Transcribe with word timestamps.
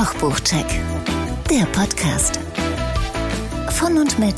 Kochbuchcheck, 0.00 0.64
der 1.50 1.66
Podcast. 1.72 2.40
Von 3.72 3.98
und 3.98 4.18
mit 4.18 4.34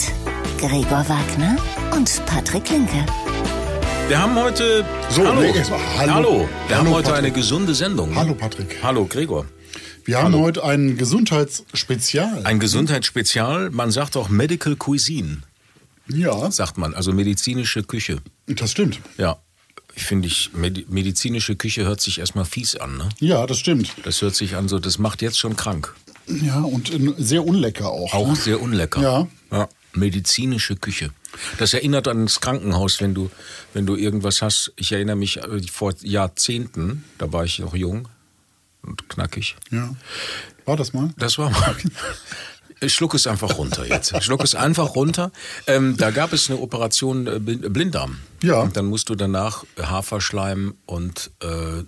Gregor 0.59 1.09
Wagner 1.09 1.57
und 1.95 2.21
Patrick 2.27 2.69
Linke. 2.69 3.07
Wir 4.09 4.21
haben 4.21 4.35
heute. 4.35 4.85
So, 5.11 5.25
hallo. 5.25 5.41
nee, 5.41 5.57
erstmal 5.57 5.79
hallo. 5.99 6.15
hallo. 6.15 6.49
Wir 6.67 6.77
Hallo, 6.77 6.87
haben 6.87 6.91
heute 6.91 7.11
Patrick. 7.11 7.25
eine 7.27 7.31
gesunde 7.31 7.77
Sendung. 7.77 8.13
Hallo 8.17 8.35
Patrick. 8.35 8.83
Hallo 8.83 9.07
Gregor. 9.07 9.47
Wir 10.05 10.19
haben 10.19 10.33
Hallo. 10.33 10.41
heute 10.41 10.65
ein 10.65 10.97
Gesundheitsspezial. 10.99 12.41
Ein 12.43 12.59
Gesundheitsspezial. 12.59 13.71
Man 13.71 13.93
sagt 13.93 14.17
auch 14.17 14.29
Medical 14.31 14.75
Cuisine, 14.75 15.43
ja, 16.09 16.51
sagt 16.51 16.77
man. 16.77 16.93
Also 16.93 17.13
medizinische 17.13 17.85
Küche. 17.85 18.19
das 18.49 18.73
stimmt. 18.73 18.99
Ja. 19.17 19.37
Ich 19.95 20.05
finde, 20.05 20.29
ich, 20.29 20.51
Medi 20.55 20.87
medizinische 20.89 21.57
Küche 21.57 21.85
hört 21.85 22.01
sich 22.01 22.19
erstmal 22.19 22.45
fies 22.45 22.77
an. 22.77 22.97
Ne? 22.97 23.09
Ja, 23.21 23.47
das 23.47 23.59
stimmt. 23.59 23.93
Das 24.05 24.23
hört 24.23 24.35
sich 24.35 24.57
an 24.57 24.69
so, 24.69 24.79
das 24.79 24.99
macht 24.99 25.23
jetzt 25.23 25.39
schon 25.39 25.57
krank. 25.57 25.95
Ja, 26.27 26.61
und 26.61 26.93
äh, 26.93 27.15
sehr 27.19 27.45
unlecker 27.45 27.91
auch. 27.91 28.15
Auch 28.15 28.29
ne? 28.29 28.37
sehr 28.37 28.61
unlecker. 28.61 29.03
Ja. 29.03 29.29
ja. 29.51 29.69
Medizinische 29.95 30.77
Küche. 30.77 31.11
Das 31.59 31.75
erinnert 31.75 32.09
an 32.09 32.25
das 32.25 32.41
Krankenhaus, 32.41 33.01
wenn 33.01 33.15
du, 33.15 33.31
wenn 33.75 33.85
du 33.85 33.97
irgendwas 33.97 34.41
hast. 34.41 34.73
Ich 34.77 34.93
erinnere 34.93 35.17
mich 35.17 35.39
äh, 35.39 35.63
vor 35.71 35.95
Jahrzehnten, 36.03 37.05
da 37.19 37.33
war 37.33 37.45
ich 37.45 37.59
noch 37.59 37.75
jung 37.75 38.09
und 38.83 39.09
knackig. 39.09 39.57
Ja. 39.71 39.95
War 40.65 40.77
das 40.77 40.93
mal? 40.93 41.13
Das 41.19 41.39
war 41.39 41.51
mal. 41.51 41.77
Ich 42.83 42.93
schluck 42.95 43.15
es 43.15 43.27
einfach 43.27 43.57
runter 43.59 43.87
jetzt. 43.87 44.13
Ich 44.13 44.25
schluck 44.25 44.43
es 44.43 44.55
einfach 44.55 44.95
runter. 44.97 45.31
Ähm, 45.67 45.97
da 45.97 46.11
gab 46.11 46.33
es 46.33 46.51
eine 46.51 46.59
Operation 46.61 47.27
äh, 47.29 47.39
Blind- 47.39 47.73
Blinddarm. 47.73 48.19
Ja. 48.43 48.61
Und 48.61 48.77
dann 48.77 48.87
musst 48.87 49.09
du 49.09 49.15
danach 49.15 49.65
Haferschleim 49.81 50.75
und 50.87 51.31
äh, 51.43 51.47
äh, 51.47 51.85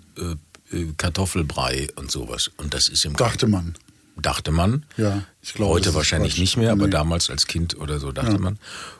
äh, 0.71 0.87
Kartoffelbrei 0.97 1.89
und 1.97 2.09
sowas. 2.11 2.49
Und 2.57 2.73
das 2.73 2.87
ist 2.87 3.03
im 3.05 3.15
Dachte 3.15 3.47
man. 3.47 3.75
dachte 4.15 4.51
man. 4.51 4.85
Ja, 4.95 5.23
ich 5.41 5.53
glaube, 5.53 5.73
Heute 5.73 5.93
wahrscheinlich 5.93 6.37
nicht 6.37 6.55
mehr, 6.55 6.71
aber 6.71 6.85
Nee. 6.85 6.91
damals 6.91 7.29
als 7.29 7.45
Kind 7.47 7.77
oder 7.77 7.99
so 7.99 8.11
dachte 8.13 8.31
Ja. 8.33 8.37
man. 8.39 8.57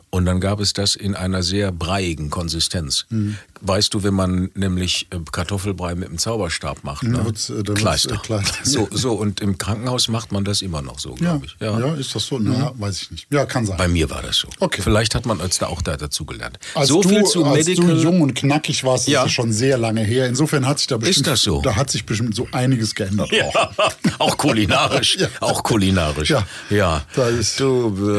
Und 0.09 0.25
dann 0.25 0.39
gab 0.39 0.59
es 0.59 0.73
das 0.73 0.95
in 0.95 1.13
einer 1.15 1.43
sehr 1.43 1.71
breiigen 1.71 2.29
Konsistenz. 2.29 3.05
Mhm. 3.09 3.37
Weißt 3.61 3.93
du, 3.93 4.03
wenn 4.03 4.13
man 4.13 4.51
nämlich 4.53 5.07
äh, 5.11 5.17
Kartoffelbrei 5.31 5.95
mit 5.95 6.09
einem 6.09 6.17
Zauberstab 6.17 6.83
macht, 6.83 7.03
ne? 7.03 7.13
Dann 7.13 7.25
wird's, 7.25 7.49
äh, 7.49 7.55
dann 7.55 7.67
wird's, 7.67 7.79
Kleister. 7.81 8.15
äh, 8.15 8.17
Kleister. 8.17 8.57
So, 8.63 8.87
so, 8.91 9.13
und 9.13 9.39
im 9.39 9.57
Krankenhaus 9.57 10.07
macht 10.09 10.31
man 10.31 10.43
das 10.43 10.61
immer 10.61 10.81
noch 10.81 10.99
so, 10.99 11.11
Ja. 11.11 11.37
glaube 11.37 11.45
ich. 11.45 11.55
ja, 11.59 11.93
ist 11.95 12.13
das 12.13 12.25
so? 12.25 12.37
Na, 12.37 12.73
weiß 12.77 13.01
ich 13.03 13.11
nicht. 13.11 13.27
Ja, 13.31 13.45
kann 13.45 13.65
sein. 13.65 13.77
Bei 13.77 13.87
mir 13.87 14.09
war 14.09 14.21
das 14.21 14.37
so. 14.37 14.49
Okay. 14.59 14.81
Vielleicht 14.81 15.15
hat 15.15 15.25
man 15.25 15.39
jetzt 15.39 15.61
da 15.61 15.67
auch 15.67 15.81
da 15.81 15.95
dazugelernt. 15.97 16.59
als 16.75 16.89
so 16.89 17.01
du, 17.01 17.09
viel 17.09 17.23
zu 17.23 17.43
als 17.45 17.65
Medical. 17.65 17.95
du 17.95 18.01
jung 18.01 18.21
und 18.21 18.35
knackig 18.35 18.83
warst, 18.83 19.07
Ja. 19.07 19.21
ist 19.21 19.25
das 19.27 19.31
schon 19.31 19.51
sehr 19.53 19.77
lange 19.77 20.01
her. 20.03 20.27
Insofern 20.27 20.67
hat 20.67 20.79
sich 20.79 20.87
da 20.87 20.97
bestimmt, 20.97 21.27
das 21.27 21.41
so? 21.41 21.61
da 21.61 21.75
hat 21.75 21.89
sich 21.89 22.05
bestimmt 22.05 22.35
so 22.35 22.47
einiges 22.51 22.93
geändert 22.93 23.31
ja, 23.31 23.45
auch. 23.45 23.71
auch 24.19 24.37
kulinarisch. 24.37 25.17
Ja. 25.17 25.27
Auch 25.39 25.63
kulinarisch. 25.63 26.29
Ja. 26.29 26.45
ja. 26.69 27.03
Da 27.15 27.29
ist- 27.29 27.59
du. 27.59 28.15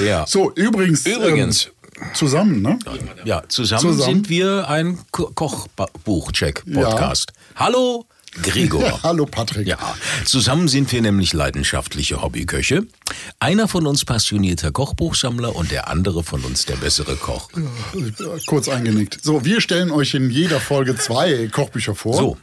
Äh, 0.00 0.04
ja. 0.06 0.26
So, 0.26 0.52
übrigens. 0.54 1.06
Übrigens. 1.06 1.66
Ähm, 1.66 1.72
zusammen, 2.14 2.62
ne? 2.62 2.78
Ja, 3.24 3.42
zusammen, 3.48 3.82
Zusammen. 3.82 4.14
sind 4.14 4.28
wir 4.28 4.68
ein 4.68 4.98
Ko 5.10 5.30
Kochbuch-Check-Podcast. 5.34 7.32
Hallo, 7.56 8.06
Gregor. 8.42 8.82
Ja, 8.82 9.02
hallo 9.02 9.26
Patrick. 9.26 9.66
Ja, 9.66 9.78
zusammen 10.24 10.68
sind 10.68 10.92
wir 10.92 11.02
nämlich 11.02 11.32
leidenschaftliche 11.32 12.22
Hobbyköche. 12.22 12.86
Einer 13.40 13.66
von 13.66 13.86
uns 13.86 14.04
passionierter 14.04 14.70
Kochbuchsammler 14.70 15.56
und 15.56 15.72
der 15.72 15.88
andere 15.88 16.22
von 16.22 16.44
uns 16.44 16.64
der 16.64 16.76
bessere 16.76 17.16
Koch. 17.16 17.48
Kurz 18.46 18.68
eingenickt. 18.68 19.18
So, 19.22 19.44
wir 19.44 19.60
stellen 19.60 19.90
euch 19.90 20.14
in 20.14 20.30
jeder 20.30 20.60
Folge 20.60 20.94
zwei 20.96 21.48
Kochbücher 21.48 21.94
vor. 21.96 22.14
So. 22.14 22.36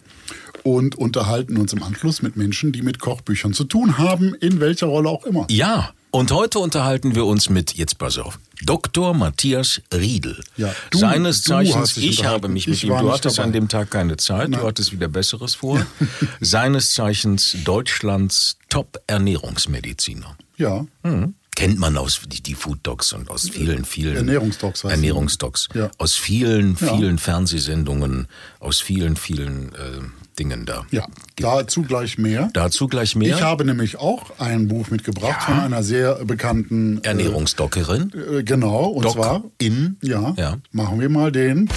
Und 0.68 0.96
unterhalten 0.96 1.56
uns 1.56 1.72
im 1.72 1.82
Anschluss 1.82 2.22
mit 2.22 2.36
Menschen, 2.36 2.74
die 2.74 2.82
mit 2.82 3.00
Kochbüchern 3.00 3.54
zu 3.54 3.64
tun 3.64 3.98
haben, 3.98 4.36
in 4.36 4.60
welcher 4.60 4.88
Rolle 4.88 5.08
auch 5.08 5.24
immer. 5.24 5.46
Ja, 5.50 5.94
und 6.12 6.30
heute 6.34 6.60
unterhalten 6.60 7.16
wir 7.16 7.26
uns 7.26 7.50
mit, 7.50 7.76
jetzt 7.76 7.98
pass 7.98 8.18
auf, 8.18 8.38
Dr. 8.64 9.14
Matthias 9.14 9.82
Riedel. 9.94 10.44
Ja, 10.58 10.76
du- 10.92 10.98
Seines 10.98 11.44
du 11.44 11.52
Zeichens, 11.52 11.94
dich 11.94 12.06
ich 12.20 12.26
habe 12.26 12.50
mich 12.50 12.68
mit 12.68 12.76
Ich 12.76 12.84
ihm, 12.84 12.90
du 12.90 13.10
hattest 13.14 13.38
dabei. 13.38 13.46
an 13.48 13.54
dem 13.54 13.70
Tag 13.70 13.92
keine 13.92 14.18
Zeit, 14.18 14.54
du 14.54 14.62
hattest 14.68 14.92
wieder 14.92 15.08
Besseres 15.08 15.56
vor. 15.56 15.86
Seines 16.42 16.92
Zeichens 16.92 17.56
Deutschlands 17.64 18.58
Top-Ernährungsmediziner. 18.70 20.36
Ja. 20.58 20.86
Mhm. 21.04 21.36
Kennt 21.56 21.80
man 21.80 21.98
aus 21.98 22.20
die, 22.28 22.42
die 22.44 22.54
Food 22.56 22.80
Docs 22.84 23.14
und 23.14 23.30
aus 23.32 23.50
vielen, 23.50 23.84
vielen 23.86 24.16
Ernährungsdocs 24.18 24.84
die. 24.84 24.92
Ernährungsdocs. 24.92 25.70
Ja. 25.74 25.90
Aus 25.98 26.14
vielen, 26.16 26.76
vielen 26.76 27.18
Fernsehsendungen, 27.18 28.28
aus 28.60 28.80
vielen, 28.80 29.16
vielen 29.16 29.74
äh, 29.74 30.02
Dingen 30.40 30.66
da. 30.66 30.86
Ja, 30.92 31.08
dazu 31.38 31.82
gleich 31.82 32.18
mehr. 32.18 32.50
Dazu 32.54 32.88
gleich 32.88 33.16
mehr. 33.16 33.36
Ich 33.36 33.42
habe 33.42 33.66
nämlich 33.66 33.98
auch 33.98 34.40
ein 34.40 34.68
Buch 34.68 34.90
mitgebracht 34.90 35.44
von 35.44 35.60
einer 35.60 35.84
sehr 35.84 36.24
bekannten 36.26 37.00
äh, 37.04 37.08
Ernährungsdockerin. 37.08 38.12
Äh, 38.40 38.44
genau, 38.44 38.86
und 38.86 39.06
Doc 39.06 39.14
zwar 39.14 39.44
in. 39.58 39.98
Ja, 40.02 40.34
Ja. 40.38 40.58
machen 40.72 41.00
wir 41.00 41.10
mal 41.10 41.32
den. 41.32 41.70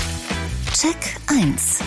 Check 0.73 1.17
1. 1.27 1.81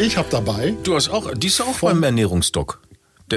Ich 0.00 0.16
habe 0.16 0.28
dabei, 0.30 0.74
Du 0.84 0.94
hast 0.94 1.08
auch, 1.08 1.34
die 1.34 1.48
ist 1.48 1.60
auch 1.60 1.78
beim 1.80 2.02
Ernährungsdoc. 2.02 2.80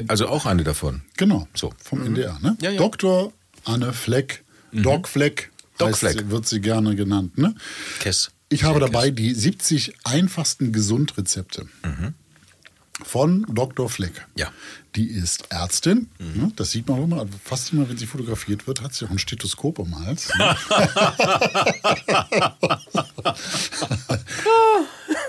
Also 0.08 0.28
auch 0.28 0.46
eine 0.46 0.64
davon. 0.64 1.02
genau, 1.18 1.48
So. 1.54 1.74
vom 1.84 2.02
NDR, 2.06 2.38
ne? 2.42 2.56
Ja, 2.62 2.70
ja. 2.72 2.78
Dr. 2.78 3.34
Anne 3.66 3.92
Fleck, 3.94 4.44
Doc 4.72 5.08
Fleck, 5.08 5.52
Doc 5.78 5.90
heißt 5.90 6.00
Fleck. 6.00 6.30
wird 6.30 6.48
sie 6.48 6.62
gerne 6.62 6.96
genannt, 6.96 7.38
ne? 7.38 7.56
Kess. 8.00 8.32
Ich 8.52 8.64
habe 8.64 8.80
dabei 8.80 9.12
die 9.12 9.34
70 9.34 9.94
einfachsten 10.04 10.72
Gesundrezepte 10.74 11.68
von 13.04 13.46
Dr. 13.50 13.90
Fleck. 13.90 14.28
Ja. 14.36 14.52
Die 14.96 15.08
ist 15.08 15.46
Ärztin. 15.50 16.10
ne? 16.20 16.52
Das 16.58 16.72
sieht 16.72 16.88
man 16.88 17.00
auch 17.00 17.04
immer. 17.06 17.26
Fast 17.44 17.72
immer, 17.72 17.88
wenn 17.90 17.98
sie 17.98 18.06
fotografiert 18.06 18.68
wird, 18.68 18.82
hat 18.82 18.94
sie 18.94 19.06
auch 19.06 19.10
ein 19.10 19.20
Stethoskop 19.20 19.80
am 19.80 19.98
Hals. 20.06 20.30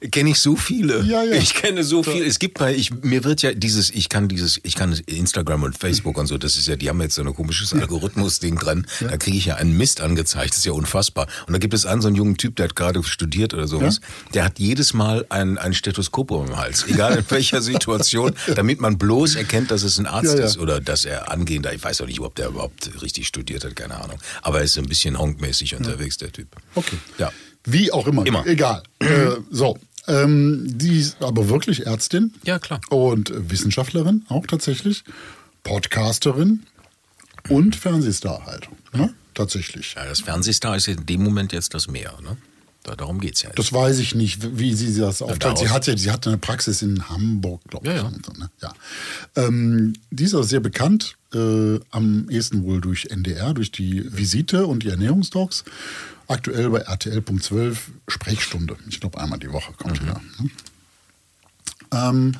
ne? 0.00 0.08
Kenne 0.08 0.30
ich 0.30 0.38
so 0.38 0.56
viele. 0.56 1.02
Ja, 1.02 1.22
ja. 1.22 1.34
Ich 1.34 1.54
kenne 1.54 1.84
so 1.84 2.02
viele. 2.02 2.24
Es 2.24 2.38
gibt 2.38 2.58
bei, 2.58 2.74
ich, 2.74 2.90
mir 3.02 3.24
wird 3.24 3.42
ja 3.42 3.52
dieses, 3.52 3.90
ich 3.90 4.08
kann 4.08 4.28
dieses, 4.28 4.60
ich 4.62 4.74
kann 4.74 4.92
Instagram 5.06 5.62
und 5.62 5.78
Facebook 5.78 6.18
und 6.18 6.26
so, 6.26 6.38
das 6.38 6.56
ist 6.56 6.66
ja, 6.66 6.76
die 6.76 6.88
haben 6.88 7.00
jetzt 7.00 7.14
so 7.14 7.22
ein 7.22 7.34
komisches 7.34 7.72
Algorithmus-Ding 7.72 8.58
dran. 8.58 8.86
Da 9.00 9.16
kriege 9.16 9.36
ich 9.36 9.46
ja 9.46 9.56
einen 9.56 9.76
Mist 9.76 10.00
angezeigt, 10.00 10.50
das 10.50 10.58
ist 10.58 10.66
ja 10.66 10.72
unfassbar. 10.72 11.26
Und 11.46 11.52
da 11.52 11.58
gibt 11.58 11.74
es 11.74 11.86
einen 11.86 12.00
so 12.02 12.08
einen 12.08 12.16
jungen 12.16 12.36
Typ, 12.36 12.56
der 12.56 12.64
hat 12.64 12.76
gerade 12.76 13.02
studiert 13.04 13.54
oder 13.54 13.66
sowas, 13.66 14.00
der 14.34 14.44
hat 14.44 14.58
jedes 14.58 14.94
Mal 14.94 15.26
ein, 15.28 15.58
ein 15.58 15.74
Stethoskop 15.74 16.30
um 16.30 16.46
den 16.46 16.56
Hals, 16.56 16.84
egal 16.88 17.18
in 17.18 17.24
welcher 17.28 17.62
Situation, 17.62 18.34
damit 18.54 18.80
man 18.80 18.98
bloß 18.98 19.36
erkennt, 19.36 19.70
dass 19.70 19.82
es 19.82 19.98
ein 19.98 20.06
Arzt 20.06 20.34
Ja, 20.34 20.40
ja. 20.40 20.44
ist 20.44 20.58
oder 20.58 20.80
dass 20.80 21.04
er 21.04 21.30
angehender, 21.30 21.72
ich 21.72 21.82
weiß 21.82 22.00
auch 22.00 22.06
nicht, 22.06 22.20
ob 22.20 22.34
der 22.34 22.48
überhaupt 22.48 22.90
richtig 23.02 23.26
studiert 23.26 23.64
hat, 23.64 23.76
keine 23.76 23.96
Ahnung. 24.02 24.18
Aber 24.42 24.58
er 24.58 24.64
ist 24.64 24.78
ein 24.78 24.86
bisschen 24.86 25.18
honkmäßig 25.18 25.74
unterwegs, 25.76 26.16
der 26.18 26.32
Typ. 26.32 26.48
Okay. 26.74 26.96
Ja. 27.18 27.32
Wie 27.64 27.92
auch 27.92 28.06
immer. 28.06 28.26
Immer. 28.26 28.46
Egal. 28.46 28.82
äh, 29.00 29.36
so. 29.50 29.78
Ähm, 30.08 30.64
die 30.66 30.98
ist 30.98 31.22
aber 31.22 31.48
wirklich 31.48 31.86
Ärztin. 31.86 32.34
Ja, 32.44 32.58
klar. 32.58 32.80
Und 32.90 33.32
Wissenschaftlerin 33.34 34.24
auch 34.28 34.46
tatsächlich. 34.46 35.04
Podcasterin 35.62 36.64
und 37.48 37.76
Fernsehstar 37.76 38.46
halt. 38.46 38.68
Ne? 38.92 39.14
Tatsächlich. 39.34 39.94
Ja, 39.94 40.04
das 40.06 40.20
Fernsehstar 40.20 40.76
ist 40.76 40.88
in 40.88 41.06
dem 41.06 41.22
Moment 41.22 41.52
jetzt 41.52 41.74
das 41.74 41.86
Meer, 41.86 42.14
ne? 42.22 42.36
Da, 42.82 42.96
darum 42.96 43.20
geht's 43.20 43.42
ja. 43.42 43.50
jetzt. 43.50 43.58
Das 43.58 43.72
weiß 43.72 43.98
ich 43.98 44.14
nicht, 44.14 44.58
wie 44.58 44.74
sie 44.74 44.98
das 44.98 45.20
aufteilt. 45.20 45.58
Sie 45.58 45.68
hat 45.68 45.86
ja, 45.86 45.96
sie 45.96 46.10
hatte 46.10 46.30
eine 46.30 46.38
Praxis 46.38 46.80
in 46.80 47.08
Hamburg, 47.10 47.60
glaube 47.68 47.86
ich. 47.86 47.94
Ja, 47.94 48.02
ja. 48.02 48.12
So, 48.24 48.32
ne? 48.32 48.50
ja. 48.62 48.72
Ähm, 49.36 49.92
die 50.10 50.24
ist 50.24 50.34
auch 50.34 50.42
sehr 50.42 50.60
bekannt, 50.60 51.16
äh, 51.34 51.78
am 51.90 52.28
ehesten 52.30 52.64
wohl 52.64 52.80
durch 52.80 53.06
NDR, 53.10 53.52
durch 53.52 53.70
die 53.70 54.04
Visite 54.16 54.66
und 54.66 54.82
die 54.82 54.88
Ernährungsdocs. 54.88 55.64
Aktuell 56.30 56.70
bei 56.70 56.80
RTL.12 56.80 57.76
Sprechstunde. 58.08 58.76
Ich 58.88 59.00
glaube, 59.00 59.20
einmal 59.20 59.38
die 59.38 59.52
Woche 59.52 59.72
Mhm. 59.72 59.76
kommt 59.76 60.00
die 60.00 60.06
da. 60.06 60.20
Ne? 60.40 60.50
Ähm, 61.92 62.32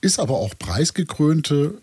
ist 0.00 0.18
aber 0.18 0.34
auch 0.34 0.54
preisgekrönte 0.58 1.78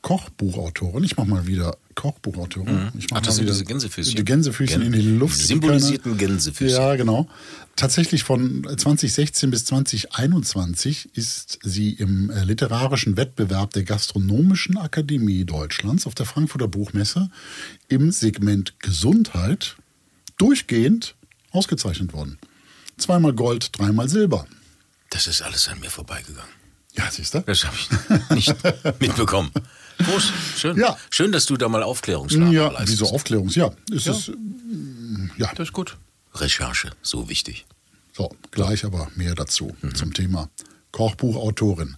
Kochbuchautorin. 0.00 1.02
Ich 1.04 1.16
mache 1.16 1.28
mal 1.28 1.46
wieder 1.46 1.76
Kochbuchautorin. 1.94 2.90
Ich 2.98 3.10
mach 3.10 3.18
Ach, 3.18 3.22
das 3.22 3.36
sind 3.36 3.44
wieder 3.44 3.52
diese 3.54 3.64
Gänsefüßchen. 3.64 4.16
Die 4.16 4.24
Gänsefüßchen 4.24 4.82
Gän- 4.82 4.86
in 4.86 4.92
die 4.92 5.02
Luft. 5.16 5.38
symbolisierten 5.38 6.16
Gänsefüßchen. 6.18 6.78
Ja, 6.78 6.94
genau. 6.96 7.26
Tatsächlich 7.76 8.22
von 8.22 8.64
2016 8.64 9.50
bis 9.50 9.64
2021 9.66 11.10
ist 11.16 11.58
sie 11.62 11.90
im 11.94 12.30
äh, 12.30 12.44
literarischen 12.44 13.16
Wettbewerb 13.16 13.72
der 13.72 13.84
Gastronomischen 13.84 14.76
Akademie 14.76 15.44
Deutschlands 15.44 16.06
auf 16.06 16.14
der 16.14 16.26
Frankfurter 16.26 16.68
Buchmesse 16.68 17.30
im 17.88 18.10
Segment 18.12 18.74
Gesundheit 18.80 19.76
durchgehend 20.38 21.14
ausgezeichnet 21.50 22.12
worden. 22.12 22.38
Zweimal 22.98 23.32
Gold, 23.32 23.70
dreimal 23.78 24.08
Silber. 24.08 24.46
Das 25.10 25.26
ist 25.26 25.42
alles 25.42 25.68
an 25.68 25.80
mir 25.80 25.90
vorbeigegangen. 25.90 26.50
Ja, 26.96 27.10
siehst 27.10 27.34
du? 27.34 27.40
Das 27.40 27.64
habe 27.64 27.76
ich 27.76 28.30
nicht 28.30 28.54
mitbekommen. 29.00 29.50
Groß, 29.98 30.32
schön. 30.56 30.76
Ja. 30.78 30.96
Schön, 31.10 31.32
dass 31.32 31.46
du 31.46 31.56
da 31.56 31.68
mal 31.68 31.82
Aufklärungsarbeit 31.82 32.52
Ja, 32.52 32.68
leistest. 32.68 32.88
wieso 33.00 33.06
Aufklärungs? 33.14 33.54
Ja, 33.54 33.72
ist 33.90 34.06
Ja. 34.06 34.12
es. 34.12 34.28
mm, 34.28 35.30
Ja, 35.36 35.50
Das 35.54 35.68
ist 35.68 35.72
gut. 35.72 35.96
Recherche, 36.34 36.90
so 37.02 37.28
wichtig. 37.28 37.64
So, 38.12 38.34
gleich 38.50 38.84
aber 38.84 39.08
mehr 39.16 39.34
dazu 39.34 39.76
zum 39.94 40.12
Thema 40.14 40.48
Kochbuchautorin. 40.92 41.96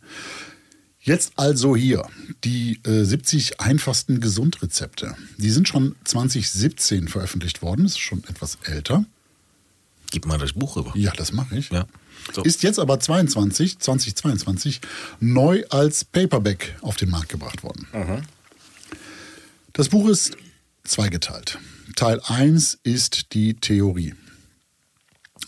Jetzt 1.06 1.34
also 1.36 1.76
hier 1.76 2.04
die 2.42 2.80
äh, 2.84 3.04
70 3.04 3.60
einfachsten 3.60 4.20
Gesundrezepte. 4.20 5.14
Die 5.38 5.50
sind 5.50 5.68
schon 5.68 5.94
2017 6.02 7.06
veröffentlicht 7.06 7.62
worden, 7.62 7.86
ist 7.86 8.00
schon 8.00 8.24
etwas 8.24 8.58
älter. 8.64 9.04
Gib 10.10 10.26
mal 10.26 10.36
das 10.36 10.54
Buch 10.54 10.74
rüber. 10.74 10.92
Ja, 10.96 11.12
das 11.12 11.32
mache 11.32 11.58
ich. 11.58 11.70
Ja. 11.70 11.86
So. 12.34 12.42
Ist 12.42 12.64
jetzt 12.64 12.80
aber 12.80 12.98
22, 12.98 13.78
2022 13.78 14.80
neu 15.20 15.62
als 15.70 16.04
Paperback 16.04 16.74
auf 16.80 16.96
den 16.96 17.10
Markt 17.10 17.28
gebracht 17.28 17.62
worden. 17.62 17.86
Das 19.74 19.90
Buch 19.90 20.08
ist 20.08 20.36
zweigeteilt. 20.82 21.58
Teil 21.94 22.20
1 22.26 22.80
ist 22.82 23.32
die 23.32 23.54
Theorie. 23.54 24.14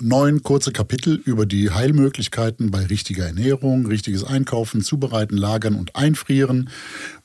Neun 0.00 0.42
kurze 0.42 0.70
Kapitel 0.70 1.14
über 1.16 1.44
die 1.44 1.70
Heilmöglichkeiten 1.70 2.70
bei 2.70 2.84
richtiger 2.86 3.26
Ernährung, 3.26 3.86
richtiges 3.86 4.22
Einkaufen, 4.22 4.82
Zubereiten, 4.82 5.36
Lagern 5.36 5.74
und 5.74 5.96
Einfrieren, 5.96 6.70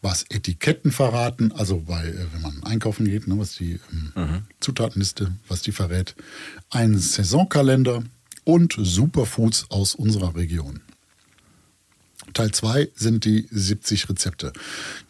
was 0.01 0.25
Etiketten 0.29 0.91
verraten, 0.91 1.51
also 1.51 1.83
bei, 1.85 2.07
äh, 2.07 2.25
wenn 2.33 2.41
man 2.41 2.63
einkaufen 2.63 3.05
geht, 3.05 3.27
ne, 3.27 3.37
was 3.37 3.55
die 3.55 3.79
ähm, 4.15 4.43
Zutatenliste, 4.59 5.33
was 5.47 5.61
die 5.61 5.71
verrät, 5.71 6.15
ein 6.71 6.97
Saisonkalender 6.97 8.03
und 8.43 8.75
Superfoods 8.77 9.67
aus 9.69 9.93
unserer 9.93 10.35
Region. 10.35 10.81
Teil 12.33 12.51
2 12.51 12.89
sind 12.95 13.25
die 13.25 13.47
70 13.51 14.09
Rezepte. 14.09 14.53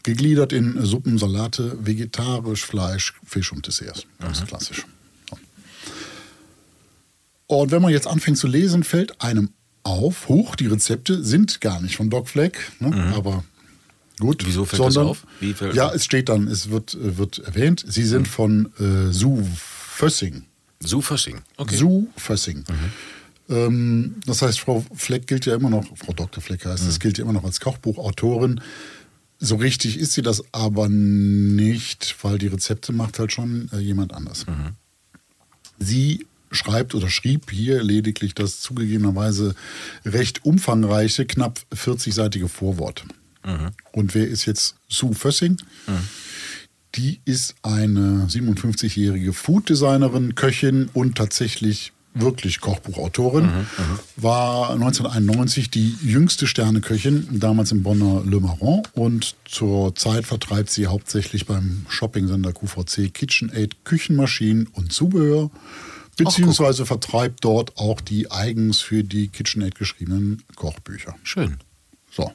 Gegliedert 0.04 0.52
in 0.52 0.84
Suppen, 0.84 1.18
Salate, 1.18 1.78
vegetarisch, 1.86 2.66
Fleisch, 2.66 3.14
Fisch 3.26 3.54
und 3.54 3.66
Desserts. 3.66 4.06
Ganz 4.20 4.46
klassisch. 4.46 4.86
Und 7.48 7.72
wenn 7.72 7.82
man 7.82 7.92
jetzt 7.92 8.08
anfängt 8.08 8.38
zu 8.38 8.48
lesen, 8.48 8.84
fällt 8.84 9.22
einem 9.22 9.50
auf, 9.84 10.30
hoch, 10.30 10.56
die 10.56 10.68
Rezepte 10.68 11.24
sind 11.24 11.60
gar 11.62 11.82
nicht 11.82 11.98
von 11.98 12.10
Doc 12.10 12.30
Fleck, 12.30 12.72
ne? 12.80 12.88
aber 13.16 13.44
gut. 14.20 14.44
Wieso 14.46 14.64
fällt 14.66 14.82
das 14.88 14.96
auf? 14.98 15.26
Fällt- 15.54 15.76
ja, 15.76 15.92
es 15.92 16.06
steht 16.06 16.30
dann, 16.30 16.48
es 16.48 16.70
wird, 16.70 16.94
äh, 16.94 17.18
wird 17.18 17.40
erwähnt, 17.40 17.84
sie 17.88 18.04
sind 18.06 18.28
von 18.28 18.72
äh, 18.80 19.12
Sue 19.12 19.44
Fössing. 19.58 20.46
Sue 20.80 21.02
Fössing. 21.02 21.42
Okay. 21.58 21.76
Sue 21.76 22.08
Fössing. 22.18 22.64
Ähm, 23.50 24.16
das 24.26 24.42
heißt, 24.42 24.60
Frau 24.62 24.86
Fleck 24.96 25.28
gilt 25.28 25.46
ja 25.46 25.56
immer 25.56 25.70
noch, 25.70 25.86
Frau 25.98 26.14
Dr. 26.14 26.42
Fleck 26.42 26.66
heißt 26.66 26.88
es, 26.88 27.00
gilt 27.00 27.18
ja 27.18 27.24
immer 27.26 27.34
noch 27.34 27.44
als 27.44 27.60
Kochbuchautorin. 27.60 28.62
So 29.40 29.58
richtig 29.58 29.98
ist 30.00 30.14
sie 30.14 30.22
das 30.22 30.44
aber 30.54 30.88
nicht, 30.88 32.16
weil 32.22 32.38
die 32.38 32.48
Rezepte 32.48 32.94
macht 32.94 33.20
halt 33.20 33.34
schon 33.34 33.70
äh, 33.74 33.80
jemand 33.80 34.14
anders. 34.14 34.46
Sie 35.78 36.26
schreibt 36.54 36.96
oder 36.96 37.10
schrieb 37.10 37.52
hier 37.52 37.84
lediglich 37.84 38.34
das 38.34 38.62
zugegebenerweise 38.62 39.56
recht 40.06 40.46
umfangreiche, 40.46 41.26
knapp 41.26 41.60
40-seitige 41.74 42.48
Vorwort. 42.48 43.06
Und 43.92 44.16
wer 44.16 44.28
ist 44.28 44.46
jetzt 44.46 44.76
Sue 44.88 45.14
Fössing? 45.14 45.58
Die 46.96 47.20
ist 47.26 47.56
eine 47.64 48.28
57-jährige 48.30 49.34
Food-Designerin, 49.34 50.36
Köchin 50.36 50.90
und 50.94 51.18
tatsächlich 51.18 51.92
wirklich 52.14 52.62
Kochbuchautorin. 52.62 53.50
War 54.16 54.70
1991 54.70 55.72
die 55.72 55.96
jüngste 56.04 56.46
Sterneköchin, 56.46 57.28
damals 57.40 57.72
im 57.72 57.82
Bonner 57.84 58.24
Le 58.24 58.40
Marron. 58.40 58.84
Und 58.94 59.36
zur 59.46 59.96
Zeit 59.96 60.26
vertreibt 60.26 60.70
sie 60.70 60.86
hauptsächlich 60.88 61.46
beim 61.46 61.86
Shopping-Sender 61.90 62.54
QVC 62.54 63.14
KitchenAid 63.14 63.84
Küchenmaschinen 63.84 64.68
und 64.68 64.94
Zubehör. 64.94 65.50
Beziehungsweise 66.18 66.86
vertreibt 66.86 67.44
dort 67.44 67.78
auch 67.78 68.00
die 68.02 68.30
eigens 68.32 68.82
für 68.82 69.04
die 69.04 69.30
KitchenAid 69.30 69.76
geschriebenen 69.76 70.44
Kochbücher. 70.56 71.16
Schön. 71.24 71.58
So. 72.12 72.32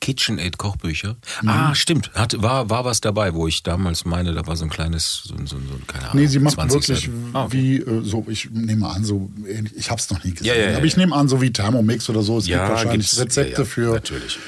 KitchenAid 0.00 0.56
Kochbücher. 0.56 1.16
Mhm. 1.42 1.48
Ah, 1.48 1.74
stimmt. 1.74 2.10
Hat, 2.14 2.42
war, 2.42 2.70
war 2.70 2.84
was 2.86 3.00
dabei, 3.02 3.34
wo 3.34 3.46
ich 3.46 3.62
damals 3.62 4.04
meine, 4.06 4.32
da 4.32 4.46
war 4.46 4.56
so 4.56 4.64
ein 4.64 4.70
kleines, 4.70 5.22
so, 5.26 5.34
ein- 5.34 5.46
so, 5.46 5.56
ein- 5.56 5.68
so 5.68 5.74
ein, 5.74 5.86
keine 5.86 6.08
Ahnung. 6.10 6.22
Nee, 6.22 6.26
sie 6.28 6.38
macht 6.38 6.54
20 6.54 6.88
wirklich. 6.88 7.10
Ah, 7.34 7.44
okay. 7.44 7.52
wie 7.56 7.76
äh, 7.76 8.02
so, 8.02 8.24
ich 8.28 8.48
nehme 8.50 8.88
an, 8.88 9.04
so 9.04 9.30
ähnlich, 9.46 9.74
ich 9.76 9.90
habe 9.90 10.00
es 10.00 10.08
noch 10.10 10.24
nie 10.24 10.30
gesehen, 10.32 10.46
Ja, 10.46 10.54
ja, 10.54 10.70
ja, 10.70 10.76
aber 10.78 10.86
ich 10.86 10.96
nehme 10.96 11.14
an, 11.14 11.28
so 11.28 11.40
wie 11.42 11.52
Thermomix 11.52 12.08
oder 12.08 12.22
so. 12.22 12.38
Es 12.38 12.46
ja, 12.46 12.66
gibt 12.66 12.70
wahrscheinlich 12.78 13.18
Rezepte 13.18 13.64
für, 13.66 13.92
Natürlich. 13.92 14.38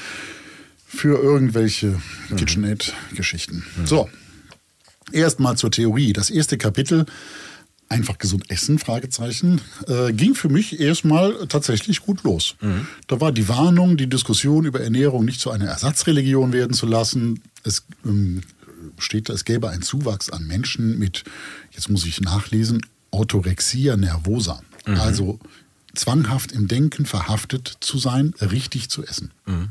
für 0.87 1.21
irgendwelche 1.21 2.01
Mhm. 2.29 2.35
KitchenAid-Geschichten. 2.35 3.63
So, 3.85 4.09
erstmal 5.11 5.55
zur 5.57 5.71
Theorie. 5.71 6.13
Das 6.13 6.29
erste 6.31 6.57
Kapitel, 6.57 7.05
einfach 7.89 8.17
gesund 8.17 8.49
essen, 8.49 8.79
Fragezeichen, 8.79 9.61
äh, 9.87 10.13
ging 10.13 10.35
für 10.35 10.49
mich 10.49 10.79
erstmal 10.79 11.47
tatsächlich 11.47 12.01
gut 12.01 12.23
los. 12.23 12.55
Mhm. 12.61 12.87
Da 13.07 13.21
war 13.21 13.31
die 13.31 13.47
Warnung, 13.47 13.97
die 13.97 14.07
Diskussion 14.07 14.65
über 14.65 14.81
Ernährung 14.81 15.25
nicht 15.25 15.39
zu 15.39 15.51
einer 15.51 15.65
Ersatzreligion 15.65 16.53
werden 16.53 16.73
zu 16.73 16.85
lassen. 16.85 17.41
Es 17.63 17.83
ähm, 18.05 18.41
steht, 18.97 19.29
es 19.29 19.45
gäbe 19.45 19.69
einen 19.69 19.83
Zuwachs 19.83 20.29
an 20.29 20.47
Menschen 20.47 20.97
mit, 20.97 21.23
jetzt 21.71 21.89
muss 21.89 22.05
ich 22.05 22.21
nachlesen, 22.21 22.85
Autorexia 23.11 23.95
nervosa. 23.95 24.61
Mhm. 24.85 24.95
Also 24.95 25.39
zwanghaft 25.95 26.51
im 26.51 26.67
Denken 26.67 27.05
verhaftet 27.05 27.77
zu 27.79 27.97
sein, 27.97 28.33
richtig 28.41 28.89
zu 28.89 29.05
essen. 29.05 29.31
Mhm. 29.45 29.69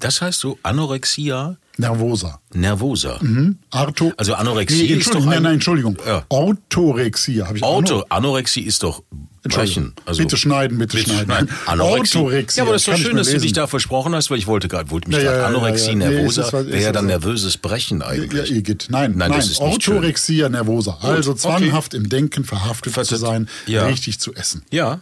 Das 0.00 0.20
heißt 0.22 0.38
so 0.40 0.58
Anorexia 0.62 1.56
Nervosa. 1.78 2.40
nervosa. 2.52 3.18
Mhm. 3.22 3.58
Arto 3.70 4.12
Also 4.16 4.34
Anorexie 4.34 4.82
nee, 4.84 4.94
ist 5.00 5.12
doch 5.14 5.22
ein- 5.22 5.28
nein, 5.28 5.42
nein, 5.42 5.54
Entschuldigung. 5.54 5.96
Ja. 6.06 6.24
Autorexia 6.28 7.46
habe 7.48 7.56
ich 7.58 7.64
Auto, 7.64 7.94
Ano- 7.96 8.06
Anorexie 8.10 8.60
ist 8.60 8.82
doch 8.82 9.02
brechen. 9.42 9.94
Also, 10.06 10.22
bitte 10.22 10.36
schneiden, 10.36 10.78
bitte, 10.78 10.98
schneiden. 10.98 11.48
Anorexie. 11.66 12.18
Autorexia. 12.18 12.62
Ja, 12.62 12.64
aber 12.68 12.74
das 12.74 12.82
ist 12.86 12.88
doch 12.88 12.96
schön, 12.98 13.16
dass 13.16 13.28
du 13.30 13.38
dich 13.40 13.52
da 13.54 13.66
versprochen 13.66 14.14
hast, 14.14 14.30
weil 14.30 14.38
ich 14.38 14.46
wollte 14.46 14.68
gerade, 14.68 14.90
wollte 14.90 15.08
mich 15.08 15.18
Ja, 15.18 15.24
ja, 15.24 15.36
ja, 15.38 15.46
Anorexie 15.46 15.86
ja, 15.86 15.98
ja. 15.98 16.08
Nee, 16.10 16.14
nervosa, 16.16 16.42
das- 16.42 16.52
wäre 16.66 16.80
ja 16.82 16.92
dann 16.92 17.06
nervöses 17.06 17.56
Brechen 17.56 18.00
Ja, 18.00 18.06
eigentlich. 18.06 18.50
Igitt. 18.52 18.86
Nein, 18.90 19.12
Nein, 19.16 19.30
nein, 19.30 19.38
das 19.40 19.50
ist. 19.50 19.60
Autorexia 19.60 20.48
nervosa. 20.48 20.98
Also 21.00 21.32
okay. 21.32 21.40
zwanghaft 21.40 21.94
im 21.94 22.08
Denken 22.08 22.44
verhaftet 22.44 22.92
Vertet- 22.92 23.08
zu 23.08 23.16
sein, 23.16 23.48
Ja. 23.66 23.86
richtig 23.86 24.20
zu 24.20 24.34
essen. 24.34 24.62
Ja. 24.70 25.00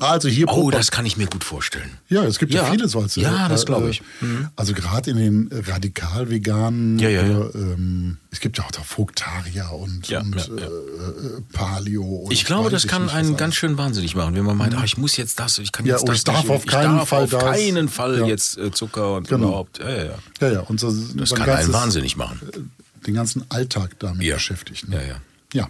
Also 0.00 0.28
hier 0.28 0.46
Oh, 0.48 0.70
das 0.70 0.90
kann 0.92 1.04
ich 1.06 1.16
mir 1.16 1.26
gut 1.26 1.42
vorstellen. 1.42 1.90
Ja, 2.08 2.22
es 2.24 2.38
gibt 2.38 2.54
ja, 2.54 2.62
Ja. 2.64 2.70
viele 2.70 2.88
so 2.88 3.00
als 3.00 3.16
Ja, 3.16 3.48
das 3.48 3.66
glaube 3.66 3.88
äh, 3.88 3.90
ich. 3.90 4.02
Mhm. 4.20 4.48
Also 4.54 4.72
gerade 4.72 5.10
in 5.10 5.16
den 5.16 5.50
radikal 5.66 6.30
veganen, 6.30 6.98
Ja, 7.00 7.08
ja, 7.08 7.22
ja. 7.26 7.50
ähm, 7.54 8.18
es 8.30 8.38
gibt 8.40 8.58
ja 8.58 8.64
auch 8.64 8.70
da 8.70 8.82
Fructarier 8.82 9.70
und, 9.72 10.06
Ja, 10.08 10.20
und 10.20 10.36
ja, 10.36 10.44
äh, 10.54 10.60
äh, 10.60 11.40
Paleo. 11.52 12.02
Und 12.04 12.32
Ich 12.32 12.44
glaube, 12.44 12.70
das 12.70 12.86
kann 12.86 13.10
einen 13.10 13.36
ganz 13.36 13.56
schön 13.56 13.76
wahnsinnig 13.76 14.14
machen, 14.14 14.34
wenn 14.36 14.44
man 14.44 14.56
meint, 14.56 14.76
ah, 14.76 14.84
ich 14.84 14.98
muss 14.98 15.16
jetzt 15.16 15.40
das, 15.40 15.58
ich 15.58 15.72
kann 15.72 15.84
jetzt 15.84 16.02
und 16.02 16.08
das 16.10 16.18
es 16.18 16.24
darf 16.24 16.42
nicht, 16.44 16.50
auf 16.50 16.64
ich 16.64 16.70
keinen 16.70 16.98
darf 16.98 17.08
Fall 17.08 17.24
auf 17.24 17.30
das. 17.30 17.42
keinen 17.42 17.88
Fall 17.88 18.28
jetzt 18.28 18.56
äh, 18.58 18.70
Zucker 18.70 19.14
und 19.16 19.28
Genau. 19.28 19.48
überhaupt. 19.48 19.78
Ja, 19.78 19.90
ja, 19.90 20.04
ja. 20.04 20.14
Ja, 20.40 20.52
ja. 20.52 20.60
Und 20.60 20.78
so, 20.78 20.92
Das 21.16 21.30
kann 21.30 21.42
einen 21.42 21.56
ganzes- 21.56 21.72
wahnsinnig 21.72 22.16
machen. 22.16 22.70
den 23.06 23.14
ganzen 23.14 23.44
Alltag 23.50 23.96
damit 23.98 24.20
beschäftigt. 24.32 24.88
Ne? 24.88 24.96
Ja, 24.96 25.02
ja. 25.08 25.16
Ja. 25.54 25.68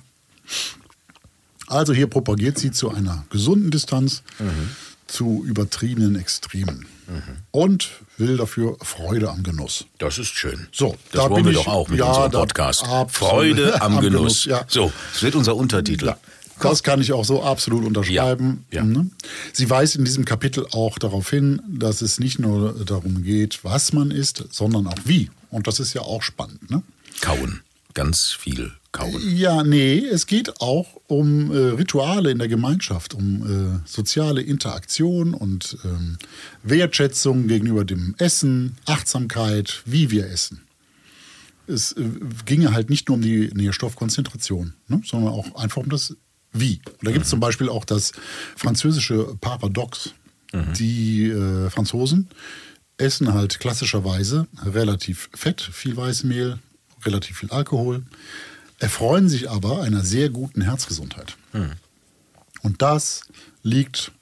Also 1.68 1.92
hier 1.92 2.06
propagiert 2.06 2.58
sie 2.58 2.70
zu 2.70 2.90
einer 2.90 3.24
gesunden 3.30 3.70
Distanz, 3.70 4.22
Mhm. 4.38 4.70
zu 5.06 5.44
übertriebenen 5.46 6.16
Extremen 6.16 6.86
und 7.50 7.88
will 8.18 8.36
dafür 8.36 8.76
Freude 8.82 9.30
am 9.30 9.42
Genuss. 9.42 9.86
Das 9.98 10.18
ist 10.18 10.28
schön. 10.28 10.68
So, 10.72 10.96
das 11.12 11.22
da 11.24 11.30
wollen 11.30 11.44
bin 11.44 11.52
wir 11.54 11.58
ich- 11.60 11.64
doch 11.64 11.72
auch 11.72 11.88
mit 11.88 11.98
ja, 11.98 12.06
unserem 12.08 12.32
Podcast. 12.32 12.84
Freude 13.08 13.80
am, 13.82 13.96
Am 13.96 14.02
Genuss. 14.02 14.44
Genuss, 14.44 14.44
ja. 14.44 14.64
So, 14.68 14.92
das 15.12 15.22
wird 15.22 15.34
unser 15.34 15.56
Untertitel. 15.56 16.06
Ja, 16.06 16.18
das 16.60 16.82
kann 16.82 17.00
ich 17.00 17.12
auch 17.14 17.24
so 17.24 17.42
absolut 17.42 17.84
unterschreiben. 17.86 18.66
Ja, 18.70 18.82
ja. 18.82 18.84
Ne? 18.84 19.08
Sie 19.54 19.70
weist 19.70 19.96
in 19.96 20.04
diesem 20.04 20.24
Kapitel 20.26 20.66
auch 20.72 20.98
darauf 20.98 21.30
hin, 21.30 21.62
dass 21.68 22.02
es 22.02 22.18
nicht 22.20 22.38
nur 22.38 22.74
darum 22.84 23.22
geht, 23.22 23.64
was 23.64 23.92
man 23.94 24.10
isst, 24.10 24.44
sondern 24.50 24.86
auch 24.88 24.98
wie. 25.04 25.30
Und 25.50 25.66
das 25.66 25.80
ist 25.80 25.94
ja 25.94 26.02
auch 26.02 26.22
spannend. 26.22 26.70
Ne? 26.70 26.82
Kauen. 27.22 27.62
Ganz 27.98 28.30
viel 28.30 28.70
kauen. 28.92 29.20
Ja, 29.34 29.64
nee, 29.64 29.98
es 29.98 30.28
geht 30.28 30.60
auch 30.60 31.00
um 31.08 31.50
äh, 31.50 31.56
Rituale 31.56 32.30
in 32.30 32.38
der 32.38 32.46
Gemeinschaft, 32.46 33.12
um 33.12 33.42
äh, 33.42 33.88
soziale 33.88 34.40
Interaktion 34.40 35.34
und 35.34 35.76
ähm, 35.84 36.16
Wertschätzung 36.62 37.48
gegenüber 37.48 37.84
dem 37.84 38.14
Essen, 38.18 38.76
Achtsamkeit, 38.86 39.82
wie 39.84 40.12
wir 40.12 40.30
essen. 40.30 40.62
Es 41.66 41.90
äh, 41.90 42.04
ginge 42.44 42.72
halt 42.72 42.88
nicht 42.88 43.08
nur 43.08 43.16
um 43.16 43.22
die 43.22 43.50
Nährstoffkonzentration, 43.52 44.74
ne, 44.86 45.02
sondern 45.04 45.32
auch 45.32 45.56
einfach 45.56 45.82
um 45.82 45.88
das 45.88 46.16
Wie. 46.52 46.80
Und 47.00 47.04
da 47.04 47.10
gibt 47.10 47.24
es 47.24 47.30
zum 47.30 47.40
Beispiel 47.40 47.68
auch 47.68 47.84
das 47.84 48.12
französische 48.54 49.36
Paradox. 49.40 50.14
Die 50.78 51.24
äh, 51.24 51.68
Franzosen 51.68 52.28
essen 52.96 53.34
halt 53.34 53.58
klassischerweise 53.58 54.46
relativ 54.64 55.28
Fett, 55.34 55.60
viel 55.60 55.96
Weißmehl, 55.96 56.58
relativ 57.04 57.38
viel 57.38 57.50
Alkohol, 57.50 58.02
erfreuen 58.78 59.28
sich 59.28 59.50
aber 59.50 59.82
einer 59.82 60.04
sehr 60.04 60.30
guten 60.30 60.62
Herzgesundheit. 60.62 61.36
Und 62.62 62.82
das 62.82 63.22
liegt 63.62 64.12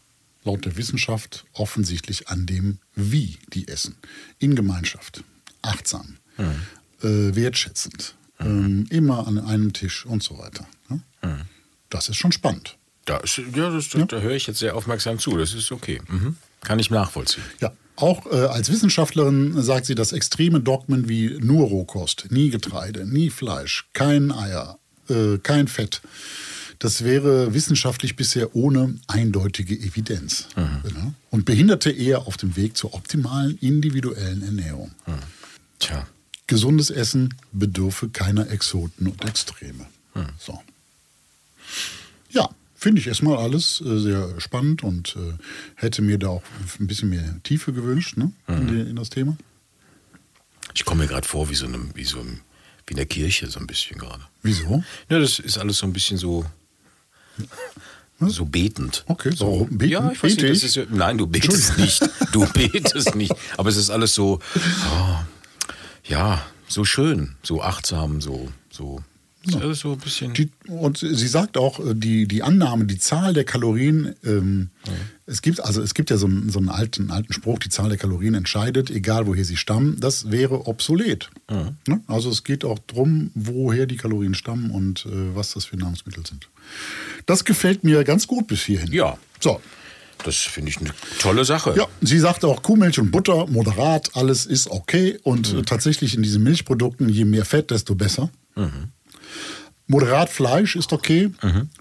laut 0.44 0.64
der 0.64 0.76
Wissenschaft 0.76 1.44
offensichtlich 1.52 2.28
an 2.28 2.46
dem, 2.46 2.78
wie 2.94 3.38
die 3.52 3.68
essen. 3.68 3.96
In 4.38 4.54
Gemeinschaft, 4.54 5.24
achtsam, 5.62 6.16
äh, 6.38 6.54
wertschätzend, 7.02 8.14
ähm, 8.38 8.86
immer 8.90 9.26
an 9.26 9.38
einem 9.38 9.72
Tisch 9.72 10.06
und 10.06 10.22
so 10.22 10.38
weiter. 10.38 10.66
Ne? 10.88 11.46
Das 11.90 12.08
ist 12.08 12.16
schon 12.16 12.32
spannend. 12.32 12.76
Da, 13.04 13.18
ist, 13.18 13.38
ja, 13.38 13.70
das, 13.70 13.88
das, 13.88 14.08
da 14.08 14.20
höre 14.20 14.34
ich 14.34 14.46
jetzt 14.46 14.58
sehr 14.58 14.74
aufmerksam 14.74 15.18
zu. 15.18 15.36
Das 15.36 15.54
ist 15.54 15.70
okay. 15.70 16.02
Mhm. 16.08 16.36
Kann 16.66 16.80
ich 16.80 16.90
nachvollziehen. 16.90 17.44
Ja, 17.60 17.72
auch 17.94 18.26
äh, 18.26 18.34
als 18.34 18.70
Wissenschaftlerin 18.70 19.62
sagt 19.62 19.86
sie, 19.86 19.94
dass 19.94 20.12
extreme 20.12 20.60
Dogmen 20.60 21.08
wie 21.08 21.38
nur 21.40 21.68
Rohkost, 21.68 22.26
nie 22.30 22.50
Getreide, 22.50 23.06
nie 23.06 23.30
Fleisch, 23.30 23.88
kein 23.92 24.32
Eier, 24.32 24.80
äh, 25.08 25.38
kein 25.38 25.68
Fett, 25.68 26.02
das 26.80 27.04
wäre 27.04 27.54
wissenschaftlich 27.54 28.16
bisher 28.16 28.56
ohne 28.56 28.96
eindeutige 29.06 29.78
Evidenz 29.78 30.48
mhm. 30.56 31.14
und 31.30 31.44
behinderte 31.44 31.90
eher 31.92 32.26
auf 32.26 32.36
dem 32.36 32.56
Weg 32.56 32.76
zur 32.76 32.94
optimalen 32.94 33.56
individuellen 33.58 34.42
Ernährung. 34.42 34.90
Mhm. 35.06 35.12
Tja. 35.78 36.06
Gesundes 36.48 36.90
Essen 36.90 37.34
bedürfe 37.52 38.08
keiner 38.08 38.50
Exoten 38.50 39.06
und 39.06 39.24
Extreme. 39.24 39.86
Mhm. 40.14 40.26
So. 40.38 40.60
Ja, 42.30 42.50
finde 42.76 43.00
ich 43.00 43.06
erstmal 43.06 43.38
alles 43.38 43.80
äh, 43.80 43.98
sehr 43.98 44.40
spannend 44.40 44.84
und 44.84 45.16
äh, 45.16 45.32
hätte 45.74 46.02
mir 46.02 46.18
da 46.18 46.28
auch 46.28 46.42
ein 46.78 46.86
bisschen 46.86 47.08
mehr 47.08 47.40
Tiefe 47.42 47.72
gewünscht 47.72 48.16
ne, 48.16 48.32
in, 48.46 48.66
die, 48.68 48.80
in 48.80 48.96
das 48.96 49.10
Thema. 49.10 49.36
Ich 50.74 50.84
komme 50.84 51.02
mir 51.02 51.08
gerade 51.08 51.26
vor 51.26 51.48
wie 51.48 51.54
so, 51.54 51.66
einem, 51.66 51.90
wie 51.94 52.04
so 52.04 52.20
einem, 52.20 52.40
wie 52.86 52.92
in 52.92 52.96
der 52.96 53.06
Kirche 53.06 53.48
so 53.48 53.58
ein 53.58 53.66
bisschen 53.66 53.98
gerade. 53.98 54.22
Wieso? 54.42 54.84
Ja, 55.08 55.18
das 55.18 55.38
ist 55.38 55.58
alles 55.58 55.78
so 55.78 55.86
ein 55.86 55.92
bisschen 55.92 56.18
so 56.18 56.44
so 58.20 58.44
betend. 58.46 59.04
Okay, 59.06 59.30
so 59.34 59.66
beten. 59.70 59.92
Ja, 59.92 60.10
ich 60.10 60.22
weiß 60.22 60.36
Bete 60.36 60.50
nicht. 60.50 60.62
Ist, 60.64 60.90
nein, 60.90 61.18
du 61.18 61.26
betest 61.26 61.76
nicht. 61.78 62.00
Du 62.32 62.46
betest 62.52 63.14
nicht. 63.14 63.34
Aber 63.56 63.68
es 63.68 63.76
ist 63.76 63.90
alles 63.90 64.14
so, 64.14 64.40
oh, 64.54 65.16
ja, 66.04 66.42
so 66.68 66.84
schön, 66.84 67.36
so 67.42 67.62
achtsam, 67.62 68.20
so, 68.20 68.48
so. 68.70 69.02
Es 69.46 69.54
ist 69.54 69.60
alles 69.62 69.80
so 69.80 69.92
ein 69.92 69.98
bisschen. 69.98 70.32
Die, 70.34 70.50
und 70.68 70.98
sie 70.98 71.28
sagt 71.28 71.56
auch, 71.56 71.78
äh, 71.80 71.94
die, 71.94 72.26
die 72.26 72.42
Annahme, 72.42 72.84
die 72.86 72.98
Zahl 72.98 73.32
der 73.34 73.44
Kalorien, 73.44 74.14
ähm, 74.24 74.70
es 75.26 75.42
gibt 75.42 75.60
also 75.60 75.82
es 75.82 75.94
gibt 75.94 76.10
ja 76.10 76.16
so 76.16 76.26
einen, 76.26 76.50
so 76.50 76.58
einen 76.58 76.68
alten, 76.68 77.10
alten 77.10 77.32
Spruch, 77.32 77.58
die 77.58 77.68
Zahl 77.68 77.88
der 77.88 77.98
Kalorien 77.98 78.34
entscheidet, 78.34 78.90
egal 78.90 79.26
woher 79.26 79.44
sie 79.44 79.56
stammen, 79.56 79.98
das 80.00 80.30
wäre 80.30 80.66
obsolet. 80.66 81.30
Ne? 81.50 82.00
Also 82.06 82.30
es 82.30 82.44
geht 82.44 82.64
auch 82.64 82.78
darum, 82.86 83.30
woher 83.34 83.86
die 83.86 83.96
Kalorien 83.96 84.34
stammen 84.34 84.70
und 84.70 85.06
äh, 85.06 85.34
was 85.34 85.52
das 85.54 85.64
für 85.64 85.76
Nahrungsmittel 85.76 86.24
sind. 86.26 86.48
Das 87.26 87.44
gefällt 87.44 87.84
mir 87.84 88.04
ganz 88.04 88.26
gut 88.26 88.46
bis 88.46 88.62
hierhin. 88.62 88.92
Ja. 88.92 89.18
So. 89.40 89.60
Das 90.24 90.36
finde 90.36 90.70
ich 90.70 90.78
eine 90.78 90.90
tolle 91.20 91.44
Sache. 91.44 91.74
Ja, 91.76 91.86
sie 92.00 92.18
sagt 92.18 92.42
auch 92.46 92.62
Kuhmilch 92.62 92.98
und 92.98 93.10
Butter, 93.10 93.46
moderat, 93.48 94.10
alles 94.16 94.46
ist 94.46 94.70
okay. 94.70 95.18
Und 95.22 95.52
Mhm. 95.52 95.58
äh, 95.58 95.62
tatsächlich 95.62 96.14
in 96.14 96.22
diesen 96.22 96.42
Milchprodukten, 96.42 97.08
je 97.10 97.26
mehr 97.26 97.44
Fett, 97.44 97.70
desto 97.70 97.94
besser. 97.94 98.30
Mhm. 98.56 98.88
Moderat 99.88 100.30
Fleisch 100.30 100.74
ist 100.74 100.92
okay, 100.92 101.30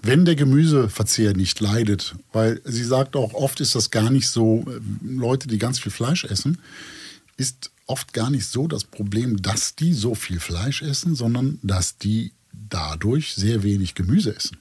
wenn 0.02 0.24
der 0.24 0.36
Gemüseverzehr 0.36 1.34
nicht 1.34 1.58
leidet. 1.60 2.14
Weil 2.32 2.60
sie 2.64 2.84
sagt 2.84 3.16
auch, 3.16 3.34
oft 3.34 3.60
ist 3.60 3.74
das 3.74 3.90
gar 3.90 4.10
nicht 4.10 4.28
so, 4.28 4.64
äh, 4.68 4.80
Leute, 5.04 5.48
die 5.48 5.58
ganz 5.58 5.80
viel 5.80 5.90
Fleisch 5.90 6.24
essen, 6.24 6.58
ist 7.36 7.70
oft 7.86 8.12
gar 8.12 8.30
nicht 8.30 8.46
so 8.46 8.68
das 8.68 8.84
Problem, 8.84 9.42
dass 9.42 9.74
die 9.74 9.92
so 9.92 10.14
viel 10.14 10.38
Fleisch 10.40 10.82
essen, 10.82 11.14
sondern 11.16 11.58
dass 11.62 11.98
die 11.98 12.32
dadurch 12.52 13.34
sehr 13.34 13.62
wenig 13.64 13.94
Gemüse 13.94 14.34
essen. 14.36 14.58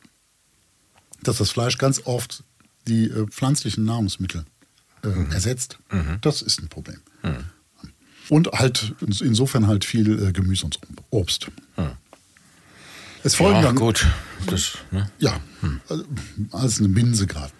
Dass 1.21 1.37
das 1.37 1.51
Fleisch 1.51 1.77
ganz 1.77 2.01
oft 2.05 2.43
die 2.87 3.05
äh, 3.05 3.27
pflanzlichen 3.27 3.83
Nahrungsmittel 3.85 4.45
äh, 5.03 5.33
ersetzt. 5.33 5.77
Das 6.21 6.41
ist 6.41 6.61
ein 6.61 6.67
Problem. 6.69 6.99
Und 8.29 8.47
halt 8.53 8.93
ins- 9.01 9.21
insofern 9.21 9.67
halt 9.67 9.85
viel 9.85 10.27
äh, 10.27 10.31
Gemüse 10.31 10.65
und 10.65 10.79
Obst. 11.11 11.47
Es 13.25 13.35
folgen 13.35 13.55
Ja, 13.57 13.61
dann 13.63 13.75
gut. 13.75 14.05
Das, 14.47 14.77
ne? 14.91 15.09
ja, 15.19 15.39
also, 15.89 16.03
als 16.51 16.79
eine 16.79 16.89
Binse 16.89 17.25
gerade. 17.25 17.51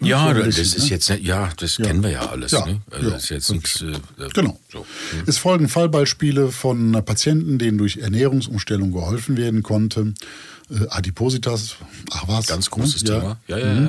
So. 0.00 0.06
Ja, 0.08 0.34
das 0.34 0.58
ist 0.58 0.78
ne? 0.80 0.86
jetzt, 0.86 1.08
ja, 1.10 1.48
das 1.56 1.76
Ja. 1.78 1.84
kennen 1.86 2.02
wir 2.02 2.10
ja 2.10 2.26
alles. 2.26 2.50
Ja, 2.50 2.66
Ne? 2.66 2.80
Also 2.90 3.06
ja. 3.06 3.12
das 3.14 3.22
ist 3.24 3.28
jetzt 3.30 3.50
nichts. 3.52 3.82
Äh, 3.82 3.92
äh, 3.92 4.28
Genau. 4.34 4.58
So. 4.72 4.84
Es 5.26 5.38
folgen 5.38 5.68
Fallbeispiele 5.68 6.50
von 6.50 6.90
Patienten, 7.04 7.58
denen 7.58 7.78
durch 7.78 7.98
Ernährungsumstellung 7.98 8.90
geholfen 8.90 9.36
werden 9.36 9.62
konnte. 9.62 10.12
Äh, 10.70 10.88
Adipositas, 10.88 11.76
ach 12.10 12.24
was. 12.26 12.48
Ganz 12.48 12.68
großes 12.70 13.04
ne? 13.04 13.10
Thema. 13.20 13.40
Ja, 13.46 13.58
ja, 13.58 13.74
Mhm. 13.74 13.88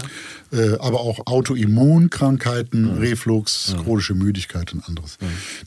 Äh, 0.51 0.73
aber 0.77 0.99
auch 0.99 1.25
Autoimmunkrankheiten, 1.25 2.99
Reflux, 2.99 3.73
Mhm. 3.73 3.83
chronische 3.83 4.13
Müdigkeit 4.13 4.71
und 4.71 4.87
anderes. 4.87 5.17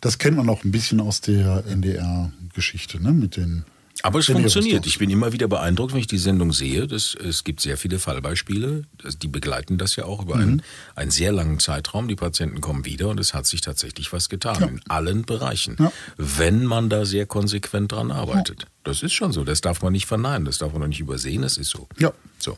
Das 0.00 0.18
kennt 0.18 0.36
man 0.36 0.48
auch 0.48 0.62
ein 0.62 0.70
bisschen 0.70 1.00
aus 1.00 1.20
der 1.22 1.64
NDR-Geschichte, 1.66 3.02
ne? 3.02 3.10
Mit 3.12 3.36
den 3.36 3.64
Aber 4.02 4.18
es 4.18 4.26
funktioniert. 4.26 4.86
Ich 4.86 4.98
bin 4.98 5.10
immer 5.10 5.32
wieder 5.32 5.48
beeindruckt, 5.48 5.92
wenn 5.92 6.00
ich 6.00 6.06
die 6.06 6.18
Sendung 6.18 6.52
sehe. 6.52 6.86
Das, 6.86 7.14
es 7.14 7.44
gibt 7.44 7.60
sehr 7.60 7.76
viele 7.76 7.98
Fallbeispiele. 7.98 8.82
Die 9.22 9.28
begleiten 9.28 9.78
das 9.78 9.96
ja 9.96 10.04
auch 10.04 10.22
über 10.22 10.36
Mhm. 10.36 10.42
einen, 10.42 10.62
einen 10.94 11.10
sehr 11.10 11.32
langen 11.32 11.58
Zeitraum. 11.58 12.06
Die 12.06 12.14
Patienten 12.16 12.60
kommen 12.60 12.84
wieder 12.84 13.08
und 13.08 13.18
es 13.18 13.34
hat 13.34 13.46
sich 13.46 13.62
tatsächlich 13.62 14.12
was 14.12 14.28
getan. 14.28 14.60
Ja. 14.60 14.66
In 14.66 14.80
allen 14.88 15.22
Bereichen. 15.24 15.76
Ja. 15.78 15.92
Wenn 16.16 16.64
man 16.64 16.88
da 16.90 17.04
sehr 17.04 17.26
konsequent 17.26 17.92
dran 17.92 18.10
arbeitet. 18.10 18.66
Das 18.86 19.02
ist 19.02 19.14
schon 19.14 19.32
so. 19.32 19.42
Das 19.42 19.60
darf 19.60 19.82
man 19.82 19.92
nicht 19.92 20.06
verneinen. 20.06 20.44
Das 20.44 20.58
darf 20.58 20.72
man 20.72 20.82
auch 20.84 20.86
nicht 20.86 21.00
übersehen. 21.00 21.42
Das 21.42 21.56
ist 21.56 21.70
so. 21.70 21.88
Ja. 21.98 22.12
So. 22.38 22.56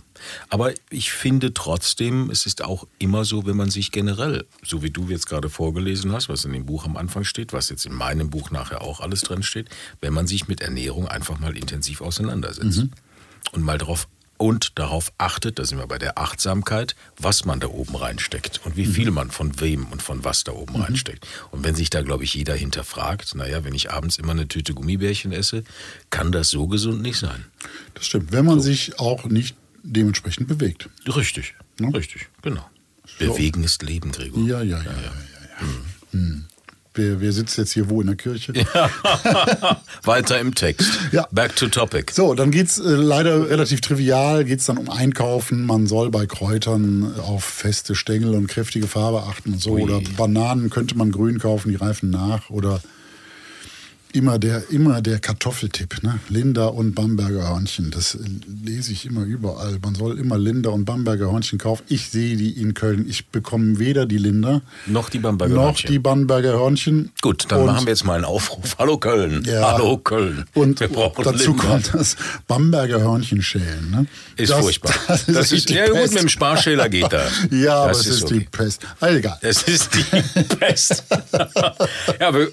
Aber 0.51 0.73
ich 0.91 1.11
finde 1.11 1.55
trotzdem, 1.55 2.29
es 2.31 2.45
ist 2.45 2.63
auch 2.63 2.87
immer 2.99 3.25
so, 3.25 3.47
wenn 3.47 3.57
man 3.57 3.71
sich 3.71 3.93
generell, 3.93 4.45
so 4.63 4.83
wie 4.83 4.91
du 4.91 5.09
jetzt 5.09 5.27
gerade 5.27 5.49
vorgelesen 5.49 6.13
hast, 6.13 6.29
was 6.29 6.45
in 6.45 6.53
dem 6.53 6.67
Buch 6.67 6.85
am 6.85 6.99
Anfang 6.99 7.25
steht, 7.25 7.55
was 7.55 7.71
jetzt 7.71 7.87
in 7.87 7.95
meinem 7.95 8.29
Buch 8.29 8.51
nachher 8.51 8.83
auch 8.83 9.01
alles 9.01 9.23
drin 9.23 9.43
steht, 9.43 9.71
wenn 10.03 10.13
man 10.13 10.27
sich 10.27 10.49
mit 10.49 10.61
Ernährung 10.61 11.09
einfach 11.09 11.39
mal 11.39 11.57
intensiv 11.57 12.03
auseinandersetzt 12.03 12.85
und 13.53 13.63
mal 13.63 13.79
darauf 13.79 14.07
und 14.39 14.79
darauf 14.79 15.13
achtet, 15.19 15.59
da 15.59 15.65
sind 15.65 15.79
wir 15.79 15.87
bei 15.87 15.99
der 15.99 16.19
Achtsamkeit, 16.19 16.97
was 17.19 17.45
man 17.45 17.61
da 17.61 17.67
oben 17.69 17.97
reinsteckt 17.97 18.61
und 18.65 18.77
wie 18.77 18.87
viel 18.87 19.11
man 19.11 19.31
von 19.31 19.61
wem 19.61 19.87
und 19.87 20.03
von 20.03 20.25
was 20.25 20.45
da 20.45 20.53
oben 20.53 20.77
reinsteckt. 20.77 21.27
Und 21.51 21.65
wenn 21.65 21.75
sich 21.75 21.91
da, 21.91 22.03
glaube 22.03 22.25
ich, 22.25 22.35
jeder 22.35 22.55
hinterfragt, 22.55 23.35
naja, 23.35 23.65
wenn 23.65 23.75
ich 23.75 23.91
abends 23.91 24.17
immer 24.19 24.33
eine 24.33 24.49
Tüte 24.49 24.75
Gummibärchen 24.75 25.33
esse, 25.33 25.65
kann 26.11 26.33
das 26.33 26.49
so 26.51 26.67
gesund 26.69 27.03
nicht 27.03 27.19
sein. 27.19 27.45
Das 27.95 28.07
stimmt, 28.07 28.33
wenn 28.33 28.45
man 28.45 28.61
sich 28.61 28.99
auch 28.99 29.25
nicht 29.27 29.57
dementsprechend 29.83 30.49
bewegt. 30.49 30.89
Richtig, 31.07 31.55
Ne? 31.81 31.95
richtig, 31.95 32.29
genau. 32.43 32.69
Bewegen 33.19 33.63
ist 33.65 33.83
Leben, 33.83 34.13
Gregor. 34.13 34.43
Ja, 34.43 34.63
ja, 34.63 34.79
ja, 34.79 34.85
ja, 34.85 34.91
ja. 34.91 35.03
ja. 35.61 36.13
Hm. 36.13 36.47
Wer, 36.99 37.21
wer 37.21 37.33
sitzt 37.33 37.57
jetzt 37.59 37.71
hier 37.71 37.89
wo 37.89 38.01
in 38.01 38.09
der 38.09 38.17
Kirche? 38.17 38.53
Weiter 40.03 40.41
im 40.41 40.53
Text. 40.53 40.91
Ja. 41.13 41.29
Back 41.31 41.55
to 41.55 41.69
topic. 41.69 42.13
So, 42.13 42.35
dann 42.35 42.51
geht's 42.51 42.79
äh, 42.79 42.89
leider 42.89 43.49
relativ 43.49 43.81
trivial, 43.81 44.45
geht's 44.45 44.67
dann 44.67 44.79
um 44.79 44.91
Einkaufen. 44.91 45.65
Man 45.65 45.87
soll 45.87 46.11
bei 46.11 46.27
Kräutern 46.27 47.15
auf 47.21 47.45
feste 47.45 47.95
Stängel 47.95 48.35
und 48.35 48.49
kräftige 48.49 48.89
Farbe 48.89 49.23
achten 49.23 49.53
und 49.53 49.61
so. 49.61 49.75
Ui. 49.75 49.83
Oder 49.83 50.01
Bananen 50.17 50.71
könnte 50.71 50.99
man 50.99 51.13
grün 51.13 51.39
kaufen, 51.39 51.69
die 51.69 51.77
reifen 51.77 52.11
nach. 52.11 52.51
Oder 52.51 52.81
immer 54.13 54.39
der, 54.39 54.63
immer 54.71 55.03
der 55.03 55.19
Kartoffeltipp, 55.19 56.03
ne? 56.03 56.19
Linda 56.29 56.67
und 56.67 56.95
Bamberger 56.95 57.49
Hörnchen. 57.51 57.91
Das 57.91 58.19
lese 58.65 58.93
ich 58.93 59.05
immer 59.07 59.23
überall. 59.25 59.79
Man 59.83 59.95
soll 59.95 60.19
immer 60.19 60.39
Linda 60.39 60.71
und 60.71 60.85
Bamberger 60.85 61.31
Hörnchen 61.31 61.59
kaufen. 61.59 61.83
Ich 61.89 62.09
sehe 62.11 62.37
die 62.37 62.53
in 62.61 62.75
Köln. 62.75 63.07
Ich 63.09 63.27
bekomme 63.27 63.79
weder 63.79 64.07
die 64.07 64.19
Linda 64.19 64.63
Noch 64.87 65.11
die 65.11 65.19
Bamberger 65.19 65.55
noch 65.55 65.65
Hörnchen. 65.65 65.91
die 65.91 65.99
Bamberger 65.99 66.53
Hörnchen. 66.53 67.11
Gut, 67.21 67.45
dann 67.49 67.61
Und- 67.61 67.67
machen 67.67 67.87
wir 67.87 67.93
jetzt 67.93 68.05
mal 68.05 68.15
einen 68.15 68.25
Aufruf. 68.25 68.77
Hallo 68.79 68.97
Köln. 68.99 69.43
Ja. 69.47 69.73
Hallo 69.73 69.99
Köln. 69.99 70.45
Und 70.55 70.81
dazu 70.81 71.31
Linda. 71.53 71.63
kommt 71.65 71.95
das 71.95 72.17
Bamberger 72.47 73.01
Hörnchenschälen. 73.01 73.91
Ne? 73.91 74.07
Ist 74.37 74.51
das, 74.51 74.61
furchtbar. 74.61 74.95
Das 75.09 75.21
ist, 75.29 75.37
Das 75.37 75.47
ist, 75.47 75.53
richtig 75.53 75.77
ja 75.77 75.87
gut, 75.87 75.95
Pest. 75.95 76.15
mit 76.15 76.23
dem 76.23 76.29
Sparschäler 76.29 76.89
geht 76.89 77.13
da. 77.13 77.23
Ja, 77.51 77.77
aber 77.83 77.89
Das 77.89 78.01
es 78.01 78.07
ist, 78.17 78.23
okay. 78.25 78.39
die 78.41 78.45
Pest. 78.47 78.83
Ah, 79.01 79.09
egal. 79.11 79.39
Es 79.43 79.63
ist 79.65 79.91
die 79.95 80.43
Pest. 80.57 81.05
ja, 82.21 82.35
wir 82.35 82.49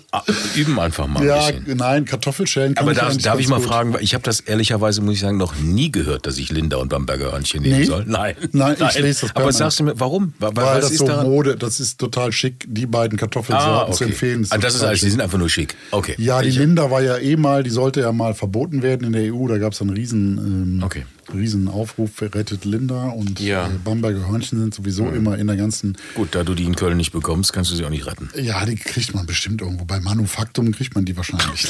üben 0.56 0.80
einfach 0.80 1.08
mal 1.08 1.24
Ja, 1.26 1.50
bisschen. 1.64 1.78
nein, 1.78 2.06
Kartoffelschälen 2.06 2.76
kann 2.76 2.84
Aber 2.84 2.92
ich 2.92 2.98
darf, 2.98 3.10
eigentlich 3.12 3.24
darf 3.24 3.40
ich 3.40 3.48
mal 3.48 3.58
gut. 3.58 3.66
fragen, 3.68 3.96
ich 4.00 4.14
habe 4.14 4.24
das 4.24 4.40
ehrlicherweise, 4.42 5.02
muss 5.02 5.16
ich 5.16 5.20
sagen, 5.22 5.38
noch 5.38 5.56
nie 5.56 5.92
gehört, 5.92 6.26
dass 6.28 6.38
ich 6.38 6.52
Linda 6.52 6.78
und 6.78 6.90
Bamberger 6.90 7.32
Hörnchen 7.32 7.62
nehmen 7.62 7.80
Nee? 7.80 7.86
soll. 7.86 8.04
Nein. 8.08 8.36
Nein, 8.52 8.76
ich 8.80 9.00
lese 9.00 9.22
das 9.28 9.36
Aber 9.36 9.52
sagst 9.54 9.80
du 9.80 9.84
mir, 9.86 10.00
warum? 10.00 10.34
Weil, 10.40 10.56
Weil 10.56 10.82
das 10.82 10.92
ist 10.92 10.98
so 11.00 11.08
daran? 11.08 11.28
Mode, 11.28 11.56
das 11.56 11.80
ist 11.80 12.00
total 12.00 12.32
schick, 12.32 12.66
die 12.68 12.86
beiden 12.86 13.18
Kartoffelsorten 13.18 13.92
Ah, 13.92 13.92
zu 13.92 14.04
okay. 14.04 14.12
empfehlen. 14.14 14.48
Ah, 14.50 14.58
das 14.58 14.76
ist 14.76 14.84
alles, 14.84 15.00
die 15.02 15.10
sind 15.10 15.22
einfach 15.22 15.38
nur 15.38 15.50
schick. 15.50 15.76
Okay. 15.92 16.16
Ja, 16.18 16.42
die 16.42 16.50
Ich- 16.50 16.58
Linda 16.58 16.92
war 16.92 17.02
ja 17.02 17.18
eh 17.18 17.36
mal, 17.36 17.64
die 17.64 17.70
sollte 17.70 18.02
ja 18.02 18.12
mal 18.12 18.34
verboten 18.34 18.82
werden 18.82 19.06
in 19.08 19.14
der 19.14 19.34
EU. 19.34 19.48
Da 19.48 19.58
gab 19.58 19.74
es 19.74 19.82
einen 19.82 19.92
riesen, 19.92 20.38
ähm, 20.80 20.84
Okay. 20.84 21.04
Riesen 21.34 21.68
Aufruf 21.68 22.12
für 22.14 22.34
Rettet 22.34 22.66
Linda 22.66 23.10
und 23.10 23.40
Ja. 23.40 23.68
äh, 23.68 23.72
Bamberger 23.84 24.28
Hörnchen 24.28 24.60
sind 24.60 24.74
sowieso 24.74 25.10
immer 25.10 25.38
in 25.38 25.48
der 25.48 25.56
ganzen. 25.56 25.98
Gut, 26.16 26.30
da 26.36 26.44
du 26.44 26.54
die 26.56 26.64
in 26.66 26.76
Köln 26.76 26.98
nicht 26.98 27.12
bekommst, 27.12 27.54
kannst 27.54 27.72
du 27.72 27.76
sie 27.76 27.86
auch 27.86 27.90
nicht 27.90 28.06
retten. 28.06 28.30
Ja, 28.40 28.66
die 28.66 28.76
kriegt 28.76 29.14
man 29.16 29.26
bestimmt 29.26 29.62
irgendwo. 29.62 29.86
Bei 29.86 30.00
Manufaktum 30.00 30.72
kriegt 30.72 30.96
man 30.96 31.06
die 31.06 31.16
wahrscheinlich. 31.18 31.68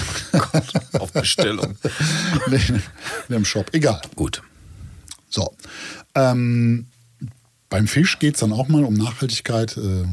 Auf 1.00 1.12
Bestellung. 1.14 1.76
nee, 2.50 2.60
nee, 3.30 3.36
im 3.36 3.46
Shop. 3.46 3.70
Egal. 3.74 4.02
Gut. 4.16 4.42
So. 5.30 5.54
Ähm, 6.16 6.86
beim 7.70 7.88
Fisch 7.88 8.20
geht 8.20 8.36
es 8.36 8.40
dann 8.42 8.54
auch 8.54 8.68
mal 8.68 8.84
um 8.84 8.94
Nachhaltigkeit. 8.94 9.78
Äh, 9.78 10.06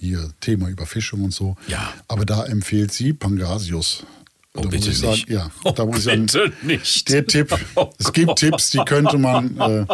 hier 0.00 0.30
Thema 0.40 0.68
Überfischung 0.68 1.24
und 1.24 1.34
so. 1.34 1.56
Ja. 1.66 1.92
Aber 2.06 2.24
da 2.24 2.44
empfiehlt 2.44 2.92
sie 2.92 3.12
Pangasius 3.12 4.04
Oh, 4.54 4.62
da 4.62 4.68
bitte 4.70 4.86
muss 4.86 4.94
ich 4.94 4.98
sagen, 4.98 5.12
nicht. 5.12 5.28
ja, 5.28 5.50
Oh, 5.64 5.70
da 5.72 5.84
muss 5.84 5.98
ich 5.98 6.04
sagen, 6.04 6.26
nicht. 6.62 7.08
der 7.10 7.26
Tipp, 7.26 7.54
Oh 7.76 7.90
es 7.98 8.12
gibt 8.12 8.36
Tipps, 8.36 8.70
die 8.70 8.78
könnte 8.78 9.18
man, 9.18 9.56
äh, 9.60 9.86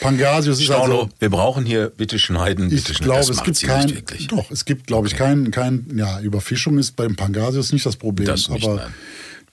Pangasius 0.00 0.58
ist 0.58 0.64
Stauno, 0.66 1.02
also, 1.02 1.08
wir 1.18 1.28
brauchen 1.30 1.64
hier 1.66 1.90
bitte 1.90 2.18
schneiden. 2.18 2.66
ich 2.66 2.84
bitte 2.84 2.94
schneiden. 2.94 3.04
glaube, 3.12 3.32
es 3.32 3.42
gibt 3.42 3.60
kein, 3.62 4.02
doch, 4.28 4.50
es 4.50 4.64
gibt, 4.64 4.86
glaube 4.86 5.08
ich, 5.08 5.16
kein, 5.16 5.50
kein, 5.50 5.86
ja, 5.96 6.20
Überfischung 6.20 6.78
ist 6.78 6.96
beim 6.96 7.16
Pangasius 7.16 7.72
nicht 7.72 7.84
das 7.84 7.96
Problem, 7.96 8.26
Das 8.26 8.48
nicht, 8.48 8.64
aber 8.64 8.76
nein. 8.76 8.94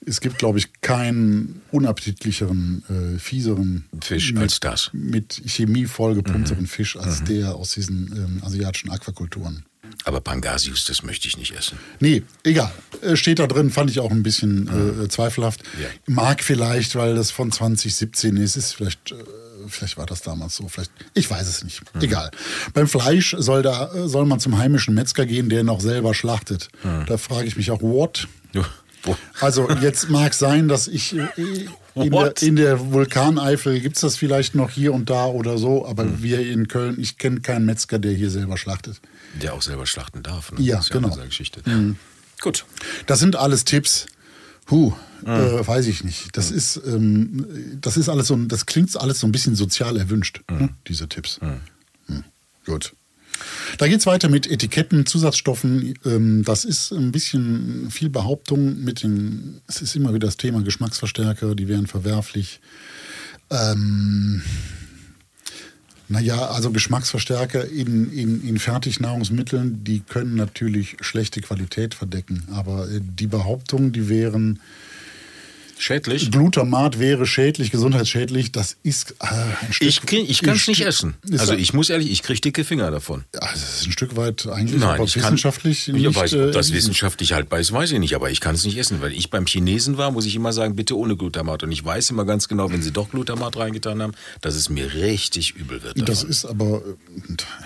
es 0.06 0.20
gibt, 0.20 0.38
glaube 0.38 0.58
ich, 0.58 0.68
keinen 0.80 1.60
unappetitlicheren, 1.72 2.84
äh, 3.16 3.18
fieseren 3.18 3.84
Fisch 4.00 4.32
mit, 4.32 4.42
als 4.42 4.60
das. 4.60 4.90
mit 4.92 5.42
Chemie 5.46 5.86
vollgepumpteren 5.86 6.66
Fisch 6.66 6.96
als 6.96 7.20
Mhm. 7.22 7.24
der 7.26 7.54
aus 7.56 7.72
diesen 7.72 8.12
ähm, 8.16 8.42
asiatischen 8.46 8.90
Aquakulturen. 8.90 9.64
Aber 10.04 10.20
Pangasius, 10.20 10.84
das 10.84 11.02
möchte 11.02 11.28
ich 11.28 11.36
nicht 11.38 11.56
essen. 11.56 11.78
Nee, 12.00 12.22
egal. 12.42 12.70
Äh, 13.02 13.16
Steht 13.16 13.38
da 13.38 13.46
drin, 13.46 13.70
fand 13.70 13.90
ich 13.90 14.00
auch 14.00 14.10
ein 14.10 14.22
bisschen 14.22 15.02
äh, 15.04 15.08
zweifelhaft. 15.08 15.62
Ja. 15.80 15.88
Mag 16.06 16.42
vielleicht, 16.42 16.94
weil 16.94 17.14
das 17.14 17.30
von 17.30 17.50
2017 17.50 18.36
ist, 18.36 18.56
ist 18.56 18.72
vielleicht, 18.74 19.12
äh, 19.12 19.14
vielleicht 19.66 19.96
war 19.96 20.04
das 20.06 20.20
damals 20.20 20.56
so, 20.56 20.68
vielleicht, 20.68 20.90
ich 21.14 21.30
weiß 21.30 21.48
es 21.48 21.64
nicht. 21.64 21.80
Egal. 22.00 22.30
Beim 22.74 22.86
Fleisch 22.86 23.34
soll 23.38 23.62
da, 23.62 23.92
äh, 23.94 24.06
soll 24.08 24.26
man 24.26 24.40
zum 24.40 24.58
heimischen 24.58 24.94
Metzger 24.94 25.24
gehen, 25.24 25.48
der 25.48 25.64
noch 25.64 25.80
selber 25.80 26.14
schlachtet. 26.14 26.68
Da 27.06 27.16
frage 27.16 27.46
ich 27.46 27.56
mich 27.56 27.70
auch, 27.70 27.80
what? 27.80 28.28
Ja, 28.52 28.64
wo- 29.04 29.16
Also 29.40 29.70
jetzt 29.80 30.10
mag 30.10 30.34
sein, 30.34 30.68
dass 30.68 30.86
ich 30.86 31.16
äh, 31.16 31.26
in 31.94 32.10
der, 32.10 32.34
in 32.42 32.56
der 32.56 32.92
Vulkaneifel 32.92 33.80
gibt 33.80 33.96
es 33.96 34.00
das 34.02 34.16
vielleicht 34.16 34.54
noch 34.54 34.70
hier 34.70 34.92
und 34.92 35.10
da 35.10 35.26
oder 35.26 35.58
so, 35.58 35.86
aber 35.86 36.04
Hm. 36.04 36.22
wir 36.22 36.40
in 36.40 36.68
Köln, 36.68 36.98
ich 36.98 37.18
kenne 37.18 37.40
keinen 37.40 37.64
Metzger, 37.66 37.98
der 37.98 38.12
hier 38.12 38.30
selber 38.30 38.56
schlachtet. 38.56 39.00
Der 39.40 39.54
auch 39.54 39.62
selber 39.62 39.86
schlachten 39.86 40.22
darf. 40.22 40.52
Ne? 40.52 40.60
Ja, 40.60 40.76
das 40.76 40.86
ist 40.86 40.90
genau. 40.92 41.08
Ja 41.08 41.14
eine 41.14 41.26
Geschichte. 41.26 41.60
Gut. 42.40 42.64
Das 43.06 43.18
sind 43.20 43.36
alles 43.36 43.64
Tipps. 43.64 44.06
Huh, 44.70 44.92
Mhm. 45.22 45.30
äh, 45.30 45.66
weiß 45.66 45.86
ich 45.86 46.04
nicht. 46.04 46.36
Das 46.36 46.50
ist, 46.50 46.80
ähm, 46.86 47.78
das 47.80 47.96
ist 47.96 48.08
alles 48.08 48.26
so, 48.28 48.36
das 48.36 48.66
klingt 48.66 48.94
alles 49.00 49.20
so 49.20 49.26
ein 49.26 49.32
bisschen 49.32 49.54
sozial 49.54 49.96
erwünscht, 49.96 50.40
Mhm. 50.50 50.56
ne, 50.58 50.68
diese 50.88 51.08
Tipps. 51.08 51.38
Hm, 51.40 52.24
Gut. 52.66 52.94
Da 53.78 53.88
geht 53.88 54.00
es 54.00 54.06
weiter 54.06 54.28
mit 54.28 54.50
Etiketten, 54.50 55.06
Zusatzstoffen. 55.06 55.94
Ähm, 56.04 56.44
das 56.44 56.64
ist 56.64 56.92
ein 56.92 57.12
bisschen 57.12 57.90
viel 57.90 58.08
Behauptung 58.08 58.82
mit 58.82 59.02
den, 59.02 59.60
es 59.66 59.82
ist 59.82 59.96
immer 59.96 60.14
wieder 60.14 60.26
das 60.26 60.36
Thema 60.36 60.62
Geschmacksverstärker, 60.62 61.54
die 61.54 61.68
wären 61.68 61.86
verwerflich. 61.86 62.60
Ähm, 63.50 64.42
naja, 66.08 66.48
also 66.48 66.70
Geschmacksverstärker 66.70 67.66
in, 67.68 68.12
in, 68.12 68.46
in 68.46 68.58
Fertignahrungsmitteln, 68.58 69.84
die 69.84 70.00
können 70.00 70.34
natürlich 70.34 70.96
schlechte 71.00 71.40
Qualität 71.40 71.94
verdecken. 71.94 72.44
Aber 72.52 72.88
äh, 72.90 73.00
die 73.00 73.26
Behauptung, 73.26 73.92
die 73.92 74.08
wären, 74.08 74.60
Schädlich? 75.84 76.30
Glutamat 76.30 76.98
wäre 76.98 77.26
schädlich, 77.26 77.70
gesundheitsschädlich, 77.70 78.52
das 78.52 78.78
ist 78.82 79.16
äh, 79.20 79.26
ein 79.66 79.70
Stück 79.74 79.86
Ich, 79.88 80.00
krieg- 80.00 80.30
ich 80.30 80.40
kann 80.40 80.56
es 80.56 80.66
nicht 80.66 80.80
essen. 80.80 81.12
Also 81.32 81.52
ja- 81.52 81.58
ich 81.58 81.74
muss 81.74 81.90
ehrlich, 81.90 82.10
ich 82.10 82.22
kriege 82.22 82.40
dicke 82.40 82.64
Finger 82.64 82.90
davon. 82.90 83.24
Ja, 83.34 83.40
das 83.42 83.80
ist 83.80 83.86
ein 83.88 83.92
Stück 83.92 84.16
weit 84.16 84.46
eigentlich, 84.46 84.80
Nein, 84.80 84.94
aber 84.94 85.04
ich 85.04 85.12
kann, 85.12 85.24
wissenschaftlich 85.24 85.86
ja, 85.88 85.92
nicht. 85.92 86.14
weiß, 86.16 86.32
äh, 86.32 86.36
ob 86.36 86.52
das 86.52 86.68
erwiesen. 86.68 86.74
wissenschaftlich 86.74 87.34
haltbar 87.34 87.60
ist, 87.60 87.70
weiß 87.70 87.92
ich 87.92 87.98
nicht, 87.98 88.14
aber 88.14 88.30
ich 88.30 88.40
kann 88.40 88.54
es 88.54 88.64
nicht 88.64 88.78
essen, 88.78 89.02
weil 89.02 89.12
ich 89.12 89.28
beim 89.28 89.44
Chinesen 89.44 89.98
war, 89.98 90.10
muss 90.10 90.24
ich 90.24 90.34
immer 90.34 90.54
sagen, 90.54 90.74
bitte 90.74 90.96
ohne 90.96 91.18
Glutamat. 91.18 91.62
Und 91.64 91.70
ich 91.72 91.84
weiß 91.84 92.08
immer 92.08 92.24
ganz 92.24 92.48
genau, 92.48 92.72
wenn 92.72 92.80
sie 92.80 92.90
doch 92.90 93.10
Glutamat 93.10 93.58
reingetan 93.58 94.00
haben, 94.00 94.14
dass 94.40 94.54
es 94.54 94.70
mir 94.70 94.94
richtig 94.94 95.54
übel 95.54 95.82
wird. 95.82 95.98
Das 96.08 96.20
davon. 96.20 96.30
ist 96.30 96.44
aber 96.46 96.80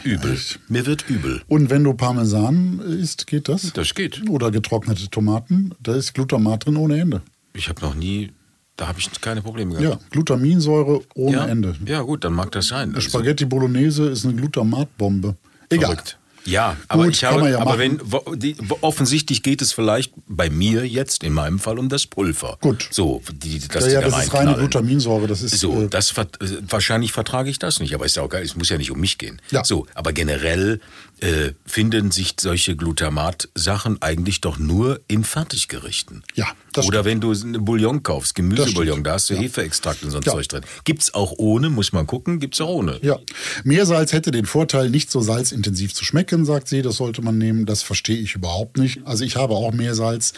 äh, 0.02 0.08
übel. 0.08 0.32
echt. 0.32 0.58
Mir 0.68 0.86
wird 0.86 1.08
übel. 1.08 1.42
Und 1.46 1.70
wenn 1.70 1.84
du 1.84 1.94
Parmesan 1.94 2.80
isst, 2.80 3.28
geht 3.28 3.48
das? 3.48 3.72
Das 3.74 3.94
geht. 3.94 4.28
Oder 4.28 4.50
getrocknete 4.50 5.08
Tomaten, 5.08 5.70
da 5.80 5.94
ist 5.94 6.14
Glutamat 6.14 6.66
drin 6.66 6.74
ohne 6.76 6.98
Ende. 7.00 7.22
Ich 7.58 7.68
habe 7.68 7.80
noch 7.82 7.94
nie, 7.94 8.30
da 8.76 8.88
habe 8.88 8.98
ich 9.00 9.10
keine 9.20 9.42
Probleme 9.42 9.74
gehabt. 9.74 10.00
Ja, 10.02 10.08
Glutaminsäure 10.10 11.00
ohne 11.14 11.36
ja? 11.36 11.46
Ende. 11.46 11.74
Ja, 11.84 12.02
gut, 12.02 12.24
dann 12.24 12.32
mag 12.32 12.52
das 12.52 12.68
sein. 12.68 12.94
Also, 12.94 13.08
Spaghetti 13.08 13.44
Bolognese 13.44 14.08
ist 14.08 14.24
eine 14.24 14.34
Glutamatbombe. 14.34 15.36
Egal. 15.68 15.90
Verrückt. 15.90 16.18
Ja, 16.44 16.76
aber 16.86 17.04
Gut, 17.04 17.12
ich 17.14 17.24
habe, 17.24 17.50
ja 17.50 17.58
aber 17.58 17.76
machen. 17.76 18.00
wenn 18.30 18.38
die, 18.38 18.56
offensichtlich 18.80 19.42
geht 19.42 19.60
es 19.60 19.72
vielleicht 19.74 20.14
bei 20.26 20.48
mir 20.48 20.86
jetzt 20.88 21.22
in 21.22 21.34
meinem 21.34 21.58
Fall 21.58 21.78
um 21.78 21.90
das 21.90 22.06
Pulver. 22.06 22.56
Gut. 22.62 22.88
So, 22.90 23.20
die, 23.30 23.58
das, 23.68 23.84
Ja, 23.86 23.92
ja, 23.94 24.00
da 24.00 24.08
das 24.08 24.24
ist 24.24 24.32
reine. 24.34 24.54
Glutaminsäure. 24.54 25.26
Das 25.26 25.42
ist, 25.42 25.58
So, 25.58 25.82
äh, 25.82 25.88
das 25.88 26.16
äh, 26.16 26.24
wahrscheinlich 26.66 27.12
vertrage 27.12 27.50
ich 27.50 27.58
das 27.58 27.80
nicht, 27.80 27.92
aber 27.94 28.06
ist 28.06 28.16
ja 28.16 28.22
auch 28.22 28.30
geil. 28.30 28.44
Es 28.44 28.56
muss 28.56 28.70
ja 28.70 28.78
nicht 28.78 28.90
um 28.90 28.98
mich 28.98 29.18
gehen. 29.18 29.42
Ja. 29.50 29.62
So, 29.62 29.86
aber 29.94 30.14
generell 30.14 30.80
äh, 31.22 31.52
finden 31.66 32.10
sich 32.10 32.34
solche 32.40 32.76
Glutamat-Sachen 32.76 34.00
eigentlich 34.02 34.40
doch 34.40 34.58
nur 34.58 35.00
in 35.08 35.24
Fertiggerichten. 35.24 36.22
Ja, 36.34 36.46
das 36.72 36.86
Oder 36.86 37.04
wenn 37.04 37.20
du 37.20 37.32
Bouillon 37.64 38.02
kaufst, 38.02 38.34
Gemüsebouillon, 38.34 38.94
stimmt. 38.94 39.06
da 39.06 39.12
hast 39.14 39.30
du 39.30 39.34
Ja. 39.34 39.40
Hefeextrakt 39.40 40.02
und 40.04 40.10
so 40.10 40.18
ein 40.18 40.22
Ja. 40.24 40.32
Zeug 40.32 40.48
drin. 40.48 40.62
Gibt's 40.84 41.14
auch 41.14 41.32
ohne, 41.38 41.70
muss 41.70 41.92
man 41.92 42.06
gucken, 42.06 42.38
gibt's 42.38 42.60
auch 42.60 42.68
ohne. 42.68 42.98
Ja, 43.02 43.18
Meersalz 43.64 44.12
hätte 44.12 44.30
den 44.30 44.46
Vorteil, 44.46 44.90
nicht 44.90 45.10
so 45.10 45.20
salzintensiv 45.20 45.94
zu 45.94 46.04
schmecken, 46.04 46.44
sagt 46.44 46.68
sie. 46.68 46.82
Das 46.82 46.96
sollte 46.96 47.22
man 47.22 47.38
nehmen. 47.38 47.66
Das 47.66 47.82
verstehe 47.82 48.18
ich 48.18 48.34
überhaupt 48.34 48.76
nicht. 48.78 49.00
Also 49.06 49.24
ich 49.24 49.36
habe 49.36 49.54
auch 49.54 49.72
Meersalz. 49.72 50.32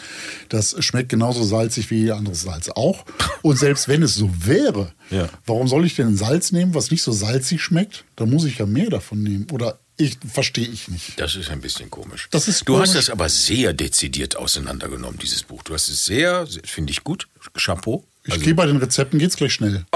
Das 0.49 0.75
schmeckt 0.83 1.09
genauso 1.09 1.43
salzig 1.43 1.89
wie 1.91 1.99
jeder 1.99 2.17
anderes 2.17 2.41
Salz 2.41 2.69
auch. 2.69 3.05
Und 3.41 3.57
selbst 3.59 3.87
wenn 3.87 4.03
es 4.03 4.15
so 4.15 4.29
wäre, 4.45 4.93
Ja. 5.09 5.29
warum 5.45 5.67
soll 5.67 5.85
ich 5.85 5.95
denn 5.95 6.15
Salz 6.17 6.51
nehmen, 6.51 6.73
was 6.73 6.91
nicht 6.91 7.03
so 7.03 7.11
salzig 7.11 7.61
schmeckt? 7.61 8.05
Da 8.15 8.25
muss 8.25 8.45
ich 8.45 8.57
ja 8.57 8.65
mehr 8.65 8.89
davon 8.89 9.21
nehmen. 9.23 9.47
Oder 9.51 9.79
ich 10.01 10.17
verstehe 10.33 10.67
ich 10.67 10.87
nicht. 10.87 11.19
Das 11.19 11.35
ist 11.35 11.49
ein 11.49 11.61
bisschen 11.61 11.89
komisch. 11.89 12.27
Das 12.31 12.47
ist 12.47 12.67
du 12.67 12.79
hast 12.79 12.89
komisch. 12.91 13.05
das 13.05 13.09
aber 13.09 13.29
sehr 13.29 13.73
dezidiert 13.73 14.35
auseinandergenommen, 14.35 15.19
dieses 15.19 15.43
Buch. 15.43 15.63
Du 15.63 15.73
hast 15.73 15.89
es 15.89 16.05
sehr, 16.05 16.45
sehr- 16.47 16.61
finde 16.65 16.91
ich 16.91 17.03
gut. 17.03 17.27
Chapeau. 17.57 18.03
Ich 18.23 18.33
Also- 18.33 18.45
gehe 18.45 18.53
bei 18.55 18.65
den 18.65 18.77
Rezepten, 18.77 19.19
geht's 19.19 19.35
gleich 19.37 19.53
schnell. 19.53 19.85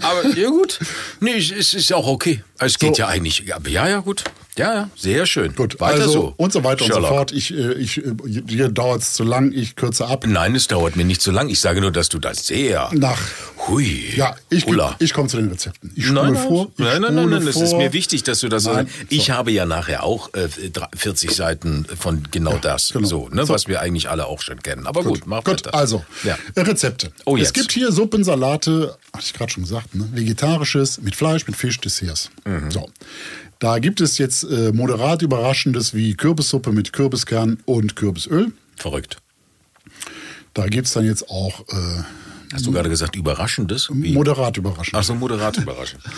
Aber 0.00 0.26
ja 0.36 0.48
gut. 0.48 0.78
Nee, 1.20 1.36
es 1.38 1.74
ist 1.74 1.92
auch 1.92 2.06
okay. 2.06 2.42
Es 2.58 2.78
geht 2.78 2.96
So. 2.96 3.02
ja 3.02 3.08
eigentlich. 3.08 3.40
Ja, 3.40 3.58
ja, 3.66 3.88
ja, 3.88 3.98
gut. 4.00 4.24
Ja, 4.58 4.74
ja, 4.74 4.90
sehr 4.96 5.24
schön. 5.24 5.54
Gut, 5.54 5.80
weiter 5.80 6.02
also 6.02 6.12
so. 6.12 6.34
und 6.36 6.52
so 6.52 6.62
weiter 6.62 6.84
Sherlock. 6.84 6.96
und 7.04 7.08
so 7.08 7.14
fort. 7.14 7.32
Ich, 7.32 7.54
äh, 7.54 7.72
ich, 7.74 7.98
äh, 8.04 8.12
hier 8.46 8.68
dauert 8.68 9.00
es 9.00 9.14
zu 9.14 9.24
lang, 9.24 9.50
ich 9.52 9.76
kürze 9.76 10.06
ab. 10.06 10.24
Nein, 10.26 10.54
es 10.54 10.68
dauert 10.68 10.94
mir 10.94 11.04
nicht 11.06 11.22
so 11.22 11.30
lang. 11.30 11.48
Ich 11.48 11.58
sage 11.60 11.80
nur, 11.80 11.90
dass 11.90 12.10
du 12.10 12.18
das 12.18 12.46
sehr. 12.46 12.90
Nach. 12.92 13.18
Hui. 13.68 14.12
Ja, 14.14 14.34
ich, 14.50 14.66
Ulla. 14.66 14.96
ich 14.98 15.14
komme 15.14 15.28
zu 15.28 15.36
den 15.38 15.48
Rezepten. 15.48 15.92
Ich 15.94 16.04
spule 16.06 16.22
Nein, 16.32 16.34
vor. 16.36 16.70
Ich 16.76 16.84
nein, 16.84 17.00
nein, 17.00 17.14
nein, 17.14 17.30
nein, 17.30 17.46
das 17.46 17.56
ist 17.56 17.74
mir 17.74 17.92
wichtig, 17.94 18.24
dass 18.24 18.40
du 18.40 18.48
das 18.48 18.64
Nein, 18.64 18.88
so. 18.88 19.06
Ich 19.08 19.30
habe 19.30 19.52
ja 19.52 19.64
nachher 19.64 20.02
auch 20.02 20.34
äh, 20.34 20.48
dr- 20.68 20.90
40 20.94 21.30
Seiten 21.30 21.86
von 21.98 22.24
genau 22.30 22.58
das, 22.58 22.90
genau. 22.92 23.06
so, 23.08 23.28
ne, 23.30 23.46
So. 23.46 23.54
was 23.54 23.68
wir 23.68 23.80
eigentlich 23.80 24.10
alle 24.10 24.26
auch 24.26 24.42
schon 24.42 24.60
kennen. 24.62 24.86
Aber 24.86 25.02
gut, 25.04 25.22
mach 25.26 25.44
Gut, 25.44 25.64
weiter. 25.64 25.74
also 25.74 26.04
ja. 26.24 26.36
äh, 26.56 26.60
Rezepte. 26.60 27.12
Oh, 27.24 27.36
es 27.36 27.44
jetzt. 27.44 27.54
gibt 27.54 27.72
hier 27.72 27.90
Suppen, 27.92 28.24
Salate, 28.24 28.98
hatte 29.14 29.24
ich 29.24 29.32
gerade 29.32 29.50
schon 29.52 29.62
gesagt, 29.62 29.94
ne? 29.94 30.08
vegetarisches 30.12 31.00
mit 31.00 31.14
Fleisch, 31.14 31.46
mit 31.46 31.56
Fisch, 31.56 31.78
Desserts. 31.80 32.30
Mhm. 32.44 32.70
So. 32.70 32.90
Da 33.62 33.78
gibt 33.78 34.00
es 34.00 34.18
jetzt 34.18 34.42
äh, 34.42 34.72
moderat 34.72 35.22
Überraschendes 35.22 35.94
wie 35.94 36.14
Kürbissuppe 36.14 36.72
mit 36.72 36.92
Kürbiskern 36.92 37.58
und 37.64 37.94
Kürbisöl. 37.94 38.50
verrückt. 38.76 39.18
Da 40.52 40.66
gibt 40.66 40.88
es 40.88 40.94
dann 40.94 41.04
jetzt 41.04 41.30
auch 41.30 41.60
äh, 41.68 42.02
Hast 42.52 42.66
du 42.66 42.72
gerade 42.72 42.88
gesagt 42.88 43.14
überraschendes? 43.14 43.88
Wie? 43.92 44.14
moderat 44.14 44.56
überraschend. 44.56 44.96
Ach 44.96 45.04
so, 45.04 45.14
moderat 45.14 45.56
überraschend. 45.58 46.02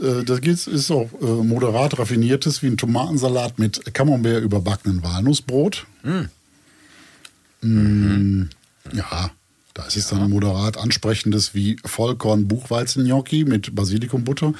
Äh, 0.00 0.24
das 0.24 0.66
ist 0.66 0.90
auch 0.90 1.10
äh, 1.20 1.26
moderat 1.26 1.98
raffiniertes 1.98 2.62
wie 2.62 2.68
ein 2.68 2.78
Tomatensalat 2.78 3.58
mit 3.58 3.92
Camembert 3.92 4.42
überbackenen 4.42 5.02
Walnussbrot. 5.02 5.84
Mm, 7.60 8.44
Ja, 8.92 9.30
da 9.74 9.84
ist 9.84 9.96
es 9.96 10.08
dann 10.08 10.30
moderat 10.30 10.76
ansprechendes 10.78 11.52
wie 11.54 11.76
Vollkorn-Buchweizen-Gnocchi 11.84 13.44
mit 13.44 13.74
Basilikumbutter. 13.74 14.52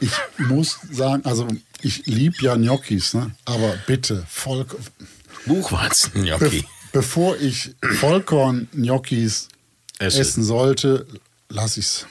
Ich 0.00 0.10
muss 0.38 0.78
sagen, 0.90 1.24
also 1.24 1.46
ich 1.82 2.06
liebe 2.06 2.36
ja 2.40 2.56
Gnocchis, 2.56 3.14
ne? 3.14 3.34
aber 3.44 3.74
bitte 3.86 4.24
Vollkorn. 4.28 4.82
Buchweizen, 5.46 6.12
Be 6.14 6.64
bevor 6.92 7.36
ich 7.38 7.74
Vollkorn-Gnocchis 7.82 9.48
Esse. 9.98 10.20
essen 10.20 10.44
sollte, 10.44 11.06
lasse 11.48 11.80
ich's. 11.80 12.06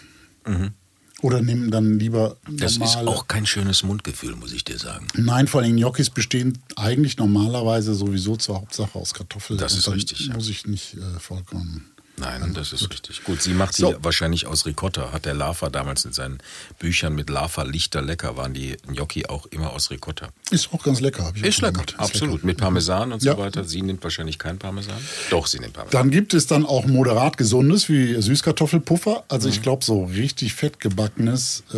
Oder 1.21 1.41
nimm 1.41 1.69
dann 1.69 1.99
lieber 1.99 2.37
Das 2.49 2.73
ist 2.73 2.79
normale. 2.79 3.07
auch 3.09 3.27
kein 3.27 3.45
schönes 3.45 3.83
Mundgefühl, 3.83 4.35
muss 4.35 4.51
ich 4.53 4.63
dir 4.63 4.79
sagen. 4.79 5.07
Nein, 5.15 5.47
vor 5.47 5.61
allem 5.61 5.75
Gnocchis 5.75 6.09
bestehen 6.09 6.57
eigentlich 6.75 7.17
normalerweise 7.17 7.93
sowieso 7.93 8.37
zur 8.37 8.55
Hauptsache 8.55 8.97
aus 8.97 9.13
Kartoffeln. 9.13 9.59
Das 9.59 9.75
ist 9.75 9.87
richtig, 9.91 10.27
ja. 10.27 10.33
Muss 10.33 10.49
ich 10.49 10.65
nicht 10.65 10.95
äh, 10.95 11.19
vollkommen. 11.19 11.90
Nein, 12.17 12.53
das 12.53 12.71
ist 12.71 12.87
richtig. 12.91 13.23
Gut, 13.23 13.41
sie 13.41 13.53
macht 13.53 13.73
sie 13.73 13.81
So. 13.81 13.95
wahrscheinlich 14.01 14.45
aus 14.45 14.65
Ricotta. 14.67 15.11
Hat 15.11 15.25
der 15.25 15.33
Lava 15.33 15.69
damals 15.71 16.05
in 16.05 16.13
seinen 16.13 16.37
Büchern 16.77 17.15
mit 17.15 17.29
Lava 17.31 17.63
Lichter 17.63 18.01
lecker, 18.03 18.37
waren 18.37 18.53
die 18.53 18.77
Gnocchi 18.87 19.25
auch 19.25 19.47
immer 19.47 19.71
aus 19.71 19.89
Ricotta. 19.89 20.29
Ist 20.51 20.71
auch 20.71 20.83
ganz 20.83 20.99
lecker. 20.99 21.25
Hab 21.25 21.35
ich 21.37 21.43
Ist 21.43 21.61
lecker. 21.61 21.81
Ist 21.87 21.99
absolut. 21.99 22.35
lecker. 22.35 22.45
Mit 22.45 22.57
Parmesan 22.57 23.11
und 23.11 23.23
Ja. 23.23 23.33
so 23.33 23.37
weiter. 23.39 23.63
Sie 23.63 23.81
nimmt 23.81 24.03
wahrscheinlich 24.03 24.37
kein 24.37 24.59
Parmesan. 24.59 24.97
Doch, 25.31 25.47
sie 25.47 25.59
nimmt 25.59 25.73
Parmesan. 25.73 25.99
Dann 25.99 26.11
gibt 26.11 26.33
es 26.35 26.45
dann 26.45 26.65
auch 26.65 26.85
moderat 26.85 27.37
gesundes 27.37 27.89
wie 27.89 28.21
Süßkartoffelpuffer. 28.21 29.23
Also 29.27 29.47
Mhm. 29.47 29.53
ich 29.55 29.61
glaube 29.63 29.83
so 29.83 30.03
richtig 30.03 30.53
fettgebackenes. 30.53 31.63
Äh, 31.73 31.77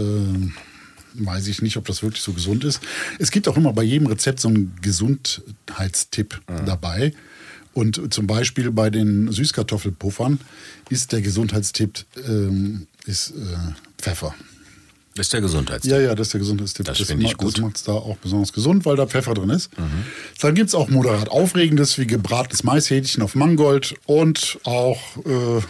weiß 1.15 1.47
ich 1.47 1.61
nicht, 1.61 1.77
ob 1.77 1.85
das 1.85 2.01
wirklich 2.01 2.23
so 2.23 2.33
gesund 2.33 2.63
ist. 2.63 2.81
Es 3.19 3.29
gibt 3.31 3.47
auch 3.47 3.55
immer 3.55 3.71
bei 3.71 3.83
jedem 3.83 4.07
Rezept 4.07 4.39
so 4.39 4.47
einen 4.49 4.75
Gesundheitstipp 4.81 6.41
dabei. 6.65 7.13
Und 7.73 8.13
zum 8.13 8.27
Beispiel 8.27 8.71
bei 8.71 8.89
den 8.89 9.31
Süßkartoffelpuffern 9.31 10.39
ist 10.89 11.12
der 11.12 11.21
Gesundheitstipp 11.21 12.05
ähm, 12.27 12.88
ist, 13.05 13.31
äh, 13.31 13.33
Pfeffer. 13.97 14.36
Das 15.15 15.27
ist 15.27 15.33
der 15.33 15.41
Gesundheitstipp. 15.41 15.91
Ja, 15.91 15.99
ja, 15.99 16.15
das 16.15 16.27
ist 16.27 16.33
der 16.33 16.39
Gesundheitstipp. 16.39 16.86
Das 16.86 16.97
finde 16.99 17.25
ich 17.25 17.38
gut. 17.38 17.53
Das 17.53 17.62
macht 17.62 17.75
es 17.77 17.83
da 17.83 17.91
auch 17.91 18.17
besonders 18.17 18.51
gesund, 18.51 18.83
weil 18.86 18.95
da 18.95 19.05
Pfeffer 19.05 19.36
drin 19.36 19.51
ist. 19.51 19.69
Dann 20.39 20.55
gibt 20.55 20.69
es 20.69 20.75
auch 20.75 20.89
moderat 20.89 21.29
Aufregendes 21.29 21.99
wie 21.99 22.07
gebratenes 22.07 22.63
Maishähnchen 22.63 23.21
auf 23.21 23.36
Mangold 23.36 23.93
und 24.07 24.57
auch 24.63 24.99
äh, 25.17 25.62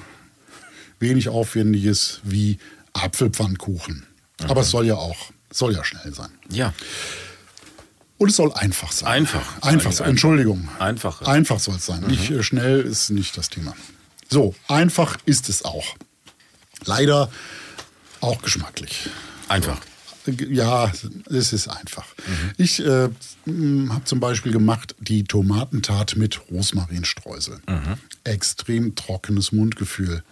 wenig 0.99 1.27
Aufwendiges 1.27 2.21
wie 2.23 2.57
Apfelpfannkuchen. 2.93 4.05
Aber 4.47 4.61
es 4.61 4.69
soll 4.69 4.85
ja 4.85 4.95
auch, 4.95 5.31
soll 5.51 5.73
ja 5.73 5.83
schnell 5.83 6.13
sein. 6.13 6.29
Ja. 6.49 6.73
Und 8.17 8.29
es 8.29 8.35
soll 8.35 8.53
einfach 8.53 8.91
sein. 8.91 9.09
Einfach. 9.09 9.61
Einfach, 9.61 9.91
Einfach. 9.91 10.05
Entschuldigung. 10.05 10.69
Einfach. 10.79 11.21
Mhm. 11.21 11.27
Einfach 11.27 11.59
soll 11.59 11.75
es 11.75 11.85
sein. 11.85 12.01
Nicht 12.07 12.29
äh, 12.29 12.43
schnell 12.43 12.81
ist 12.81 13.09
nicht 13.09 13.37
das 13.37 13.49
Thema. 13.49 13.73
So, 14.29 14.55
einfach 14.67 15.17
ist 15.25 15.49
es 15.49 15.65
auch. 15.65 15.95
Leider 16.85 17.29
auch 18.21 18.41
geschmacklich. 18.41 19.09
Einfach. 19.47 19.79
Ja, 20.49 20.91
es 21.29 21.51
ist 21.51 21.67
einfach. 21.67 22.05
Ich 22.57 22.79
äh, 22.79 23.09
habe 23.49 24.03
zum 24.05 24.19
Beispiel 24.21 24.53
gemacht 24.53 24.95
die 24.99 25.25
Tomatentat 25.25 26.15
mit 26.15 26.49
Rosmarinstreusel. 26.49 27.59
Extrem 28.23 28.95
trockenes 28.95 29.51
Mundgefühl. 29.51 30.23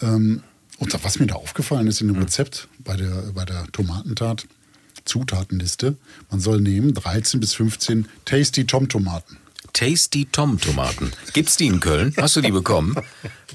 Ähm, 0.00 0.42
und 0.78 1.04
was 1.04 1.18
mir 1.18 1.26
da 1.26 1.34
aufgefallen 1.34 1.86
ist 1.86 2.00
in 2.00 2.08
dem 2.08 2.18
Rezept 2.18 2.68
bei 2.78 2.96
der, 2.96 3.32
bei 3.34 3.44
der 3.44 3.66
Tomatentat, 3.70 4.46
Zutatenliste, 5.04 5.96
man 6.30 6.40
soll 6.40 6.60
nehmen 6.60 6.94
13 6.94 7.40
bis 7.40 7.54
15 7.54 8.06
Tasty 8.24 8.66
Tom-Tomaten. 8.66 9.38
Tasty 9.72 10.26
Tom 10.30 10.60
Tomaten. 10.60 11.12
Gibt's 11.32 11.56
die 11.56 11.66
in 11.66 11.80
Köln? 11.80 12.14
Hast 12.20 12.36
du 12.36 12.40
die 12.40 12.50
bekommen? 12.50 12.94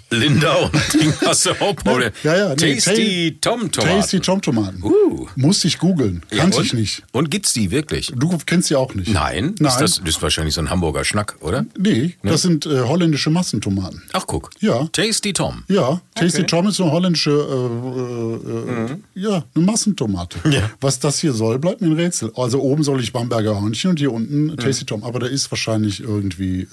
Linda 0.10 0.54
und 0.56 0.94
Ding 0.94 1.14
hast 1.26 1.46
du 1.46 1.52
auch 1.52 1.76
Paul. 1.76 2.12
Ja, 2.24 2.38
ja, 2.38 2.56
nee, 2.56 2.76
Tasty 2.76 3.38
Tom 3.42 3.72
Tomaten. 3.72 4.00
Tasty 4.00 4.20
Tom-Tomaten. 4.22 4.82
Uh. 4.82 5.28
Musste 5.36 5.68
ich 5.68 5.80
googeln. 5.80 6.24
Ja, 6.32 6.40
Kannte 6.40 6.60
und? 6.60 6.66
ich 6.66 6.74
nicht. 6.74 7.04
Und 7.12 7.30
gibt's 7.30 7.52
die 7.54 7.72
wirklich? 7.72 8.14
Du 8.16 8.38
kennst 8.46 8.70
sie 8.70 8.76
auch 8.76 8.94
nicht. 8.96 9.12
Nein. 9.12 9.56
Nein. 9.60 9.70
Ist 9.70 9.80
das, 9.80 10.00
das 10.00 10.08
ist 10.16 10.22
wahrscheinlich 10.22 10.56
so 10.56 10.62
ein 10.62 10.70
Hamburger 10.70 11.04
Schnack, 11.04 11.36
oder? 11.42 11.66
Nee, 11.78 12.16
das 12.24 12.42
sind 12.42 12.66
äh, 12.66 12.82
holländische 12.82 13.30
Massentomaten. 13.30 14.02
Ach, 14.14 14.26
guck. 14.26 14.50
Ja. 14.60 14.88
Tasty 14.94 15.34
Tom. 15.34 15.64
Ja, 15.68 16.02
Tasty 16.16 16.38
Okay. 16.38 16.48
Tom 16.48 16.68
ist 16.68 16.80
eine 16.80 16.92
holländische, 16.92 17.32
äh, 17.32 18.50
äh, 18.50 18.94
äh, 18.94 18.98
ja, 19.16 19.44
eine 19.56 19.66
Massentomate. 19.66 20.38
Ja. 20.50 20.70
Was 20.80 21.00
das 21.00 21.20
hier 21.20 21.34
soll, 21.34 21.60
bleibt 21.60 21.82
mir 21.82 21.88
ein 21.88 21.94
Rätsel. 21.94 22.32
Also 22.36 22.62
oben 22.62 22.84
soll 22.84 23.02
ich 23.02 23.12
Bamberger 23.12 23.60
Hörnchen 23.60 23.92
und 23.92 24.00
hier 24.00 24.14
unten 24.14 24.56
Tasty 24.56 24.86
Tom. 24.86 25.04
Aber 25.04 25.20
da 25.20 25.28
ist 25.28 25.52
wahrscheinlich 25.52 26.07
irgendwie, 26.08 26.62
äh, 26.62 26.68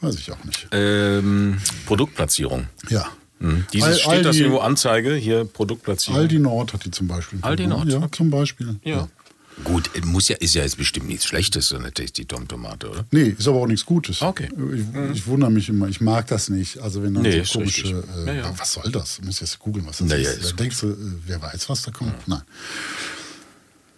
weiß 0.00 0.14
ich 0.16 0.30
auch 0.30 0.44
nicht. 0.44 0.68
Ähm, 0.72 1.58
Produktplatzierung. 1.86 2.66
Ja. 2.90 3.06
Hm. 3.40 3.64
Dieses 3.72 3.88
Al- 3.88 3.98
steht 3.98 4.24
das 4.26 4.36
Aldi- 4.36 4.40
irgendwo 4.40 4.58
Anzeige, 4.60 5.14
hier 5.16 5.44
Produktplatzierung. 5.44 6.20
Aldi 6.20 6.38
Nord 6.38 6.72
hat 6.74 6.84
die 6.84 6.90
zum 6.92 7.08
Beispiel. 7.08 7.38
Aldi 7.42 7.66
Nord, 7.66 7.88
Ja, 7.88 7.98
okay. 7.98 8.08
zum 8.12 8.30
Beispiel. 8.30 8.76
Ja. 8.84 9.08
Gut, 9.64 9.90
äh, 9.94 10.00
muss 10.06 10.28
ja, 10.28 10.36
ist 10.36 10.54
ja 10.54 10.62
jetzt 10.62 10.78
bestimmt 10.78 11.08
nichts 11.08 11.26
Schlechtes, 11.26 11.68
so 11.68 11.76
eine 11.76 11.92
Tasty 11.92 12.24
Tom 12.24 12.48
Tomate, 12.48 12.88
oder? 12.88 13.04
Nee, 13.10 13.34
ist 13.36 13.46
aber 13.46 13.58
auch 13.58 13.66
nichts 13.66 13.84
Gutes. 13.84 14.22
Okay. 14.22 14.48
Ich, 14.74 15.16
ich 15.16 15.26
wundere 15.26 15.50
mich 15.50 15.68
immer, 15.68 15.88
ich 15.88 16.00
mag 16.00 16.26
das 16.28 16.48
nicht. 16.48 16.78
Also 16.78 17.02
wenn 17.02 17.12
dann 17.14 17.22
Nee, 17.24 17.32
so 17.32 17.38
ist 17.40 17.52
komische, 17.52 18.02
äh, 18.24 18.26
Ja, 18.28 18.32
ja. 18.32 18.54
was 18.58 18.72
soll 18.72 18.90
das? 18.90 19.18
Ich 19.18 19.24
muss 19.26 19.40
jetzt 19.40 19.58
googeln, 19.58 19.86
was 19.86 19.98
das 19.98 20.08
Na 20.08 20.16
ja, 20.16 20.30
ist. 20.30 20.40
ist 20.40 20.52
Da 20.52 20.56
denkst 20.56 20.80
du, 20.80 20.90
äh, 20.92 20.96
wer 21.26 21.42
weiß, 21.42 21.68
was 21.68 21.82
da 21.82 21.90
kommt? 21.90 22.14
Nein. 22.26 22.40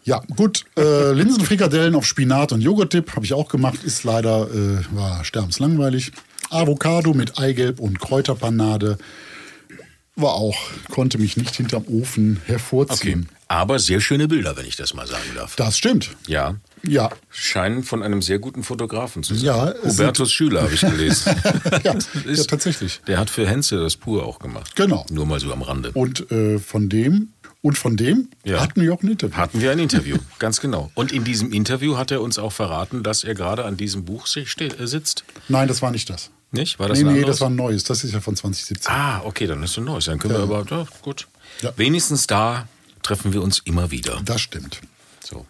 Ja, 0.05 0.23
gut. 0.37 0.64
Äh, 0.77 1.12
Linsenfrikadellen 1.12 1.95
auf 1.95 2.05
Spinat 2.07 2.53
und 2.53 2.61
Joghurt-Dip 2.61 3.14
habe 3.17 3.25
ich 3.25 3.33
auch 3.33 3.49
gemacht. 3.49 3.83
Ist 3.85 4.05
leider, 4.05 4.49
äh, 4.53 4.85
war 4.95 5.25
sterbenslangweilig. 5.25 6.12
Avocado 6.51 7.14
mit 7.14 7.38
Eigelb 7.38 7.81
und 7.81 7.99
Kräuterpanade 8.01 8.99
war 10.17 10.35
auch, 10.35 10.57
konnte 10.90 11.19
mich 11.19 11.37
nicht 11.37 11.57
hinterm 11.57 11.85
Ofen 11.88 12.37
Okay. 12.43 12.53
hervorziehen. 12.53 13.29
Aber 13.49 13.79
sehr 13.79 14.01
schöne 14.01 14.29
Bilder, 14.29 14.57
wenn 14.57 14.64
ich 14.67 14.77
das 14.77 14.95
mal 14.95 15.07
sagen 15.07 15.25
darf. 15.35 15.57
Das 15.57 15.77
stimmt. 15.77 16.11
Ja. 16.27 16.55
Ja. 16.87 17.11
Scheinen 17.31 17.83
von 17.83 18.03
einem 18.03 18.23
sehr 18.23 18.38
guten 18.38 18.62
Fotografen 18.62 19.23
zu 19.23 19.35
sein. 19.35 19.45
Ja, 19.47 19.75
Hubertus 19.85 20.33
Schüler 20.33 20.62
habe 20.62 20.75
ich 20.75 20.81
gelesen. 20.81 21.35
Ja, 21.85 21.95
Das 21.95 22.09
ja, 22.27 22.45
tatsächlich. 22.49 23.01
Der 23.07 23.19
hat 23.19 23.29
für 23.31 23.47
Henze 23.47 23.79
das 23.79 23.97
Pur 23.97 24.25
auch 24.25 24.38
gemacht. 24.38 24.75
Genau. 24.77 25.05
Nur 25.11 25.27
mal 25.27 25.40
so 25.40 25.53
am 25.53 25.62
Rande. 25.62 25.90
Und 25.93 26.31
äh, 26.31 26.59
von 26.59 26.88
dem 26.88 27.34
und 27.64 27.79
von 27.79 27.96
dem 27.96 28.29
Ja. 28.44 28.61
hatten 28.61 28.83
wir 28.83 28.92
auch 28.92 29.03
ein 29.03 29.11
Interview. 29.11 29.37
Hatten 29.38 29.61
wir 29.62 29.72
ein 29.72 29.79
Interview, 29.79 30.18
ganz 30.38 30.61
genau. 30.61 30.90
Und 30.94 31.12
in 31.12 31.24
diesem 31.24 31.50
Interview 31.50 31.96
hat 31.96 32.11
er 32.11 32.20
uns 32.20 32.38
auch 32.38 32.53
verraten, 32.53 33.03
dass 33.03 33.24
er 33.24 33.35
gerade 33.35 33.64
an 33.64 33.79
diesem 33.79 34.05
Buch 34.05 34.27
äh, 34.37 34.87
sitzt. 34.87 35.24
Nein, 35.48 35.66
das 35.66 35.81
war 35.81 35.90
nicht 35.90 36.11
das. 36.11 36.31
Nicht? 36.53 36.79
War 36.79 36.88
das 36.88 36.98
nee, 36.98 37.05
ein 37.05 37.07
nee, 37.07 37.18
anderes? 37.20 37.37
das 37.37 37.40
war 37.40 37.48
ein 37.48 37.57
neues. 37.57 37.83
Das 37.85 38.05
ist 38.05 38.12
ja 38.12 38.20
von 38.20 38.37
2017. 38.37 38.92
Ah, 38.92 39.22
okay, 39.24 39.46
dann 39.46 39.62
ist 39.62 39.79
es 39.79 39.83
neues. 39.83 40.05
Dann 40.05 40.18
können 40.18 40.35
wir 40.35 40.40
aber, 40.40 40.66
ja, 40.70 40.87
gut. 41.00 41.27
Ja. 41.62 41.72
Wenigstens 41.77 42.27
da 42.27 42.68
treffen 43.03 43.33
wir 43.33 43.42
uns 43.42 43.61
immer 43.64 43.90
wieder. 43.90 44.20
Das 44.27 44.42
stimmt. 44.42 44.83
So. 45.24 45.46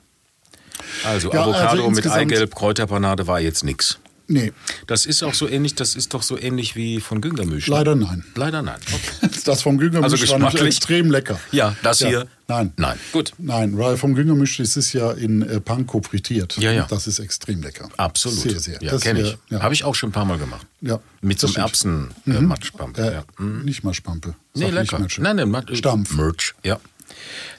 Also 1.05 1.33
Ja, 1.33 1.43
Avocado 1.43 1.85
also 1.85 1.91
mit 1.91 2.07
Eigelb, 2.07 2.55
Kräuterpanade 2.55 3.27
war 3.27 3.41
jetzt 3.41 3.65
nix. 3.65 3.99
Nee, 4.27 4.53
Das 4.87 5.05
ist 5.05 5.23
auch 5.23 5.35
so 5.35 5.49
ähnlich, 5.49 5.75
das 5.75 5.97
ist 5.97 6.15
doch 6.15 6.23
so 6.23 6.39
ähnlich 6.39 6.77
wie 6.77 7.01
von 7.01 7.21
Güngermüsch. 7.21 7.69
ne? 7.69 7.75
leider 7.75 7.95
nein. 7.95 8.25
Leider 8.35 8.63
nein. 8.63 8.81
Okay. 8.93 9.31
Das 9.45 9.61
vom 9.61 9.77
Güngermisch 9.77 10.13
Also 10.13 10.33
war 10.33 10.39
nämlich 10.39 10.63
extrem 10.63 11.11
lecker. 11.11 11.39
Ja, 11.53 11.77
das 11.83 11.99
hier? 11.99 12.27
Nein. 12.49 12.73
Nein. 12.77 12.99
Gut. 13.13 13.33
Nein, 13.37 13.77
weil 13.77 13.99
vom 13.99 14.15
Güngermisch 14.15 14.59
ist 14.61 14.77
es 14.79 14.95
ja 14.95 15.13
in 15.13 15.43
äh, 15.43 15.61
Panko 15.61 16.01
frittiert. 16.01 16.57
Ja, 16.57 16.73
ja. 16.73 16.87
Das 16.89 17.07
ist 17.07 17.19
extrem 17.19 17.63
lecker. 17.63 17.91
Absolut. 17.99 18.39
Sehr, 18.39 18.59
sehr. 18.61 18.83
Ja, 18.83 18.93
Das 18.93 19.03
kenne 19.03 19.21
ich. 19.21 19.37
Ja. 19.51 19.61
Habe 19.61 19.75
ich 19.75 19.85
auch 19.85 19.95
schon 19.95 20.09
ein 20.11 20.13
paar 20.13 20.25
Mal 20.25 20.39
gemacht. 20.39 20.67
Ja, 20.81 21.01
Mit 21.21 21.39
so 21.41 21.47
einem. 21.47 21.57
Erbsen-Matschpampe. 21.57 23.01
Äh, 23.03 23.13
ja. 23.15 23.25
Mhm. 23.39 23.65
Nicht 23.65 23.85
Maschpampe. 23.85 24.35
Nee, 24.55 24.65
nicht 24.67 24.75
lecker. 24.75 24.99
Matsch. 24.99 25.19
Nein, 25.19 25.37
nein, 25.37 25.67
Stampf. 25.77 26.15
Merch, 26.15 26.55
ja. 26.63 26.81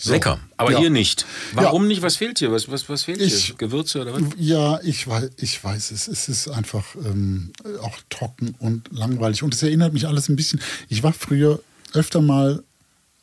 Lecker. 0.05 0.39
Aber 0.57 0.71
Ja. 0.71 0.79
hier 0.79 0.89
nicht. 0.89 1.25
Warum 1.53 1.83
Ja. 1.83 1.87
nicht? 1.89 2.01
Was 2.01 2.15
fehlt 2.15 2.39
hier? 2.39 2.51
Was, 2.51 2.69
was, 2.69 2.87
was 2.89 3.03
fehlt 3.03 3.21
Ich- 3.21 3.45
hier? 3.45 3.55
Gewürze 3.55 4.01
oder 4.01 4.13
was? 4.13 4.21
Ja, 4.37 4.79
ich 4.83 5.07
weiß, 5.07 5.29
ich 5.37 5.63
weiß 5.63 5.91
es. 5.91 6.07
Es 6.07 6.29
ist 6.29 6.47
einfach 6.47 6.85
ähm, 6.95 7.51
auch 7.81 7.97
trocken 8.09 8.55
und 8.59 8.89
langweilig. 8.91 9.43
Und 9.43 9.53
es 9.53 9.63
erinnert 9.63 9.93
mich 9.93 10.07
alles 10.07 10.29
ein 10.29 10.35
bisschen. 10.35 10.61
Ich 10.89 11.03
war 11.03 11.13
früher 11.13 11.59
öfter 11.93 12.21
mal, 12.21 12.63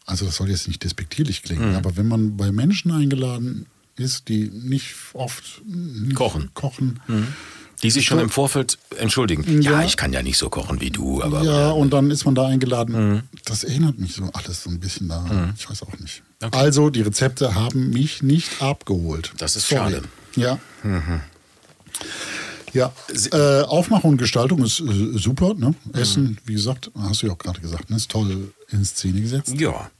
also 0.06 0.24
das 0.26 0.36
soll 0.36 0.50
jetzt 0.50 0.66
nicht 0.68 0.82
despektierlich 0.82 1.42
klingen, 1.42 1.70
Mhm. 1.70 1.76
aber 1.76 1.96
wenn 1.96 2.08
man 2.08 2.36
bei 2.36 2.50
Menschen 2.52 2.90
eingeladen 2.90 3.66
ist, 3.96 4.28
die 4.28 4.50
nicht 4.52 4.94
oft 5.12 5.60
nicht 5.66 6.14
Kochen. 6.16 6.50
kochen 6.54 7.00
Die 7.82 7.90
sich 7.90 8.04
schon 8.06 8.18
im 8.20 8.30
Vorfeld 8.30 8.78
entschuldigen. 8.98 9.60
Ja. 9.62 9.72
Ja. 9.72 9.84
ich 9.84 9.96
kann 9.96 10.12
ja 10.12 10.22
nicht 10.22 10.38
so 10.38 10.48
kochen 10.50 10.80
wie 10.80 10.90
du, 10.90 11.22
aber. 11.22 11.42
ja, 11.42 11.70
und 11.70 11.90
dann 11.92 12.10
ist 12.10 12.24
man 12.24 12.34
da 12.34 12.46
eingeladen. 12.46 13.10
Mhm. 13.14 13.22
Das 13.44 13.64
erinnert 13.64 13.98
mich 13.98 14.14
so 14.14 14.30
alles 14.32 14.62
so 14.62 14.70
ein 14.70 14.78
bisschen 14.78 15.08
da. 15.08 15.52
Ich 15.58 15.68
weiß 15.68 15.82
auch 15.82 15.98
nicht. 15.98 16.22
Also, 16.52 16.90
die 16.90 17.02
Rezepte 17.02 17.54
haben 17.54 17.90
mich 17.90 18.22
nicht 18.22 18.62
abgeholt. 18.62 19.32
Das 19.38 19.56
ist 19.56 19.68
Sorry. 19.68 19.92
schade. 19.92 20.02
Ja. 20.36 20.58
Ja, 22.72 22.90
äh, 23.32 23.60
Aufmachung 23.62 24.12
und 24.12 24.16
Gestaltung 24.16 24.64
ist 24.64 24.80
äh, 24.80 25.18
super. 25.18 25.52
Ne? 25.54 25.74
Mhm. 25.84 25.94
Essen, 26.00 26.38
wie 26.46 26.54
gesagt, 26.54 26.90
hast 26.98 27.22
du 27.22 27.26
ja 27.26 27.32
auch 27.34 27.38
gerade 27.38 27.60
gesagt, 27.60 27.90
ne? 27.90 27.96
ist 27.96 28.10
toll 28.10 28.52
in 28.70 28.84
Szene 28.84 29.20
gesetzt. 29.20 29.54
Ja, 29.58 29.90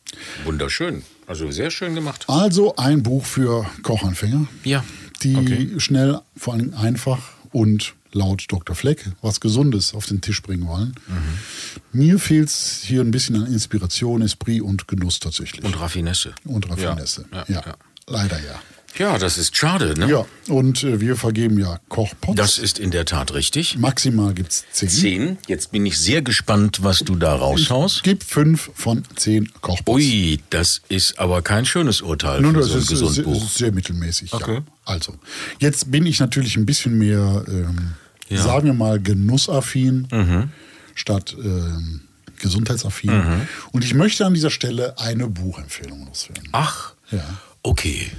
wunderschön. 0.44 1.02
Also 1.26 1.50
sehr 1.50 1.70
schön 1.70 1.94
gemacht. 1.94 2.24
Also 2.28 2.74
ein 2.76 3.02
Buch 3.02 3.26
für 3.26 3.66
Kochanfänger, 3.82 4.46
Ja. 4.64 4.84
die 5.22 5.36
Okay. 5.36 5.70
schnell, 5.78 6.20
vor 6.36 6.54
allem 6.54 6.72
einfach 6.74 7.18
und 7.52 7.94
laut 8.12 8.44
Dr. 8.48 8.76
Fleck 8.76 9.10
was 9.22 9.40
Gesundes 9.40 9.94
auf 9.94 10.06
den 10.06 10.20
Tisch 10.20 10.42
bringen 10.42 10.66
wollen. 10.66 10.94
Mhm. 11.08 11.98
Mir 11.98 12.18
fehlt 12.18 12.48
es 12.48 12.82
hier 12.82 13.00
ein 13.00 13.10
bisschen 13.10 13.36
an 13.36 13.46
Inspiration, 13.46 14.22
Esprit 14.22 14.62
und 14.62 14.86
Genuss 14.88 15.20
tatsächlich. 15.20 15.64
Und 15.64 15.78
Raffinesse. 15.80 16.34
Und 16.44 16.68
Raffinesse. 16.68 17.26
Ja, 17.32 17.38
Ja, 17.38 17.54
ja, 17.54 17.62
ja. 17.66 17.74
leider 18.06 18.38
ja. 18.38 18.60
Ja, 18.98 19.16
das 19.18 19.38
ist 19.38 19.56
schade, 19.56 19.98
ne? 19.98 20.08
Ja, 20.10 20.26
und 20.48 20.84
äh, 20.84 21.00
wir 21.00 21.16
vergeben 21.16 21.58
ja 21.58 21.78
Kochpots. 21.88 22.36
Das 22.36 22.58
ist 22.58 22.78
in 22.78 22.90
der 22.90 23.04
Tat 23.06 23.32
richtig. 23.32 23.78
Maximal 23.78 24.34
gibt 24.34 24.52
es 24.52 24.64
zehn. 24.72 24.88
Zehn. 24.90 25.38
Jetzt 25.46 25.72
bin 25.72 25.86
ich 25.86 25.98
sehr 25.98 26.20
gespannt, 26.20 26.80
was 26.82 26.98
du 26.98 27.14
da 27.16 27.34
raushaust. 27.34 28.02
Gibt 28.02 28.22
fünf 28.22 28.70
von 28.74 29.02
zehn 29.16 29.50
Kochpots. 29.62 29.96
Ui, 29.98 30.40
das 30.50 30.82
ist 30.90 31.18
aber 31.18 31.40
kein 31.40 31.64
schönes 31.64 32.02
Urteil 32.02 32.42
Nun, 32.42 32.52
für 32.54 32.60
das 32.60 32.68
so 32.68 32.74
ein 32.74 32.80
ist, 32.80 32.88
sehr, 32.88 32.98
Gesundbuch. 32.98 33.50
sehr 33.50 33.72
mittelmäßig. 33.72 34.32
Okay. 34.34 34.54
Ja. 34.56 34.62
Also, 34.84 35.14
jetzt 35.58 35.90
bin 35.90 36.04
ich 36.04 36.20
natürlich 36.20 36.56
ein 36.56 36.66
bisschen 36.66 36.98
mehr, 36.98 37.44
ähm, 37.48 37.94
Ja. 38.28 38.40
Mhm. 38.40 38.44
sagen 38.44 38.66
wir 38.66 38.74
mal, 38.74 39.00
genussaffin 39.00 40.50
statt 40.94 41.34
ähm, 41.42 42.02
gesundheitsaffin. 42.38 43.46
Und 43.72 43.84
ich 43.84 43.94
möchte 43.94 44.26
an 44.26 44.34
dieser 44.34 44.50
Stelle 44.50 44.98
eine 44.98 45.28
Buchempfehlung 45.28 46.06
loswerden. 46.06 46.48
Ach, 46.52 46.92
Ja. 47.10 47.24
okay. 47.62 48.10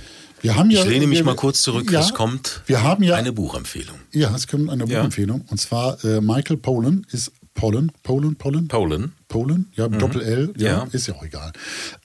Wir 0.43 0.56
haben 0.58 0.69
ja, 0.69 0.82
Ich 0.84 0.89
lehne 0.89 1.08
mich 1.08 1.19
wir, 1.19 1.25
mal 1.25 1.36
kurz 1.36 1.62
zurück. 1.63 1.89
Ja, 1.91 2.01
es 2.01 2.13
kommt 2.13 2.62
wir 2.67 2.84
haben 2.84 3.01
ja 3.03 3.15
eine 3.15 3.32
Buchempfehlung. 3.34 3.95
Ja, 4.12 4.36
es 4.36 4.45
kommt 4.47 4.69
eine 4.69 4.86
Ja. 4.86 4.97
Buchempfehlung. 4.99 5.45
Und 5.49 5.58
zwar 5.60 6.03
äh, 6.03 6.19
Michael 6.21 6.58
Pollan 6.58 7.08
ist 7.12 7.32
Pollen, 7.53 7.91
Pollen, 8.03 8.36
Pollen, 8.36 8.67
Polen. 8.67 9.13
Polen, 9.29 9.67
ja, 9.75 9.88
mit 9.88 10.01
Doppel-L, 10.01 10.53
ja, 10.58 10.67
Ja. 10.67 10.88
ist 10.91 11.08
ja 11.08 11.13
auch 11.15 11.23
egal. 11.23 11.53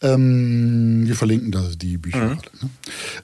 Ähm, 0.02 1.02
wir 1.06 1.14
verlinken 1.16 1.50
da 1.52 1.62
die 1.76 1.98
Bücher 1.98 2.18
Mhm. 2.24 2.38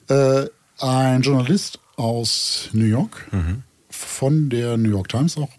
alle. 0.09 0.19
Ne? 0.19 0.49
Äh, 0.79 0.83
ein 0.85 1.21
Journalist 1.21 1.79
aus 1.95 2.69
New 2.73 2.85
York, 2.85 3.27
Mhm. 3.31 3.63
von 3.89 4.49
der 4.49 4.75
New 4.77 4.89
York 4.89 5.07
Times 5.09 5.37
auch. 5.37 5.49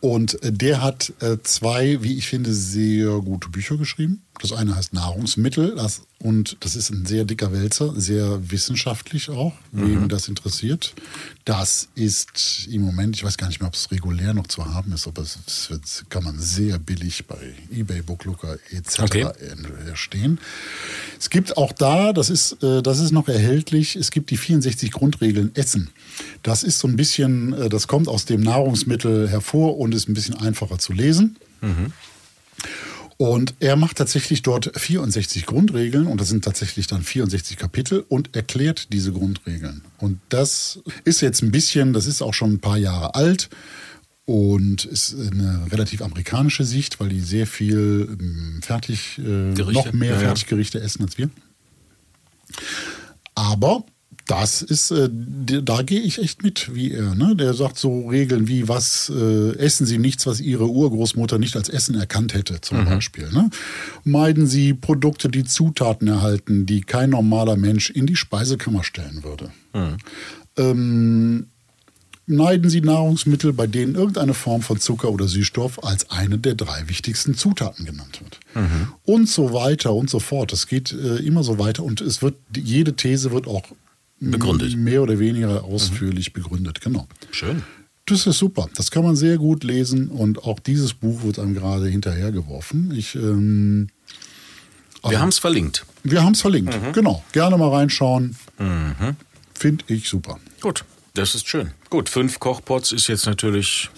Und 0.00 0.42
äh, 0.42 0.52
der 0.52 0.82
hat 0.82 1.12
äh, 1.20 1.36
zwei, 1.42 2.02
wie 2.02 2.16
ich 2.16 2.26
finde, 2.28 2.52
sehr 2.52 3.18
gute 3.20 3.48
Bücher 3.50 3.76
geschrieben. 3.76 4.22
Das 4.42 4.50
eine 4.52 4.74
heißt 4.74 4.92
Nahrungsmittel 4.92 5.76
das, 5.76 6.02
und 6.18 6.56
das 6.60 6.74
ist 6.74 6.90
ein 6.90 7.06
sehr 7.06 7.24
dicker 7.24 7.52
Wälzer, 7.52 7.94
sehr 7.96 8.50
wissenschaftlich 8.50 9.30
auch, 9.30 9.52
wem 9.70 10.08
das 10.08 10.26
interessiert. 10.26 10.94
Das 11.44 11.88
ist 11.94 12.66
im 12.68 12.82
Moment, 12.82 13.14
ich 13.14 13.22
weiß 13.22 13.36
gar 13.36 13.46
nicht 13.46 13.60
mehr, 13.60 13.68
ob 13.68 13.74
es 13.74 13.92
regulär 13.92 14.34
noch 14.34 14.48
zu 14.48 14.66
haben 14.66 14.92
ist, 14.92 15.06
aber 15.06 15.22
es, 15.22 15.38
es 15.46 16.04
kann 16.08 16.24
man 16.24 16.40
sehr 16.40 16.80
billig 16.80 17.24
bei 17.28 17.54
eBay, 17.72 18.02
Booklooker 18.02 18.58
etc. 18.70 19.00
Okay. 19.02 19.26
erstehen. 19.86 20.40
Es 21.20 21.30
gibt 21.30 21.56
auch 21.56 21.70
da, 21.70 22.12
das 22.12 22.28
ist, 22.28 22.60
äh, 22.64 22.82
das 22.82 22.98
ist 22.98 23.12
noch 23.12 23.28
erhältlich, 23.28 23.94
es 23.94 24.10
gibt 24.10 24.30
die 24.30 24.36
64 24.36 24.90
Grundregeln 24.90 25.54
Essen. 25.54 25.90
Das 26.42 26.64
ist 26.64 26.80
so 26.80 26.88
ein 26.88 26.96
bisschen, 26.96 27.52
äh, 27.52 27.68
das 27.68 27.86
kommt 27.86 28.08
aus 28.08 28.24
dem 28.24 28.40
Nahrungsmittel 28.40 29.28
hervor 29.28 29.78
und 29.78 29.94
ist 29.94 30.08
ein 30.08 30.14
bisschen 30.14 30.34
einfacher 30.34 30.78
zu 30.80 30.92
lesen. 30.92 31.36
Und 33.22 33.54
er 33.60 33.76
macht 33.76 33.98
tatsächlich 33.98 34.42
dort 34.42 34.72
64 34.74 35.46
Grundregeln 35.46 36.08
und 36.08 36.20
das 36.20 36.28
sind 36.28 36.42
tatsächlich 36.42 36.88
dann 36.88 37.02
64 37.02 37.56
Kapitel 37.56 38.04
und 38.08 38.34
erklärt 38.34 38.92
diese 38.92 39.12
Grundregeln. 39.12 39.82
Und 39.98 40.18
das 40.28 40.80
ist 41.04 41.20
jetzt 41.20 41.40
ein 41.40 41.52
bisschen, 41.52 41.92
das 41.92 42.06
ist 42.06 42.20
auch 42.20 42.34
schon 42.34 42.54
ein 42.54 42.58
paar 42.58 42.78
Jahre 42.78 43.14
alt 43.14 43.48
und 44.24 44.86
ist 44.86 45.14
eine 45.14 45.68
relativ 45.70 46.02
amerikanische 46.02 46.64
Sicht, 46.64 46.98
weil 46.98 47.10
die 47.10 47.20
sehr 47.20 47.46
viel 47.46 48.08
ähm, 48.10 48.58
fertig, 48.60 49.20
äh, 49.20 49.54
Gerichte, 49.54 49.72
noch 49.72 49.92
mehr. 49.92 50.18
Fertiggerichte 50.18 50.80
essen 50.80 51.02
als 51.04 51.16
wir. 51.16 51.30
Aber 53.36 53.86
das 54.26 54.62
ist, 54.62 54.90
äh, 54.90 55.08
da 55.10 55.82
gehe 55.82 56.00
ich 56.00 56.18
echt 56.18 56.42
mit, 56.42 56.74
wie 56.74 56.92
er. 56.92 57.14
Ne? 57.14 57.34
Der 57.36 57.54
sagt 57.54 57.78
so 57.78 58.08
Regeln 58.08 58.48
wie, 58.48 58.68
was 58.68 59.10
äh, 59.14 59.56
essen 59.56 59.86
Sie 59.86 59.98
nichts, 59.98 60.26
was 60.26 60.40
Ihre 60.40 60.68
Urgroßmutter 60.68 61.38
nicht 61.38 61.56
als 61.56 61.68
Essen 61.68 61.94
erkannt 61.94 62.34
hätte, 62.34 62.60
zum 62.60 62.84
Beispiel. 62.84 63.30
Ne? 63.32 63.50
Meiden 64.04 64.46
Sie 64.46 64.74
Produkte, 64.74 65.28
die 65.28 65.44
Zutaten 65.44 66.08
erhalten, 66.08 66.66
die 66.66 66.82
kein 66.82 67.10
normaler 67.10 67.56
Mensch 67.56 67.90
in 67.90 68.06
die 68.06 68.16
Speisekammer 68.16 68.84
stellen 68.84 69.24
würde. 69.24 69.50
Ähm, 70.56 71.46
Meiden 72.26 72.70
Sie 72.70 72.80
Nahrungsmittel, 72.80 73.52
bei 73.52 73.66
denen 73.66 73.96
irgendeine 73.96 74.32
Form 74.32 74.62
von 74.62 74.78
Zucker 74.78 75.10
oder 75.10 75.26
Süßstoff 75.26 75.82
als 75.82 76.08
eine 76.10 76.38
der 76.38 76.54
drei 76.54 76.88
wichtigsten 76.88 77.34
Zutaten 77.34 77.84
genannt 77.84 78.20
wird. 78.22 78.38
Und 79.02 79.28
so 79.28 79.52
weiter 79.52 79.92
und 79.92 80.08
so 80.08 80.20
fort. 80.20 80.52
Das 80.52 80.68
geht 80.68 80.92
äh, 80.92 81.16
immer 81.16 81.42
so 81.42 81.58
weiter 81.58 81.82
und 81.82 82.00
es 82.00 82.22
wird, 82.22 82.36
jede 82.56 82.94
These 82.94 83.32
wird 83.32 83.48
auch 83.48 83.64
Begründet. 84.30 84.76
mehr 84.76 85.02
oder 85.02 85.18
weniger 85.18 85.64
ausführlich 85.64 86.32
begründet. 86.32 86.80
Genau. 86.80 87.06
Schön. 87.32 87.62
Das 88.06 88.26
ist 88.26 88.38
super. 88.38 88.68
Das 88.76 88.90
kann 88.90 89.04
man 89.04 89.16
sehr 89.16 89.36
gut 89.38 89.64
lesen 89.64 90.08
und 90.08 90.44
auch 90.44 90.58
dieses 90.60 90.92
Buch 90.94 91.22
wird 91.22 91.38
einem 91.38 91.54
gerade 91.54 91.86
hinterhergeworfen. 91.88 92.92
Ich, 92.96 93.14
ähm, 93.14 93.88
Wir 95.08 95.20
haben 95.20 95.28
es 95.30 95.38
verlinkt. 95.38 95.84
wir 96.04 96.22
haben 96.22 96.32
es 96.32 96.40
verlinkt. 96.40 96.76
Genau. 96.92 97.24
Gerne 97.32 97.56
mal 97.56 97.70
reinschauen. 97.70 98.36
Finde 99.54 99.84
ich 99.88 100.08
super. 100.08 100.38
Gut, 100.60 100.84
das 101.14 101.34
ist 101.34 101.46
schön. 101.48 101.70
Gut, 101.90 102.08
fünf 102.08 102.40
Kochpots 102.40 102.92
ist 102.92 103.06
jetzt 103.08 103.26
natürlich 103.26 103.90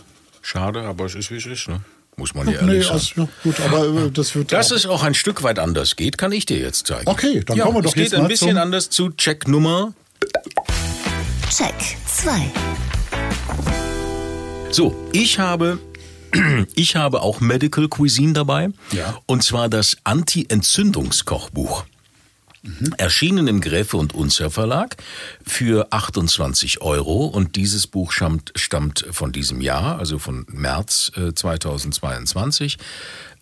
schade, 0.42 0.82
aber 0.82 1.06
es 1.06 1.14
ist 1.14 1.30
wie 1.30 1.36
es 1.36 1.46
ist. 1.46 1.68
Ne? 1.68 1.80
Muss 2.16 2.34
man 2.34 2.46
ja 2.48 2.62
Nee, 2.62 2.72
ehrlich 2.78 2.84
sagen. 2.86 2.98
also, 2.98 3.22
ja, 3.22 3.28
gut, 3.42 3.60
aber 3.60 4.04
äh, 4.06 4.10
das 4.10 4.34
wird. 4.34 4.52
Dass 4.52 4.70
auch, 4.70 4.76
es 4.76 4.86
auch 4.86 5.02
ein 5.02 5.14
Stück 5.14 5.42
weit 5.42 5.58
anders 5.58 5.96
geht, 5.96 6.16
kann 6.18 6.30
ich 6.32 6.46
dir 6.46 6.58
jetzt 6.58 6.86
zeigen. 6.86 7.08
Okay, 7.08 7.42
dann 7.44 7.56
ja, 7.56 7.64
kommen 7.64 7.78
wir 7.78 7.82
doch 7.82 7.90
es 7.90 7.94
geht 7.94 8.04
jetzt 8.04 8.14
ein 8.14 8.22
mal 8.22 8.28
bisschen 8.28 8.58
anders 8.58 8.90
zu 8.90 9.10
Check 9.10 9.48
Nummer. 9.48 9.94
Check 11.50 11.74
2. 12.06 12.50
So, 14.70 14.94
ich 15.12 15.38
habe 15.38 15.78
ich 16.74 16.96
habe 16.96 17.22
auch 17.22 17.40
Medical 17.40 17.88
Cuisine 17.88 18.32
dabei. 18.32 18.70
Ja. 18.92 19.18
Und 19.26 19.42
zwar 19.42 19.68
das 19.68 19.96
Anti-Entzündungskochbuch. 20.04 21.84
Erschienen 22.96 23.46
im 23.46 23.60
Gräfe 23.60 23.98
und 23.98 24.14
Unzer 24.14 24.50
Verlag 24.50 24.96
für 25.46 25.92
28 25.92 26.80
Euro 26.80 27.26
und 27.26 27.56
dieses 27.56 27.86
Buch 27.86 28.10
stammt, 28.10 28.52
stammt 28.56 29.06
von 29.10 29.32
diesem 29.32 29.60
Jahr, 29.60 29.98
also 29.98 30.18
von 30.18 30.46
März 30.48 31.12
äh, 31.14 31.34
2022. 31.34 32.78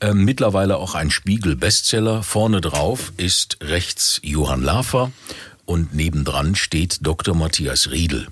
Ähm, 0.01 0.25
mittlerweile 0.25 0.77
auch 0.77 0.97
ein 0.97 1.13
Spiegel-Bestseller. 1.13 2.25
Vorne 2.25 2.61
drauf 2.61 3.13
ist 3.17 3.59
rechts 3.61 4.19
Johann 4.25 4.63
Lafer 4.63 5.13
und 5.65 5.95
nebendran 5.95 6.55
steht 6.55 6.99
Dr. 7.07 7.35
Matthias 7.35 7.91
Riedel. 7.91 8.29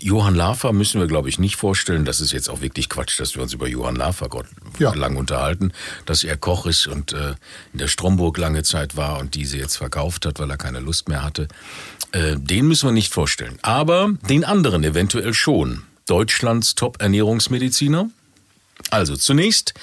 Johann 0.00 0.34
Lafer 0.34 0.72
müssen 0.72 1.00
wir, 1.00 1.06
glaube 1.06 1.28
ich, 1.28 1.38
nicht 1.38 1.54
vorstellen. 1.56 2.04
Das 2.04 2.20
ist 2.20 2.32
jetzt 2.32 2.48
auch 2.50 2.60
wirklich 2.60 2.88
Quatsch, 2.88 3.20
dass 3.20 3.36
wir 3.36 3.42
uns 3.42 3.52
über 3.52 3.68
Johann 3.68 3.94
Lafer 3.94 4.28
Gott 4.28 4.46
Ja. 4.80 4.92
lang 4.94 5.16
unterhalten, 5.16 5.72
dass 6.06 6.24
er 6.24 6.36
Koch 6.36 6.66
ist 6.66 6.86
und 6.88 7.12
äh, 7.12 7.34
in 7.72 7.78
der 7.78 7.86
Stromburg 7.88 8.36
lange 8.38 8.62
Zeit 8.64 8.96
war 8.96 9.18
und 9.20 9.34
diese 9.34 9.58
jetzt 9.58 9.76
verkauft 9.76 10.26
hat, 10.26 10.40
weil 10.40 10.50
er 10.50 10.56
keine 10.56 10.80
Lust 10.80 11.08
mehr 11.08 11.22
hatte. 11.22 11.46
Äh, 12.12 12.36
den 12.36 12.66
müssen 12.66 12.88
wir 12.88 12.92
nicht 12.92 13.12
vorstellen. 13.12 13.58
Aber 13.62 14.10
den 14.28 14.44
anderen 14.44 14.82
eventuell 14.82 15.34
schon. 15.34 15.82
Deutschlands 16.06 16.74
Top-Ernährungsmediziner. 16.74 18.10
Also 18.90 19.16
zunächst, 19.16 19.74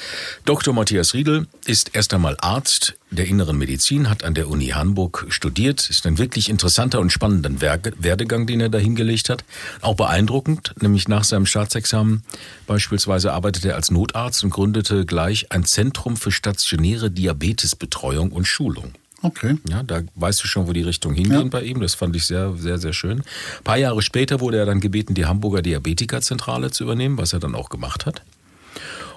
Dr. 0.46 0.74
Matthias 0.74 1.13
Riedel 1.13 1.48
ist 1.65 1.91
erst 1.96 2.13
einmal 2.13 2.36
Arzt 2.41 2.96
der 3.10 3.26
inneren 3.26 3.58
Medizin, 3.58 4.10
hat 4.10 4.24
an 4.26 4.34
der 4.34 4.50
Uni 4.50 4.67
Hamburg 4.67 5.26
studiert, 5.30 5.89
ist 5.89 6.06
ein 6.06 6.17
wirklich 6.17 6.50
interessanter 6.50 7.00
und 7.00 7.10
spannender 7.12 7.50
Werdegang, 7.62 8.48
den 8.48 8.60
er 8.60 8.67
da 8.70 8.78
hingelegt 8.78 9.30
hat. 9.30 9.46
Auch 9.82 9.96
beeindruckend, 9.96 10.74
nämlich 10.82 11.08
nach 11.08 11.24
seinem 11.24 11.46
Staatsexamen 11.46 12.24
beispielsweise 12.67 13.32
arbeitete 13.32 13.70
er 13.70 13.76
als 13.76 13.91
Notarzt 13.91 14.43
und 14.43 14.50
gründete 14.50 15.06
gleich 15.06 15.52
ein 15.52 15.63
Zentrum 15.63 16.17
für 16.17 16.32
stationäre 16.32 17.10
Diabetesbetreuung 17.10 18.32
und 18.34 18.46
Schulung. 18.46 18.91
Okay. 19.24 19.56
Ja, 19.67 19.82
da 19.84 20.02
weißt 20.15 20.43
du 20.43 20.48
schon, 20.48 20.67
wo 20.67 20.74
die 20.74 20.84
Richtung 20.84 21.13
hingeht 21.13 21.32
Ja. 21.34 21.43
bei 21.46 21.63
ihm. 21.63 21.80
Das 21.82 21.96
fand 21.96 22.15
ich 22.15 22.26
sehr, 22.26 22.54
sehr, 22.58 22.78
sehr 22.78 22.93
schön. 22.93 23.20
Ein 23.22 23.63
paar 23.63 23.78
Jahre 23.78 24.02
später 24.04 24.39
wurde 24.41 24.58
er 24.60 24.65
dann 24.65 24.80
gebeten, 24.80 25.15
die 25.15 25.26
Hamburger 25.26 25.62
Diabetikerzentrale 25.63 26.70
zu 26.72 26.84
übernehmen, 26.84 27.17
was 27.17 27.34
er 27.34 27.39
dann 27.39 27.56
auch 27.56 27.70
gemacht 27.70 28.06
hat. 28.06 28.22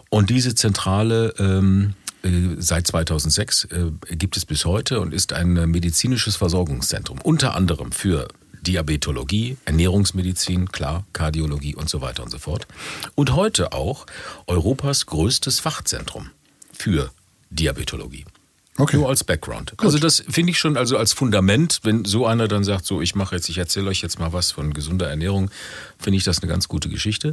Und 0.09 0.31
diese 0.31 0.55
Zentrale 0.55 1.35
ähm, 1.39 1.95
äh, 2.23 2.57
seit 2.59 2.87
2006 2.87 3.65
äh, 3.65 4.17
gibt 4.17 4.37
es 4.37 4.45
bis 4.45 4.65
heute 4.65 5.01
und 5.01 5.15
ist 5.15 5.33
ein 5.33 5.55
medizinisches 5.71 6.37
Versorgungszentrum, 6.37 7.19
unter 7.23 7.55
anderem 7.55 7.93
für 7.93 8.29
Diabetologie, 8.63 9.57
Ernährungsmedizin, 9.65 10.71
klar, 10.71 11.07
Kardiologie 11.13 11.75
und 11.75 11.89
so 11.89 12.03
weiter 12.03 12.23
und 12.23 12.31
so 12.31 12.39
fort. 12.39 12.67
Und 13.15 13.35
heute 13.35 13.73
auch 13.73 14.07
Europas 14.47 15.07
größtes 15.07 15.61
Fachzentrum 15.61 16.31
für 16.73 17.11
Diabetologie. 17.51 18.27
Okay. 18.81 18.97
Nur 18.97 19.09
als 19.09 19.25
Background. 19.25 19.75
Also 19.79 19.99
das 19.99 20.23
finde 20.29 20.51
ich 20.53 20.59
schon 20.59 20.77
also 20.77 20.97
als 20.97 21.13
Fundament, 21.13 21.81
wenn 21.83 22.05
so 22.05 22.27
einer 22.27 22.49
dann 22.49 22.65
sagt, 22.65 22.87
so 22.87 23.01
ich 23.03 23.15
mache 23.15 23.37
jetzt, 23.37 23.49
ich 23.49 23.59
erzähle 23.59 23.89
euch 23.91 24.01
jetzt 24.03 24.19
mal 24.19 24.33
was 24.33 24.53
von 24.53 24.73
gesunder 24.73 25.09
Ernährung, 25.09 25.51
finde 25.99 26.17
ich 26.17 26.25
das 26.25 26.41
eine 26.43 26.51
ganz 26.51 26.69
gute 26.69 26.89
Geschichte. 26.89 27.33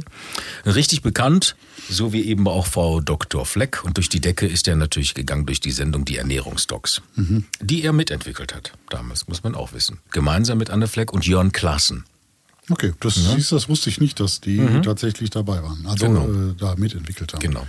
Richtig 0.66 1.02
bekannt, 1.02 1.56
so 1.88 2.12
wie 2.12 2.22
eben 2.22 2.46
auch 2.48 2.66
Frau 2.66 3.00
Dr. 3.00 3.46
Fleck 3.46 3.84
und 3.84 3.96
durch 3.96 4.08
die 4.08 4.20
Decke 4.20 4.46
ist 4.46 4.68
er 4.68 4.76
natürlich 4.76 5.14
gegangen 5.14 5.46
durch 5.46 5.60
die 5.60 5.72
Sendung 5.72 6.04
Die 6.04 6.16
Ernährungsdocs, 6.16 7.02
die 7.60 7.82
er 7.82 7.92
mitentwickelt 7.92 8.54
hat. 8.54 8.72
Damals 8.90 9.28
muss 9.28 9.42
man 9.42 9.54
auch 9.54 9.72
wissen. 9.72 9.98
Gemeinsam 10.10 10.58
mit 10.58 10.70
Anne 10.70 10.86
Fleck 10.88 11.12
und 11.12 11.26
Jörn 11.26 11.52
Klassen. 11.52 12.04
Okay, 12.70 12.92
das, 13.00 13.14
siehst, 13.14 13.50
du, 13.50 13.56
das 13.56 13.68
wusste 13.70 13.88
ich 13.88 13.98
nicht, 13.98 14.20
dass 14.20 14.42
die 14.42 14.58
tatsächlich 14.84 15.30
dabei 15.30 15.62
waren. 15.62 15.86
Also 15.86 16.06
Genau. 16.06 16.28
äh, 16.28 16.54
da 16.58 16.74
mitentwickelt 16.76 17.32
haben. 17.32 17.40
Genau. 17.40 17.66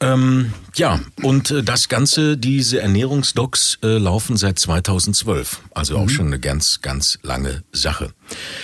Ähm, 0.00 0.52
ja, 0.76 1.00
und 1.22 1.50
äh, 1.50 1.64
das 1.64 1.88
Ganze, 1.88 2.36
diese 2.36 2.80
Ernährungsdocs 2.80 3.78
äh, 3.82 3.98
laufen 3.98 4.36
seit 4.36 4.58
2012. 4.58 5.60
Also 5.74 5.98
auch 5.98 6.08
schon 6.08 6.28
eine 6.28 6.38
ganz, 6.38 6.82
ganz 6.82 7.18
lange 7.22 7.64
Sache. 7.72 8.12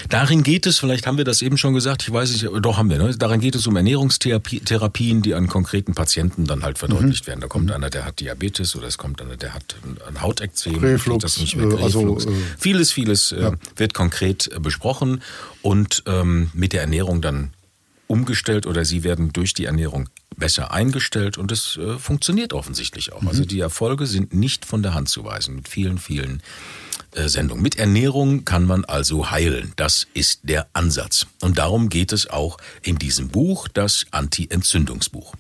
Darin 0.09 0.45
geht 0.45 0.67
es, 0.67 0.79
vielleicht 0.79 1.09
haben 1.09 1.19
wir 1.19 1.25
das 1.25 1.43
eben 1.43 1.59
schon 1.59 1.75
gesagt, 1.75 2.03
ich 2.03 2.13
weiß 2.13 2.31
nicht, 2.31 2.49
doch 2.63 2.77
haben 2.77 2.89
wir, 2.89 2.99
ne? 2.99 3.17
darin 3.19 3.41
geht 3.41 3.57
es 3.57 3.67
um 3.67 3.75
Ernährungstherapien, 3.75 5.23
die 5.23 5.35
an 5.35 5.49
konkreten 5.49 5.95
Patienten 5.95 6.45
dann 6.45 6.63
halt 6.63 6.79
verdeutlicht 6.79 7.27
werden. 7.27 7.41
Da 7.41 7.49
kommt 7.49 7.73
einer, 7.73 7.91
der 7.91 8.05
hat 8.05 8.21
Diabetes 8.21 8.77
oder 8.77 8.87
es 8.87 8.97
kommt 8.97 9.21
einer, 9.21 9.37
der 9.37 9.55
hat 9.55 9.75
ein 10.07 10.23
Hautekzem, 10.23 10.77
Reflux, 10.77 11.25
äh, 11.55 11.63
also, 11.83 12.01
Reflux. 12.01 12.27
äh, 12.27 12.31
vieles, 12.59 12.93
vieles 12.93 13.33
äh, 13.33 13.53
wird 13.75 13.93
konkret 13.93 14.51
äh, 14.55 14.61
besprochen 14.61 15.21
und 15.63 16.05
ähm, 16.07 16.51
mit 16.55 16.73
der 16.73 16.83
Ernährung 16.83 17.23
dann 17.23 17.51
umgestellt 18.15 18.67
oder 18.67 18.85
sie 18.85 19.03
werden 19.03 19.33
durch 19.33 19.55
die 19.55 19.65
Ernährung 19.65 20.09
besser 20.37 20.73
eingestellt 20.73 21.37
und 21.37 21.51
es 21.51 21.77
äh, 21.77 21.99
funktioniert 21.99 22.53
offensichtlich 22.53 23.13
auch. 23.13 23.25
Also 23.25 23.45
die 23.45 23.61
Erfolge 23.61 24.07
sind 24.07 24.33
nicht 24.33 24.65
von 24.65 24.83
der 24.83 24.95
Hand 24.95 25.09
zu 25.09 25.25
weisen 25.25 25.57
mit 25.57 25.69
vielen, 25.69 25.99
vielen 25.99 26.43
äh, 27.13 27.29
Sendungen. 27.29 27.63
Mit 27.63 27.77
Ernährung 27.77 28.45
kann 28.45 28.65
man 28.67 28.85
also 28.85 29.31
heilen. 29.33 29.73
Das 29.77 30.07
ist 30.15 30.41
der 30.45 30.69
Ansatz. 30.73 31.27
Und 31.41 31.59
darum 31.59 31.89
geht 31.89 32.13
es 32.13 32.29
auch 32.29 32.59
in 32.83 32.97
diesem 32.97 33.29
Buch, 33.29 33.67
das 33.69 34.07
Anti-Entzündungsbuch. 34.13 35.35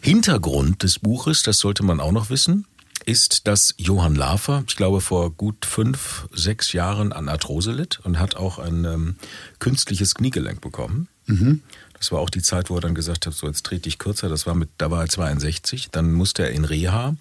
Hintergrund 0.00 0.82
des 0.82 0.98
Buches, 0.98 1.42
das 1.42 1.58
sollte 1.58 1.82
man 1.82 2.00
auch 2.00 2.12
noch 2.12 2.30
wissen, 2.30 2.66
ist, 3.04 3.46
dass 3.46 3.74
Johann 3.78 4.14
Lafer, 4.14 4.64
ich 4.66 4.76
glaube 4.76 5.00
vor 5.00 5.30
gut 5.30 5.66
fünf, 5.66 6.28
sechs 6.32 6.72
Jahren 6.72 7.12
an 7.12 7.28
Arthrose 7.28 7.72
litt 7.72 8.00
und 8.04 8.18
hat 8.18 8.36
auch 8.36 8.58
ein 8.58 8.84
ähm, 8.84 9.16
künstliches 9.58 10.14
Kniegelenk 10.14 10.60
bekommen. 10.60 11.08
Das 12.02 12.10
war 12.10 12.18
auch 12.18 12.30
die 12.30 12.42
Zeit, 12.42 12.68
wo 12.68 12.74
er 12.74 12.80
dann 12.80 12.96
gesagt 12.96 13.26
hat, 13.26 13.32
so 13.32 13.46
jetzt 13.46 13.64
trete 13.64 13.88
ich 13.88 13.96
kürzer. 13.96 14.28
Das 14.28 14.44
war 14.44 14.56
mit, 14.56 14.70
da 14.76 14.90
war 14.90 15.02
er 15.02 15.08
62. 15.08 15.90
Dann 15.92 16.12
musste 16.12 16.42
er 16.42 16.50
in 16.50 16.64
Reha. 16.64 17.14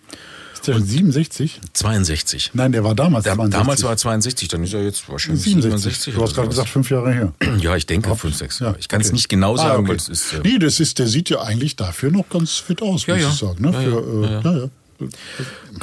Ist 0.56 0.68
der 0.68 0.80
67? 0.82 1.62
62. 1.74 2.50
Nein, 2.56 2.72
der 2.72 2.84
war 2.84 2.96
damals 2.96 3.26
Da, 3.26 3.36
62. 3.36 3.60
damals 3.60 3.84
war 3.84 3.92
er 3.92 3.98
62, 3.98 4.48
dann 4.48 4.64
ist 4.64 4.74
er 4.74 4.84
jetzt 4.84 5.08
wahrscheinlich 5.08 5.44
67. 5.44 5.84
67. 5.84 6.14
Du 6.16 6.24
hast 6.24 6.34
gerade 6.34 6.48
gesagt, 6.48 6.70
fünf 6.70 6.90
Jahre 6.90 7.14
her. 7.14 7.34
Ja, 7.60 7.76
ich 7.76 7.86
denke 7.86 8.16
fünf, 8.16 8.36
sechs. 8.36 8.58
Ja, 8.58 8.74
ich 8.80 8.88
kann 8.88 9.02
es 9.02 9.08
okay. 9.10 9.14
nicht 9.18 9.30
genau 9.30 9.54
Ah, 9.54 9.58
sagen, 9.58 9.82
okay. 9.82 9.90
weil 9.90 9.96
es 9.98 10.10
ist. 10.10 10.34
Äh, 10.34 10.40
Nee, 10.44 10.58
das 10.58 10.80
ist, 10.80 10.98
der 10.98 11.06
sieht 11.08 11.30
ja 11.30 11.42
eigentlich 11.44 11.76
dafür 11.76 12.10
noch 12.10 12.28
ganz 12.28 12.56
fit 12.56 12.82
aus, 12.82 13.06
Ja, 13.06 13.14
muss 13.14 13.24
ja. 13.24 13.30
ich 13.30 13.36
sagen. 13.36 13.62
Ne? 13.62 13.74
Für, 13.74 14.24
äh, 14.26 14.50
ja, 14.50 14.68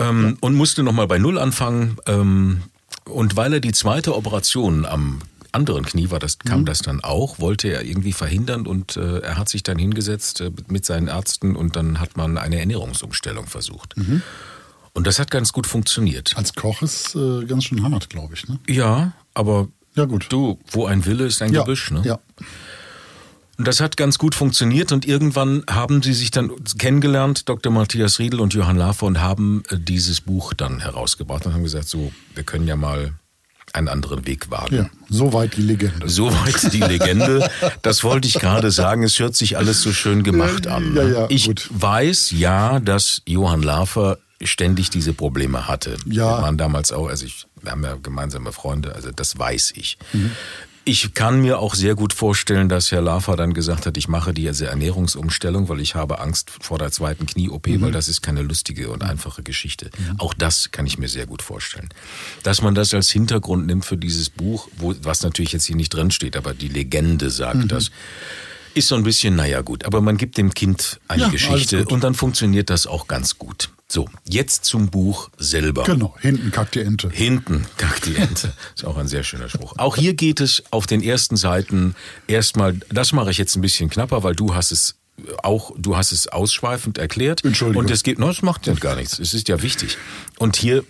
ja. 0.01 0.09
ähm, 0.09 0.37
und 0.41 0.55
musste 0.57 0.83
nochmal 0.83 1.07
bei 1.07 1.21
Null 1.21 1.39
anfangen. 1.39 1.99
Ähm, 2.07 2.63
und 3.05 3.37
weil 3.37 3.53
er 3.53 3.61
die 3.61 3.71
zweite 3.73 4.17
Operation 4.17 4.85
am 4.85 5.21
anderen 5.53 5.85
Knie 5.85 6.11
war, 6.11 6.19
das 6.19 6.39
Mhm. 6.45 6.49
kam 6.49 6.65
das 6.65 6.79
dann 6.81 7.03
auch, 7.03 7.39
wollte 7.39 7.69
er 7.69 7.85
irgendwie 7.85 8.13
verhindern 8.13 8.67
und 8.67 8.97
äh, 8.97 9.19
er 9.21 9.37
hat 9.39 9.49
sich 9.49 9.63
dann 9.63 9.79
hingesetzt 9.79 10.41
äh, 10.41 10.51
mit 10.69 10.85
seinen 10.85 11.09
Ärzten 11.09 11.57
und 11.57 11.77
dann 11.77 12.01
hat 12.01 12.17
man 12.17 12.39
eine 12.39 12.59
Ernährungsumstellung 12.59 13.47
versucht. 13.47 13.97
Mhm. 13.97 14.23
Und 14.95 15.07
das 15.07 15.19
hat 15.19 15.31
ganz 15.31 15.53
gut 15.53 15.67
funktioniert. 15.67 16.37
Als 16.37 16.55
Koch 16.55 16.83
ist 16.83 17.15
äh, 17.15 17.45
ganz 17.45 17.65
schön 17.65 17.83
hart, 17.89 18.11
glaube 18.11 18.35
ich. 18.35 18.49
Ne? 18.49 18.59
Ja, 18.69 19.13
aber 19.35 19.69
Ja, 19.95 20.07
gut. 20.07 20.27
du, 20.31 20.59
wo 20.71 20.87
ein 20.87 21.05
Wille 21.07 21.27
ist 21.27 21.41
ein 21.43 21.53
ja, 21.53 21.61
Gebüsch, 21.61 21.91
ne? 21.93 22.03
ja. 22.05 22.19
Und 23.57 23.67
das 23.67 23.81
hat 23.81 23.97
ganz 23.97 24.19
gut 24.19 24.37
funktioniert 24.37 24.93
und 24.93 25.05
irgendwann 25.05 25.65
haben 25.69 26.01
sie 26.03 26.13
sich 26.15 26.31
dann 26.31 26.53
kennengelernt, 26.79 27.49
Dr. 27.49 27.73
Matthias 27.73 28.21
Riedel 28.21 28.41
und 28.41 28.55
Johann 28.55 28.77
Lafer, 28.77 29.07
und 29.07 29.21
haben 29.21 29.65
äh, 29.69 29.79
dieses 29.79 30.21
Buch 30.21 30.55
dann 30.55 30.79
herausgebracht 30.81 31.45
und 31.47 31.55
haben 31.55 31.65
gesagt, 31.65 31.89
so, 31.89 32.13
wir 32.35 32.45
können 32.45 32.69
ja 32.69 32.77
mal 32.77 33.15
einen 33.75 33.89
anderen 33.89 34.27
Weg 34.27 34.51
wagen. 34.51 34.75
ja. 34.77 34.91
Soweit 35.11 35.57
die 35.57 35.63
Legende. 35.63 36.09
Soweit 36.09 36.73
die 36.73 36.81
Legende. 36.81 37.51
Das 37.83 38.05
wollte 38.05 38.29
ich 38.29 38.35
gerade 38.35 38.71
sagen. 38.71 39.03
Es 39.03 39.19
hört 39.19 39.35
sich 39.37 39.57
alles 39.57 39.81
so 39.81 39.93
schön 39.93 40.23
gemacht 40.23 40.67
an. 40.67 40.95
Ja, 40.95 41.03
ja, 41.05 41.27
ich 41.31 41.47
gut. 41.47 41.69
weiß 41.73 42.33
ja, 42.33 42.79
dass 42.81 43.23
Johann 43.27 43.63
Lafer 43.63 44.19
ständig 44.43 44.91
diese 44.91 45.15
Probleme 45.15 45.67
hatte. 45.67 45.97
Ja. 46.07 46.37
Wir 46.39 46.43
waren 46.43 46.59
damals 46.59 46.93
auch, 46.93 47.09
also 47.09 47.25
ich, 47.27 47.47
wir 47.63 47.73
haben 47.73 47.83
ja 47.85 47.97
gemeinsame 48.03 48.53
Freunde, 48.53 48.95
also 48.95 49.11
das 49.11 49.39
weiß 49.39 49.73
ich. 49.77 49.99
Mhm. 50.13 50.33
Ich 50.91 51.13
kann 51.13 51.43
mir 51.43 51.59
auch 51.59 51.75
sehr 51.75 51.95
gut 51.95 52.15
vorstellen, 52.15 52.71
dass 52.71 52.91
Herr 52.93 53.03
Lafer 53.03 53.37
dann 53.37 53.53
gesagt 53.53 53.85
hat, 53.85 53.99
ich 53.99 54.09
mache 54.09 54.33
diese 54.33 54.69
Ernährungsumstellung, 54.69 55.69
weil 55.69 55.81
ich 55.81 55.95
habe 55.95 56.19
Angst 56.19 56.51
vor 56.63 56.79
der 56.79 56.91
zweiten 56.91 57.27
Knie-OP, 57.27 57.67
Mhm. 57.67 57.83
weil 57.83 57.93
das 57.93 58.09
ist 58.09 58.23
keine 58.23 58.41
lustige 58.41 58.89
und 58.89 59.03
einfache 59.05 59.43
Geschichte. 59.43 59.91
Auch 60.17 60.33
das 60.33 60.71
kann 60.71 60.87
ich 60.87 60.97
mir 60.97 61.09
sehr 61.09 61.27
gut 61.27 61.43
vorstellen. 61.43 61.91
Dass 62.43 62.63
man 62.63 62.75
das 62.75 62.95
als 62.95 63.11
Hintergrund 63.11 63.67
nimmt 63.67 63.85
für 63.85 63.99
dieses 63.99 64.31
Buch, 64.31 64.69
wo, 64.79 64.95
was 65.03 65.23
natürlich 65.23 65.53
jetzt 65.53 65.67
hier 65.67 65.77
nicht 65.77 65.91
drin 65.93 66.11
steht, 66.11 66.39
aber 66.39 66.55
die 66.55 66.69
Legende 66.69 67.29
sagt 67.29 67.57
Mhm. 67.65 67.69
das, 67.69 67.91
ist 68.75 68.89
so 68.89 68.95
ein 68.95 69.03
bisschen, 69.03 69.37
naja 69.37 69.61
gut, 69.61 69.85
aber 69.85 70.01
man 70.01 70.17
gibt 70.17 70.39
dem 70.39 70.55
Kind 70.55 71.01
eine 71.07 71.25
Ja, 71.25 71.29
Geschichte 71.29 71.85
und 71.85 72.03
dann 72.03 72.15
funktioniert 72.15 72.71
das 72.71 72.87
auch 72.87 73.09
ganz 73.09 73.37
gut. 73.37 73.69
So, 73.91 74.07
jetzt 74.29 74.67
zum 74.67 74.91
Buch 74.91 75.31
selber. 75.39 75.85
Genau, 75.85 76.15
hinten 76.21 76.51
kackt 76.51 76.75
die 76.75 76.81
Ente. 76.81 77.09
Hinten 77.09 77.65
kackt 77.79 78.05
die 78.05 78.17
Ente. 78.17 78.53
Ist 78.77 78.85
auch 78.85 78.99
ein 78.99 79.09
sehr 79.09 79.25
schöner 79.25 79.49
Spruch. 79.49 79.75
Auch 79.79 79.97
hier 79.97 80.13
geht 80.13 80.41
es 80.41 80.63
auf 80.71 80.87
den 80.87 81.03
ersten 81.03 81.37
Seiten 81.37 81.95
erstmal, 82.27 82.75
das 82.91 83.13
mache 83.13 83.31
ich 83.31 83.39
jetzt 83.39 83.57
ein 83.57 83.63
bisschen 83.63 83.89
knapper, 83.89 84.23
weil 84.23 84.35
du 84.35 84.55
hast 84.55 84.73
es 84.73 84.97
auch, 85.43 85.73
du 85.79 85.97
hast 85.97 86.13
es 86.13 86.29
ausschweifend 86.29 86.99
erklärt. 86.99 87.45
Entschuldigung. 87.45 87.85
Und 87.85 87.91
es 87.91 88.03
geht, 88.03 88.19
no, 88.19 88.27
das 88.27 88.43
macht 88.43 88.67
ja 88.67 88.75
gar 88.75 88.95
nichts. 88.95 89.19
Es 89.19 89.33
ist 89.33 89.49
ja 89.49 89.63
wichtig. 89.63 89.97
Und 90.39 90.57
hier 90.57 90.85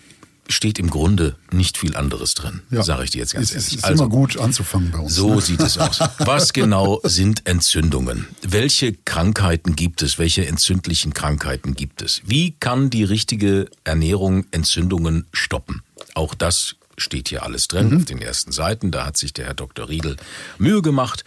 steht 0.49 0.79
im 0.79 0.89
Grunde 0.91 1.37
nicht 1.51 1.77
viel 1.79 1.95
anderes 1.97 2.35
drin, 2.35 2.63
Ja. 2.71 2.83
sage 2.83 3.05
ich 3.05 3.11
dir 3.11 3.19
jetzt 3.19 3.35
ganz 3.35 3.51
es, 3.51 3.57
Es 3.57 3.69
ehrlich. 3.69 3.85
Also, 3.85 3.95
ist 3.95 4.01
immer 4.01 4.09
gut 4.11 4.39
anzufangen 4.39 4.91
bei 4.91 4.99
uns. 4.99 5.15
so 5.15 5.35
ne? 5.35 5.41
sieht 5.41 5.61
es 5.61 5.77
aus. 5.79 5.99
Was 6.19 6.53
genau 6.53 7.01
sind 7.05 7.47
Entzündungen? 7.47 8.27
Welche 8.43 8.93
Krankheiten 8.95 9.77
gibt 9.77 10.03
es? 10.03 10.19
Welche 10.19 10.47
entzündlichen 10.47 11.13
Krankheiten 11.15 11.75
gibt 11.75 12.03
es? 12.03 12.23
Wie 12.25 12.53
kann 12.59 12.91
die 12.91 13.05
richtige 13.05 13.69
Ernährung 13.85 14.47
Entzündungen 14.51 15.27
stoppen? 15.33 15.83
Auch 16.15 16.35
das 16.35 16.77
steht 16.97 17.29
hier 17.29 17.45
alles 17.45 17.69
drin 17.69 17.95
auf 17.97 18.07
den 18.07 18.21
ersten 18.21 18.51
Seiten. 18.51 18.91
Da 18.91 19.07
hat 19.07 19.17
sich 19.17 19.33
der 19.33 19.47
Herr 19.47 19.55
Dr. 19.55 19.89
Riedel 19.89 20.17
Mühe 20.59 20.83
gemacht. 20.83 21.25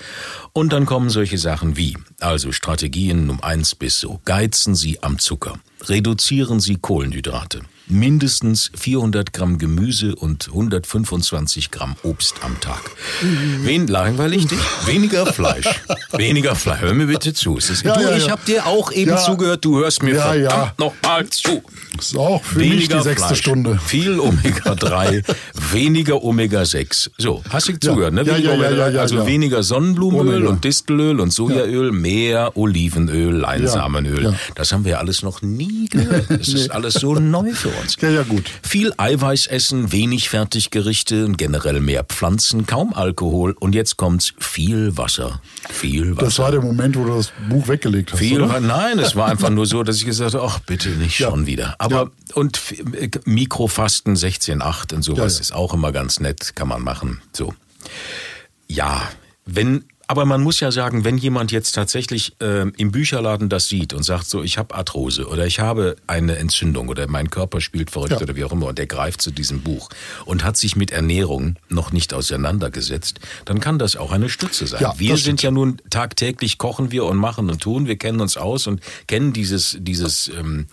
Und 0.51 0.73
dann 0.73 0.85
kommen 0.85 1.09
solche 1.09 1.37
Sachen 1.37 1.77
wie, 1.77 1.95
also 2.19 2.51
Strategien 2.51 3.29
um 3.29 3.41
eins 3.41 3.73
bis 3.75 3.99
so. 3.99 4.19
Geizen 4.25 4.75
Sie 4.75 5.01
am 5.01 5.17
Zucker. 5.19 5.59
Reduzieren 5.83 6.59
Sie 6.59 6.75
Kohlenhydrate. 6.75 7.61
Mindestens 7.91 8.71
400 8.73 9.33
Gramm 9.33 9.57
Gemüse 9.57 10.15
und 10.15 10.47
125 10.47 11.71
Gramm 11.71 11.95
Obst 12.03 12.35
am 12.41 12.57
Tag. 12.61 12.79
Wen 13.63 13.85
langweilig 13.87 14.47
dich? 14.47 14.59
Weniger 14.85 15.25
Fleisch. 15.25 15.65
Weniger 16.13 16.55
Fleisch. 16.55 16.79
Hör 16.79 16.93
mir 16.93 17.07
bitte 17.07 17.33
zu. 17.33 17.59
Ja, 17.83 17.93
du, 17.95 18.01
ja, 18.01 18.15
ich 18.15 18.25
ja. 18.27 18.31
habe 18.31 18.41
dir 18.47 18.65
auch 18.65 18.93
eben 18.93 19.11
Ja. 19.11 19.17
zugehört. 19.17 19.65
Du 19.65 19.77
hörst 19.79 20.03
mir 20.03 20.15
Ja, 20.15 20.33
ja. 20.33 20.49
verdammt 20.49 20.79
nochmal 20.79 21.27
zu. 21.27 21.61
Das 21.97 22.07
ist 22.07 22.17
auch 22.17 22.41
für 22.43 22.59
mich 22.59 22.87
die 22.87 23.01
sechste 23.01 23.27
Fleisch, 23.27 23.39
Stunde. 23.39 23.77
Viel 23.85 24.19
Omega-3, 24.19 25.23
weniger 25.73 26.23
Omega-6. 26.23 27.09
So, 27.17 27.43
hast 27.49 27.67
du 27.67 27.77
zugehört, 27.77 28.13
ne? 28.13 28.21
Ja, 28.23 28.35
Weniger 28.35 28.55
ja, 28.55 28.55
ja, 28.55 28.69
Omega-3, 28.69 28.77
ja, 28.77 28.89
ja, 28.89 29.01
also 29.01 29.15
ja. 29.17 29.25
weniger 29.27 29.63
Sonnenblumenöl 29.63 30.35
Omega. 30.37 30.49
und 30.51 30.63
Distelöl 30.63 31.19
und 31.19 31.31
Sojaöl, 31.33 31.91
mehr 31.91 32.55
Olivenöl, 32.55 33.35
Leinsamenöl. 33.35 34.23
Ja, 34.23 34.29
ja. 34.31 34.37
Das 34.55 34.71
haben 34.71 34.85
wir 34.85 34.99
alles 34.99 35.23
noch 35.23 35.41
nie 35.41 35.87
gehört. 35.91 36.29
Das 36.29 36.47
ist 36.47 36.71
alles 36.71 36.93
so 36.93 37.15
neu 37.15 37.51
für 37.51 37.67
uns. 37.67 37.80
Ja, 38.01 38.09
ja, 38.09 38.23
gut. 38.23 38.49
Viel 38.63 38.93
Eiweiß 38.97 39.47
essen, 39.47 39.91
wenig 39.91 40.29
Fertiggerichte 40.29 41.25
und 41.25 41.37
generell 41.37 41.79
mehr 41.79 42.03
Pflanzen, 42.03 42.65
kaum 42.65 42.93
Alkohol 42.93 43.53
und 43.59 43.75
jetzt 43.75 43.97
kommt's 43.97 44.33
viel 44.39 44.95
Wasser. 44.97 45.41
Viel 45.69 46.15
Wasser. 46.15 46.25
Das 46.25 46.39
war 46.39 46.51
der 46.51 46.61
Moment, 46.61 46.95
wo 46.97 47.03
du 47.05 47.15
das 47.15 47.31
Buch 47.49 47.67
weggelegt 47.67 48.11
hast, 48.13 48.19
Viel, 48.19 48.41
oder? 48.41 48.59
nein, 48.59 48.99
es 48.99 49.15
war 49.15 49.27
einfach 49.27 49.49
nur 49.49 49.65
so, 49.65 49.83
dass 49.83 49.97
ich 49.97 50.05
gesagt 50.05 50.33
habe, 50.33 50.43
ach 50.45 50.59
bitte 50.59 50.89
nicht 50.89 51.19
Ja. 51.19 51.29
schon 51.29 51.45
wieder. 51.47 51.75
Aber 51.79 51.95
Ja. 52.29 52.35
und 52.35 52.59
äh, 52.97 53.09
Mikrofasten 53.25 54.15
16,8 54.15 54.93
und 54.93 55.03
sowas 55.03 55.39
ist 55.39 55.53
auch 55.53 55.73
immer 55.73 55.91
ganz 55.91 56.19
nett, 56.19 56.55
kann 56.55 56.67
man 56.67 56.81
machen. 56.83 57.21
So. 57.33 57.53
Ja, 58.67 59.01
wenn 59.45 59.83
aber 60.11 60.25
man 60.25 60.43
muss 60.43 60.59
ja 60.59 60.73
sagen, 60.73 61.05
wenn 61.05 61.17
jemand 61.17 61.53
jetzt 61.53 61.71
tatsächlich 61.71 62.33
ähm, 62.41 62.73
im 62.75 62.91
Bücherladen 62.91 63.47
das 63.47 63.69
sieht 63.69 63.93
und 63.93 64.03
sagt 64.03 64.25
so, 64.27 64.43
ich 64.43 64.57
habe 64.57 64.75
Arthrose 64.75 65.25
oder 65.25 65.47
ich 65.47 65.61
habe 65.61 65.95
eine 66.05 66.35
Entzündung 66.35 66.89
oder 66.89 67.07
mein 67.07 67.29
Körper 67.29 67.61
spielt 67.61 67.91
verrückt 67.91 68.11
Ja. 68.11 68.19
oder 68.19 68.35
wie 68.35 68.43
auch 68.43 68.51
immer 68.51 68.65
und 68.65 68.77
der 68.77 68.87
greift 68.87 69.21
zu 69.21 69.31
diesem 69.31 69.61
Buch 69.61 69.87
und 70.25 70.43
hat 70.43 70.57
sich 70.57 70.75
mit 70.75 70.91
Ernährung 70.91 71.55
noch 71.69 71.93
nicht 71.93 72.13
auseinandergesetzt, 72.13 73.21
dann 73.45 73.61
kann 73.61 73.79
das 73.79 73.95
auch 73.95 74.11
eine 74.11 74.27
Stütze 74.27 74.67
sein. 74.67 74.81
Ja, 74.81 74.93
wir 74.97 75.15
sind 75.15 75.41
ja 75.43 75.49
nun 75.49 75.77
tagtäglich 75.89 76.57
kochen 76.57 76.91
wir 76.91 77.05
und 77.05 77.15
machen 77.15 77.49
und 77.49 77.61
tun, 77.61 77.87
wir 77.87 77.95
kennen 77.97 78.19
uns 78.19 78.35
aus 78.35 78.67
und 78.67 78.81
kennen 79.07 79.31
dieses 79.31 79.77
dieses 79.79 80.27
ähm, 80.27 80.67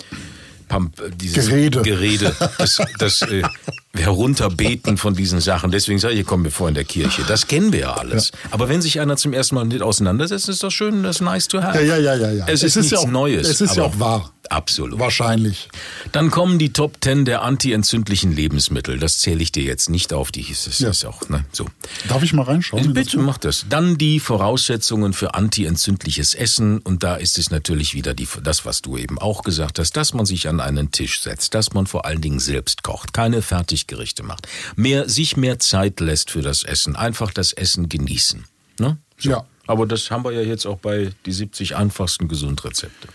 Pump, 0.66 1.00
äh, 1.00 1.10
dieses 1.14 1.46
Gerede. 1.48 1.82
Gerede, 1.82 2.34
das, 2.58 2.78
das 2.98 3.22
äh, 3.22 3.42
Herunterbeten 3.98 4.96
von 4.96 5.14
diesen 5.14 5.40
Sachen. 5.40 5.70
Deswegen 5.70 5.98
sage 5.98 6.14
ich, 6.14 6.26
kommen 6.26 6.44
wir 6.44 6.50
vor 6.52 6.68
in 6.68 6.74
der 6.74 6.84
Kirche. 6.84 7.22
Das 7.26 7.46
kennen 7.46 7.72
wir 7.72 7.80
ja 7.80 7.94
alles. 7.94 8.32
Aber 8.50 8.68
wenn 8.68 8.80
sich 8.82 9.00
einer 9.00 9.16
zum 9.16 9.32
ersten 9.32 9.54
Mal 9.56 9.64
mit 9.64 9.82
auseinandersetzt, 9.82 10.48
ist 10.48 10.62
das 10.62 10.72
schön, 10.72 11.02
das 11.02 11.16
ist 11.16 11.22
nice 11.22 11.48
to 11.48 11.62
have. 11.62 11.76
Ja, 11.84 11.96
ja, 11.96 12.14
ja, 12.14 12.14
ja, 12.14 12.32
ja. 12.32 12.44
Es, 12.46 12.62
Es 12.62 12.62
ist, 12.62 12.76
ist 12.76 12.76
nichts 12.76 12.90
ja 12.92 12.98
auch- 12.98 13.08
Neues. 13.10 13.48
es 13.48 13.60
ist 13.60 13.76
ja 13.76 13.82
auch 13.84 13.98
wahr. 14.00 14.32
Absolut. 14.50 14.98
Wahrscheinlich. 14.98 15.68
Dann 16.12 16.30
kommen 16.30 16.58
die 16.58 16.72
Top 16.72 16.96
10 17.02 17.26
der 17.26 17.42
antientzündlichen 17.42 18.32
Lebensmittel. 18.34 18.98
Das 18.98 19.18
zähle 19.18 19.42
ich 19.42 19.52
dir 19.52 19.62
jetzt 19.62 19.90
nicht 19.90 20.14
auf. 20.14 20.32
Die 20.32 20.40
hieß 20.40 20.68
es 20.68 20.78
Ja. 20.78 20.88
ist 20.88 21.04
auch, 21.04 21.28
ne? 21.28 21.44
So. 21.52 21.66
Darf 22.08 22.22
ich 22.22 22.32
mal 22.32 22.44
reinschauen? 22.44 22.82
in 22.82 22.94
das 22.94 23.04
Bitte 23.04 23.18
mach 23.18 23.36
das. 23.36 23.66
Dann 23.68 23.98
die 23.98 24.20
Voraussetzungen 24.20 25.12
für 25.12 25.34
antientzündliches 25.34 26.32
Essen. 26.32 26.78
Und 26.78 27.02
da 27.02 27.16
ist 27.16 27.36
es 27.36 27.50
natürlich 27.50 27.92
wieder 27.92 28.14
die, 28.14 28.26
das, 28.42 28.64
was 28.64 28.80
du 28.80 28.96
eben 28.96 29.18
auch 29.18 29.42
gesagt 29.42 29.78
hast, 29.78 29.94
dass 29.98 30.14
man 30.14 30.24
sich 30.24 30.48
an 30.48 30.60
einen 30.60 30.92
Tisch 30.92 31.20
setzt, 31.20 31.52
dass 31.52 31.74
man 31.74 31.86
vor 31.86 32.06
allen 32.06 32.22
Dingen 32.22 32.40
selbst 32.40 32.82
kocht, 32.82 33.12
keine 33.12 33.42
Fertiggerichte 33.88 34.22
macht, 34.22 34.46
mehr, 34.76 35.08
sich 35.08 35.36
mehr 35.36 35.58
Zeit 35.58 36.00
lässt 36.00 36.30
für 36.30 36.42
das 36.42 36.62
Essen, 36.62 36.96
einfach 36.96 37.32
das 37.32 37.52
Essen 37.52 37.88
genießen. 37.88 38.44
Ne? 38.78 38.98
So. 39.18 39.30
Ja. 39.30 39.46
Aber 39.66 39.86
das 39.86 40.10
haben 40.10 40.24
wir 40.24 40.32
ja 40.32 40.42
jetzt 40.42 40.66
auch 40.66 40.78
bei 40.78 41.10
die 41.26 41.32
70 41.32 41.76
einfachsten 41.76 42.28
Gesundrezepte. 42.28 43.08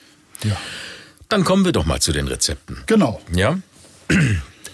Ja. 0.43 0.57
Dann 1.29 1.43
kommen 1.43 1.65
wir 1.65 1.71
doch 1.71 1.85
mal 1.85 1.99
zu 1.99 2.11
den 2.11 2.27
Rezepten. 2.27 2.83
Genau. 2.85 3.21
Ja? 3.33 3.59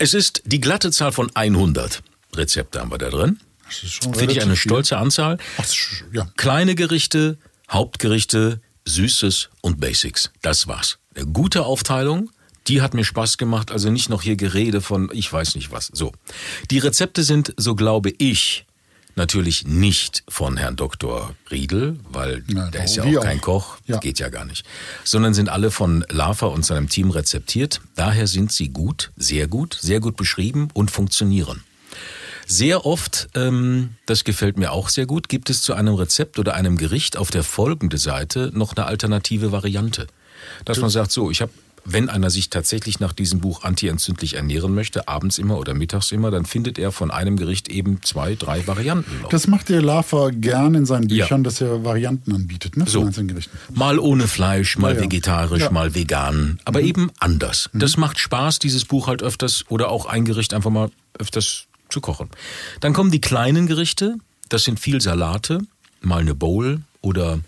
Es 0.02 0.14
ist 0.14 0.44
die 0.46 0.62
glatte 0.62 0.92
Zahl 0.92 1.12
von 1.12 1.30
100 1.36 2.02
Rezepte 2.34 2.80
haben 2.80 2.90
wir 2.90 2.98
da 2.98 3.10
drin. 3.10 3.38
Das 3.66 3.84
ist 3.84 4.02
schon 4.02 4.14
Finde 4.14 4.34
ich 4.34 4.42
eine 4.42 4.56
stolze 4.56 4.98
Anzahl. 4.98 5.38
Ach, 5.58 5.66
ja. 6.14 6.26
Kleine 6.38 6.74
Gerichte, 6.76 7.38
Hauptgerichte, 7.70 8.62
Süßes 8.86 9.50
und 9.60 9.82
Basics. 9.82 10.32
Das 10.42 10.68
war's. 10.68 11.00
Eine 11.16 11.26
gute 11.26 11.66
Aufteilung. 11.66 12.32
Die 12.70 12.82
hat 12.82 12.94
mir 12.94 13.04
Spaß 13.04 13.38
gemacht, 13.38 13.72
also 13.72 13.90
nicht 13.90 14.10
noch 14.10 14.22
hier 14.22 14.36
Gerede 14.36 14.80
von 14.82 15.10
ich 15.12 15.32
weiß 15.32 15.56
nicht 15.56 15.72
was. 15.72 15.90
So. 15.94 16.12
Die 16.72 16.78
Rezepte 16.80 17.24
sind, 17.24 17.54
so 17.58 17.76
glaube 17.76 18.12
ich, 18.18 18.66
natürlich 19.16 19.66
nicht 19.66 20.24
von 20.30 20.56
Herrn 20.56 20.76
Dr. 20.76 21.36
Riedel, 21.52 22.00
weil 22.10 22.44
Na, 22.48 22.70
der 22.70 22.86
ist 22.86 22.96
ja 22.96 23.04
auch 23.04 23.24
kein 23.24 23.40
auch. 23.40 23.44
Koch, 23.44 23.78
Ja. 23.88 23.98
geht 23.98 24.20
ja 24.20 24.30
gar 24.30 24.46
nicht, 24.46 24.66
sondern 25.04 25.34
sind 25.34 25.50
alle 25.50 25.72
von 25.72 26.06
Lava 26.10 26.46
und 26.46 26.66
seinem 26.66 26.88
Team 26.90 27.10
rezeptiert. 27.10 27.82
Daher 27.96 28.28
sind 28.28 28.52
sie 28.52 28.70
gut, 28.70 29.12
sehr 29.18 29.48
gut, 29.48 29.78
sehr 29.82 30.00
gut 30.00 30.16
beschrieben 30.16 30.70
und 30.74 30.92
funktionieren. 30.92 31.64
Sehr 32.46 32.86
oft, 32.86 33.28
ähm, 33.36 33.96
das 34.06 34.24
gefällt 34.24 34.58
mir 34.58 34.72
auch 34.72 34.90
sehr 34.90 35.06
gut, 35.06 35.28
gibt 35.30 35.50
es 35.50 35.62
zu 35.62 35.74
einem 35.74 35.94
Rezept 35.96 36.40
oder 36.40 36.56
einem 36.56 36.78
Gericht 36.78 37.18
auf 37.18 37.30
der 37.30 37.44
folgenden 37.44 38.00
Seite 38.00 38.52
noch 38.54 38.76
eine 38.76 38.86
alternative 38.88 39.52
Variante. 39.52 40.08
Dass 40.66 40.80
man 40.80 40.90
sagt, 40.90 41.12
so, 41.12 41.30
ich 41.30 41.42
habe, 41.42 41.52
wenn 41.86 42.10
einer 42.10 42.30
sich 42.30 42.50
tatsächlich 42.50 43.00
nach 43.00 43.14
diesem 43.14 43.40
Buch 43.40 43.64
antientzündlich 43.64 44.36
ernähren 44.36 44.74
möchte, 44.74 45.08
abends 45.08 45.38
immer 45.38 45.58
oder 45.58 45.74
mittags 45.74 46.12
immer, 46.12 46.32
dann 46.32 46.46
findet 46.46 46.78
er 46.78 46.92
von 46.92 47.12
einem 47.12 47.38
Gericht 47.38 47.68
eben 47.70 48.02
zwei, 48.04 48.36
drei 48.36 48.66
Varianten 48.68 49.22
noch. 49.22 49.30
Das 49.30 49.48
macht 49.48 49.70
der 49.70 49.82
Lava 49.82 50.30
gern 50.32 50.76
in 50.76 50.86
seinen 50.86 51.10
Ja. 51.10 51.26
Büchern, 51.26 51.44
dass 51.44 51.62
er 51.62 51.84
Varianten 51.84 52.34
anbietet, 52.34 52.78
ne? 52.78 52.86
So. 52.88 53.10
Mal 53.74 54.00
ohne 54.00 54.28
Fleisch, 54.28 54.78
mal 54.78 54.92
Ja, 54.94 54.98
ja. 55.00 55.04
vegetarisch, 55.06 55.64
Ja. 55.64 55.72
mal 55.72 55.96
vegan, 55.96 56.60
aber 56.66 56.82
eben 56.82 57.12
anders. 57.20 57.70
Das 57.74 57.98
macht 57.98 58.20
Spaß, 58.20 58.60
dieses 58.60 58.86
Buch 58.86 59.08
halt 59.08 59.24
öfters 59.24 59.66
oder 59.70 59.90
auch 59.90 60.06
ein 60.06 60.26
Gericht 60.26 60.54
einfach 60.54 60.70
mal 60.72 60.90
öfters 61.18 61.66
zu 61.90 62.02
kochen. 62.02 62.30
Dann 62.82 62.94
kommen 62.94 63.12
die 63.12 63.22
kleinen 63.22 63.68
Gerichte, 63.68 64.16
das 64.50 64.64
sind 64.64 64.80
viel 64.80 65.02
Salate, 65.02 65.60
mal 66.02 66.22
eine 66.22 66.36
Bowl 66.36 66.82
oder 67.02 67.40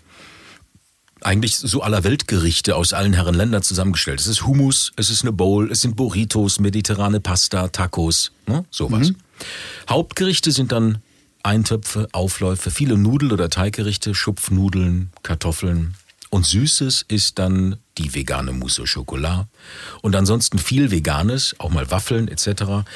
eigentlich 1.24 1.56
so 1.56 1.82
aller 1.82 2.04
Weltgerichte 2.04 2.76
aus 2.76 2.92
allen 2.92 3.12
Herren 3.12 3.34
Ländern 3.34 3.62
zusammengestellt. 3.62 4.20
Es 4.20 4.26
ist 4.26 4.46
Hummus, 4.46 4.92
es 4.96 5.10
ist 5.10 5.22
eine 5.22 5.32
Bowl, 5.32 5.70
es 5.70 5.80
sind 5.80 5.96
Burritos, 5.96 6.60
mediterrane 6.60 7.20
Pasta, 7.20 7.68
Tacos, 7.68 8.32
ne? 8.46 8.64
sowas. 8.70 9.12
Hauptgerichte 9.88 10.52
sind 10.52 10.72
dann 10.72 10.98
Eintöpfe, 11.42 12.08
Aufläufe, 12.12 12.70
viele 12.70 12.96
Nudel- 12.96 13.32
oder 13.32 13.50
Teiggerichte, 13.50 14.14
Schupfnudeln, 14.14 15.10
Kartoffeln. 15.22 15.94
Und 16.30 16.46
Süßes 16.46 17.04
ist 17.08 17.38
dann 17.38 17.76
die 17.98 18.14
vegane 18.14 18.52
Mousse 18.52 18.82
au 18.82 18.84
Chocolat. 18.86 19.48
Und 20.00 20.16
ansonsten 20.16 20.58
viel 20.58 20.90
Veganes, 20.90 21.54
auch 21.58 21.70
mal 21.70 21.90
Waffeln 21.90 22.28
etc. 22.28 22.86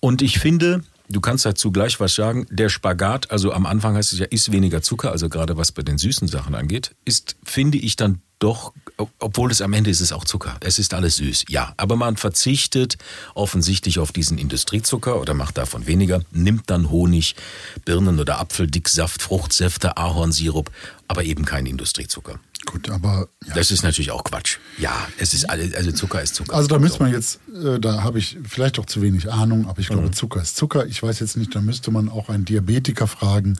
Und 0.00 0.20
ich 0.20 0.38
finde, 0.38 0.82
du 1.10 1.20
kannst 1.20 1.44
dazu 1.44 1.72
gleich 1.72 2.00
was 2.00 2.14
sagen, 2.14 2.46
der 2.50 2.68
Spagat, 2.68 3.30
also 3.30 3.52
am 3.52 3.66
Anfang 3.66 3.96
heißt 3.96 4.12
es 4.12 4.18
ja, 4.18 4.26
ist 4.26 4.52
weniger 4.52 4.80
Zucker, 4.82 5.10
also 5.10 5.28
gerade 5.28 5.56
was 5.56 5.72
bei 5.72 5.82
den 5.82 5.98
süßen 5.98 6.28
Sachen 6.28 6.54
angeht, 6.54 6.94
ist, 7.04 7.36
finde 7.44 7.78
ich 7.78 7.96
dann 7.96 8.22
doch, 8.40 8.72
ob- 8.96 9.10
obwohl 9.20 9.50
es 9.52 9.60
am 9.62 9.72
Ende 9.74 9.90
ist 9.90 10.00
es 10.00 10.12
auch 10.12 10.24
Zucker. 10.24 10.56
Es 10.60 10.78
ist 10.78 10.92
alles 10.94 11.16
süß, 11.16 11.44
ja. 11.48 11.72
Aber 11.76 11.94
man 11.94 12.16
verzichtet 12.16 12.96
offensichtlich 13.34 13.98
auf 14.00 14.10
diesen 14.12 14.38
Industriezucker 14.38 15.20
oder 15.20 15.34
macht 15.34 15.56
davon 15.58 15.86
weniger, 15.86 16.22
nimmt 16.32 16.68
dann 16.70 16.90
Honig, 16.90 17.36
Birnen- 17.84 18.18
oder 18.18 18.40
Apfeldicksaft, 18.40 19.22
Fruchtsäfte, 19.22 19.96
Ahornsirup, 19.96 20.70
aber 21.06 21.22
eben 21.24 21.44
kein 21.44 21.66
Industriezucker. 21.66 22.40
Gut, 22.66 22.90
aber 22.90 23.28
ja. 23.46 23.54
Das 23.54 23.70
ist 23.70 23.82
natürlich 23.82 24.10
auch 24.10 24.22
Quatsch. 24.24 24.58
Ja, 24.78 24.92
es 25.18 25.32
ist 25.32 25.48
alle, 25.48 25.74
also 25.76 25.92
Zucker 25.92 26.20
ist 26.22 26.34
Zucker. 26.34 26.54
Also 26.54 26.68
da 26.68 26.78
müsste 26.78 27.02
man 27.02 27.10
jetzt, 27.12 27.40
äh, 27.54 27.78
da 27.80 28.02
habe 28.02 28.18
ich 28.18 28.36
vielleicht 28.46 28.78
auch 28.78 28.84
zu 28.86 29.00
wenig 29.00 29.30
Ahnung, 29.32 29.66
aber 29.66 29.80
ich 29.80 29.88
glaube, 29.88 30.08
Mhm. 30.08 30.12
Zucker 30.12 30.42
ist 30.42 30.56
Zucker. 30.56 30.84
Ich 30.86 31.02
weiß 31.02 31.20
jetzt 31.20 31.36
nicht, 31.38 31.54
da 31.54 31.60
müsste 31.62 31.90
man 31.90 32.08
auch 32.10 32.28
einen 32.28 32.44
Diabetiker 32.44 33.06
fragen. 33.06 33.58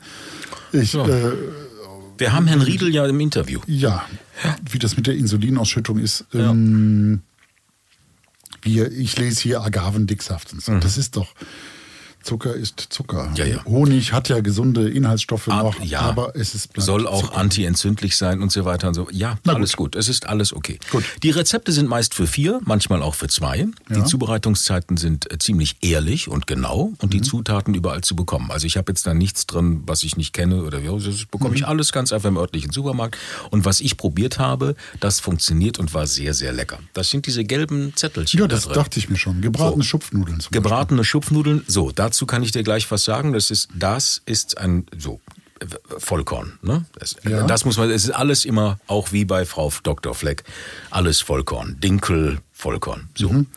Ich, 0.71 0.93
Ja. 0.93 1.05
äh, 1.07 1.33
Wir 2.21 2.33
haben 2.33 2.45
Herrn 2.45 2.61
Riedel 2.61 2.93
ja 2.93 3.03
im 3.07 3.19
Interview. 3.19 3.61
ja, 3.65 4.05
wie 4.69 4.77
das 4.77 4.95
mit 4.95 5.07
der 5.07 5.15
Insulinausschüttung 5.15 5.97
ist. 5.97 6.25
Ähm, 6.35 7.21
wir, 8.61 8.91
ich 8.91 9.17
lese 9.17 9.41
hier 9.41 9.61
Agavendicksaft 9.63 10.53
und 10.53 10.61
so. 10.61 10.77
Das 10.77 10.99
ist 10.99 11.15
doch, 11.17 11.33
Zucker 12.23 12.53
ist 12.53 12.87
Zucker. 12.89 13.31
Ja, 13.35 13.45
ja. 13.45 13.63
Honig 13.65 14.13
hat 14.13 14.29
ja 14.29 14.39
gesunde 14.41 14.89
Inhaltsstoffe 14.89 15.47
Ab- 15.49 15.63
noch, 15.63 15.79
ja. 15.83 16.01
aber 16.01 16.35
es 16.35 16.53
ist 16.55 16.69
soll 16.77 17.07
auch 17.07 17.21
Zucker. 17.25 17.37
antientzündlich 17.37 18.15
sein 18.17 18.41
und 18.41 18.51
so 18.51 18.65
weiter 18.65 18.87
und 18.89 18.93
so. 18.93 19.07
Ja, 19.11 19.37
Na 19.43 19.53
alles 19.53 19.75
gut. 19.75 19.95
Es 19.95 20.07
ist 20.09 20.27
alles 20.27 20.53
okay. 20.53 20.79
Gut. 20.91 21.03
Die 21.23 21.29
Rezepte 21.31 21.71
sind 21.71 21.87
meist 21.89 22.13
für 22.13 22.27
vier, 22.27 22.59
manchmal 22.63 23.01
auch 23.01 23.15
für 23.15 23.27
zwei. 23.27 23.67
Die 23.89 23.93
Ja. 23.95 24.05
Zubereitungszeiten 24.05 24.97
sind 24.97 25.31
äh, 25.31 25.37
ziemlich 25.37 25.77
ehrlich 25.81 26.27
und 26.27 26.47
genau 26.47 26.93
und 26.99 27.03
Mhm. 27.05 27.09
die 27.09 27.21
Zutaten 27.21 27.73
überall 27.73 28.01
zu 28.01 28.15
bekommen. 28.15 28.51
Also 28.51 28.67
ich 28.67 28.77
habe 28.77 28.91
jetzt 28.91 29.05
da 29.05 29.13
nichts 29.13 29.45
drin, 29.47 29.83
was 29.85 30.03
ich 30.03 30.17
nicht 30.17 30.33
kenne 30.33 30.63
oder 30.63 30.79
ja, 30.79 30.91
das 30.93 31.25
bekomme 31.25 31.51
Mhm. 31.51 31.55
ich 31.57 31.67
alles 31.67 31.91
ganz 31.91 32.11
einfach 32.13 32.29
im 32.29 32.37
örtlichen 32.37 32.71
Supermarkt. 32.71 33.17
Und 33.49 33.65
was 33.65 33.81
ich 33.81 33.97
probiert 33.97 34.39
habe, 34.39 34.75
das 34.99 35.19
funktioniert 35.19 35.79
und 35.79 35.93
war 35.93 36.07
sehr, 36.07 36.33
sehr 36.33 36.53
lecker. 36.53 36.79
Das 36.93 37.09
sind 37.09 37.25
diese 37.27 37.43
gelben 37.43 37.93
Zettelchen 37.95 38.39
Ja, 38.39 38.47
da 38.47 38.55
das 38.55 38.65
drin. 38.65 38.73
dachte 38.75 38.99
ich 38.99 39.09
mir 39.09 39.17
schon. 39.17 39.41
Gebratene 39.41 39.83
So. 39.83 39.89
Schupfnudeln 39.89 40.39
zum 40.39 40.51
Gebratene 40.51 41.03
Schupfnudeln. 41.03 41.63
So, 41.67 41.91
dazu 42.11 42.25
kann 42.25 42.43
ich 42.43 42.51
dir 42.51 42.63
gleich 42.63 42.89
was 42.91 43.05
sagen. 43.05 43.31
Das 43.33 43.49
ist, 43.51 43.69
das 43.73 44.21
ist 44.25 44.57
ein, 44.57 44.85
so, 44.97 45.19
Vollkorn. 45.97 46.57
Ne? 46.61 46.85
Das, 46.99 47.15
Ja. 47.23 47.45
das 47.45 47.65
muss 47.65 47.77
man, 47.77 47.89
es 47.91 48.03
ist 48.03 48.11
alles 48.11 48.45
immer, 48.45 48.79
auch 48.87 49.11
wie 49.11 49.25
bei 49.25 49.45
Frau 49.45 49.71
Dr. 49.83 50.13
Fleck, 50.15 50.43
alles 50.89 51.21
Vollkorn. 51.21 51.77
Dinkel, 51.79 52.39
Vollkorn. 52.51 53.09
So. 53.15 53.29
Mhm. 53.29 53.47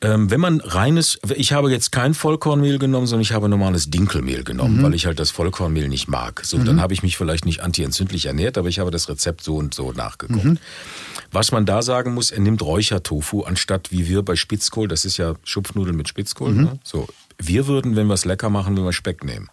Ähm, 0.00 0.30
wenn 0.30 0.40
man 0.40 0.60
reines, 0.60 1.18
ich 1.34 1.52
habe 1.52 1.70
jetzt 1.72 1.90
kein 1.90 2.14
Vollkornmehl 2.14 2.78
genommen, 2.78 3.06
sondern 3.08 3.22
ich 3.22 3.32
habe 3.32 3.48
normales 3.48 3.90
Dinkelmehl 3.90 4.42
genommen, 4.44 4.78
Mhm. 4.78 4.82
weil 4.84 4.94
ich 4.94 5.06
halt 5.06 5.18
das 5.18 5.30
Vollkornmehl 5.32 5.88
nicht 5.88 6.06
mag. 6.08 6.40
So, 6.44 6.56
dann 6.58 6.80
habe 6.80 6.94
ich 6.94 7.02
mich 7.02 7.16
vielleicht 7.16 7.44
nicht 7.44 7.60
antientzündlich 7.64 8.26
ernährt, 8.26 8.56
aber 8.58 8.68
ich 8.68 8.78
habe 8.78 8.90
das 8.92 9.08
Rezept 9.08 9.42
so 9.42 9.56
und 9.56 9.74
so 9.74 9.92
nachgeguckt. 9.92 10.44
Mhm. 10.44 10.58
Was 11.32 11.50
man 11.52 11.66
da 11.66 11.82
sagen 11.82 12.14
muss, 12.14 12.30
er 12.30 12.40
nimmt 12.40 12.62
Räuchertofu 12.62 13.42
anstatt 13.42 13.90
wie 13.90 14.08
wir 14.08 14.22
bei 14.22 14.36
Spitzkohl, 14.36 14.86
das 14.88 15.04
ist 15.04 15.16
ja 15.18 15.34
Schupfnudeln 15.44 15.96
mit 15.96 16.08
Spitzkohl. 16.08 16.52
Mhm. 16.52 16.62
Ne? 16.62 16.78
So, 16.84 17.06
wir 17.38 17.66
würden, 17.66 17.96
wenn 17.96 18.06
wir 18.06 18.14
es 18.14 18.24
lecker 18.24 18.50
machen, 18.50 18.76
wenn 18.76 18.84
wir 18.84 18.92
Speck 18.92 19.24
nehmen. 19.24 19.48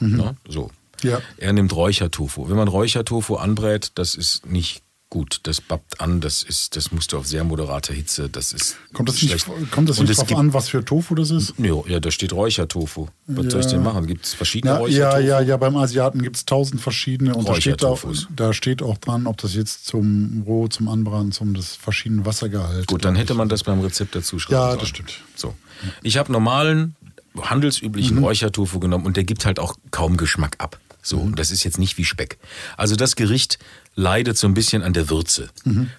Ne? 0.00 0.36
So. 0.48 0.70
Mhm. 1.02 1.08
Ja. 1.10 1.20
Er 1.36 1.52
nimmt 1.52 1.74
Räuchertofu. 1.74 2.48
Wenn 2.48 2.56
man 2.56 2.68
Räuchertofu 2.68 3.36
anbrät, 3.36 3.92
das 3.94 4.14
ist 4.16 4.46
nicht 4.46 4.82
gut. 5.10 5.40
Das 5.44 5.62
babbt 5.62 6.00
an, 6.02 6.20
das 6.20 6.42
ist, 6.42 6.76
das 6.76 6.92
musst 6.92 7.12
du 7.12 7.18
auf 7.18 7.26
sehr 7.26 7.42
moderater 7.42 7.94
Hitze, 7.94 8.28
das 8.28 8.52
ist 8.52 8.76
Kommt 8.92 9.08
das 9.08 9.14
nicht, 9.22 9.40
schlecht. 9.40 9.70
kommt 9.70 9.88
das 9.88 9.98
nicht 9.98 10.18
drauf 10.18 10.26
gibt- 10.26 10.38
an, 10.38 10.52
was 10.52 10.68
für 10.68 10.84
Tofu 10.84 11.14
das 11.14 11.30
ist? 11.30 11.54
Jo, 11.56 11.82
ja, 11.88 11.98
da 11.98 12.10
steht 12.10 12.32
Räuchertofu. 12.34 13.06
Was 13.26 13.46
soll 13.50 13.60
ich 13.60 13.66
Ja. 13.66 13.72
denn 13.72 13.84
machen? 13.84 14.06
Gibt 14.06 14.26
es 14.26 14.34
verschiedene 14.34 14.74
Ja, 14.74 14.78
ja, 14.80 14.82
Räuchertofu? 15.08 15.26
ja, 15.28 15.40
ja, 15.40 15.56
beim 15.56 15.76
Asiaten 15.76 16.20
gibt 16.20 16.36
es 16.36 16.44
tausend 16.44 16.82
verschiedene 16.82 17.34
und 17.34 17.48
da 17.48 17.54
steht, 17.54 17.82
auch, 17.84 18.02
da 18.36 18.52
steht 18.52 18.82
auch 18.82 18.98
dran, 18.98 19.26
ob 19.26 19.38
das 19.38 19.54
jetzt 19.54 19.86
zum 19.86 20.42
Roh, 20.46 20.68
zum 20.68 20.88
Anbraten, 20.88 21.32
zum 21.32 21.54
das 21.54 21.74
verschiedene 21.74 22.26
Wassergehalt. 22.26 22.86
Gut, 22.86 23.04
dann 23.06 23.16
hätte 23.16 23.32
man 23.32 23.48
das 23.48 23.62
beim 23.64 23.80
Rezept 23.80 24.14
dazu 24.14 24.38
schreiben 24.38 24.60
Ja, 24.60 24.66
sollen. 24.68 24.80
das 24.80 24.88
stimmt. 24.88 25.12
So. 25.36 25.54
Ich 26.02 26.18
habe 26.18 26.30
normalen, 26.32 26.96
handelsüblichen 27.42 28.18
Räuchertofu 28.18 28.78
genommen 28.80 29.06
und 29.06 29.16
der 29.16 29.24
gibt 29.24 29.44
halt 29.44 29.58
auch 29.58 29.74
kaum 29.90 30.16
Geschmack 30.16 30.56
ab. 30.58 30.78
So, 31.00 31.16
und 31.18 31.38
das 31.38 31.50
ist 31.50 31.64
jetzt 31.64 31.78
nicht 31.78 31.96
wie 31.96 32.04
Speck. 32.04 32.38
Also 32.76 32.94
das 32.96 33.16
Gericht 33.16 33.58
leidet 33.94 34.36
so 34.36 34.46
ein 34.46 34.54
bisschen 34.54 34.82
an 34.82 34.92
der 34.92 35.08
Würze. 35.10 35.48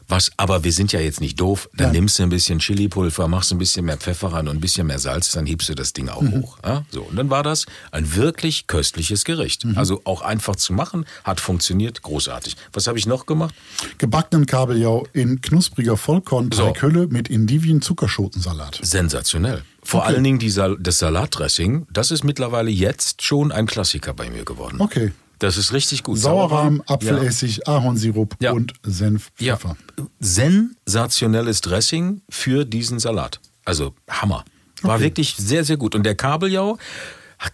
Was, 0.08 0.32
aber 0.38 0.64
wir 0.64 0.72
sind 0.72 0.92
ja 0.92 1.00
jetzt 1.00 1.20
nicht 1.20 1.40
doof. 1.40 1.70
Dann 1.76 1.88
Ja. 1.88 1.94
nimmst 1.94 2.20
du 2.20 2.24
ein 2.24 2.30
bisschen 2.30 2.60
Chilipulver, 2.60 3.28
machst 3.28 3.52
ein 3.52 3.58
bisschen 3.58 3.86
mehr 3.86 3.98
Pfeffer 3.98 4.34
rein 4.34 4.48
und 4.48 4.58
ein 4.58 4.62
bisschen 4.62 4.88
mehr 4.88 5.00
Salz, 5.00 5.32
dann 5.32 5.46
hebst 5.46 5.68
du 5.70 5.74
das 5.74 5.94
Ding 5.94 6.10
auch 6.10 6.22
hoch. 6.22 6.60
Ja? 6.64 6.86
So, 6.92 7.02
und 7.02 7.16
dann 7.16 7.30
war 7.30 7.44
das 7.44 7.66
ein 7.92 8.16
wirklich 8.16 8.68
köstliches 8.68 9.24
Gericht. 9.26 9.66
Also 9.76 10.02
auch 10.04 10.22
einfach 10.22 10.56
zu 10.58 10.74
machen, 10.74 11.06
hat 11.24 11.40
funktioniert, 11.42 12.02
großartig. 12.04 12.56
Was 12.74 12.86
habe 12.88 13.00
ich 13.00 13.06
noch 13.08 13.26
gemacht? 13.26 13.56
Gebackenen 13.98 14.46
Kabeljau 14.46 15.08
in 15.14 15.42
knuspriger 15.42 15.98
Vollkornteighülle 15.98 17.08
mit 17.08 17.30
Indivien-Zuckerschotensalat. 17.30 18.80
Sensationell. 18.84 19.64
Vor 19.90 20.02
Okay. 20.02 20.10
allen 20.14 20.24
Dingen 20.24 20.38
die 20.38 20.52
Sal 20.52 20.78
das 20.80 21.00
Salatdressing, 21.00 21.88
das 21.92 22.12
ist 22.12 22.24
mittlerweile 22.24 22.70
jetzt 22.70 23.24
schon 23.24 23.52
ein 23.52 23.66
Klassiker 23.66 24.14
bei 24.14 24.30
mir 24.30 24.46
geworden. 24.46 24.80
Okay. 24.80 25.14
Das 25.40 25.58
ist 25.58 25.74
richtig 25.74 26.04
gut. 26.04 26.20
Sauerrahm, 26.20 26.84
Ja. 26.88 26.94
Apfelessig, 26.96 27.68
Ahornsirup 27.68 28.36
Ja. 28.40 28.52
und 28.52 28.74
Senf, 28.84 29.32
Ja. 29.40 29.56
Pfeffer. 29.58 29.78
Sensationelles 30.20 31.62
Dressing 31.62 32.22
für 32.30 32.66
diesen 32.66 33.00
Salat. 33.00 33.40
Also 33.66 33.96
Hammer. 34.08 34.46
War 34.84 34.96
Okay. 34.96 35.06
wirklich 35.06 35.36
sehr, 35.38 35.64
sehr 35.64 35.78
gut. 35.78 35.96
Und 35.96 36.04
der 36.04 36.14
Kabeljau 36.16 36.78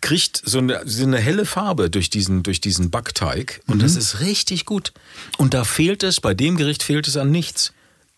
kriegt 0.02 0.42
so 0.44 0.58
eine, 0.58 0.82
so 0.86 1.04
eine 1.04 1.20
helle 1.20 1.46
Farbe 1.46 1.90
durch 1.90 2.10
diesen, 2.10 2.44
durch 2.44 2.60
diesen 2.60 2.90
Backteig. 2.90 3.62
Und 3.68 3.78
Mhm. 3.78 3.82
das 3.82 3.96
ist 3.96 4.20
richtig 4.20 4.66
gut. 4.66 4.92
Und 5.38 5.54
da 5.54 5.64
fehlt 5.64 6.04
es, 6.04 6.20
bei 6.20 6.34
dem 6.34 6.58
Gericht 6.58 6.84
fehlt 6.84 7.08
es 7.08 7.16
an 7.18 7.32
nichts. 7.32 7.72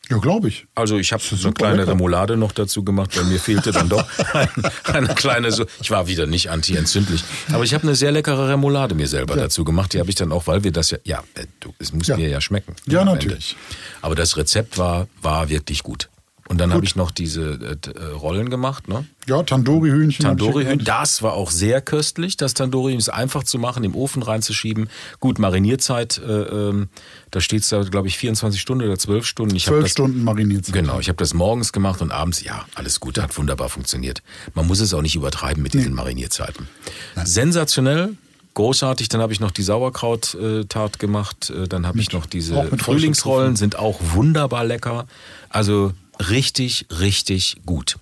Ja, 0.09 0.17
glaube 0.17 0.47
ich. 0.47 0.65
Also 0.75 0.97
ich 0.97 1.11
habe 1.11 1.21
so 1.21 1.35
eine 1.47 1.53
kleine 1.53 1.77
lecker. 1.79 1.91
Remoulade 1.91 2.37
noch 2.37 2.51
dazu 2.53 2.83
gemacht, 2.83 3.17
weil 3.17 3.25
mir 3.25 3.39
fehlte 3.39 3.71
dann 3.71 3.89
doch 3.89 4.05
ein, 4.33 4.49
eine 4.85 5.07
kleine 5.15 5.51
so. 5.51 5.65
Ich 5.81 5.91
war 5.91 6.07
wieder 6.07 6.25
nicht 6.25 6.49
anti-entzündlich, 6.49 7.23
aber 7.51 7.63
ich 7.63 7.73
habe 7.73 7.83
eine 7.83 7.95
sehr 7.95 8.11
leckere 8.11 8.49
Remoulade 8.49 8.95
mir 8.95 9.07
selber 9.07 9.35
dazu 9.35 9.63
gemacht. 9.65 9.93
Die 9.93 9.99
habe 9.99 10.09
ich 10.09 10.15
dann 10.15 10.31
auch, 10.31 10.47
weil 10.47 10.63
wir 10.63 10.71
das 10.71 10.91
ja, 10.91 10.97
ja, 11.03 11.23
äh, 11.35 11.45
du, 11.59 11.73
es 11.79 11.91
muss 11.93 12.07
Ja. 12.07 12.15
mir 12.17 12.29
ja 12.29 12.39
schmecken. 12.41 12.75
Ja, 12.85 13.03
natürlich. 13.03 13.55
Ende. 13.57 13.77
Aber 14.01 14.15
das 14.15 14.37
Rezept 14.37 14.77
war 14.77 15.07
war 15.21 15.49
wirklich 15.49 15.83
gut. 15.83 16.09
Und 16.49 16.59
dann 16.59 16.73
habe 16.73 16.85
ich 16.85 16.95
noch 16.95 17.11
diese 17.11 17.59
äh, 17.59 18.03
Rollen 18.13 18.49
gemacht, 18.49 18.87
ne? 18.87 19.05
Ja, 19.27 19.43
Tandoori-Hühnchen. 19.43 20.23
Tandoori-Hühnchen, 20.23 20.85
das 20.85 21.21
war 21.21 21.33
auch 21.33 21.51
sehr 21.51 21.81
köstlich. 21.81 22.37
Das 22.37 22.53
Tandoori 22.53 22.95
ist 22.95 23.09
einfach 23.09 23.43
zu 23.43 23.59
machen, 23.59 23.83
im 23.83 23.95
Ofen 23.95 24.23
reinzuschieben. 24.23 24.89
Gut, 25.19 25.39
Marinierzeit, 25.39 26.19
äh, 26.19 26.43
ähm, 26.43 26.87
da 27.31 27.41
steht 27.41 27.63
es 27.63 27.69
da, 27.69 27.83
glaube 27.83 28.07
ich, 28.07 28.17
24 28.17 28.61
Stunden 28.61 28.85
oder 28.85 28.97
12 28.97 29.25
Stunden. 29.25 29.55
Ich 29.55 29.65
12 29.65 29.89
Stunden 29.89 30.23
Marinierzeit. 30.23 30.73
Genau, 30.73 30.99
ich 30.99 31.09
habe 31.09 31.17
das 31.17 31.33
morgens 31.33 31.73
gemacht 31.73 32.01
und 32.01 32.11
abends, 32.11 32.41
ja, 32.41 32.65
alles 32.75 33.01
gut, 33.01 33.19
hat 33.19 33.37
wunderbar 33.37 33.67
funktioniert. 33.67 34.21
Man 34.53 34.67
muss 34.67 34.79
es 34.79 34.93
auch 34.93 35.01
nicht 35.01 35.15
übertreiben 35.15 35.61
mit 35.61 35.73
diesen 35.73 35.89
nee. 35.89 35.95
Marinierzeiten. 35.95 36.69
Nein. 37.15 37.25
Sensationell, 37.25 38.13
großartig. 38.53 39.09
Dann 39.09 39.19
habe 39.19 39.33
ich 39.33 39.41
noch 39.41 39.51
die 39.51 39.63
Sauerkraut-Tat 39.63 40.99
gemacht. 40.99 41.49
Äh, 41.49 41.67
dann 41.67 41.85
habe 41.85 41.99
ich 41.99 42.13
noch 42.13 42.25
diese 42.25 42.69
Frühlingsrollen, 42.77 43.57
sind 43.57 43.77
auch 43.77 43.99
wunderbar 44.13 44.63
lecker. 44.63 45.07
Also 45.49 45.91
richtig, 46.29 46.85
richtig 46.99 47.57
gut. 47.65 47.97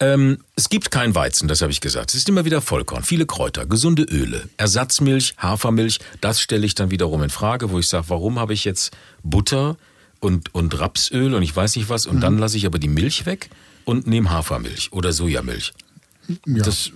Ähm, 0.00 0.38
es 0.56 0.68
gibt 0.68 0.90
kein 0.90 1.14
Weizen, 1.14 1.46
das 1.48 1.60
habe 1.60 1.70
ich 1.70 1.80
gesagt. 1.80 2.10
Es 2.10 2.16
ist 2.16 2.28
immer 2.28 2.44
wieder 2.44 2.60
Vollkorn, 2.60 3.04
viele 3.04 3.26
Kräuter, 3.26 3.66
gesunde 3.66 4.02
Öle, 4.02 4.48
Ersatzmilch, 4.56 5.34
Hafermilch. 5.38 6.00
Das 6.20 6.40
stelle 6.40 6.66
ich 6.66 6.74
dann 6.74 6.90
wiederum 6.90 7.22
in 7.22 7.30
Frage, 7.30 7.70
wo 7.70 7.78
ich 7.78 7.86
sage, 7.88 8.06
warum 8.08 8.38
habe 8.38 8.52
ich 8.52 8.64
jetzt 8.64 8.96
Butter 9.22 9.76
und, 10.20 10.54
und 10.54 10.78
Rapsöl 10.78 11.34
und 11.34 11.42
ich 11.42 11.54
weiß 11.54 11.76
nicht 11.76 11.88
was 11.88 12.06
und 12.06 12.16
mhm. 12.16 12.20
dann 12.20 12.38
lasse 12.38 12.56
ich 12.56 12.66
aber 12.66 12.78
die 12.78 12.88
Milch 12.88 13.26
weg 13.26 13.50
und 13.84 14.06
nehme 14.06 14.30
Hafermilch 14.30 14.92
oder 14.92 15.12
Sojamilch. 15.12 15.72
Ja. 16.46 16.64
Das 16.64 16.88
äh, 16.88 16.90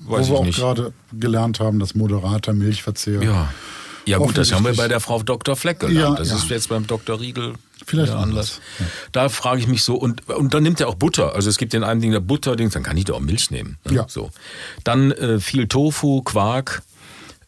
weiß 0.00 0.28
Wo 0.28 0.44
wir 0.44 0.50
auch 0.50 0.54
gerade 0.54 0.92
gelernt 1.12 1.60
haben, 1.60 1.78
dass 1.78 1.94
moderater 1.94 2.52
Milchverzehr. 2.52 3.22
Ja. 3.22 3.52
Ja 4.06 4.18
gut, 4.18 4.38
das 4.38 4.52
haben 4.52 4.64
wir 4.64 4.74
bei 4.74 4.86
der 4.86 5.00
Frau 5.00 5.20
Dr. 5.20 5.56
Fleck 5.56 5.80
gelernt. 5.80 5.98
Ja, 5.98 6.14
das 6.14 6.30
ja. 6.30 6.36
ist 6.36 6.48
jetzt 6.48 6.68
beim 6.68 6.86
Dr. 6.86 7.18
Riegel 7.18 7.54
Vielleicht 7.84 8.12
anders. 8.12 8.60
Ja. 8.78 8.86
Da 9.12 9.28
frage 9.28 9.60
ich 9.60 9.66
mich 9.66 9.82
so, 9.82 9.96
und, 9.96 10.28
und 10.28 10.54
dann 10.54 10.62
nimmt 10.62 10.80
er 10.80 10.88
auch 10.88 10.94
Butter. 10.94 11.34
Also 11.34 11.50
es 11.50 11.58
gibt 11.58 11.72
den 11.72 11.84
einen 11.84 12.00
Ding 12.00 12.10
der 12.10 12.20
Butter, 12.20 12.56
dann 12.56 12.70
kann 12.70 12.96
ich 12.96 13.04
doch 13.04 13.16
auch 13.16 13.20
Milch 13.20 13.50
nehmen. 13.50 13.78
Ne? 13.84 13.94
Ja. 13.94 14.06
So. 14.08 14.30
Dann 14.82 15.12
äh, 15.12 15.40
viel 15.40 15.68
Tofu, 15.68 16.22
Quark. 16.22 16.82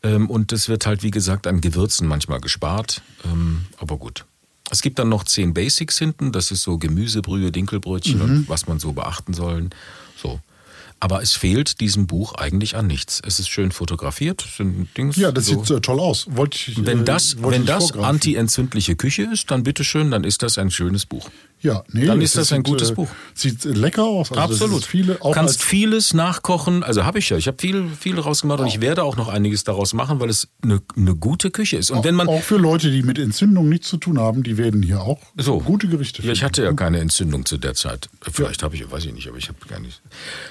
Ähm, 0.02 0.30
und 0.30 0.52
das 0.52 0.68
wird 0.68 0.86
halt, 0.86 1.02
wie 1.02 1.10
gesagt, 1.10 1.46
an 1.46 1.60
Gewürzen 1.60 2.06
manchmal 2.06 2.40
gespart. 2.40 3.02
Ähm, 3.24 3.66
aber 3.78 3.96
gut. 3.96 4.26
Es 4.70 4.82
gibt 4.82 4.98
dann 4.98 5.08
noch 5.08 5.24
zehn 5.24 5.54
Basics 5.54 5.98
hinten. 5.98 6.30
Das 6.30 6.50
ist 6.50 6.62
so 6.62 6.78
Gemüsebrühe, 6.78 7.50
Dinkelbrötchen 7.50 8.18
mhm. 8.18 8.22
und 8.22 8.48
was 8.48 8.66
man 8.66 8.78
so 8.78 8.92
beachten 8.92 9.32
soll. 9.32 9.70
So. 10.16 10.40
Aber 11.00 11.22
es 11.22 11.32
fehlt 11.32 11.80
diesem 11.80 12.06
Buch 12.08 12.34
eigentlich 12.34 12.74
an 12.74 12.88
nichts. 12.88 13.22
Es 13.24 13.38
ist 13.38 13.48
schön 13.48 13.70
fotografiert, 13.70 14.44
Dings. 14.96 15.16
Ja, 15.16 15.30
das 15.30 15.46
so. 15.46 15.62
sieht 15.62 15.76
äh, 15.76 15.80
toll 15.80 16.00
aus. 16.00 16.26
Wollte 16.30 16.58
ich, 16.58 16.84
wenn 16.84 17.04
das, 17.04 17.34
äh, 17.34 17.36
wenn 17.42 17.66
das 17.66 17.92
anti-entzündliche 17.92 18.96
Küche 18.96 19.22
ist, 19.32 19.50
dann 19.50 19.62
bitteschön, 19.62 20.10
dann 20.10 20.24
ist 20.24 20.42
das 20.42 20.58
ein 20.58 20.70
schönes 20.70 21.06
Buch. 21.06 21.30
Ja, 21.60 21.82
nee, 21.92 22.06
dann 22.06 22.20
ist 22.20 22.36
das, 22.36 22.48
das 22.48 22.56
ein 22.56 22.62
gutes 22.62 22.90
äh, 22.90 22.94
Buch. 22.94 23.08
Sieht 23.34 23.64
lecker 23.64 24.04
aus. 24.04 24.30
Also 24.30 24.40
Absolut. 24.40 24.84
Viele, 24.84 25.20
auch 25.20 25.34
Kannst 25.34 25.62
vieles 25.62 26.14
nachkochen. 26.14 26.84
Also 26.84 27.04
habe 27.04 27.18
ich 27.18 27.30
ja. 27.30 27.36
Ich 27.36 27.48
habe 27.48 27.56
viel, 27.60 27.88
viel 27.98 28.18
rausgemacht 28.18 28.60
oh. 28.60 28.62
und 28.62 28.68
ich 28.68 28.80
werde 28.80 29.02
auch 29.02 29.16
noch 29.16 29.28
einiges 29.28 29.64
daraus 29.64 29.92
machen, 29.92 30.20
weil 30.20 30.30
es 30.30 30.48
eine, 30.62 30.80
eine 30.96 31.16
gute 31.16 31.50
Küche 31.50 31.76
ist. 31.76 31.90
Und 31.90 31.98
auch, 31.98 32.04
wenn 32.04 32.14
man 32.14 32.28
auch 32.28 32.42
für 32.42 32.58
Leute, 32.58 32.90
die 32.90 33.02
mit 33.02 33.18
Entzündung 33.18 33.68
nichts 33.68 33.88
zu 33.88 33.96
tun 33.96 34.20
haben, 34.20 34.44
die 34.44 34.56
werden 34.56 34.82
hier 34.82 35.00
auch 35.00 35.18
so. 35.36 35.58
gute 35.58 35.88
Gerichte. 35.88 36.22
Ja, 36.22 36.32
ich 36.32 36.44
hatte 36.44 36.62
ja 36.62 36.72
keine 36.72 37.00
Entzündung 37.00 37.44
zu 37.44 37.58
der 37.58 37.74
Zeit. 37.74 38.08
Vielleicht 38.22 38.62
ja. 38.62 38.66
habe 38.66 38.76
ich, 38.76 38.88
weiß 38.88 39.04
ich 39.06 39.12
nicht, 39.12 39.28
aber 39.28 39.38
ich 39.38 39.48
habe 39.48 39.58
gar 39.68 39.80
nicht. 39.80 40.00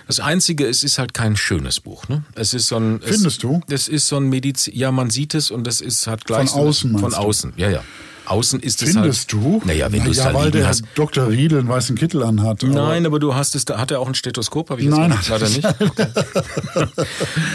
Das 0.07 0.19
Einzige, 0.19 0.67
es 0.67 0.83
ist 0.83 0.99
halt 0.99 1.13
kein 1.13 1.37
schönes 1.37 1.79
Buch. 1.79 2.09
Ne? 2.09 2.23
Es 2.35 2.53
ist 2.53 2.67
so 2.67 2.75
ein. 2.75 2.99
Findest 3.01 3.25
es, 3.25 3.37
du? 3.37 3.61
Es 3.69 3.87
ist 3.87 4.07
so 4.07 4.17
ein 4.17 4.27
Medizin. 4.27 4.75
Ja, 4.75 4.91
man 4.91 5.09
sieht 5.09 5.35
es 5.35 5.51
und 5.51 5.67
es 5.67 5.79
ist 5.79 6.05
hat 6.07 6.25
gleich 6.25 6.49
von 6.49 6.67
außen. 6.67 6.99
Von 6.99 7.13
außen. 7.13 7.53
Ja, 7.55 7.69
ja. 7.69 7.83
Außen 8.29 8.59
ist 8.59 8.81
es 8.81 8.91
Findest 8.91 9.33
halt, 9.33 9.43
du? 9.43 9.61
Naja, 9.65 9.91
wenn 9.91 9.99
Na, 9.99 10.05
du 10.05 10.11
es 10.11 10.17
ja, 10.17 10.31
da 10.31 10.33
weil 10.33 10.51
der 10.51 10.67
hast. 10.67 10.83
Dr. 10.95 11.29
Riedel 11.29 11.59
einen 11.59 11.69
weißen 11.69 11.95
Kittel 11.95 12.23
anhat. 12.23 12.63
Nein, 12.63 13.05
aber 13.05 13.19
du 13.19 13.35
hast 13.35 13.55
es, 13.55 13.65
da 13.65 13.79
hat 13.79 13.91
er 13.91 13.99
auch 13.99 14.07
ein 14.07 14.15
Stethoskop, 14.15 14.69
habe 14.69 14.81
ich 14.81 14.87
nein, 14.87 15.11
jetzt 15.11 15.29
leider 15.29 15.47
nicht. 15.49 15.63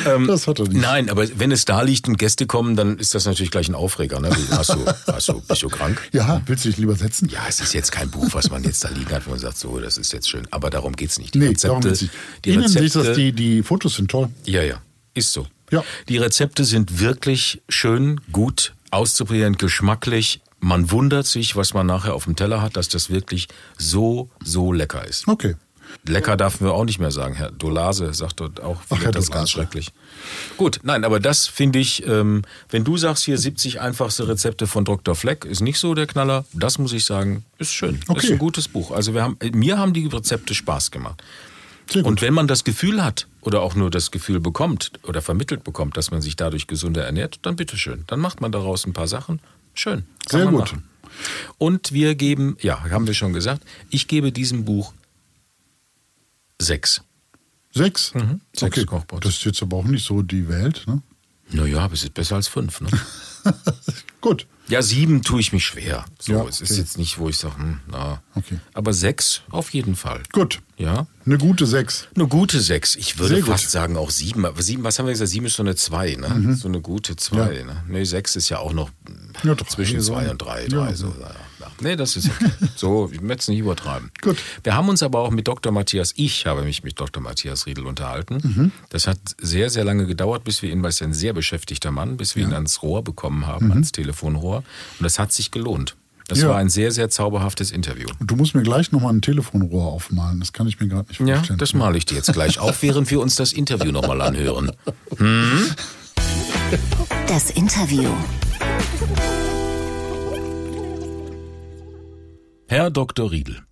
ähm, 0.07 0.27
das 0.27 0.47
hat 0.47 0.59
er 0.59 0.69
nicht. 0.69 0.81
Nein, 0.81 1.11
aber 1.11 1.27
wenn 1.37 1.53
es 1.53 1.65
da 1.65 1.83
liegt 1.83 2.09
und 2.09 2.19
Gäste 2.19 2.47
kommen, 2.47 2.77
dann 2.77 2.99
ist 2.99 3.15
das 3.15 3.27
natürlich 3.27 3.51
gleich 3.51 3.69
ein 3.69 3.75
Aufreger. 3.75 4.21
Ne? 4.21 4.31
Hast 4.51 4.71
du, 4.71 4.85
hast 5.13 5.29
du, 5.29 5.41
bist 5.41 5.63
du 5.63 5.69
krank? 5.69 6.01
Ja, 6.13 6.43
willst 6.47 6.65
du 6.65 6.69
dich 6.69 6.79
lieber 6.79 6.95
setzen? 6.95 7.29
Ja, 7.29 7.41
es 7.49 7.61
ist 7.61 7.73
jetzt 7.73 7.91
kein 7.91 8.11
Buch, 8.11 8.29
was 8.33 8.51
man 8.51 8.63
jetzt 8.65 8.85
da 8.85 8.89
liegen 8.91 9.11
hat, 9.11 9.27
wo 9.27 9.31
man 9.31 9.39
sagt, 9.39 9.57
so, 9.57 9.79
das 9.79 9.97
ist 9.97 10.13
jetzt 10.13 10.29
schön. 10.29 10.47
Aber 10.51 10.69
darum 10.69 10.95
geht's 10.95 11.19
nicht. 11.19 11.35
Die 11.35 11.39
nee, 11.39 11.47
Rezepte, 11.47 11.69
darum 11.69 11.83
geht's 11.83 12.03
nicht. 12.03 12.15
Die 12.45 12.51
Ihnen 12.51 12.63
Rezepte, 12.63 13.03
das, 13.03 13.17
die, 13.17 13.33
die 13.33 13.63
Fotos 13.63 13.95
sind 13.95 14.11
toll. 14.11 14.29
Ja, 14.45 14.63
ja, 14.63 14.83
ist 15.15 15.33
so. 15.33 15.47
Ja. 15.71 15.83
Die 16.09 16.19
Rezepte 16.19 16.65
sind 16.65 17.01
wirklich 17.01 17.63
schön, 17.69 18.21
gut 18.31 18.75
auszuprobieren, 18.91 19.57
geschmacklich, 19.57 20.41
man 20.63 20.93
wundert 20.93 21.27
sich, 21.27 21.57
was 21.57 21.75
man 21.75 21.87
nachher 21.87 22.15
auf 22.15 22.25
dem 22.25 22.37
Teller 22.37 22.63
hat, 22.63 22.77
dass 22.77 22.89
das 22.89 23.11
wirklich 23.11 23.49
so, 23.77 24.31
so 24.43 24.73
lecker 24.73 25.05
ist. 25.07 25.27
Okay. 25.27 25.57
Lecker 26.07 26.37
darf 26.37 26.61
wir 26.61 26.73
auch 26.73 26.85
nicht 26.85 27.01
mehr 27.01 27.11
sagen. 27.11 27.35
Herr 27.35 27.51
Dolase 27.51 28.15
sagt 28.15 28.41
dort 28.41 28.63
auch, 28.63 28.81
Ach, 28.89 29.11
das 29.11 29.31
ganz 29.31 29.51
schrecklich. 29.51 29.89
Gut, 30.57 30.81
nein, 30.85 31.05
aber 31.05 31.21
das 31.21 31.49
finde 31.49 31.81
ich, 31.81 32.07
ähm, 32.07 32.43
wenn 32.71 32.85
du 32.85 32.97
sagst 32.97 33.25
hier 33.25 33.37
70 33.37 33.81
einfachste 33.81 34.29
Rezepte 34.29 34.67
von 34.67 34.85
Dr. 34.85 35.15
Fleck, 35.15 35.45
ist 35.45 35.61
nicht 35.61 35.79
so 35.79 35.95
der 35.95 36.07
Knaller. 36.07 36.45
Das 36.53 36.79
muss 36.79 36.93
ich 36.93 37.05
sagen, 37.05 37.45
ist 37.59 37.73
schön. 37.73 38.01
Okay. 38.07 38.27
Ist 38.27 38.33
ein 38.33 38.39
gutes 38.39 38.69
Buch. 38.69 38.93
Also 38.93 39.15
wir 39.15 39.23
haben, 39.23 39.37
mir 39.53 39.79
haben 39.79 39.93
die 39.93 40.07
Rezepte 40.07 40.55
Spaß 40.55 40.93
gemacht. 40.93 41.23
Und 42.05 42.23
wenn 42.23 42.33
man 42.33 42.47
das 42.47 42.65
Gefühl 42.65 43.05
hat 43.05 43.27
oder 43.41 43.61
auch 43.61 43.75
nur 43.75 43.91
das 43.91 44.13
Gefühl 44.13 44.39
bekommt 44.41 44.93
oder 45.03 45.21
vermittelt 45.21 45.65
bekommt, 45.65 45.97
dass 45.97 46.13
man 46.13 46.23
sich 46.23 46.37
dadurch 46.37 46.69
gesünder 46.69 47.05
ernährt, 47.05 47.41
dann 47.43 47.57
bitteschön. 47.57 48.05
Dann 48.07 48.21
macht 48.21 48.41
man 48.41 48.53
daraus 48.53 48.87
ein 48.87 48.93
paar 48.93 49.09
Sachen 49.09 49.41
Schön. 49.75 50.05
Sehr 50.29 50.47
gut. 50.47 50.61
Machen. 50.61 50.85
Und 51.59 51.93
wir 51.93 52.15
geben, 52.15 52.57
ja, 52.61 52.83
haben 52.91 53.07
wir 53.07 53.15
schon 53.15 53.33
gesagt, 53.33 53.65
ich 53.91 54.09
gebe 54.09 54.33
diesem 54.33 54.65
Buch 54.65 54.93
sechs. 56.61 57.03
Sechs? 57.73 58.15
Mhm. 58.15 58.41
Sechs 58.55 58.79
okay. 58.79 58.87
Kochbots. 58.87 59.25
Das 59.25 59.35
ist 59.37 59.45
jetzt 59.45 59.63
aber 59.63 59.79
auch 59.79 59.85
nicht 59.85 60.05
so 60.05 60.23
die 60.23 60.49
Welt, 60.49 60.85
ne? 60.87 61.03
Naja, 61.51 61.81
aber 61.81 61.95
es 61.95 62.03
ist 62.03 62.15
besser 62.15 62.37
als 62.37 62.49
fünf, 62.49 62.81
ne? 62.81 62.89
Gut. 64.21 64.47
Ja, 64.69 64.81
sieben 64.81 65.23
tue 65.23 65.41
ich 65.41 65.53
mich 65.53 65.65
schwer. 65.65 66.05
So, 66.21 66.33
ja, 66.33 66.45
es 66.49 66.61
ist 66.61 66.77
jetzt 66.79 66.97
nicht, 66.97 67.19
wo 67.19 67.29
ich 67.29 67.37
sage, 67.37 67.57
hm, 67.57 67.81
na. 67.91 68.23
Okay. 68.35 68.59
Aber 68.75 68.93
sechs 68.93 69.43
auf 69.51 69.71
jeden 69.71 69.97
Fall. 69.97 70.23
Gut. 70.33 70.61
Ja. 70.77 71.07
Eine 71.27 71.39
gute 71.39 71.67
sechs. 71.67 72.09
Eine 72.15 72.27
gute 72.27 72.61
sechs. 72.61 72.97
Ich 72.97 73.19
würde 73.19 73.37
Sehr 73.37 73.45
fast 73.45 73.65
gut. 73.65 73.71
sagen 73.73 73.97
auch 73.97 74.11
sieben. 74.11 74.45
Aber 74.47 74.63
sieben, 74.63 74.83
was 74.85 74.99
haben 74.99 75.07
wir 75.07 75.13
gesagt? 75.13 75.31
Sieben 75.31 75.47
ist 75.47 75.57
so 75.57 75.63
eine 75.63 75.75
zwei, 75.77 76.15
ne? 76.15 76.29
Mhm. 76.29 76.55
So 76.55 76.69
eine 76.69 76.81
gute 76.81 77.17
zwei. 77.17 77.53
Ja. 77.53 77.65
Ne? 77.65 77.85
Nee, 77.89 78.05
sechs 78.05 78.35
ist 78.37 78.49
ja 78.49 78.59
auch 78.59 78.73
noch 78.73 78.91
ja, 79.43 79.57
zwischen 79.69 80.01
zwei 80.01 80.31
und 80.31 80.39
drei. 80.39 80.67
drei 80.67 80.95
so, 80.95 81.15
ja. 81.21 81.31
Nee, 81.83 81.97
das 81.97 82.17
ist 82.17 82.31
okay. 82.31 82.51
so, 82.77 83.11
ich 83.13 83.21
möchte 83.21 83.41
es 83.41 83.49
nicht 83.49 83.59
übertreiben. 83.59 84.11
Gut. 84.21 84.39
Wir 84.63 84.77
haben 84.77 84.89
uns 84.89 85.03
aber 85.03 85.21
auch 85.21 85.31
mit 85.31 85.49
Dr. 85.49 85.73
Matthias, 85.73 86.13
ich 86.17 86.47
habe 86.47 86.63
mich 86.63 86.83
mit 86.85 86.99
Dr. 86.99 87.23
Matthias 87.23 87.67
Riedel 87.67 87.87
unterhalten. 87.87 88.39
Mhm. 88.43 88.73
Das 88.91 89.07
hat 89.07 89.19
sehr, 89.41 89.71
sehr 89.71 89.85
lange 89.85 90.07
gedauert, 90.07 90.45
bis 90.45 90.63
wir 90.63 90.71
ihn, 90.71 90.83
weil 90.83 90.91
es 90.91 91.03
ein 91.03 91.13
sehr 91.13 91.33
beschäftigter 91.33 91.91
Mann, 91.91 92.17
bis 92.17 92.37
wir 92.37 92.45
ihn 92.45 92.53
ans 92.53 92.83
Rohr 92.83 93.03
bekommen 93.03 93.47
haben, 93.47 93.67
mhm. 93.67 93.73
ans 93.73 93.93
Telefonrohr. 93.93 94.59
Und 94.59 95.03
das 95.03 95.19
hat 95.19 95.33
sich 95.33 95.51
gelohnt. 95.51 95.97
Das 96.29 96.41
ja. 96.41 96.49
war 96.49 96.57
ein 96.57 96.69
sehr, 96.71 96.93
sehr 96.93 97.11
zauberhaftes 97.11 97.73
Interview. 97.73 98.07
Und 98.19 98.31
du 98.31 98.37
musst 98.37 98.55
mir 98.55 98.63
gleich 98.63 98.93
nochmal 98.93 99.13
ein 99.13 99.21
Telefonrohr 99.21 99.93
aufmalen. 99.93 100.41
Das 100.41 100.53
kann 100.53 100.67
ich 100.67 100.81
mir 100.81 100.89
gerade 100.89 101.09
nicht 101.09 101.19
vorstellen. 101.19 101.45
Ja, 101.49 101.57
das 101.57 101.75
male 101.75 101.99
ich 101.99 102.07
dir 102.07 102.15
jetzt 102.15 102.33
gleich 102.33 102.59
auf, 102.59 102.83
während 102.83 103.11
wir 103.11 103.21
uns 103.21 103.35
das 103.35 103.53
Interview 103.53 103.93
nochmal 103.93 104.21
anhören. 104.23 104.73
Hm? 105.19 105.67
Das 107.27 107.51
Interview. 107.51 108.09
Herr 112.69 112.91
Dr. 112.91 113.31
Riedel. 113.31 113.63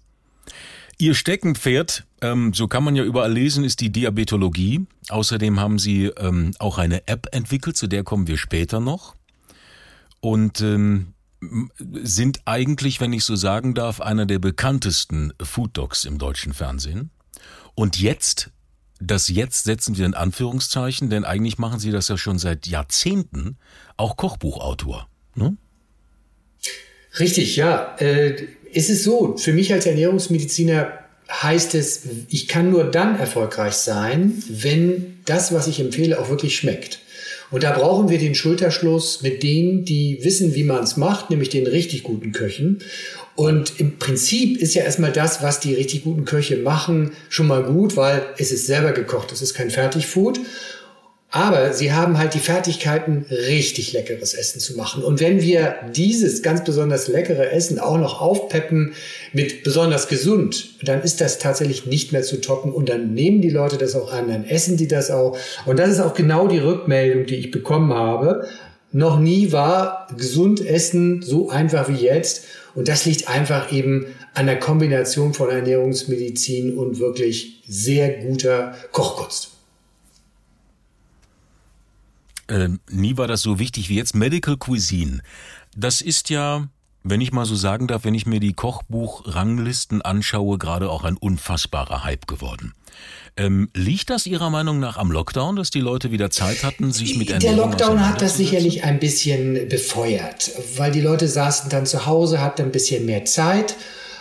Ihr 0.99 1.15
Steckenpferd, 1.15 2.05
ähm, 2.21 2.53
so 2.53 2.69
kann 2.69 2.85
man 2.85 2.95
ja 2.95 3.05
überall 3.05 3.33
lesen, 3.33 3.65
ist 3.65 3.81
die 3.81 3.91
Diabetologie. 3.91 4.87
Außerdem 5.09 5.59
haben 5.59 5.79
Sie 5.79 6.07
ähm, 6.07 6.53
auch 6.59 6.77
eine 6.77 7.09
App 7.09 7.29
entwickelt, 7.33 7.77
zu 7.77 7.87
der 7.87 8.05
kommen 8.05 8.27
wir 8.27 8.37
später 8.37 8.81
noch. 8.81 9.17
Und 10.21 10.61
ähm, 10.61 11.15
sind 12.03 12.41
eigentlich, 12.45 13.01
wenn 13.01 13.15
ich 13.15 13.25
so 13.25 13.35
sagen 13.35 13.75
darf, 13.75 14.03
einer 14.03 14.27
der 14.27 14.39
bekanntesten 14.39 15.33
Food 15.43 15.79
Dogs 15.79 16.05
im 16.05 16.19
deutschen 16.19 16.53
Fernsehen. 16.53 17.11
Und 17.75 17.99
jetzt, 17.99 18.51
das 19.01 19.29
jetzt 19.29 19.65
setzen 19.65 19.97
wir 19.97 20.05
in 20.05 20.13
Anführungszeichen, 20.13 21.09
denn 21.09 21.25
eigentlich 21.25 21.57
machen 21.57 21.81
Sie 21.81 21.93
das 21.93 22.09
ja 22.09 22.19
schon 22.19 22.39
seit 22.39 22.67
Jahrzehnten, 22.67 23.57
auch 23.97 24.19
Kochbuchautor. 24.19 25.09
Ne? 25.35 25.57
Richtig, 27.19 27.57
ja. 27.57 27.97
Äh, 27.97 28.49
ist 28.73 28.91
es 28.91 29.05
so, 29.05 29.37
für 29.37 29.53
mich 29.53 29.73
als 29.73 29.87
Ernährungsmediziner 29.87 30.93
heißt 31.31 31.75
es, 31.75 32.03
ich 32.29 32.49
kann 32.49 32.71
nur 32.71 32.85
dann 32.85 33.19
erfolgreich 33.19 33.75
sein, 33.75 34.43
wenn 34.49 35.19
das, 35.25 35.55
was 35.55 35.69
ich 35.69 35.81
empfehle, 35.81 36.19
auch 36.19 36.29
wirklich 36.29 36.57
schmeckt. 36.57 37.01
Und 37.51 37.65
da 37.65 37.73
brauchen 37.73 38.09
wir 38.09 38.19
den 38.19 38.35
Schulterschluss 38.35 39.23
mit 39.23 39.43
denen, 39.43 39.85
die 39.85 40.19
wissen, 40.23 40.55
wie 40.55 40.63
man 40.63 40.85
es 40.85 40.97
macht, 40.97 41.31
nämlich 41.31 41.49
den 41.49 41.67
richtig 41.67 42.05
guten 42.05 42.33
Köchen. 42.33 42.79
Und 43.35 43.81
im 43.81 43.99
Prinzip 43.99 44.61
ist 44.61 44.75
ja 44.75 44.85
erstmal 44.85 45.13
das, 45.13 45.43
was 45.43 45.61
die 45.61 45.75
richtig 45.75 46.05
guten 46.05 46.25
Köche 46.25 46.59
machen, 46.59 47.13
schon 47.29 47.49
mal 47.49 47.63
gut, 47.63 47.97
weil 47.97 48.23
es 48.39 48.53
ist 48.53 48.67
selber 48.67 48.93
gekocht, 48.93 49.33
es 49.33 49.43
ist 49.43 49.55
kein 49.55 49.71
Fertigfood. 49.71 50.39
Aber 51.33 51.73
sie 51.73 51.93
haben 51.93 52.19
halt 52.19 52.35
die 52.35 52.41
Fertigkeiten, 52.41 53.25
richtig 53.31 53.93
leckeres 53.93 54.35
Essen 54.35 54.59
zu 54.59 54.77
machen. 54.77 55.05
Und 55.05 55.21
wenn 55.21 55.41
wir 55.41 55.77
dieses 55.95 56.43
ganz 56.43 56.65
besonders 56.65 57.07
leckere 57.07 57.53
Essen 57.53 57.79
auch 57.79 57.99
noch 57.99 58.21
aufpeppen 58.21 58.95
mit 59.33 59.63
besonders 59.63 60.09
gesund, 60.09 60.75
dann 60.83 61.03
ist 61.03 61.21
das 61.21 61.39
tatsächlich 61.39 61.87
nicht 61.87 62.11
mehr 62.11 62.23
zu 62.23 62.41
toppen. 62.41 62.73
Und 62.73 62.89
dann 62.89 63.15
nehmen 63.15 63.43
die 63.43 63.51
Leute 63.51 63.79
das 63.79 63.95
auch 63.95 64.13
an, 64.13 64.29
dann 64.29 64.45
essen 64.45 64.77
die 64.77 64.89
das 64.89 65.13
auch. 65.13 65.39
Und 65.67 65.79
das 65.79 65.91
ist 65.91 66.01
auch 66.01 66.15
genau 66.15 66.49
die 66.49 66.59
Rückmeldung, 66.59 67.27
die 67.27 67.37
ich 67.37 67.53
bekommen 67.53 67.95
habe. 67.95 68.49
Noch 68.91 69.21
nie 69.21 69.53
war 69.53 70.09
gesund 70.19 70.67
Essen 70.67 71.23
so 71.23 71.49
einfach 71.49 71.89
wie 71.89 72.05
jetzt. 72.05 72.45
Und 72.75 72.89
das 72.89 73.05
liegt 73.05 73.29
einfach 73.29 73.73
eben 73.73 74.07
an 74.35 74.47
der 74.47 74.59
Kombination 74.59 75.33
von 75.33 75.49
Ernährungsmedizin 75.49 76.77
und 76.77 76.99
wirklich 76.99 77.63
sehr 77.69 78.19
guter 78.19 78.75
Kochkunst. 78.91 79.60
Äh, 82.51 82.69
nie 82.91 83.17
war 83.17 83.29
das 83.29 83.43
so 83.43 83.59
wichtig 83.59 83.89
wie 83.89 83.97
jetzt. 83.97 84.15
Medical 84.15 84.57
Cuisine. 84.57 85.21
Das 85.77 86.01
ist 86.01 86.31
ja, 86.31 86.69
wenn 87.05 87.21
ich 87.21 87.33
mal 87.33 87.47
so 87.47 87.55
sagen 87.55 87.87
darf, 87.87 88.05
wenn 88.05 88.15
ich 88.15 88.27
mir 88.27 88.41
die 88.41 88.53
Kochbuch-Ranglisten 88.53 90.03
anschaue, 90.03 90.59
gerade 90.59 90.91
auch 90.91 91.05
ein 91.05 91.17
unfassbarer 91.17 92.03
Hype 92.03 92.27
geworden. 92.27 92.75
Ähm, 93.37 93.71
liegt 93.75 94.11
das 94.11 94.27
Ihrer 94.27 94.51
Meinung 94.51 94.81
nach 94.81 94.97
am 94.97 95.13
Lockdown, 95.13 95.55
dass 95.55 95.71
die 95.71 95.81
Leute 95.81 96.11
wieder 96.11 96.31
Zeit 96.31 96.65
hatten, 96.65 96.93
sich 96.93 97.17
mit 97.17 97.31
Ernährung 97.31 97.57
Der 97.57 97.67
Lockdown 97.67 98.07
hat 98.07 98.21
das 98.21 98.37
sicherlich 98.37 98.83
ein 98.83 98.99
bisschen 98.99 99.69
befeuert, 99.69 100.51
weil 100.77 100.91
die 100.91 101.01
Leute 101.01 101.29
saßen 101.29 101.71
dann 101.71 101.87
zu 101.87 102.07
Hause, 102.07 102.41
hatten 102.41 102.63
ein 102.63 102.73
bisschen 102.73 103.07
mehr 103.07 103.25
Zeit 103.25 103.77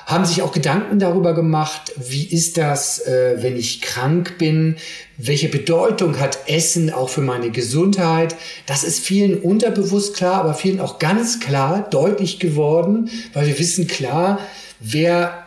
haben 0.09 0.25
sich 0.25 0.41
auch 0.41 0.51
Gedanken 0.51 0.97
darüber 0.97 1.35
gemacht, 1.35 1.93
wie 1.95 2.25
ist 2.25 2.57
das, 2.57 2.97
äh, 3.05 3.35
wenn 3.43 3.55
ich 3.55 3.79
krank 3.79 4.39
bin? 4.39 4.77
Welche 5.17 5.49
Bedeutung 5.49 6.19
hat 6.19 6.39
Essen 6.47 6.91
auch 6.91 7.09
für 7.09 7.21
meine 7.21 7.51
Gesundheit? 7.51 8.35
Das 8.65 8.83
ist 8.83 9.05
vielen 9.05 9.39
unterbewusst 9.39 10.15
klar, 10.15 10.41
aber 10.41 10.55
vielen 10.55 10.79
auch 10.79 10.97
ganz 10.97 11.39
klar 11.39 11.87
deutlich 11.91 12.39
geworden, 12.39 13.11
weil 13.33 13.45
wir 13.45 13.59
wissen 13.59 13.85
klar, 13.85 14.39
wer 14.79 15.45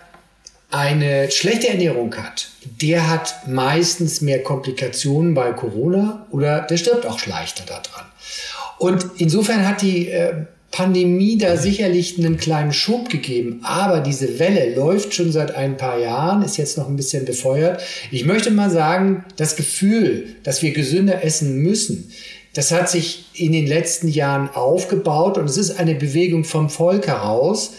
eine 0.70 1.28
schlechte 1.32 1.68
Ernährung 1.68 2.14
hat, 2.16 2.48
der 2.64 3.10
hat 3.10 3.48
meistens 3.48 4.20
mehr 4.20 4.44
Komplikationen 4.44 5.34
bei 5.34 5.52
Corona 5.52 6.24
oder 6.30 6.60
der 6.60 6.76
stirbt 6.76 7.04
auch 7.04 7.26
leichter 7.26 7.64
daran. 7.66 8.06
Und 8.78 9.06
insofern 9.16 9.66
hat 9.66 9.82
die 9.82 10.08
äh, 10.08 10.46
Pandemie 10.72 11.36
da 11.36 11.58
sicherlich 11.58 12.18
einen 12.18 12.38
kleinen 12.38 12.72
Schub 12.72 13.10
gegeben, 13.10 13.60
aber 13.62 14.00
diese 14.00 14.38
Welle 14.38 14.74
läuft 14.74 15.14
schon 15.14 15.30
seit 15.30 15.54
ein 15.54 15.76
paar 15.76 15.98
Jahren, 15.98 16.42
ist 16.42 16.56
jetzt 16.56 16.78
noch 16.78 16.88
ein 16.88 16.96
bisschen 16.96 17.26
befeuert. 17.26 17.82
Ich 18.10 18.24
möchte 18.24 18.50
mal 18.50 18.70
sagen, 18.70 19.24
das 19.36 19.54
Gefühl, 19.54 20.34
dass 20.42 20.62
wir 20.62 20.72
gesünder 20.72 21.22
essen 21.22 21.58
müssen, 21.58 22.10
das 22.54 22.70
hat 22.70 22.90
sich 22.90 23.26
in 23.34 23.52
den 23.52 23.66
letzten 23.66 24.08
Jahren 24.08 24.50
aufgebaut 24.50 25.38
und 25.38 25.44
es 25.44 25.56
ist 25.56 25.78
eine 25.78 25.94
Bewegung 25.94 26.44
vom 26.44 26.68
Volk 26.68 27.06
heraus, 27.06 27.72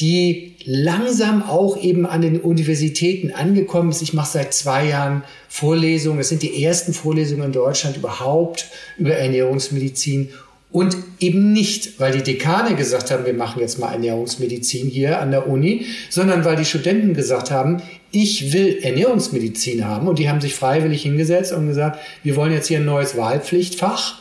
die 0.00 0.54
langsam 0.64 1.44
auch 1.44 1.80
eben 1.80 2.06
an 2.06 2.22
den 2.22 2.40
Universitäten 2.40 3.30
angekommen 3.30 3.90
ist. 3.90 4.02
Ich 4.02 4.14
mache 4.14 4.32
seit 4.32 4.52
zwei 4.52 4.88
Jahren 4.88 5.22
Vorlesungen. 5.48 6.18
Es 6.18 6.28
sind 6.28 6.42
die 6.42 6.64
ersten 6.64 6.92
Vorlesungen 6.92 7.44
in 7.44 7.52
Deutschland 7.52 7.96
überhaupt 7.96 8.66
über 8.98 9.14
Ernährungsmedizin 9.14 10.30
und 10.76 10.94
eben 11.20 11.54
nicht, 11.54 11.98
weil 11.98 12.12
die 12.12 12.22
Dekane 12.22 12.74
gesagt 12.74 13.10
haben, 13.10 13.24
wir 13.24 13.32
machen 13.32 13.62
jetzt 13.62 13.78
mal 13.78 13.92
Ernährungsmedizin 13.92 14.88
hier 14.88 15.22
an 15.22 15.30
der 15.30 15.48
Uni, 15.48 15.86
sondern 16.10 16.44
weil 16.44 16.56
die 16.56 16.66
Studenten 16.66 17.14
gesagt 17.14 17.50
haben, 17.50 17.80
ich 18.10 18.52
will 18.52 18.80
Ernährungsmedizin 18.82 19.86
haben. 19.86 20.06
Und 20.06 20.18
die 20.18 20.28
haben 20.28 20.42
sich 20.42 20.54
freiwillig 20.54 21.00
hingesetzt 21.00 21.54
und 21.54 21.66
gesagt, 21.66 21.98
wir 22.22 22.36
wollen 22.36 22.52
jetzt 22.52 22.66
hier 22.66 22.76
ein 22.76 22.84
neues 22.84 23.16
Wahlpflichtfach 23.16 24.16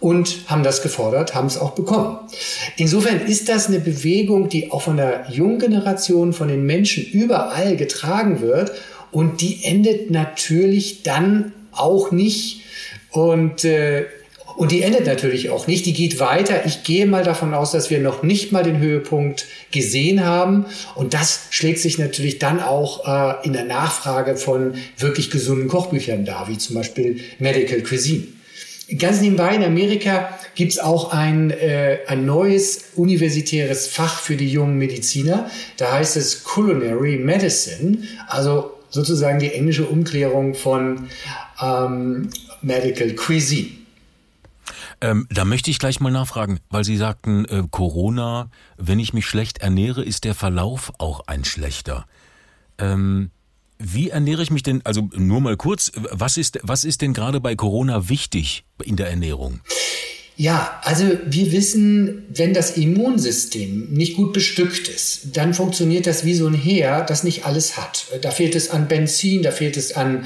und 0.00 0.46
haben 0.48 0.64
das 0.64 0.82
gefordert, 0.82 1.36
haben 1.36 1.46
es 1.46 1.56
auch 1.56 1.76
bekommen. 1.76 2.18
Insofern 2.76 3.20
ist 3.20 3.48
das 3.48 3.68
eine 3.68 3.78
Bewegung, 3.78 4.48
die 4.48 4.72
auch 4.72 4.82
von 4.82 4.96
der 4.96 5.26
jungen 5.30 5.60
Generation, 5.60 6.32
von 6.32 6.48
den 6.48 6.66
Menschen 6.66 7.04
überall 7.04 7.76
getragen 7.76 8.40
wird 8.40 8.72
und 9.12 9.42
die 9.42 9.62
endet 9.62 10.10
natürlich 10.10 11.04
dann 11.04 11.52
auch 11.70 12.10
nicht. 12.10 12.62
Und 13.12 13.64
äh, 13.64 14.06
und 14.60 14.72
die 14.72 14.82
endet 14.82 15.06
natürlich 15.06 15.48
auch 15.48 15.66
nicht, 15.66 15.86
die 15.86 15.94
geht 15.94 16.20
weiter. 16.20 16.66
Ich 16.66 16.82
gehe 16.82 17.06
mal 17.06 17.24
davon 17.24 17.54
aus, 17.54 17.72
dass 17.72 17.88
wir 17.88 17.98
noch 17.98 18.22
nicht 18.22 18.52
mal 18.52 18.62
den 18.62 18.78
Höhepunkt 18.78 19.46
gesehen 19.70 20.22
haben. 20.22 20.66
Und 20.94 21.14
das 21.14 21.44
schlägt 21.48 21.78
sich 21.78 21.96
natürlich 21.96 22.40
dann 22.40 22.60
auch 22.60 23.08
äh, 23.08 23.46
in 23.46 23.54
der 23.54 23.64
Nachfrage 23.64 24.36
von 24.36 24.74
wirklich 24.98 25.30
gesunden 25.30 25.66
Kochbüchern 25.66 26.26
dar, 26.26 26.46
wie 26.48 26.58
zum 26.58 26.76
Beispiel 26.76 27.20
Medical 27.38 27.80
Cuisine. 27.80 28.24
Ganz 28.98 29.22
nebenbei 29.22 29.54
in 29.54 29.64
Amerika 29.64 30.28
gibt's 30.54 30.78
auch 30.78 31.10
ein, 31.14 31.50
äh, 31.52 32.00
ein 32.06 32.26
neues 32.26 32.90
universitäres 32.96 33.86
Fach 33.86 34.20
für 34.20 34.36
die 34.36 34.52
jungen 34.52 34.76
Mediziner. 34.76 35.50
Da 35.78 35.92
heißt 35.92 36.18
es 36.18 36.44
Culinary 36.44 37.16
Medicine, 37.16 38.02
also 38.28 38.72
sozusagen 38.90 39.38
die 39.38 39.54
englische 39.54 39.86
Umklärung 39.86 40.52
von 40.52 41.08
ähm, 41.62 42.28
Medical 42.60 43.14
Cuisine. 43.14 43.79
Ähm, 45.02 45.26
da 45.30 45.44
möchte 45.44 45.70
ich 45.70 45.78
gleich 45.78 46.00
mal 46.00 46.10
nachfragen, 46.10 46.60
weil 46.68 46.84
Sie 46.84 46.96
sagten, 46.96 47.44
äh, 47.46 47.62
Corona, 47.70 48.50
wenn 48.76 48.98
ich 48.98 49.14
mich 49.14 49.26
schlecht 49.26 49.58
ernähre, 49.58 50.04
ist 50.04 50.24
der 50.24 50.34
Verlauf 50.34 50.92
auch 50.98 51.26
ein 51.26 51.44
schlechter. 51.44 52.06
Ähm, 52.78 53.30
wie 53.78 54.10
ernähre 54.10 54.42
ich 54.42 54.50
mich 54.50 54.62
denn, 54.62 54.84
also 54.84 55.08
nur 55.14 55.40
mal 55.40 55.56
kurz, 55.56 55.90
was 55.94 56.36
ist, 56.36 56.58
was 56.62 56.84
ist 56.84 57.00
denn 57.00 57.14
gerade 57.14 57.40
bei 57.40 57.56
Corona 57.56 58.10
wichtig 58.10 58.64
in 58.82 58.96
der 58.96 59.08
Ernährung? 59.08 59.60
Ja, 60.40 60.80
also 60.84 61.04
wir 61.26 61.52
wissen, 61.52 62.24
wenn 62.30 62.54
das 62.54 62.78
Immunsystem 62.78 63.88
nicht 63.90 64.16
gut 64.16 64.32
bestückt 64.32 64.88
ist, 64.88 65.36
dann 65.36 65.52
funktioniert 65.52 66.06
das 66.06 66.24
wie 66.24 66.32
so 66.32 66.46
ein 66.46 66.54
Heer, 66.54 67.04
das 67.06 67.24
nicht 67.24 67.44
alles 67.44 67.76
hat. 67.76 68.06
Da 68.22 68.30
fehlt 68.30 68.54
es 68.54 68.70
an 68.70 68.88
Benzin, 68.88 69.42
da 69.42 69.50
fehlt 69.50 69.76
es 69.76 69.94
an 69.94 70.24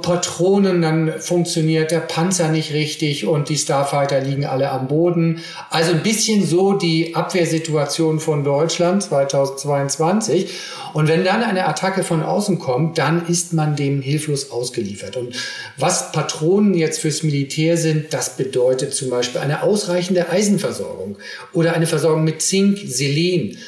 Patronen, 0.00 0.80
dann 0.80 1.20
funktioniert 1.20 1.90
der 1.90 2.00
Panzer 2.00 2.48
nicht 2.48 2.72
richtig 2.72 3.26
und 3.26 3.50
die 3.50 3.58
Starfighter 3.58 4.22
liegen 4.22 4.46
alle 4.46 4.70
am 4.70 4.88
Boden. 4.88 5.42
Also 5.68 5.92
ein 5.92 6.02
bisschen 6.02 6.42
so 6.42 6.72
die 6.72 7.14
Abwehrsituation 7.14 8.20
von 8.20 8.42
Deutschland 8.42 9.02
2022. 9.02 10.48
Und 10.94 11.08
wenn 11.08 11.24
dann 11.24 11.42
eine 11.42 11.66
Attacke 11.66 12.04
von 12.04 12.22
außen 12.22 12.58
kommt, 12.58 12.96
dann 12.96 13.26
ist 13.26 13.52
man 13.52 13.76
dem 13.76 14.00
hilflos 14.00 14.50
ausgeliefert. 14.50 15.18
Und 15.18 15.36
was 15.76 16.10
Patronen 16.10 16.72
jetzt 16.72 17.00
fürs 17.00 17.22
Militär 17.22 17.76
sind, 17.76 18.14
das 18.14 18.38
bedeutet 18.38 18.94
zum 18.94 19.10
Beispiel 19.10 19.25
eine 19.34 19.62
ausreichende 19.62 20.30
Eisenversorgung 20.30 21.18
oder 21.52 21.74
eine 21.74 21.86
Versorgung 21.86 22.22
mit 22.22 22.42
Zink, 22.42 22.78
Selen. 22.86 23.58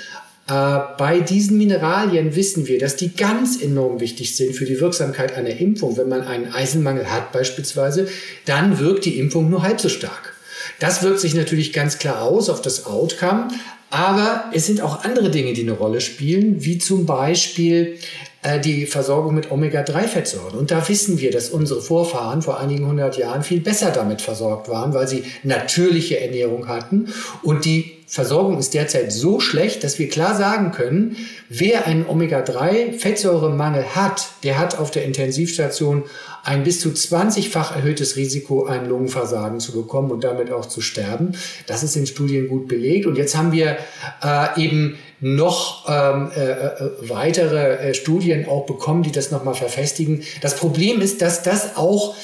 Äh, 0.48 0.78
bei 0.96 1.20
diesen 1.20 1.58
Mineralien 1.58 2.36
wissen 2.36 2.66
wir, 2.66 2.78
dass 2.78 2.96
die 2.96 3.14
ganz 3.14 3.60
enorm 3.60 4.00
wichtig 4.00 4.36
sind 4.36 4.54
für 4.54 4.64
die 4.64 4.80
Wirksamkeit 4.80 5.36
einer 5.36 5.50
Impfung. 5.50 5.96
Wenn 5.96 6.08
man 6.08 6.22
einen 6.22 6.52
Eisenmangel 6.52 7.10
hat 7.10 7.32
beispielsweise, 7.32 8.08
dann 8.46 8.78
wirkt 8.78 9.04
die 9.04 9.18
Impfung 9.18 9.50
nur 9.50 9.62
halb 9.62 9.80
so 9.80 9.88
stark. 9.88 10.34
Das 10.80 11.02
wirkt 11.02 11.20
sich 11.20 11.34
natürlich 11.34 11.72
ganz 11.72 11.98
klar 11.98 12.22
aus 12.22 12.48
auf 12.48 12.62
das 12.62 12.86
Outcome, 12.86 13.48
aber 13.90 14.44
es 14.52 14.66
sind 14.66 14.80
auch 14.80 15.04
andere 15.04 15.30
Dinge, 15.30 15.52
die 15.54 15.62
eine 15.62 15.72
Rolle 15.72 16.00
spielen, 16.00 16.64
wie 16.64 16.78
zum 16.78 17.06
Beispiel 17.06 17.98
äh, 18.42 18.60
die 18.60 18.86
Versorgung 18.86 19.34
mit 19.34 19.50
Omega-3-Fettsäuren. 19.50 20.58
Und 20.58 20.70
da 20.70 20.86
wissen 20.88 21.18
wir, 21.18 21.30
dass 21.30 21.50
unsere 21.50 21.80
Vorfahren 21.80 22.42
vor 22.42 22.60
einigen 22.60 22.86
hundert 22.86 23.16
Jahren 23.16 23.42
viel 23.42 23.60
besser 23.60 23.90
damit 23.90 24.20
versorgt 24.20 24.68
waren, 24.68 24.94
weil 24.94 25.08
sie 25.08 25.24
natürliche 25.42 26.20
Ernährung 26.20 26.68
hatten. 26.68 27.12
Und 27.42 27.64
die 27.64 27.97
Versorgung 28.10 28.58
ist 28.58 28.72
derzeit 28.72 29.12
so 29.12 29.38
schlecht, 29.38 29.84
dass 29.84 29.98
wir 29.98 30.08
klar 30.08 30.34
sagen 30.34 30.72
können, 30.72 31.16
wer 31.50 31.86
einen 31.86 32.06
Omega-3-Fettsäuremangel 32.06 33.94
hat, 33.94 34.30
der 34.44 34.58
hat 34.58 34.78
auf 34.78 34.90
der 34.90 35.04
Intensivstation 35.04 36.04
ein 36.42 36.64
bis 36.64 36.80
zu 36.80 36.88
20-fach 36.88 37.76
erhöhtes 37.76 38.16
Risiko, 38.16 38.64
ein 38.64 38.88
Lungenversagen 38.88 39.60
zu 39.60 39.72
bekommen 39.72 40.10
und 40.10 40.24
damit 40.24 40.50
auch 40.50 40.64
zu 40.64 40.80
sterben. 40.80 41.32
Das 41.66 41.82
ist 41.82 41.96
in 41.96 42.06
Studien 42.06 42.48
gut 42.48 42.66
belegt. 42.66 43.04
Und 43.04 43.16
jetzt 43.16 43.36
haben 43.36 43.52
wir 43.52 43.76
äh, 44.24 44.62
eben 44.64 44.98
noch 45.20 45.88
ähm, 45.88 46.30
äh, 46.34 46.50
äh, 46.50 46.90
weitere 47.00 47.88
äh, 47.90 47.94
Studien 47.94 48.48
auch 48.48 48.66
bekommen, 48.66 49.02
die 49.02 49.10
das 49.10 49.30
nochmal 49.30 49.54
verfestigen. 49.54 50.22
Das 50.40 50.54
Problem 50.54 51.00
ist, 51.00 51.22
dass 51.22 51.42
das 51.42 51.76
auch 51.76 52.14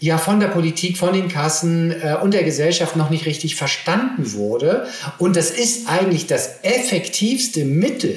ja 0.00 0.18
von 0.18 0.40
der 0.40 0.48
Politik, 0.48 0.98
von 0.98 1.12
den 1.12 1.28
Kassen 1.28 1.92
äh, 1.92 2.16
und 2.22 2.34
der 2.34 2.44
Gesellschaft 2.44 2.96
noch 2.96 3.10
nicht 3.10 3.26
richtig 3.26 3.56
verstanden 3.56 4.32
wurde. 4.34 4.86
Und 5.18 5.36
das 5.36 5.50
ist 5.50 5.88
eigentlich 5.88 6.26
das 6.26 6.62
effektivste 6.62 7.64
Mittel, 7.64 8.16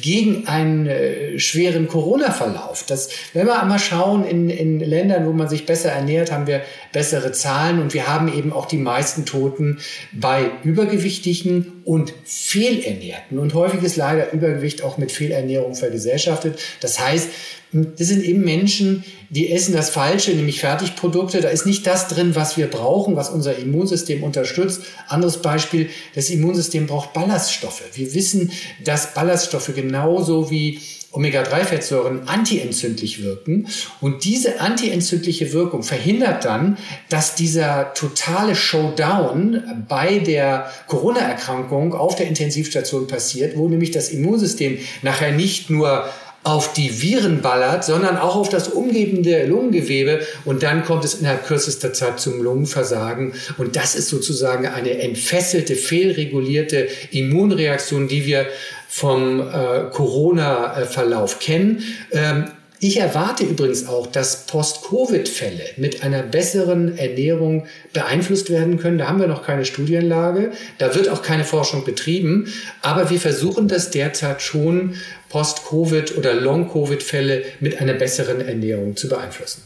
gegen 0.00 0.46
einen 0.46 0.86
äh, 0.86 1.38
schweren 1.38 1.88
Corona-Verlauf. 1.88 2.84
Das, 2.86 3.08
wenn 3.32 3.46
wir 3.46 3.60
einmal 3.60 3.78
schauen, 3.78 4.24
in, 4.24 4.48
in 4.48 4.80
Ländern, 4.80 5.26
wo 5.26 5.32
man 5.32 5.48
sich 5.48 5.66
besser 5.66 5.90
ernährt, 5.90 6.30
haben 6.30 6.46
wir 6.46 6.62
bessere 6.92 7.32
Zahlen 7.32 7.80
und 7.80 7.94
wir 7.94 8.06
haben 8.06 8.32
eben 8.32 8.52
auch 8.52 8.66
die 8.66 8.78
meisten 8.78 9.24
Toten 9.24 9.78
bei 10.12 10.50
Übergewichtigen 10.62 11.82
und 11.84 12.12
Fehlernährten. 12.24 13.38
Und 13.38 13.54
häufig 13.54 13.82
ist 13.82 13.96
leider 13.96 14.32
Übergewicht 14.32 14.82
auch 14.82 14.98
mit 14.98 15.12
Fehlernährung 15.12 15.74
vergesellschaftet. 15.74 16.58
Das 16.80 17.00
heißt, 17.00 17.28
Das 17.72 18.08
sind 18.08 18.24
eben 18.24 18.42
Menschen, 18.44 19.04
die 19.30 19.50
essen 19.50 19.74
das 19.74 19.90
Falsche, 19.90 20.32
nämlich 20.32 20.60
Fertigprodukte. 20.60 21.40
Da 21.40 21.48
ist 21.48 21.66
nicht 21.66 21.86
das 21.86 22.08
drin, 22.08 22.34
was 22.34 22.56
wir 22.56 22.68
brauchen, 22.68 23.16
was 23.16 23.28
unser 23.28 23.56
Immunsystem 23.56 24.22
unterstützt. 24.22 24.82
Anderes 25.08 25.42
Beispiel, 25.42 25.90
das 26.14 26.30
Immunsystem 26.30 26.86
braucht 26.86 27.12
Ballaststoffe. 27.12 27.82
Wir 27.94 28.14
wissen, 28.14 28.52
dass 28.84 29.12
Ballaststoffe 29.12 29.74
genauso 29.74 30.50
wie 30.50 30.80
Omega-3-Fettsäuren 31.12 32.28
antientzündlich 32.28 33.22
wirken. 33.22 33.66
Und 34.00 34.24
diese 34.24 34.60
antientzündliche 34.60 35.52
Wirkung 35.52 35.82
verhindert 35.82 36.44
dann, 36.44 36.76
dass 37.08 37.34
dieser 37.34 37.94
totale 37.94 38.54
Showdown 38.54 39.84
bei 39.88 40.18
der 40.18 40.70
Corona-Erkrankung 40.86 41.94
auf 41.94 42.16
der 42.16 42.28
Intensivstation 42.28 43.06
passiert, 43.06 43.56
wo 43.56 43.68
nämlich 43.68 43.90
das 43.90 44.10
Immunsystem 44.10 44.78
nachher 45.02 45.32
nicht 45.32 45.70
nur 45.70 46.08
auf 46.44 46.72
die 46.72 47.02
Viren 47.02 47.42
ballert, 47.42 47.84
sondern 47.84 48.16
auch 48.16 48.36
auf 48.36 48.48
das 48.48 48.68
umgebende 48.68 49.44
Lungengewebe 49.46 50.20
und 50.44 50.62
dann 50.62 50.84
kommt 50.84 51.04
es 51.04 51.14
innerhalb 51.14 51.46
kürzester 51.46 51.92
Zeit 51.92 52.20
zum 52.20 52.42
Lungenversagen 52.42 53.34
und 53.58 53.76
das 53.76 53.94
ist 53.94 54.08
sozusagen 54.08 54.66
eine 54.66 54.98
entfesselte, 54.98 55.74
fehlregulierte 55.74 56.88
Immunreaktion, 57.10 58.08
die 58.08 58.24
wir 58.24 58.46
vom 58.88 59.40
äh, 59.40 59.90
Corona-Verlauf 59.92 61.38
kennen. 61.38 61.82
Ähm, 62.10 62.46
ich 62.80 62.98
erwarte 62.98 63.44
übrigens 63.44 63.86
auch, 63.86 64.06
dass 64.06 64.46
Post-Covid-Fälle 64.46 65.64
mit 65.76 66.02
einer 66.02 66.22
besseren 66.22 66.96
Ernährung 66.96 67.66
beeinflusst 67.92 68.50
werden 68.50 68.78
können. 68.78 68.98
Da 68.98 69.08
haben 69.08 69.20
wir 69.20 69.26
noch 69.26 69.42
keine 69.42 69.64
Studienlage. 69.64 70.52
Da 70.78 70.94
wird 70.94 71.08
auch 71.08 71.22
keine 71.22 71.44
Forschung 71.44 71.84
betrieben. 71.84 72.52
Aber 72.80 73.10
wir 73.10 73.20
versuchen 73.20 73.66
das 73.66 73.90
derzeit 73.90 74.42
schon, 74.42 74.94
Post-Covid- 75.28 76.16
oder 76.16 76.34
Long-Covid-Fälle 76.34 77.42
mit 77.60 77.80
einer 77.80 77.94
besseren 77.94 78.40
Ernährung 78.40 78.96
zu 78.96 79.08
beeinflussen. 79.08 79.62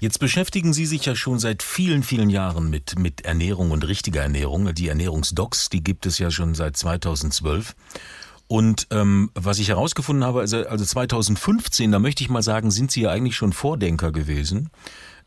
Jetzt 0.00 0.18
beschäftigen 0.18 0.74
Sie 0.74 0.84
sich 0.84 1.06
ja 1.06 1.16
schon 1.16 1.38
seit 1.38 1.62
vielen, 1.62 2.02
vielen 2.02 2.28
Jahren 2.28 2.68
mit, 2.68 2.98
mit 2.98 3.24
Ernährung 3.24 3.70
und 3.70 3.88
richtiger 3.88 4.20
Ernährung. 4.20 4.74
Die 4.74 4.88
Ernährungsdocs, 4.88 5.70
die 5.70 5.82
gibt 5.82 6.04
es 6.04 6.18
ja 6.18 6.30
schon 6.30 6.54
seit 6.54 6.76
2012. 6.76 7.74
Und 8.46 8.88
ähm, 8.90 9.30
was 9.34 9.58
ich 9.58 9.68
herausgefunden 9.68 10.24
habe, 10.24 10.40
also, 10.40 10.66
also 10.66 10.84
2015, 10.84 11.90
da 11.90 11.98
möchte 11.98 12.22
ich 12.22 12.30
mal 12.30 12.42
sagen, 12.42 12.70
sind 12.70 12.90
Sie 12.90 13.02
ja 13.02 13.10
eigentlich 13.10 13.36
schon 13.36 13.52
Vordenker 13.52 14.12
gewesen. 14.12 14.70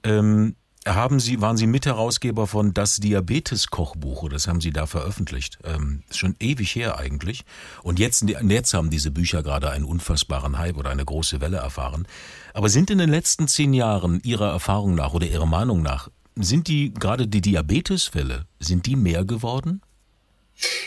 Ähm, 0.03 0.55
haben 0.86 1.20
Sie, 1.20 1.41
waren 1.41 1.57
Sie 1.57 1.68
Mitherausgeber 1.68 2.47
von 2.47 2.74
Das 2.74 2.97
Diabetes-Kochbuch, 2.97 4.30
das 4.30 4.47
haben 4.47 4.61
Sie 4.61 4.72
da 4.72 4.86
veröffentlicht. 4.86 5.57
Ähm, 5.63 6.03
schon 6.11 6.36
ewig 6.39 6.76
her 6.76 6.97
eigentlich. 6.97 7.43
Und 7.84 7.99
jetzt, 7.99 8.24
jetzt 8.30 8.74
haben 8.74 8.89
diese 8.89 9.11
Bücher 9.11 9.43
gerade 9.43 9.70
einen 9.70 9.86
unfassbaren 9.86 10.57
Hype 10.57 10.78
oder 10.78 10.89
eine 10.89 11.05
große 11.05 11.41
Welle 11.41 11.57
erfahren. 11.57 12.07
Aber 12.53 12.70
sind 12.70 12.89
in 12.89 12.99
den 12.99 13.09
letzten 13.09 13.47
zehn 13.47 13.74
Jahren 13.74 14.22
Ihrer 14.24 14.51
Erfahrung 14.51 14.95
nach 14.95 15.13
oder 15.13 15.28
Ihrer 15.28 15.45
Meinung 15.45 15.82
nach, 15.82 16.09
sind 16.36 16.68
die, 16.68 16.93
gerade 16.93 17.28
die 17.28 17.41
Diabetesfälle, 17.41 18.45
sind 18.59 18.86
die 18.86 18.95
mehr 18.95 19.26
geworden? 19.26 19.82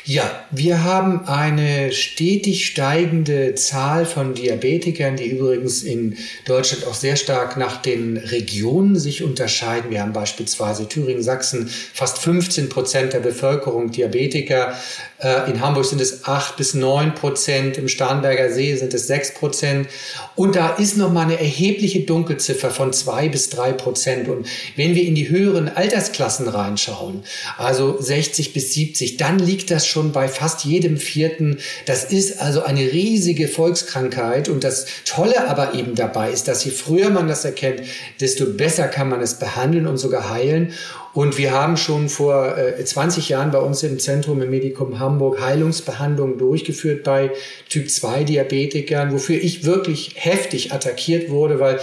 Ja, 0.05 0.45
wir 0.51 0.83
haben 0.83 1.29
eine 1.29 1.93
stetig 1.93 2.67
steigende 2.67 3.55
Zahl 3.55 4.05
von 4.05 4.35
Diabetikern, 4.35 5.15
die 5.15 5.27
übrigens 5.27 5.85
in 5.85 6.17
Deutschland 6.47 6.85
auch 6.87 6.95
sehr 6.95 7.15
stark 7.15 7.57
nach 7.57 7.81
den 7.81 8.17
Regionen 8.17 8.99
sich 8.99 9.23
unterscheiden. 9.23 9.91
Wir 9.91 10.01
haben 10.01 10.13
beispielsweise 10.13 10.89
Thüringen, 10.89 11.23
Sachsen 11.23 11.71
fast 11.95 12.19
15 12.19 12.69
Prozent 12.69 13.13
der 13.13 13.21
Bevölkerung 13.21 13.93
Diabetiker. 13.93 14.75
Äh, 15.19 15.51
in 15.51 15.61
Hamburg 15.61 15.85
sind 15.85 16.01
es 16.01 16.25
8 16.25 16.57
bis 16.57 16.75
9 16.75 17.15
Prozent, 17.15 17.77
im 17.77 17.87
Starnberger 17.87 18.51
See 18.51 18.75
sind 18.75 18.93
es 18.95 19.07
6 19.07 19.35
Prozent. 19.35 19.89
Und 20.35 20.57
da 20.57 20.71
ist 20.71 20.97
nochmal 20.97 21.27
eine 21.27 21.39
erhebliche 21.39 22.01
Dunkelziffer 22.01 22.71
von 22.71 22.93
2 22.93 23.29
bis 23.29 23.51
3 23.51 23.73
Prozent. 23.75 24.29
Und 24.29 24.47
wenn 24.77 24.95
wir 24.95 25.05
in 25.05 25.15
die 25.15 25.29
höheren 25.29 25.69
Altersklassen 25.69 26.49
reinschauen, 26.49 27.23
also 27.59 28.01
60 28.01 28.53
bis 28.55 28.73
70, 28.73 29.19
dann 29.19 29.39
liegt 29.39 29.60
das 29.67 29.87
schon 29.87 30.13
bei 30.13 30.29
fast 30.29 30.65
jedem 30.65 30.97
Vierten. 30.97 31.59
Das 31.87 32.05
ist 32.05 32.41
also 32.41 32.63
eine 32.63 32.81
riesige 32.81 33.49
Volkskrankheit. 33.49 34.49
Und 34.49 34.65
das 34.65 34.87
Tolle 35.05 35.49
aber 35.49 35.75
eben 35.75 35.95
dabei 35.95 36.31
ist, 36.31 36.49
dass 36.49 36.65
je 36.65 36.71
früher 36.71 37.11
man 37.11 37.29
das 37.29 37.45
erkennt, 37.45 37.83
desto 38.21 38.47
besser 38.47 38.89
kann 38.89 39.09
man 39.09 39.21
es 39.21 39.39
behandeln 39.39 39.87
und 39.87 39.99
sogar 39.99 40.31
heilen. 40.31 40.73
Und 41.13 41.39
wir 41.39 41.51
haben 41.51 41.77
schon 41.77 42.09
vor 42.09 42.57
äh, 42.57 42.85
20 42.85 43.29
Jahren 43.29 43.51
bei 43.51 43.59
uns 43.59 43.83
im 43.83 43.99
Zentrum 43.99 44.41
im 44.43 44.51
Medikum 44.51 45.01
Hamburg 45.01 45.41
Heilungsbehandlungen 45.41 46.39
durchgeführt 46.39 47.03
bei 47.03 47.33
Typ 47.69 47.91
2 47.91 48.23
Diabetikern, 48.25 49.13
wofür 49.13 49.43
ich 49.43 49.65
wirklich 49.65 50.13
heftig 50.15 50.73
attackiert 50.73 51.31
wurde, 51.31 51.59
weil 51.59 51.81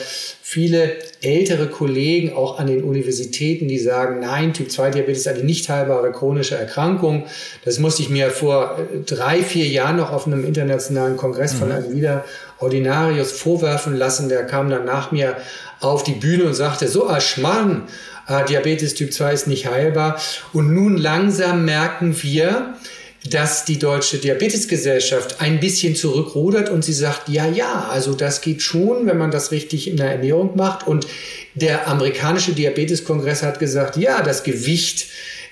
viele 0.50 0.96
ältere 1.22 1.68
Kollegen 1.68 2.32
auch 2.32 2.58
an 2.58 2.68
den 2.68 2.86
Universitäten, 2.86 3.68
die 3.68 3.80
sagen, 3.80 4.22
nein, 4.22 4.54
Typ 4.54 4.72
2 4.72 4.92
Diabetes 4.92 5.20
ist 5.20 5.28
eine 5.28 5.44
nicht 5.44 5.68
heilbare 5.68 6.14
chronische 6.14 6.56
Erkrankung. 6.56 7.26
Das 7.66 7.80
musste 7.80 8.02
ich 8.02 8.10
mir 8.10 8.32
vor 8.32 8.80
äh, 8.80 9.00
drei, 9.06 9.44
vier 9.44 9.68
Jahren 9.68 9.98
noch 9.98 10.14
auf 10.14 10.26
einem 10.26 10.46
internationalen 10.46 11.18
Kongress 11.18 11.56
mhm. 11.56 11.58
von 11.58 11.72
Alvida 11.74 12.24
Ordinarius 12.60 13.34
vorwerfen 13.34 13.98
lassen. 13.98 14.30
Der 14.30 14.46
kam 14.46 14.70
dann 14.70 14.86
nach 14.86 15.12
mir 15.12 15.36
auf 15.82 16.04
die 16.04 16.14
Bühne 16.14 16.46
und 16.46 16.54
sagte, 16.54 16.88
so 16.88 17.10
Aschmann, 17.10 17.84
äh, 18.30 18.46
Diabetes 18.46 18.94
Typ 18.94 19.12
2 19.12 19.34
ist 19.34 19.48
nicht 19.48 19.70
heilbar. 19.70 20.18
Und 20.54 20.74
nun 20.74 20.96
langsam 20.96 21.66
merken 21.66 22.16
wir, 22.24 22.74
dass 23.30 23.66
die 23.66 23.80
Deutsche 23.80 24.18
Diabetesgesellschaft 24.18 25.42
ein 25.42 25.60
bisschen 25.60 25.96
zurückrudert 25.96 26.70
und 26.70 26.84
sie 26.84 26.94
sagt, 26.94 27.30
ja, 27.30 27.48
ja, 27.48 27.88
also 27.90 28.14
das 28.14 28.42
geht 28.42 28.62
schon, 28.62 29.06
wenn 29.08 29.18
man 29.18 29.32
das 29.32 29.52
richtig 29.52 29.88
in 29.88 29.98
der 29.98 30.12
Ernährung 30.12 30.56
macht. 30.56 30.88
Und 30.88 31.08
der 31.56 31.88
amerikanische 31.88 32.54
Diabeteskongress 32.54 33.44
hat 33.44 33.60
gesagt, 33.60 33.98
ja, 33.98 34.22
das 34.22 34.44
Gewicht 34.44 35.08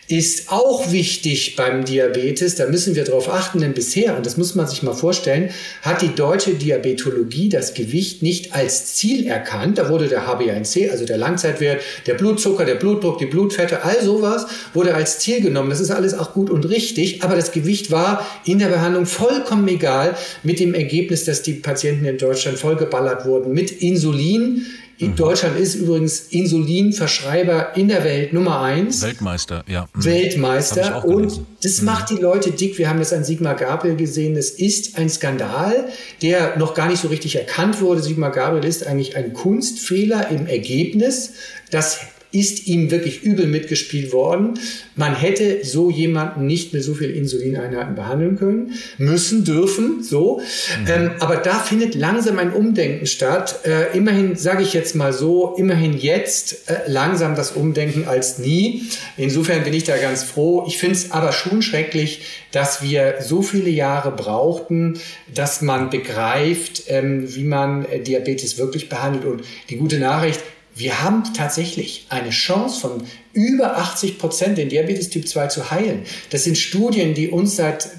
ist 0.07 0.51
auch 0.51 0.91
wichtig 0.91 1.55
beim 1.55 1.83
Diabetes. 1.83 2.55
Da 2.55 2.67
müssen 2.67 2.95
wir 2.95 3.03
darauf 3.03 3.27
achten, 3.29 3.59
denn 3.59 3.73
bisher, 3.73 4.15
und 4.15 4.25
das 4.25 4.37
muss 4.37 4.53
man 4.53 4.67
sich 4.67 4.83
mal 4.83 4.93
vorstellen, 4.93 5.49
hat 5.81 6.01
die 6.01 6.13
deutsche 6.13 6.53
Diabetologie 6.53 7.49
das 7.49 7.73
Gewicht 7.73 8.21
nicht 8.21 8.53
als 8.53 8.93
Ziel 8.93 9.25
erkannt. 9.25 9.77
Da 9.77 9.89
wurde 9.89 10.07
der 10.07 10.27
HbA1c, 10.27 10.91
also 10.91 11.05
der 11.05 11.17
Langzeitwert, 11.17 11.81
der 12.05 12.13
Blutzucker, 12.13 12.65
der 12.65 12.75
Blutdruck, 12.75 13.17
die 13.17 13.25
Blutfette, 13.25 13.83
all 13.83 14.03
sowas 14.03 14.45
wurde 14.73 14.93
als 14.93 15.19
Ziel 15.19 15.41
genommen. 15.41 15.71
Das 15.71 15.79
ist 15.79 15.91
alles 15.91 16.13
auch 16.13 16.33
gut 16.33 16.49
und 16.49 16.69
richtig, 16.69 17.23
aber 17.23 17.35
das 17.35 17.51
Gewicht 17.51 17.89
war 17.89 18.25
in 18.45 18.59
der 18.59 18.67
Behandlung 18.67 19.05
vollkommen 19.05 19.67
egal 19.67 20.15
mit 20.43 20.59
dem 20.59 20.75
Ergebnis, 20.75 21.25
dass 21.25 21.41
die 21.41 21.53
Patienten 21.53 22.05
in 22.05 22.17
Deutschland 22.17 22.59
vollgeballert 22.59 23.25
wurden 23.25 23.53
mit 23.53 23.71
Insulin 23.71 24.65
Mhm. 24.99 25.15
Deutschland 25.15 25.59
ist 25.59 25.75
übrigens 25.75 26.19
Insulinverschreiber 26.29 27.75
in 27.75 27.87
der 27.87 28.03
Welt 28.03 28.33
Nummer 28.33 28.61
eins. 28.61 29.01
Weltmeister, 29.01 29.63
ja. 29.67 29.87
Mhm. 29.93 30.05
Weltmeister. 30.05 31.05
Und 31.05 31.41
das 31.61 31.81
mhm. 31.81 31.85
macht 31.85 32.09
die 32.09 32.15
Leute 32.15 32.51
dick. 32.51 32.77
Wir 32.77 32.89
haben 32.89 32.99
das 32.99 33.11
an 33.11 33.23
Sigmar 33.23 33.55
Gabriel 33.55 33.95
gesehen. 33.95 34.35
Es 34.37 34.51
ist 34.51 34.97
ein 34.97 35.09
Skandal, 35.09 35.89
der 36.21 36.57
noch 36.57 36.73
gar 36.73 36.87
nicht 36.87 37.01
so 37.01 37.09
richtig 37.09 37.35
erkannt 37.35 37.81
wurde. 37.81 38.01
Sigmar 38.01 38.31
Gabriel 38.31 38.63
ist 38.63 38.87
eigentlich 38.87 39.15
ein 39.17 39.33
Kunstfehler 39.33 40.29
im 40.29 40.47
Ergebnis. 40.47 41.33
Das 41.71 41.99
ist 42.35 42.67
ihm 42.67 42.91
wirklich 42.91 43.23
übel 43.23 43.47
mitgespielt 43.47 44.11
worden. 44.11 44.59
Man 44.95 45.15
hätte 45.15 45.63
so 45.63 45.89
jemanden 45.89 46.45
nicht 46.45 46.73
mit 46.73 46.83
so 46.83 46.93
viel 46.93 47.09
Insulineinheiten 47.11 47.95
behandeln 47.95 48.37
können, 48.37 48.73
müssen, 48.97 49.45
dürfen, 49.45 50.03
so. 50.03 50.41
Mhm. 50.81 50.87
Ähm, 50.87 51.11
aber 51.19 51.37
da 51.37 51.59
findet 51.59 51.95
langsam 51.95 52.37
ein 52.37 52.51
Umdenken 52.51 53.05
statt. 53.05 53.61
Äh, 53.63 53.97
immerhin, 53.97 54.35
sage 54.35 54.63
ich 54.63 54.73
jetzt 54.73 54.95
mal 54.95 55.13
so, 55.13 55.55
immerhin 55.57 55.97
jetzt 55.97 56.69
äh, 56.69 56.79
langsam 56.87 57.35
das 57.35 57.51
Umdenken 57.53 58.05
als 58.07 58.37
nie. 58.37 58.83
Insofern 59.15 59.63
bin 59.63 59.73
ich 59.73 59.85
da 59.85 59.95
ganz 59.97 60.23
froh. 60.23 60.65
Ich 60.67 60.77
finde 60.77 60.95
es 60.95 61.11
aber 61.11 61.31
schon 61.31 61.61
schrecklich, 61.61 62.21
dass 62.51 62.81
wir 62.81 63.15
so 63.21 63.41
viele 63.41 63.69
Jahre 63.69 64.11
brauchten, 64.11 64.99
dass 65.33 65.61
man 65.61 65.89
begreift, 65.89 66.83
ähm, 66.87 67.33
wie 67.33 67.43
man 67.43 67.85
äh, 67.85 67.99
Diabetes 67.99 68.57
wirklich 68.57 68.89
behandelt. 68.89 69.25
Und 69.25 69.43
die 69.69 69.77
gute 69.77 69.99
Nachricht, 69.99 70.41
wir 70.75 71.01
haben 71.01 71.23
tatsächlich 71.33 72.05
eine 72.09 72.31
Chance 72.31 72.81
von 72.81 73.03
über 73.31 73.77
80 73.77 74.19
Prozent 74.19 74.57
den 74.57 74.67
Diabetes 74.67 75.09
Typ 75.09 75.25
2 75.25 75.47
zu 75.47 75.71
heilen. 75.71 76.03
Das 76.31 76.43
sind 76.43 76.57
Studien, 76.57 77.13
die 77.13 77.29
uns 77.29 77.55
seit 77.55 77.89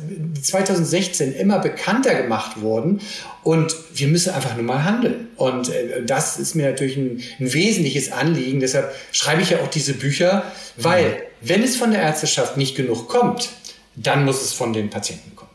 2016 0.42 1.34
immer 1.34 1.58
bekannter 1.58 2.14
gemacht 2.14 2.60
wurden. 2.60 3.00
Und 3.42 3.74
wir 3.94 4.08
müssen 4.08 4.34
einfach 4.34 4.56
nur 4.56 4.64
mal 4.64 4.84
handeln. 4.84 5.28
Und 5.36 5.70
äh, 5.70 6.04
das 6.04 6.38
ist 6.38 6.54
mir 6.54 6.70
natürlich 6.70 6.98
ein, 6.98 7.22
ein 7.40 7.52
wesentliches 7.54 8.12
Anliegen. 8.12 8.60
Deshalb 8.60 8.94
schreibe 9.10 9.40
ich 9.40 9.50
ja 9.50 9.60
auch 9.60 9.68
diese 9.68 9.94
Bücher, 9.94 10.44
weil 10.76 11.08
mhm. 11.08 11.16
wenn 11.40 11.62
es 11.62 11.76
von 11.76 11.92
der 11.92 12.02
Ärzteschaft 12.02 12.58
nicht 12.58 12.76
genug 12.76 13.08
kommt, 13.08 13.48
dann 13.94 14.26
muss 14.26 14.42
es 14.42 14.52
von 14.52 14.74
den 14.74 14.90
Patienten 14.90 15.34
kommen. 15.34 15.50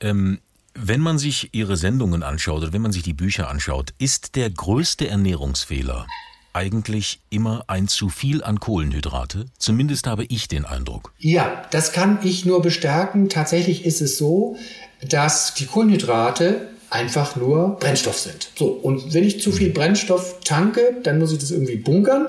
Ähm 0.00 0.38
wenn 0.80 1.00
man 1.00 1.18
sich 1.18 1.50
Ihre 1.52 1.76
Sendungen 1.76 2.22
anschaut 2.22 2.62
oder 2.62 2.72
wenn 2.72 2.82
man 2.82 2.92
sich 2.92 3.02
die 3.02 3.12
Bücher 3.12 3.48
anschaut, 3.48 3.92
ist 3.98 4.36
der 4.36 4.48
größte 4.50 5.08
Ernährungsfehler 5.08 6.06
eigentlich 6.52 7.20
immer 7.30 7.64
ein 7.66 7.88
zu 7.88 8.08
viel 8.08 8.42
an 8.42 8.60
Kohlenhydrate? 8.60 9.46
Zumindest 9.58 10.06
habe 10.06 10.24
ich 10.24 10.48
den 10.48 10.64
Eindruck. 10.64 11.12
Ja, 11.18 11.62
das 11.70 11.92
kann 11.92 12.18
ich 12.22 12.44
nur 12.44 12.62
bestärken. 12.62 13.28
Tatsächlich 13.28 13.84
ist 13.84 14.00
es 14.00 14.18
so, 14.18 14.56
dass 15.08 15.54
die 15.54 15.66
Kohlenhydrate 15.66 16.68
einfach 16.90 17.36
nur 17.36 17.76
Brennstoff 17.80 18.18
sind. 18.18 18.50
So, 18.56 18.68
und 18.68 19.12
wenn 19.12 19.24
ich 19.24 19.42
zu 19.42 19.52
viel 19.52 19.70
Brennstoff 19.70 20.40
tanke, 20.44 20.96
dann 21.02 21.18
muss 21.18 21.32
ich 21.32 21.38
das 21.38 21.50
irgendwie 21.50 21.76
bunkern. 21.76 22.28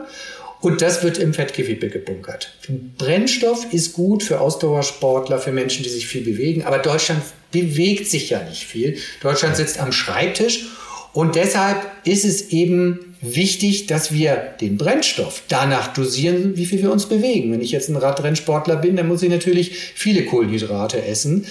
Und 0.61 0.81
das 0.81 1.03
wird 1.03 1.17
im 1.17 1.33
Fettgewebe 1.33 1.89
gebunkert. 1.89 2.53
Brennstoff 2.97 3.71
ist 3.71 3.93
gut 3.93 4.23
für 4.23 4.41
Ausdauersportler, 4.41 5.39
für 5.39 5.53
Menschen, 5.53 5.83
die 5.83 5.89
sich 5.89 6.07
viel 6.07 6.23
bewegen. 6.23 6.63
Aber 6.63 6.79
Deutschland 6.79 7.21
bewegt 7.51 8.07
sich 8.07 8.29
ja 8.29 8.43
nicht 8.43 8.65
viel. 8.65 8.97
Deutschland 9.21 9.55
sitzt 9.55 9.79
am 9.79 9.91
Schreibtisch. 9.91 10.65
Und 11.13 11.35
deshalb 11.35 11.81
ist 12.03 12.25
es 12.25 12.49
eben 12.49 13.15
wichtig, 13.21 13.87
dass 13.87 14.13
wir 14.13 14.35
den 14.61 14.77
Brennstoff 14.77 15.43
danach 15.47 15.93
dosieren, 15.93 16.55
wie 16.55 16.65
viel 16.65 16.81
wir 16.81 16.91
uns 16.91 17.07
bewegen. 17.07 17.51
Wenn 17.51 17.61
ich 17.61 17.71
jetzt 17.71 17.89
ein 17.89 17.95
Radrennsportler 17.95 18.75
bin, 18.75 18.95
dann 18.95 19.07
muss 19.07 19.23
ich 19.23 19.29
natürlich 19.29 19.71
viele 19.95 20.25
Kohlenhydrate 20.25 21.03
essen. 21.03 21.45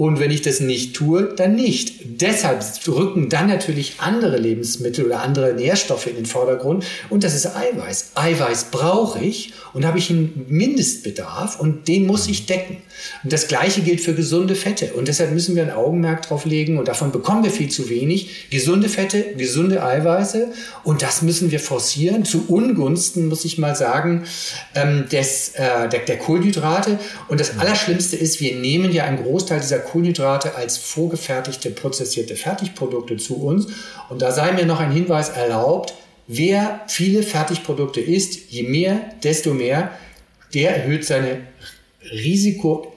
Und 0.00 0.18
wenn 0.18 0.30
ich 0.30 0.40
das 0.40 0.60
nicht 0.60 0.96
tue, 0.96 1.34
dann 1.36 1.56
nicht. 1.56 2.22
Deshalb 2.22 2.64
rücken 2.88 3.28
dann 3.28 3.48
natürlich 3.48 3.96
andere 3.98 4.38
Lebensmittel 4.38 5.04
oder 5.04 5.20
andere 5.20 5.52
Nährstoffe 5.52 6.06
in 6.06 6.16
den 6.16 6.24
Vordergrund. 6.24 6.86
Und 7.10 7.22
das 7.22 7.34
ist 7.34 7.54
Eiweiß. 7.54 8.12
Eiweiß 8.14 8.70
brauche 8.70 9.22
ich 9.22 9.52
und 9.74 9.84
habe 9.84 9.98
ich 9.98 10.08
einen 10.08 10.46
Mindestbedarf 10.48 11.60
und 11.60 11.86
den 11.86 12.06
muss 12.06 12.28
ich 12.28 12.46
decken. 12.46 12.78
Und 13.22 13.32
das 13.32 13.46
Gleiche 13.46 13.82
gilt 13.82 14.00
für 14.00 14.14
gesunde 14.14 14.54
Fette. 14.54 14.94
Und 14.94 15.06
deshalb 15.06 15.32
müssen 15.32 15.54
wir 15.54 15.62
ein 15.62 15.70
Augenmerk 15.70 16.22
drauf 16.22 16.46
legen 16.46 16.78
und 16.78 16.88
davon 16.88 17.12
bekommen 17.12 17.44
wir 17.44 17.50
viel 17.50 17.68
zu 17.68 17.90
wenig. 17.90 18.48
Gesunde 18.48 18.88
Fette, 18.88 19.34
gesunde 19.36 19.84
Eiweiße 19.84 20.48
und 20.82 21.02
das 21.02 21.20
müssen 21.20 21.50
wir 21.50 21.60
forcieren. 21.60 22.24
Zu 22.24 22.46
Ungunsten, 22.48 23.28
muss 23.28 23.44
ich 23.44 23.58
mal 23.58 23.76
sagen, 23.76 24.24
ähm, 24.74 25.10
des, 25.12 25.50
äh, 25.56 25.90
der, 25.90 26.00
der 26.00 26.16
Kohlenhydrate. 26.16 26.98
Und 27.28 27.38
das 27.38 27.58
Allerschlimmste 27.58 28.16
ist, 28.16 28.40
wir 28.40 28.56
nehmen 28.56 28.92
ja 28.92 29.04
einen 29.04 29.22
Großteil 29.22 29.60
dieser 29.60 29.89
Kohlenhydrate 29.90 30.54
als 30.54 30.78
vorgefertigte, 30.78 31.70
prozessierte 31.70 32.36
Fertigprodukte 32.36 33.16
zu 33.16 33.42
uns. 33.42 33.66
Und 34.08 34.22
da 34.22 34.32
sei 34.32 34.52
mir 34.52 34.66
noch 34.66 34.80
ein 34.80 34.92
Hinweis 34.92 35.30
erlaubt, 35.30 35.94
wer 36.26 36.80
viele 36.88 37.22
Fertigprodukte 37.22 38.00
isst, 38.00 38.50
je 38.50 38.62
mehr, 38.62 39.00
desto 39.22 39.52
mehr, 39.52 39.90
der 40.54 40.76
erhöht 40.76 41.04
seine 41.04 41.42
Risiko 42.10 42.92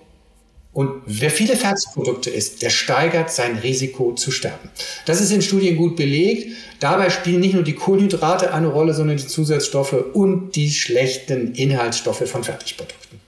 und 0.74 1.04
wer 1.06 1.30
viele 1.30 1.56
Fertigprodukte 1.56 2.32
isst, 2.32 2.64
der 2.64 2.72
steigert 2.72 3.32
sein 3.32 3.58
Risiko 3.60 4.14
zu 4.14 4.32
sterben. 4.32 4.70
Das 5.06 5.22
ist 5.22 5.32
in 5.32 5.44
Studien 5.44 5.78
gut 5.78 5.96
belegt. 5.96 6.48
Dabei 6.80 7.12
spielen 7.12 7.42
nicht 7.42 7.54
nur 7.54 7.64
die 7.64 7.76
Kohlenhydrate 7.76 8.54
eine 8.54 8.68
Rolle, 8.68 8.96
sondern 8.96 9.18
die 9.18 9.28
Zusatzstoffe 9.28 9.94
und 10.14 10.56
die 10.56 10.72
schlechten 10.72 11.54
Inhaltsstoffe 11.54 12.28
von 12.28 12.44
Fertigprodukten. 12.44 13.23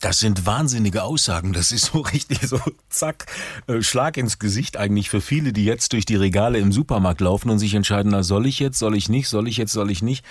Das 0.00 0.20
sind 0.20 0.46
wahnsinnige 0.46 1.02
Aussagen. 1.02 1.52
Das 1.52 1.72
ist 1.72 1.86
so 1.86 2.00
richtig 2.12 2.40
so, 2.42 2.60
zack, 2.88 3.26
äh, 3.66 3.82
Schlag 3.82 4.16
ins 4.16 4.38
Gesicht 4.38 4.76
eigentlich 4.76 5.10
für 5.10 5.20
viele, 5.20 5.52
die 5.52 5.64
jetzt 5.64 5.92
durch 5.92 6.04
die 6.04 6.16
Regale 6.16 6.58
im 6.58 6.72
Supermarkt 6.72 7.20
laufen 7.20 7.50
und 7.50 7.58
sich 7.58 7.74
entscheiden, 7.74 8.12
na, 8.12 8.22
soll 8.22 8.46
ich 8.46 8.58
jetzt, 8.58 8.78
soll 8.78 8.96
ich 8.96 9.08
nicht, 9.08 9.28
soll 9.28 9.48
ich 9.48 9.56
jetzt, 9.56 9.72
soll 9.72 9.90
ich 9.90 10.02
nicht. 10.02 10.24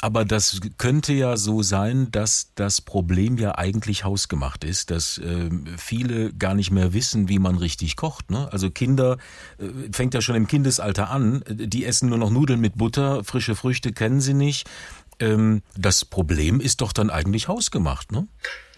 Aber 0.00 0.24
das 0.24 0.60
könnte 0.78 1.12
ja 1.12 1.36
so 1.36 1.62
sein, 1.62 2.10
dass 2.10 2.52
das 2.54 2.80
Problem 2.80 3.36
ja 3.36 3.56
eigentlich 3.56 4.04
hausgemacht 4.04 4.64
ist, 4.64 4.90
dass 4.90 5.18
äh, 5.18 5.50
viele 5.76 6.32
gar 6.32 6.54
nicht 6.54 6.70
mehr 6.70 6.92
wissen, 6.92 7.28
wie 7.28 7.38
man 7.38 7.56
richtig 7.56 7.96
kocht. 7.96 8.30
Ne? 8.30 8.50
Also 8.52 8.70
Kinder, 8.70 9.18
äh, 9.58 9.66
fängt 9.92 10.14
ja 10.14 10.22
schon 10.22 10.36
im 10.36 10.46
Kindesalter 10.46 11.10
an, 11.10 11.44
die 11.48 11.84
essen 11.84 12.08
nur 12.08 12.18
noch 12.18 12.30
Nudeln 12.30 12.60
mit 12.60 12.78
Butter, 12.78 13.22
frische 13.24 13.54
Früchte 13.54 13.92
kennen 13.92 14.20
sie 14.20 14.34
nicht. 14.34 14.66
Ähm, 15.18 15.62
das 15.76 16.04
Problem 16.04 16.60
ist 16.60 16.80
doch 16.80 16.92
dann 16.92 17.10
eigentlich 17.10 17.48
hausgemacht, 17.48 18.10
ne? 18.10 18.26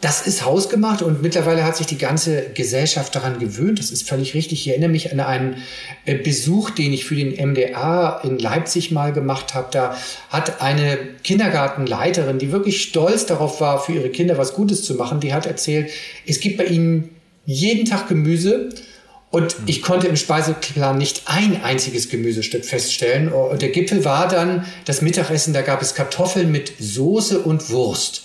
Das 0.02 0.26
ist 0.26 0.44
hausgemacht 0.44 1.00
und 1.00 1.22
mittlerweile 1.22 1.62
hat 1.62 1.76
sich 1.76 1.86
die 1.86 1.96
ganze 1.96 2.50
Gesellschaft 2.54 3.14
daran 3.14 3.38
gewöhnt. 3.38 3.78
Das 3.78 3.92
ist 3.92 4.08
völlig 4.08 4.34
richtig. 4.34 4.66
Ich 4.66 4.68
erinnere 4.68 4.90
mich 4.90 5.12
an 5.12 5.20
einen 5.20 5.62
äh, 6.06 6.16
Besuch, 6.16 6.70
den 6.70 6.92
ich 6.92 7.04
für 7.04 7.14
den 7.14 7.30
MDA 7.50 8.20
in 8.24 8.36
Leipzig 8.36 8.90
mal 8.90 9.12
gemacht 9.12 9.54
habe. 9.54 9.68
Da 9.70 9.96
hat 10.28 10.60
eine 10.60 10.98
Kindergartenleiterin, 11.22 12.40
die 12.40 12.50
wirklich 12.50 12.82
stolz 12.82 13.26
darauf 13.26 13.60
war, 13.60 13.80
für 13.80 13.92
ihre 13.92 14.08
Kinder 14.08 14.36
was 14.38 14.54
Gutes 14.54 14.82
zu 14.82 14.94
machen, 14.94 15.20
die 15.20 15.32
hat 15.32 15.46
erzählt, 15.46 15.88
es 16.26 16.40
gibt 16.40 16.56
bei 16.56 16.64
ihnen 16.64 17.10
jeden 17.46 17.84
Tag 17.84 18.08
Gemüse. 18.08 18.70
Und 19.30 19.54
ich 19.66 19.82
konnte 19.82 20.08
im 20.08 20.16
Speiseplan 20.16 20.98
nicht 20.98 21.22
ein 21.26 21.62
einziges 21.62 22.08
Gemüsestück 22.08 22.64
feststellen. 22.64 23.32
Und 23.32 23.62
der 23.62 23.68
Gipfel 23.68 24.04
war 24.04 24.26
dann 24.26 24.66
das 24.84 25.00
Mittagessen, 25.00 25.54
da 25.54 25.62
gab 25.62 25.80
es 25.80 25.94
Kartoffeln 25.94 26.50
mit 26.50 26.72
Soße 26.80 27.38
und 27.38 27.70
Wurst. 27.70 28.24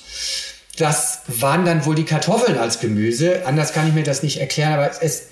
Das 0.78 1.22
waren 1.28 1.66
dann 1.66 1.86
wohl 1.86 1.96
die 1.96 2.06
Kartoffeln 2.06 2.58
als 2.58 2.80
Gemüse. 2.80 3.46
Anders 3.46 3.74
kann 3.74 3.88
ich 3.88 3.94
mir 3.94 4.04
das 4.04 4.22
nicht 4.22 4.40
erklären, 4.40 4.74
aber 4.74 4.92
es, 5.02 5.30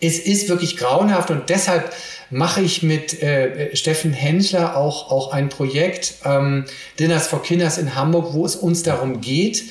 es 0.00 0.18
ist 0.18 0.48
wirklich 0.48 0.76
grauenhaft 0.76 1.30
und 1.30 1.50
deshalb 1.50 1.92
mache 2.30 2.60
ich 2.60 2.82
mit 2.82 3.22
äh, 3.22 3.74
Steffen 3.76 4.12
Henschler 4.12 4.76
auch, 4.76 5.10
auch 5.10 5.32
ein 5.32 5.48
Projekt, 5.48 6.14
ähm, 6.24 6.64
Dinners 6.98 7.26
for 7.26 7.42
Kinders 7.42 7.76
in 7.76 7.94
Hamburg, 7.94 8.34
wo 8.34 8.46
es 8.46 8.56
uns 8.56 8.82
darum 8.84 9.20
geht, 9.20 9.64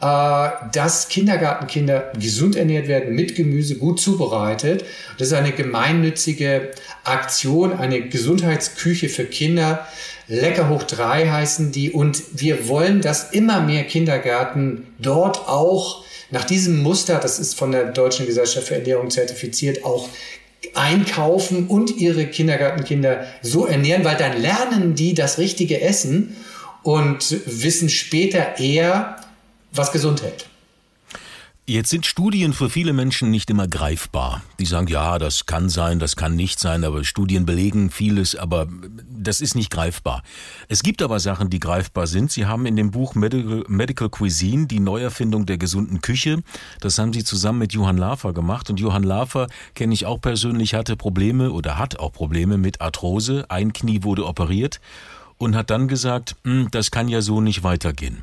äh, 0.00 0.48
dass 0.72 1.08
Kindergartenkinder 1.08 2.12
gesund 2.18 2.56
ernährt 2.56 2.88
werden, 2.88 3.14
mit 3.14 3.36
Gemüse 3.36 3.76
gut 3.76 4.00
zubereitet. 4.00 4.84
Das 5.18 5.28
ist 5.28 5.34
eine 5.34 5.52
gemeinnützige 5.52 6.72
Aktion, 7.04 7.72
eine 7.78 8.08
Gesundheitsküche 8.08 9.08
für 9.08 9.24
Kinder, 9.24 9.86
Lecker 10.26 10.68
hoch 10.68 10.82
drei 10.84 11.28
heißen 11.28 11.72
die. 11.72 11.90
Und 11.90 12.22
wir 12.32 12.68
wollen, 12.68 13.00
dass 13.00 13.32
immer 13.32 13.60
mehr 13.60 13.84
Kindergärten 13.84 14.86
dort 14.98 15.48
auch 15.48 16.04
nach 16.30 16.44
diesem 16.44 16.82
Muster, 16.82 17.18
das 17.18 17.38
ist 17.38 17.54
von 17.54 17.72
der 17.72 17.92
Deutschen 17.92 18.26
Gesellschaft 18.26 18.68
für 18.68 18.76
Ernährung 18.76 19.10
zertifiziert, 19.10 19.84
auch 19.84 20.08
einkaufen 20.74 21.66
und 21.68 21.96
ihre 21.96 22.26
Kindergartenkinder 22.26 23.26
so 23.42 23.66
ernähren, 23.66 24.04
weil 24.04 24.16
dann 24.16 24.40
lernen 24.40 24.94
die 24.94 25.14
das 25.14 25.38
richtige 25.38 25.80
Essen 25.80 26.36
und 26.82 27.36
wissen 27.46 27.88
später 27.88 28.58
eher, 28.58 29.16
was 29.72 29.92
gesund 29.92 30.22
hält. 30.22 30.46
Jetzt 31.66 31.88
sind 31.88 32.04
Studien 32.04 32.52
für 32.52 32.68
viele 32.68 32.92
Menschen 32.92 33.30
nicht 33.30 33.48
immer 33.48 33.66
greifbar. 33.66 34.42
Die 34.58 34.66
sagen, 34.66 34.86
ja, 34.86 35.18
das 35.18 35.46
kann 35.46 35.70
sein, 35.70 35.98
das 35.98 36.14
kann 36.14 36.36
nicht 36.36 36.60
sein, 36.60 36.84
aber 36.84 37.04
Studien 37.04 37.46
belegen 37.46 37.88
vieles, 37.88 38.36
aber 38.36 38.68
das 39.08 39.40
ist 39.40 39.54
nicht 39.54 39.70
greifbar. 39.70 40.22
Es 40.68 40.82
gibt 40.82 41.00
aber 41.00 41.20
Sachen, 41.20 41.48
die 41.48 41.60
greifbar 41.60 42.06
sind. 42.06 42.30
Sie 42.30 42.44
haben 42.44 42.66
in 42.66 42.76
dem 42.76 42.90
Buch 42.90 43.14
Medical, 43.14 43.64
Medical 43.66 44.10
Cuisine 44.10 44.66
die 44.66 44.78
Neuerfindung 44.78 45.46
der 45.46 45.56
gesunden 45.56 46.02
Küche. 46.02 46.42
Das 46.80 46.98
haben 46.98 47.14
Sie 47.14 47.24
zusammen 47.24 47.60
mit 47.60 47.72
Johann 47.72 47.96
Lafer 47.96 48.34
gemacht. 48.34 48.68
Und 48.68 48.78
Johann 48.78 49.02
Lafer, 49.02 49.46
kenne 49.74 49.94
ich 49.94 50.04
auch 50.04 50.20
persönlich, 50.20 50.74
hatte 50.74 50.96
Probleme 50.96 51.50
oder 51.50 51.78
hat 51.78 51.98
auch 51.98 52.12
Probleme 52.12 52.58
mit 52.58 52.82
Arthrose. 52.82 53.46
Ein 53.48 53.72
Knie 53.72 54.02
wurde 54.02 54.26
operiert 54.26 54.82
und 55.38 55.56
hat 55.56 55.70
dann 55.70 55.88
gesagt, 55.88 56.36
hm, 56.44 56.68
das 56.72 56.90
kann 56.90 57.08
ja 57.08 57.22
so 57.22 57.40
nicht 57.40 57.62
weitergehen. 57.62 58.22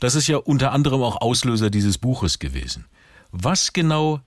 Das 0.00 0.14
ist 0.14 0.28
ja 0.28 0.36
unter 0.36 0.72
anderem 0.72 1.02
auch 1.02 1.20
Auslöser 1.20 1.70
dieses 1.70 1.98
Buches 1.98 2.38
gewesen. 2.38 2.86
Was 3.32 3.72
genau 3.72 4.20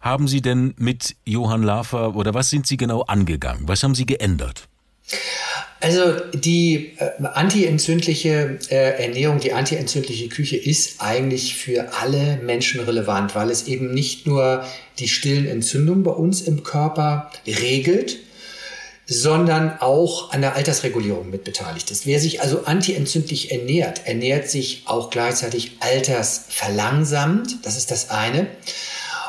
haben 0.00 0.28
Sie 0.28 0.40
denn 0.40 0.74
mit 0.78 1.16
Johann 1.24 1.62
Lafer 1.62 2.16
oder 2.16 2.34
was 2.34 2.50
sind 2.50 2.66
Sie 2.66 2.76
genau 2.76 3.02
angegangen? 3.02 3.62
Was 3.66 3.82
haben 3.82 3.94
Sie 3.94 4.06
geändert? 4.06 4.68
Also 5.80 6.12
die 6.34 6.92
äh, 6.98 7.24
antientzündliche 7.24 8.58
äh, 8.70 9.02
Ernährung, 9.02 9.40
die 9.40 9.54
antientzündliche 9.54 10.28
Küche 10.28 10.56
ist 10.56 11.00
eigentlich 11.00 11.54
für 11.54 11.94
alle 11.94 12.38
Menschen 12.42 12.80
relevant, 12.80 13.34
weil 13.34 13.50
es 13.50 13.66
eben 13.66 13.92
nicht 13.94 14.26
nur 14.26 14.64
die 14.98 15.08
stillen 15.08 15.46
Entzündungen 15.46 16.02
bei 16.02 16.10
uns 16.10 16.42
im 16.42 16.62
Körper 16.64 17.30
regelt, 17.46 18.18
sondern 19.12 19.76
auch 19.80 20.32
an 20.32 20.40
der 20.40 20.54
Altersregulierung 20.54 21.30
mit 21.30 21.42
beteiligt 21.42 21.90
ist. 21.90 22.06
Wer 22.06 22.20
sich 22.20 22.42
also 22.42 22.64
antientzündlich 22.66 23.50
ernährt, 23.50 24.06
ernährt 24.06 24.48
sich 24.48 24.84
auch 24.86 25.10
gleichzeitig 25.10 25.72
altersverlangsamt. 25.80 27.66
Das 27.66 27.76
ist 27.76 27.90
das 27.90 28.10
eine. 28.10 28.46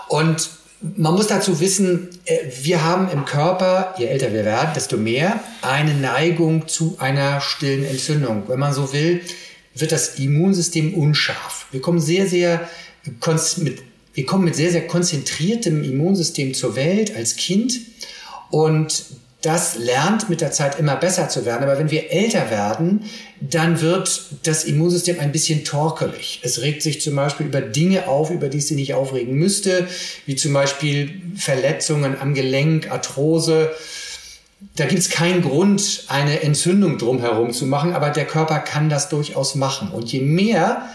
Und 0.08 0.52
man 0.82 1.16
muss 1.16 1.26
dazu 1.26 1.60
wissen, 1.60 2.10
äh, 2.26 2.38
wir 2.62 2.84
haben 2.84 3.10
im 3.10 3.26
Körper, 3.26 3.96
je 3.98 4.06
älter 4.06 4.32
wir 4.34 4.46
werden, 4.46 4.70
desto 4.76 4.98
mehr 4.98 5.44
eine 5.64 5.96
Neigung 5.96 6.68
zu 6.68 6.98
einer 7.00 7.42
stillen 7.42 7.84
Entzündung. 7.84 8.44
Wenn 8.48 8.60
man 8.60 8.74
so 8.74 8.94
will, 8.94 9.22
wird 9.74 9.92
das 9.92 10.20
Immunsystem 10.20 10.94
unscharf. 10.94 11.66
Wir 11.72 11.82
kommen 11.82 12.00
sehr, 12.00 12.28
sehr 12.28 12.70
mit, 13.58 13.82
wir 14.14 14.26
kommen 14.28 14.44
mit 14.44 14.56
sehr, 14.56 14.70
sehr 14.70 14.86
konzentriertem 14.86 15.84
Immunsystem 15.84 16.54
zur 16.54 16.76
Welt 16.76 17.16
als 17.16 17.36
Kind 17.36 17.80
und 18.52 19.06
das 19.42 19.76
lernt 19.76 20.30
mit 20.30 20.40
der 20.40 20.52
Zeit 20.52 20.78
immer 20.78 20.96
besser 20.96 21.28
zu 21.28 21.46
werden. 21.46 21.64
Aber 21.64 21.80
wenn 21.80 21.90
wir 21.90 22.12
älter 22.12 22.52
werden, 22.52 23.06
dann 23.40 23.82
wird 23.82 24.26
das 24.44 24.66
Immunsystem 24.66 25.20
ein 25.20 25.32
bisschen 25.32 25.66
torkelig. 25.66 26.42
Es 26.44 26.62
regt 26.62 26.84
sich 26.84 27.02
zum 27.02 27.16
Beispiel 27.16 27.48
über 27.48 27.62
Dinge 27.62 28.08
auf, 28.08 28.30
über 28.30 28.50
die 28.50 28.60
es 28.60 28.68
sich 28.68 28.78
nicht 28.78 28.94
aufregen 28.94 29.34
müsste, 29.34 29.88
wie 30.28 30.36
zum 30.36 30.54
Beispiel 30.54 31.22
Verletzungen 31.36 32.20
am 32.20 32.36
Gelenk, 32.36 32.92
Arthrose. 32.92 33.72
Da 34.76 34.86
gibt 34.86 35.02
es 35.02 35.10
keinen 35.10 35.42
Grund, 35.42 36.06
eine 36.08 36.44
Entzündung 36.44 37.00
drumherum 37.00 37.52
zu 37.52 37.66
machen, 37.66 37.94
aber 37.94 38.12
der 38.12 38.26
Körper 38.26 38.60
kann 38.60 38.90
das 38.90 39.10
durchaus 39.10 39.56
machen. 39.56 39.90
Und 39.90 40.12
je 40.12 40.22
mehr 40.22 40.88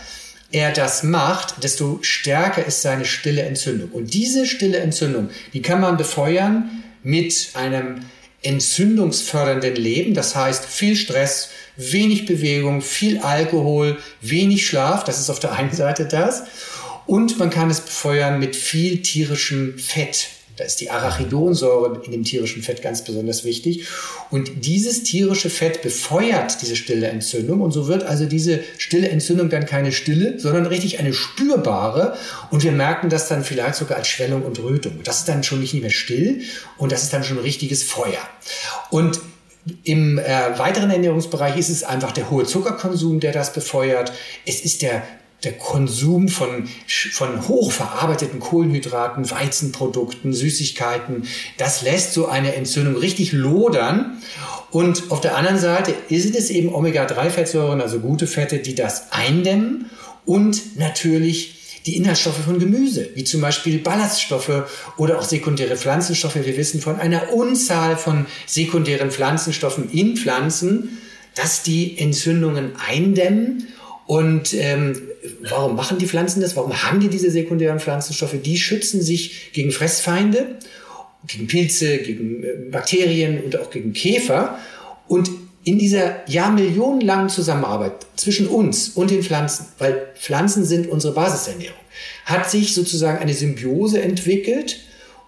er 0.52 0.70
das 0.70 1.02
macht, 1.02 1.64
desto 1.64 1.98
stärker 2.02 2.64
ist 2.64 2.82
seine 2.82 3.04
stille 3.04 3.42
Entzündung. 3.42 3.90
Und 3.90 4.14
diese 4.14 4.46
stille 4.46 4.78
Entzündung, 4.78 5.30
die 5.52 5.62
kann 5.62 5.80
man 5.80 5.96
befeuern 5.96 6.84
mit 7.02 7.50
einem 7.54 8.02
entzündungsfördernden 8.46 9.76
Leben, 9.76 10.14
das 10.14 10.34
heißt 10.34 10.64
viel 10.64 10.96
Stress, 10.96 11.50
wenig 11.76 12.26
Bewegung, 12.26 12.80
viel 12.80 13.18
Alkohol, 13.18 13.98
wenig 14.20 14.66
Schlaf, 14.66 15.04
das 15.04 15.20
ist 15.20 15.30
auf 15.30 15.40
der 15.40 15.52
einen 15.52 15.72
Seite 15.72 16.06
das. 16.06 16.44
Und 17.06 17.38
man 17.38 17.50
kann 17.50 17.70
es 17.70 17.80
befeuern 17.80 18.38
mit 18.38 18.56
viel 18.56 19.02
tierischem 19.02 19.78
Fett. 19.78 20.28
Da 20.56 20.64
ist 20.64 20.80
die 20.80 20.90
Arachidonsäure 20.90 22.02
in 22.04 22.12
dem 22.12 22.24
tierischen 22.24 22.62
Fett 22.62 22.82
ganz 22.82 23.04
besonders 23.04 23.44
wichtig. 23.44 23.86
Und 24.30 24.64
dieses 24.64 25.02
tierische 25.02 25.50
Fett 25.50 25.82
befeuert 25.82 26.62
diese 26.62 26.76
stille 26.76 27.08
Entzündung. 27.08 27.60
Und 27.60 27.72
so 27.72 27.88
wird 27.88 28.04
also 28.04 28.24
diese 28.24 28.60
stille 28.78 29.08
Entzündung 29.08 29.50
dann 29.50 29.66
keine 29.66 29.92
stille, 29.92 30.38
sondern 30.40 30.66
richtig 30.66 30.98
eine 30.98 31.12
spürbare. 31.12 32.16
Und 32.50 32.64
wir 32.64 32.72
merken 32.72 33.10
das 33.10 33.28
dann 33.28 33.44
vielleicht 33.44 33.76
sogar 33.76 33.98
als 33.98 34.08
Schwellung 34.08 34.42
und 34.42 34.58
Rötung. 34.58 35.00
Das 35.04 35.18
ist 35.18 35.28
dann 35.28 35.44
schon 35.44 35.60
nicht 35.60 35.74
mehr 35.74 35.90
still 35.90 36.40
und 36.78 36.90
das 36.90 37.02
ist 37.02 37.12
dann 37.12 37.22
schon 37.22 37.36
ein 37.36 37.42
richtiges 37.42 37.82
Feuer. 37.82 38.20
Und 38.90 39.20
im 39.84 40.18
äh, 40.18 40.58
weiteren 40.58 40.90
Ernährungsbereich 40.90 41.56
ist 41.56 41.70
es 41.70 41.82
einfach 41.82 42.12
der 42.12 42.30
hohe 42.30 42.44
Zuckerkonsum, 42.44 43.20
der 43.20 43.32
das 43.32 43.52
befeuert. 43.52 44.12
Es 44.44 44.60
ist 44.60 44.82
der 44.82 45.02
der 45.46 45.54
Konsum 45.54 46.28
von, 46.28 46.68
von 47.12 47.48
hochverarbeiteten 47.48 48.40
Kohlenhydraten, 48.40 49.30
Weizenprodukten, 49.30 50.32
Süßigkeiten, 50.32 51.22
das 51.56 51.82
lässt 51.82 52.12
so 52.12 52.26
eine 52.26 52.54
Entzündung 52.54 52.96
richtig 52.96 53.32
lodern. 53.32 54.20
Und 54.72 55.04
auf 55.10 55.20
der 55.20 55.36
anderen 55.36 55.58
Seite 55.58 55.94
ist 56.08 56.34
es 56.34 56.50
eben 56.50 56.74
Omega-3-Fettsäuren, 56.74 57.80
also 57.80 58.00
gute 58.00 58.26
Fette, 58.26 58.58
die 58.58 58.74
das 58.74 59.12
eindämmen 59.12 59.88
und 60.24 60.76
natürlich 60.76 61.80
die 61.86 61.96
Inhaltsstoffe 61.96 62.44
von 62.44 62.58
Gemüse, 62.58 63.10
wie 63.14 63.22
zum 63.22 63.40
Beispiel 63.40 63.78
Ballaststoffe 63.78 64.64
oder 64.96 65.20
auch 65.20 65.22
sekundäre 65.22 65.76
Pflanzenstoffe. 65.76 66.34
Wir 66.34 66.56
wissen 66.56 66.80
von 66.80 66.98
einer 66.98 67.32
Unzahl 67.32 67.96
von 67.96 68.26
sekundären 68.46 69.12
Pflanzenstoffen 69.12 69.90
in 69.92 70.16
Pflanzen, 70.16 70.98
dass 71.36 71.62
die 71.62 71.96
Entzündungen 71.98 72.72
eindämmen 72.84 73.68
und 74.06 74.54
ähm, 74.54 75.00
warum 75.48 75.76
machen 75.76 75.98
die 75.98 76.06
Pflanzen 76.06 76.40
das? 76.40 76.56
Warum 76.56 76.82
haben 76.82 77.00
die 77.00 77.08
diese 77.08 77.30
sekundären 77.30 77.80
Pflanzenstoffe? 77.80 78.36
Die 78.42 78.58
schützen 78.58 79.02
sich 79.02 79.52
gegen 79.52 79.70
Fressfeinde, 79.70 80.56
gegen 81.26 81.46
Pilze, 81.46 81.98
gegen 81.98 82.42
äh, 82.42 82.48
Bakterien 82.70 83.42
und 83.42 83.58
auch 83.58 83.70
gegen 83.70 83.92
Käfer. 83.92 84.58
Und 85.08 85.30
in 85.64 85.78
dieser 85.78 86.28
jahrmillionenlangen 86.30 87.28
Zusammenarbeit 87.28 88.06
zwischen 88.14 88.46
uns 88.46 88.90
und 88.90 89.10
den 89.10 89.22
Pflanzen, 89.22 89.66
weil 89.78 90.06
Pflanzen 90.14 90.64
sind 90.64 90.88
unsere 90.88 91.14
Basisernährung, 91.14 91.76
hat 92.24 92.48
sich 92.48 92.72
sozusagen 92.72 93.18
eine 93.18 93.34
Symbiose 93.34 94.00
entwickelt, 94.00 94.78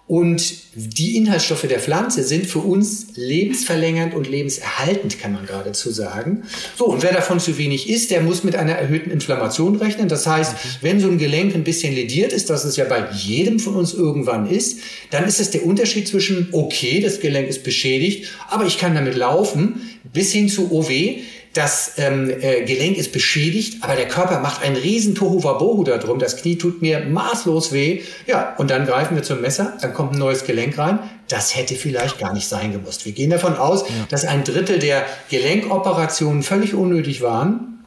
und 0.09 0.55
die 0.73 1.17
Inhaltsstoffe 1.17 1.67
der 1.67 1.79
Pflanze 1.79 2.23
sind 2.23 2.47
für 2.47 2.57
uns 2.57 3.09
lebensverlängernd 3.13 4.15
und 4.15 4.27
lebenserhaltend, 4.27 5.19
kann 5.19 5.33
man 5.33 5.45
geradezu 5.45 5.91
sagen. 5.91 6.45
So, 6.75 6.87
und 6.87 7.03
wer 7.03 7.13
davon 7.13 7.39
zu 7.39 7.59
wenig 7.59 7.87
isst, 7.87 8.09
der 8.09 8.21
muss 8.21 8.43
mit 8.43 8.55
einer 8.55 8.71
erhöhten 8.71 9.11
Inflammation 9.11 9.75
rechnen. 9.75 10.09
Das 10.09 10.25
heißt, 10.25 10.53
okay. 10.53 10.67
wenn 10.81 10.99
so 10.99 11.09
ein 11.09 11.19
Gelenk 11.19 11.53
ein 11.53 11.63
bisschen 11.63 11.93
lediert 11.93 12.33
ist, 12.33 12.49
dass 12.49 12.65
es 12.65 12.75
ja 12.75 12.85
bei 12.85 13.05
jedem 13.13 13.59
von 13.59 13.75
uns 13.75 13.93
irgendwann 13.93 14.49
ist, 14.49 14.79
dann 15.11 15.25
ist 15.25 15.39
es 15.39 15.51
der 15.51 15.63
Unterschied 15.63 16.07
zwischen, 16.07 16.49
okay, 16.53 17.01
das 17.01 17.19
Gelenk 17.19 17.47
ist 17.47 17.63
beschädigt, 17.63 18.31
aber 18.49 18.65
ich 18.65 18.79
kann 18.79 18.95
damit 18.95 19.15
laufen, 19.15 19.79
bis 20.11 20.31
hin 20.31 20.49
zu, 20.49 20.71
oh 20.71 20.89
weh, 20.89 21.19
das 21.53 21.93
ähm, 21.97 22.29
äh, 22.29 22.63
Gelenk 22.63 22.97
ist 22.97 23.11
beschädigt, 23.11 23.83
aber 23.83 23.95
der 23.95 24.07
Körper 24.07 24.39
macht 24.39 24.61
einen 24.61 24.75
riesen 24.75 25.15
Tohuwabohu 25.15 25.83
darum. 25.83 26.19
Das 26.19 26.37
Knie 26.37 26.57
tut 26.57 26.81
mir 26.81 26.99
maßlos 26.99 27.71
weh. 27.71 28.01
Ja, 28.27 28.53
und 28.57 28.69
dann 28.69 28.85
greifen 28.85 29.15
wir 29.15 29.23
zum 29.23 29.41
Messer, 29.41 29.73
dann 29.81 29.93
kommt 29.93 30.13
ein 30.13 30.19
neues 30.19 30.43
Gelenk 30.43 30.77
rein. 30.77 30.99
Das 31.27 31.55
hätte 31.55 31.75
vielleicht 31.75 32.19
gar 32.19 32.33
nicht 32.33 32.47
sein 32.47 32.71
gemusst. 32.71 33.05
Wir 33.05 33.13
gehen 33.13 33.31
davon 33.31 33.55
aus, 33.55 33.81
ja. 33.81 33.95
dass 34.09 34.25
ein 34.25 34.43
Drittel 34.43 34.77
der 34.79 35.05
Gelenkoperationen 35.29 36.43
völlig 36.43 36.75
unnötig 36.75 37.21
waren. 37.21 37.83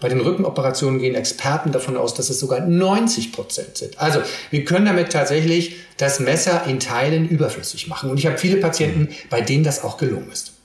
Bei 0.00 0.08
den 0.08 0.20
Rückenoperationen 0.20 0.98
gehen 0.98 1.14
Experten 1.14 1.72
davon 1.72 1.96
aus, 1.96 2.14
dass 2.14 2.28
es 2.28 2.38
sogar 2.38 2.60
90 2.60 3.32
Prozent 3.32 3.76
sind. 3.76 3.98
Also 3.98 4.20
wir 4.50 4.64
können 4.64 4.86
damit 4.86 5.12
tatsächlich 5.12 5.76
das 5.96 6.20
Messer 6.20 6.64
in 6.66 6.80
Teilen 6.80 7.28
überflüssig 7.28 7.88
machen. 7.88 8.10
Und 8.10 8.18
ich 8.18 8.26
habe 8.26 8.36
viele 8.36 8.56
Patienten, 8.58 9.08
bei 9.30 9.40
denen 9.40 9.64
das 9.64 9.84
auch 9.84 9.96
gelungen 9.96 10.30
ist. 10.30 10.55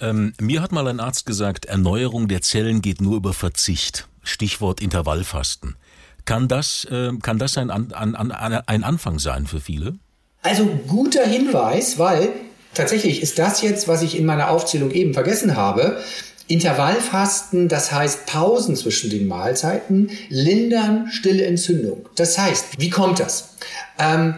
Ähm, 0.00 0.32
mir 0.40 0.62
hat 0.62 0.72
mal 0.72 0.86
ein 0.88 1.00
Arzt 1.00 1.26
gesagt, 1.26 1.66
Erneuerung 1.66 2.28
der 2.28 2.42
Zellen 2.42 2.82
geht 2.82 3.00
nur 3.00 3.16
über 3.16 3.32
Verzicht. 3.32 4.08
Stichwort 4.22 4.80
Intervallfasten. 4.80 5.76
Kann 6.24 6.48
das, 6.48 6.86
äh, 6.90 7.10
kann 7.22 7.38
das 7.38 7.58
ein, 7.58 7.70
an, 7.70 7.92
an, 7.92 8.32
ein 8.32 8.84
Anfang 8.84 9.18
sein 9.18 9.46
für 9.46 9.60
viele? 9.60 9.98
Also 10.42 10.66
guter 10.88 11.24
Hinweis, 11.26 11.98
weil 11.98 12.30
tatsächlich 12.74 13.22
ist 13.22 13.38
das 13.38 13.62
jetzt, 13.62 13.88
was 13.88 14.02
ich 14.02 14.18
in 14.18 14.26
meiner 14.26 14.50
Aufzählung 14.50 14.90
eben 14.90 15.14
vergessen 15.14 15.56
habe. 15.56 16.02
Intervallfasten, 16.46 17.68
das 17.68 17.92
heißt 17.92 18.26
Pausen 18.26 18.76
zwischen 18.76 19.08
den 19.08 19.26
Mahlzeiten, 19.26 20.10
lindern 20.28 21.08
stille 21.10 21.44
Entzündung. 21.46 22.08
Das 22.16 22.36
heißt, 22.36 22.78
wie 22.78 22.90
kommt 22.90 23.20
das? 23.20 23.54
Ähm, 23.98 24.34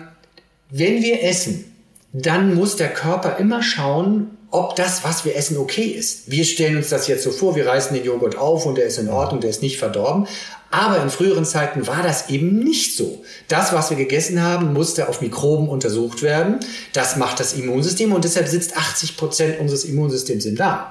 wenn 0.70 1.02
wir 1.02 1.24
essen, 1.24 1.64
dann 2.12 2.54
muss 2.54 2.76
der 2.76 2.92
Körper 2.92 3.38
immer 3.38 3.62
schauen, 3.62 4.36
ob 4.51 4.76
das, 4.76 5.05
was 5.05 5.24
wir 5.24 5.36
essen, 5.36 5.57
okay 5.59 5.86
ist. 5.86 6.30
Wir 6.30 6.44
stellen 6.44 6.76
uns 6.76 6.88
das 6.88 7.09
jetzt 7.09 7.24
so 7.24 7.30
vor, 7.30 7.57
wir 7.57 7.66
reißen 7.66 7.94
den 7.94 8.05
Joghurt 8.05 8.38
auf 8.38 8.66
und 8.66 8.76
der 8.76 8.86
ist 8.86 8.99
in 8.99 9.09
Ordnung, 9.09 9.40
der 9.40 9.51
ist 9.51 9.62
nicht 9.62 9.78
verdorben. 9.78 10.26
Aber 10.70 11.01
in 11.01 11.11
früheren 11.11 11.44
Zeiten 11.44 11.86
war 11.86 12.03
das 12.03 12.28
eben 12.28 12.59
nicht 12.59 12.97
so. 12.97 13.22
Das, 13.49 13.72
was 13.72 13.90
wir 13.90 13.97
gegessen 13.97 14.42
haben, 14.42 14.72
musste 14.72 15.09
auf 15.09 15.20
Mikroben 15.20 15.68
untersucht 15.68 16.22
werden. 16.22 16.61
Das 16.92 17.16
macht 17.16 17.40
das 17.40 17.55
Immunsystem 17.55 18.12
und 18.12 18.24
deshalb 18.24 18.49
sitzt 18.49 18.76
80 18.76 19.16
Prozent 19.16 19.61
unseres 19.61 19.84
Immunsystems 19.84 20.44
im 20.44 20.57
Darm 20.57 20.86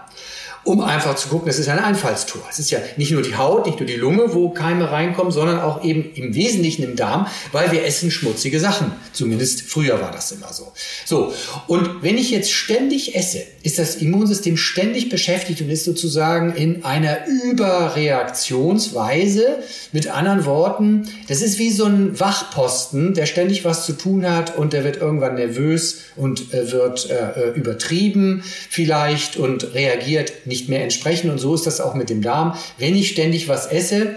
um 0.66 0.82
einfach 0.82 1.16
zu 1.16 1.30
gucken, 1.30 1.48
es 1.48 1.60
ist 1.60 1.70
ein 1.70 1.78
Einfallstor. 1.78 2.42
Es 2.50 2.58
ist 2.58 2.72
ja 2.72 2.80
nicht 2.98 3.12
nur 3.12 3.22
die 3.22 3.36
Haut, 3.36 3.68
nicht 3.68 3.80
nur 3.80 3.88
die 3.88 3.96
Lunge, 3.96 4.34
wo 4.34 4.50
Keime 4.50 4.92
reinkommen, 4.92 5.32
sondern 5.32 5.62
auch 5.62 5.84
eben 5.84 6.12
im 6.16 6.34
Wesentlichen 6.34 6.82
im 6.84 6.96
Darm, 6.96 7.28
weil 7.52 7.72
wir 7.72 7.86
essen 7.86 8.10
schmutzige 8.10 8.60
Sachen. 8.60 8.92
Zumindest 9.14 9.62
früher 9.62 10.02
war 10.02 10.12
das 10.12 10.32
immer 10.32 10.52
so. 10.52 10.74
So. 11.06 11.32
Und 11.68 12.02
wenn 12.02 12.18
ich 12.18 12.32
jetzt 12.32 12.52
ständig 12.52 13.16
esse, 13.16 13.44
ist 13.62 13.78
das 13.78 13.98
Immunsystem 13.98 14.58
ständig 14.58 15.10
beschäftigt 15.10 15.62
und 15.62 15.70
ist 15.70 15.86
sozusagen 15.86 16.56
in 16.56 16.84
einer 16.84 17.28
Überreaktionsweise. 17.28 19.60
Mit 19.92 20.08
anderen 20.08 20.46
Worten, 20.46 21.08
das 21.28 21.44
ist 21.44 21.60
wie 21.60 21.70
so 21.72 21.86
ein 21.86 22.20
Wachposten, 22.20 23.14
der 23.14 23.28
ständig 23.28 23.66
was 23.66 23.86
zu 23.86 23.94
tun 23.94 24.28
hat 24.30 24.58
und 24.58 24.74
der 24.74 24.84
wird 24.84 24.98
irgendwann 24.98 25.36
nervös 25.36 26.00
und 26.16 26.52
äh, 26.54 26.72
wird 26.72 27.08
äh, 27.10 27.14
äh 27.14 27.52
übertrieben 27.56 28.44
vielleicht 28.70 29.38
und 29.38 29.76
reagiert 29.76 30.34
nicht 30.46 30.55
nicht 30.56 30.70
mehr 30.70 30.82
entsprechen. 30.82 31.30
Und 31.30 31.38
so 31.38 31.54
ist 31.54 31.68
das 31.68 31.82
auch 31.82 31.94
mit 31.94 32.10
dem 32.10 32.22
Darm. 32.22 32.58
Wenn 32.78 32.96
ich 32.96 33.10
ständig 33.10 33.48
was 33.48 33.68
esse, 33.68 34.16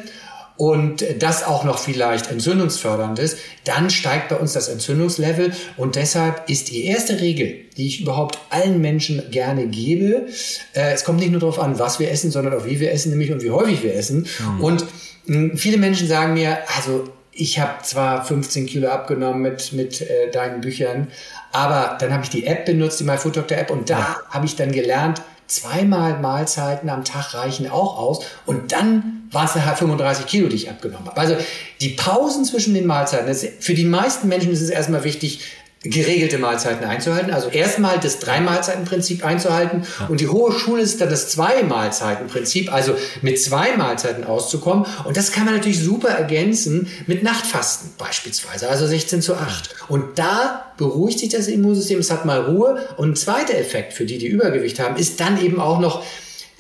und 0.58 1.04
das 1.20 1.44
auch 1.44 1.62
noch 1.62 1.78
vielleicht 1.78 2.30
entzündungsfördernd 2.32 3.20
ist, 3.20 3.38
dann 3.64 3.90
steigt 3.90 4.28
bei 4.28 4.36
uns 4.36 4.52
das 4.52 4.68
Entzündungslevel 4.68 5.52
und 5.76 5.94
deshalb 5.94 6.50
ist 6.50 6.70
die 6.70 6.84
erste 6.84 7.20
Regel, 7.20 7.60
die 7.76 7.86
ich 7.86 8.00
überhaupt 8.00 8.40
allen 8.50 8.80
Menschen 8.80 9.30
gerne 9.30 9.68
gebe, 9.68 10.26
äh, 10.74 10.92
es 10.92 11.04
kommt 11.04 11.20
nicht 11.20 11.30
nur 11.30 11.40
darauf 11.40 11.60
an, 11.60 11.78
was 11.78 12.00
wir 12.00 12.10
essen, 12.10 12.32
sondern 12.32 12.54
auch 12.54 12.66
wie 12.66 12.80
wir 12.80 12.90
essen, 12.90 13.10
nämlich 13.10 13.30
und 13.30 13.42
wie 13.44 13.52
häufig 13.52 13.84
wir 13.84 13.94
essen. 13.94 14.26
Mhm. 14.56 14.60
Und 14.60 14.84
mh, 15.26 15.36
hm, 15.36 15.56
viele 15.56 15.78
Menschen 15.78 16.08
sagen 16.08 16.34
mir, 16.34 16.58
also 16.76 17.04
ich 17.30 17.60
habe 17.60 17.84
zwar 17.84 18.24
15 18.24 18.66
Kilo 18.66 18.88
abgenommen 18.88 19.40
mit, 19.40 19.72
mit 19.72 20.00
äh, 20.00 20.28
deinen 20.32 20.60
Büchern, 20.60 21.06
aber 21.52 21.96
dann 22.00 22.12
habe 22.12 22.24
ich 22.24 22.30
die 22.30 22.46
App 22.46 22.66
benutzt, 22.66 22.98
die 22.98 23.04
MyFoodDoctor-App 23.04 23.70
und 23.70 23.90
da 23.90 23.98
ja. 23.98 24.16
habe 24.30 24.44
ich 24.44 24.56
dann 24.56 24.72
gelernt, 24.72 25.22
zweimal 25.48 26.20
Mahlzeiten 26.20 26.88
am 26.90 27.04
Tag 27.04 27.34
reichen 27.34 27.68
auch 27.70 27.98
aus. 27.98 28.24
Und 28.46 28.72
dann 28.72 29.28
waren 29.30 29.46
es 29.46 29.54
nachher 29.54 29.76
35 29.76 30.26
Kilo, 30.26 30.48
die 30.48 30.56
ich 30.56 30.70
abgenommen 30.70 31.08
habe. 31.08 31.18
Also 31.18 31.36
die 31.80 31.90
Pausen 31.90 32.44
zwischen 32.44 32.74
den 32.74 32.86
Mahlzeiten, 32.86 33.26
das, 33.26 33.44
für 33.60 33.74
die 33.74 33.84
meisten 33.84 34.28
Menschen 34.28 34.52
ist 34.52 34.60
es 34.60 34.70
erstmal 34.70 35.04
wichtig, 35.04 35.40
geregelte 35.82 36.38
Mahlzeiten 36.38 36.84
einzuhalten. 36.84 37.32
Also 37.32 37.48
erstmal 37.48 38.00
das 38.00 38.18
Drei-Mahlzeiten-Prinzip 38.18 39.24
einzuhalten 39.24 39.84
ja. 40.00 40.06
und 40.06 40.20
die 40.20 40.26
hohe 40.26 40.52
Schule 40.52 40.82
ist 40.82 41.00
dann 41.00 41.08
das 41.08 41.28
Zwei-Mahlzeiten-Prinzip, 41.30 42.72
also 42.72 42.96
mit 43.22 43.40
zwei 43.40 43.76
Mahlzeiten 43.76 44.24
auszukommen. 44.24 44.86
Und 45.04 45.16
das 45.16 45.30
kann 45.30 45.44
man 45.44 45.54
natürlich 45.54 45.80
super 45.80 46.08
ergänzen 46.08 46.88
mit 47.06 47.22
Nachtfasten 47.22 47.90
beispielsweise, 47.96 48.68
also 48.68 48.86
16 48.86 49.22
zu 49.22 49.36
8. 49.36 49.76
Und 49.88 50.18
da 50.18 50.72
beruhigt 50.76 51.20
sich 51.20 51.28
das 51.28 51.46
Immunsystem, 51.46 52.00
es 52.00 52.10
hat 52.10 52.24
mal 52.24 52.40
Ruhe. 52.40 52.88
Und 52.96 53.10
ein 53.10 53.16
zweiter 53.16 53.56
Effekt 53.56 53.92
für 53.92 54.04
die, 54.04 54.18
die 54.18 54.26
Übergewicht 54.26 54.80
haben, 54.80 54.96
ist 54.96 55.20
dann 55.20 55.40
eben 55.40 55.60
auch 55.60 55.78
noch, 55.78 56.02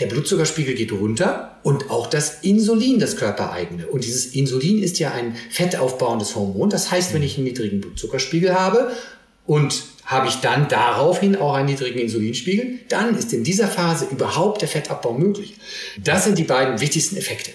der 0.00 0.06
Blutzuckerspiegel 0.06 0.74
geht 0.74 0.92
runter 0.92 1.56
und 1.64 1.90
auch 1.90 2.06
das 2.06 2.40
Insulin, 2.42 3.00
das 3.00 3.16
körpereigene. 3.16 3.86
Und 3.88 4.04
dieses 4.04 4.26
Insulin 4.26 4.82
ist 4.82 4.98
ja 4.98 5.12
ein 5.12 5.34
fettaufbauendes 5.50 6.36
Hormon. 6.36 6.70
Das 6.70 6.90
heißt, 6.90 7.12
wenn 7.14 7.22
ich 7.22 7.36
einen 7.36 7.44
niedrigen 7.44 7.80
Blutzuckerspiegel 7.80 8.54
habe 8.54 8.92
und 9.44 9.82
habe 10.04 10.28
ich 10.28 10.36
dann 10.36 10.68
daraufhin 10.68 11.36
auch 11.36 11.54
einen 11.54 11.66
niedrigen 11.66 11.98
Insulinspiegel, 11.98 12.78
dann 12.88 13.16
ist 13.16 13.32
in 13.32 13.44
dieser 13.44 13.66
Phase 13.66 14.06
überhaupt 14.10 14.62
der 14.62 14.68
Fettabbau 14.68 15.14
möglich. 15.14 15.56
Das 16.02 16.24
sind 16.24 16.38
die 16.38 16.44
beiden 16.44 16.80
wichtigsten 16.80 17.16
Effekte. 17.16 17.50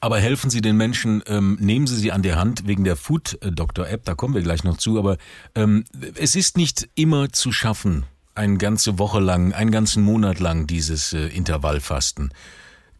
Aber 0.00 0.20
helfen 0.20 0.48
Sie 0.48 0.60
den 0.60 0.76
Menschen, 0.76 1.22
ähm, 1.26 1.58
nehmen 1.60 1.88
Sie 1.88 1.96
sie 1.96 2.12
an 2.12 2.22
der 2.22 2.36
Hand 2.36 2.66
wegen 2.66 2.84
der 2.84 2.94
Food 2.94 3.36
äh, 3.42 3.50
Dr. 3.50 3.88
App, 3.88 4.04
da 4.04 4.14
kommen 4.14 4.32
wir 4.32 4.42
gleich 4.42 4.62
noch 4.62 4.76
zu, 4.76 4.96
aber 4.96 5.18
ähm, 5.56 5.84
es 6.14 6.36
ist 6.36 6.56
nicht 6.56 6.88
immer 6.94 7.32
zu 7.32 7.50
schaffen, 7.50 8.04
eine 8.38 8.56
ganze 8.56 8.98
Woche 8.98 9.20
lang, 9.20 9.52
einen 9.52 9.70
ganzen 9.70 10.02
Monat 10.02 10.40
lang 10.40 10.66
dieses 10.66 11.12
äh, 11.12 11.26
Intervallfasten. 11.26 12.32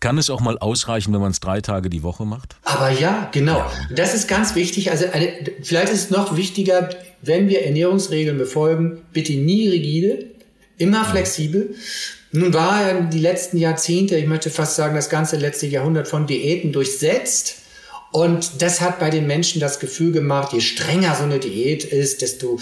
Kann 0.01 0.19
es 0.19 0.31
auch 0.31 0.41
mal 0.41 0.59
ausreichen, 0.59 1.13
wenn 1.13 1.21
man 1.21 1.31
es 1.31 1.41
drei 1.41 1.61
Tage 1.61 1.91
die 1.91 2.03
Woche 2.03 2.25
macht? 2.25 2.57
Aber 2.63 2.91
ja, 2.91 3.29
genau. 3.33 3.59
Ja. 3.59 3.71
Das 3.95 4.15
ist 4.15 4.29
ganz 4.29 4.55
wichtig. 4.55 4.91
Also 4.91 5.07
eine, 5.11 5.33
vielleicht 5.63 5.93
ist 5.93 6.05
es 6.05 6.11
noch 6.11 6.37
wichtiger, 6.37 6.91
wenn 7.23 7.49
wir 7.49 7.65
Ernährungsregeln 7.65 8.39
befolgen, 8.39 9.03
bitte 9.13 9.33
nie 9.33 9.69
rigide, 9.69 10.27
immer 10.77 11.05
flexibel. 11.05 11.75
Nun 12.31 12.53
war 12.53 12.87
ja 12.87 13.01
die 13.01 13.19
letzten 13.19 13.57
Jahrzehnte, 13.57 14.17
ich 14.17 14.27
möchte 14.27 14.51
fast 14.51 14.77
sagen, 14.77 14.95
das 14.95 15.09
ganze 15.09 15.37
letzte 15.37 15.67
Jahrhundert 15.67 16.07
von 16.07 16.27
Diäten 16.27 16.73
durchsetzt. 16.73 17.57
Und 18.13 18.63
das 18.63 18.81
hat 18.81 19.01
bei 19.01 19.11
den 19.11 19.27
Menschen 19.27 19.61
das 19.61 19.81
Gefühl 19.81 20.13
gemacht, 20.13 20.53
je 20.53 20.61
strenger 20.61 21.15
so 21.15 21.25
eine 21.25 21.39
Diät 21.39 21.85
ist, 21.85 22.23
desto 22.23 22.59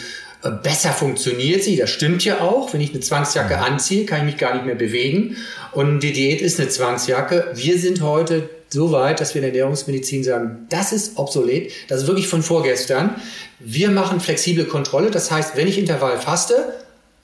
besser 0.50 0.92
funktioniert 0.92 1.62
sie. 1.62 1.76
Das 1.76 1.90
stimmt 1.90 2.24
ja 2.24 2.40
auch. 2.40 2.72
Wenn 2.72 2.80
ich 2.80 2.90
eine 2.90 3.00
Zwangsjacke 3.00 3.58
anziehe, 3.58 4.06
kann 4.06 4.20
ich 4.20 4.24
mich 4.24 4.36
gar 4.38 4.54
nicht 4.54 4.66
mehr 4.66 4.74
bewegen. 4.74 5.36
Und 5.72 6.00
die 6.00 6.12
Diät 6.12 6.40
ist 6.40 6.58
eine 6.60 6.68
Zwangsjacke. 6.68 7.52
Wir 7.54 7.78
sind 7.78 8.00
heute 8.00 8.48
so 8.68 8.92
weit, 8.92 9.20
dass 9.20 9.34
wir 9.34 9.42
in 9.42 9.42
der 9.42 9.52
Ernährungsmedizin 9.52 10.24
sagen, 10.24 10.66
das 10.70 10.92
ist 10.92 11.18
obsolet. 11.18 11.72
Das 11.88 12.02
ist 12.02 12.06
wirklich 12.06 12.28
von 12.28 12.42
vorgestern. 12.42 13.16
Wir 13.58 13.90
machen 13.90 14.20
flexible 14.20 14.64
Kontrolle. 14.64 15.10
Das 15.10 15.30
heißt, 15.30 15.56
wenn 15.56 15.68
ich 15.68 15.78
Intervall 15.78 16.18
faste, 16.18 16.74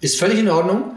ist 0.00 0.18
völlig 0.18 0.38
in 0.38 0.48
Ordnung. 0.48 0.92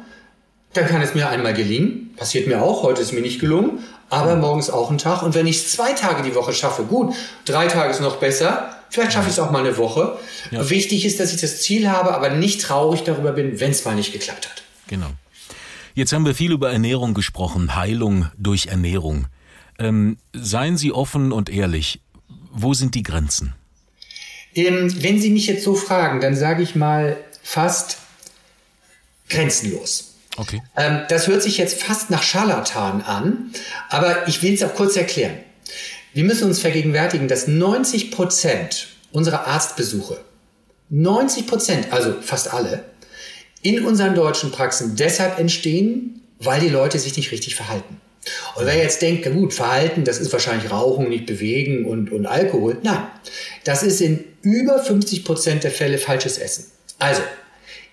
Dann 0.73 0.88
kann 0.88 1.01
es 1.01 1.15
mir 1.15 1.30
einmal 1.30 1.53
gelingen. 1.53 2.13
Passiert 2.17 2.47
mir 2.47 2.61
auch. 2.61 2.84
Heute 2.84 3.01
ist 3.01 3.13
mir 3.13 3.21
nicht 3.21 3.39
gelungen. 3.39 3.84
Aber 4.09 4.36
morgens 4.36 4.69
auch 4.69 4.91
ein 4.91 4.97
Tag. 4.97 5.23
Und 5.23 5.34
wenn 5.34 5.47
ich 5.47 5.57
es 5.57 5.71
zwei 5.71 5.93
Tage 5.93 6.21
die 6.21 6.36
Woche 6.36 6.53
schaffe, 6.53 6.84
gut. 6.84 7.15
Drei 7.45 7.67
Tage 7.67 7.91
ist 7.91 8.01
noch 8.01 8.17
besser. 8.17 8.74
Vielleicht 8.96 9.12
schaffe 9.12 9.28
ich 9.28 9.34
es 9.34 9.39
auch 9.39 9.52
mal 9.52 9.60
eine 9.60 9.76
Woche. 9.78 10.18
Ja. 10.52 10.70
Wichtig 10.70 11.04
ist, 11.04 11.20
dass 11.20 11.34
ich 11.34 11.41
das 11.41 11.62
Ziel 11.62 11.89
habe, 11.89 12.14
aber 12.14 12.30
nicht 12.30 12.62
traurig 12.62 13.04
darüber 13.04 13.34
bin, 13.34 13.60
wenn 13.60 13.72
es 13.72 13.84
mal 13.84 13.93
nicht 13.93 14.14
geklappt 14.14 14.50
hat. 14.50 14.64
Genau. 14.88 15.10
Jetzt 15.96 16.14
haben 16.14 16.26
wir 16.26 16.34
viel 16.34 16.54
über 16.54 16.72
Ernährung 16.72 17.14
gesprochen, 17.14 17.76
Heilung 17.76 18.28
durch 18.38 18.68
Ernährung. 18.68 19.28
Ähm, 19.80 20.16
seien 20.32 20.78
Sie 20.78 20.93
offen 20.93 21.34
und 21.34 21.50
ehrlich. 21.50 22.00
Wo 22.54 22.74
sind 22.74 22.96
die 22.96 23.04
Grenzen? 23.04 23.54
Ähm, 24.54 24.89
wenn 25.04 25.20
Sie 25.20 25.30
mich 25.30 25.48
jetzt 25.48 25.66
so 25.66 25.76
fragen, 25.76 26.22
dann 26.22 26.34
sage 26.34 26.64
ich 26.64 26.74
mal 26.74 27.18
fast 27.43 27.98
grenzenlos. 29.28 30.14
Okay. 30.38 30.62
Ähm, 30.78 31.02
das 31.10 31.28
hört 31.28 31.43
sich 31.43 31.58
jetzt 31.58 31.84
fast 31.84 32.12
nach 32.12 32.24
Scharlatan 32.24 33.02
an, 33.02 33.52
aber 33.89 34.30
ich 34.30 34.41
will 34.41 34.54
es 34.54 34.64
auch 34.64 34.74
kurz 34.74 34.96
erklären. 34.96 35.36
Wir 36.16 36.24
müssen 36.24 36.47
uns 36.47 36.59
vergegenwärtigen, 36.59 37.28
dass 37.28 37.45
90 37.45 38.09
Prozent 38.09 38.88
unserer 39.11 39.47
Arztbesuche, 39.47 40.18
90 40.89 41.45
Prozent, 41.45 41.91
also 41.91 42.16
fast 42.22 42.53
alle, 42.53 42.86
in 43.61 43.86
unseren 43.86 44.16
deutschen 44.16 44.49
Praxen 44.51 44.95
deshalb 44.95 45.38
entstehen, 45.39 46.22
weil 46.39 46.61
die 46.61 46.70
Leute 46.70 46.99
sich 46.99 47.18
nicht 47.18 47.34
richtig 47.34 47.55
verhalten. 47.55 47.99
Und 48.55 48.66
wer 48.66 48.78
jetzt 48.78 49.01
denkt, 49.01 49.30
gut, 49.30 49.53
Verhalten, 49.53 50.05
das 50.05 50.20
ist 50.20 50.32
wahrscheinlich 50.32 50.72
Rauchen, 50.72 51.09
nicht 51.09 51.26
bewegen 51.26 51.86
und, 51.86 52.13
und 52.13 52.26
Alkohol. 52.28 52.78
Nein, 52.82 53.07
das 53.66 53.84
ist 53.84 53.99
in 53.99 54.24
über 54.41 54.80
50 54.80 55.26
Prozent 55.26 55.66
der 55.66 55.72
Fälle 55.72 55.97
falsches 55.97 56.38
Essen. 56.38 56.63
Also, 56.97 57.24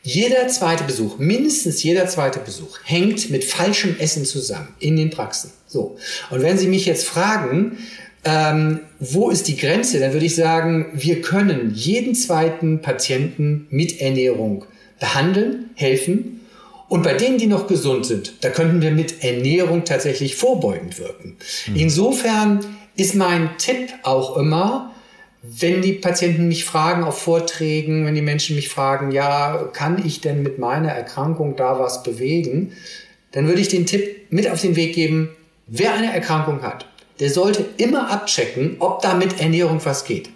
jeder 0.05 0.47
zweite 0.47 0.85
Besuch, 0.85 1.19
mindestens 1.19 1.83
jeder 1.83 2.07
zweite 2.07 2.39
Besuch, 2.39 2.79
hängt 2.85 3.31
mit 3.31 3.45
falschem 3.45 3.99
Essen 3.99 4.25
zusammen 4.25 4.75
in 4.79 4.97
den 4.97 5.11
Praxen. 5.11 5.53
So. 5.67 5.97
Und 6.31 6.43
wenn 6.43 6.59
Sie 6.59 6.69
mich 6.69 6.87
jetzt 6.87 7.07
fragen, 7.07 7.79
ähm, 8.25 8.81
wo 9.01 9.31
ist 9.31 9.49
die 9.49 9.57
Grenze, 9.57 9.99
dann 9.99 10.13
würde 10.13 10.27
ich 10.27 10.37
sagen, 10.37 10.87
wir 10.95 11.21
können 11.23 11.73
jeden 11.75 12.15
zweiten 12.15 12.81
Patienten 12.81 13.67
mit 13.71 14.01
Ernährung 14.01 14.65
behandeln, 15.01 15.71
helfen. 15.75 16.41
Und 16.89 17.03
bei 17.03 17.15
denen, 17.15 17.39
die 17.39 17.47
noch 17.47 17.67
gesund 17.67 18.07
sind, 18.07 18.35
da 18.43 18.51
könnten 18.51 18.83
wir 18.83 18.91
mit 18.91 19.25
Ernährung 19.25 19.85
tatsächlich 19.85 20.37
vorbeugend 20.37 20.99
wirken. 20.99 21.37
Mhm. 21.67 21.77
Insofern 21.77 22.61
ist 22.97 23.15
mein 23.15 23.51
Tipp 23.59 23.89
auch 24.03 24.37
immer, 24.37 24.93
wenn 25.43 25.83
die 25.83 25.95
Patienten 25.95 26.47
mich 26.47 26.65
fragen 26.65 27.03
auf 27.03 27.19
Vorträgen, 27.19 28.07
wenn 28.07 28.15
die 28.15 28.23
Menschen 28.23 28.55
mich 28.55 28.69
fragen, 28.69 29.11
ja, 29.11 29.69
kann 29.73 30.01
ich 30.05 30.21
denn 30.21 30.43
mit 30.43 30.59
meiner 30.59 30.91
Erkrankung 30.91 31.57
da 31.57 31.81
was 31.81 32.05
bewegen? 32.05 32.73
Dann 33.33 33.49
würde 33.49 33.61
ich 33.61 33.69
den 33.69 33.87
Tipp 33.87 34.31
mit 34.31 34.49
auf 34.49 34.61
den 34.61 34.77
Weg 34.77 34.95
geben, 34.95 35.31
wer 35.67 35.95
eine 35.95 36.13
Erkrankung 36.13 36.63
hat, 36.63 36.87
der 37.23 37.31
sollte 37.31 37.65
immer 37.77 38.11
abchecken, 38.11 38.79
ob 38.81 39.01
da 39.01 39.15
mit 39.15 39.39
Ernährung 39.39 39.81
was 39.85 40.05
geht. 40.05 40.29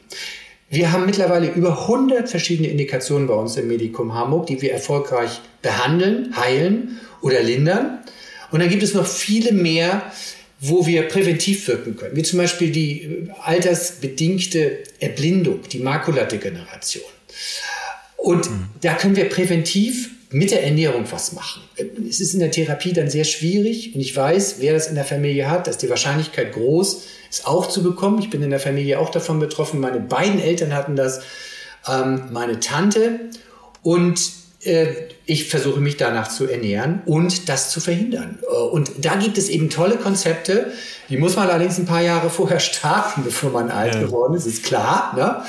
Wir 0.70 0.92
haben 0.92 1.04
mittlerweile 1.04 1.50
über 1.50 1.82
100 1.82 2.30
verschiedene 2.30 2.68
Indikationen 2.68 3.26
bei 3.26 3.34
uns 3.34 3.56
im 3.56 3.66
Medikum 3.66 4.14
Hamburg, 4.14 4.46
die 4.46 4.62
wir 4.62 4.72
erfolgreich 4.72 5.40
behandeln, 5.62 6.36
heilen 6.36 7.00
oder 7.22 7.42
lindern. 7.42 8.04
Und 8.52 8.60
dann 8.60 8.68
gibt 8.68 8.84
es 8.84 8.94
noch 8.94 9.04
viele 9.04 9.50
mehr, 9.50 10.12
wo 10.60 10.86
wir 10.86 11.08
präventiv 11.08 11.66
wirken 11.66 11.96
können, 11.96 12.14
wie 12.14 12.22
zum 12.22 12.38
Beispiel 12.38 12.70
die 12.70 13.02
äh, 13.02 13.28
altersbedingte 13.42 14.84
Erblindung, 15.00 15.62
die 15.62 15.80
Makuladegeneration. 15.80 17.04
Und 18.16 18.48
mhm. 18.48 18.66
da 18.80 18.94
können 18.94 19.16
wir 19.16 19.28
präventiv 19.28 20.10
mit 20.36 20.50
der 20.50 20.62
Ernährung 20.64 21.04
was 21.10 21.32
machen. 21.32 21.62
Es 22.08 22.20
ist 22.20 22.34
in 22.34 22.40
der 22.40 22.50
Therapie 22.50 22.92
dann 22.92 23.08
sehr 23.08 23.24
schwierig 23.24 23.94
und 23.94 24.02
ich 24.02 24.14
weiß, 24.14 24.56
wer 24.58 24.74
das 24.74 24.86
in 24.86 24.94
der 24.94 25.04
Familie 25.04 25.48
hat, 25.50 25.66
dass 25.66 25.78
die 25.78 25.88
Wahrscheinlichkeit 25.88 26.52
groß 26.52 27.04
es 27.30 27.46
auch 27.46 27.68
zu 27.68 27.82
bekommen. 27.82 28.18
Ich 28.18 28.28
bin 28.28 28.42
in 28.42 28.50
der 28.50 28.60
Familie 28.60 29.00
auch 29.00 29.08
davon 29.08 29.40
betroffen. 29.40 29.80
Meine 29.80 29.98
beiden 29.98 30.38
Eltern 30.38 30.74
hatten 30.74 30.94
das, 30.94 31.22
ähm, 31.88 32.24
meine 32.32 32.60
Tante. 32.60 33.30
Und 33.82 34.20
äh, 34.60 34.88
ich 35.28 35.48
versuche 35.48 35.80
mich 35.80 35.96
danach 35.96 36.28
zu 36.28 36.46
ernähren 36.46 37.02
und 37.04 37.48
das 37.48 37.70
zu 37.70 37.80
verhindern. 37.80 38.38
Äh, 38.42 38.54
und 38.54 38.92
da 38.98 39.16
gibt 39.16 39.36
es 39.38 39.48
eben 39.48 39.70
tolle 39.70 39.96
Konzepte, 39.96 40.72
die 41.08 41.16
muss 41.16 41.36
man 41.36 41.48
allerdings 41.48 41.78
ein 41.78 41.86
paar 41.86 42.02
Jahre 42.02 42.30
vorher 42.30 42.60
starten, 42.60 43.24
bevor 43.24 43.50
man 43.50 43.70
alt 43.70 43.94
ja. 43.94 44.02
geworden 44.02 44.34
ist, 44.34 44.46
ist 44.46 44.64
klar. 44.64 45.12
Ne? 45.16 45.42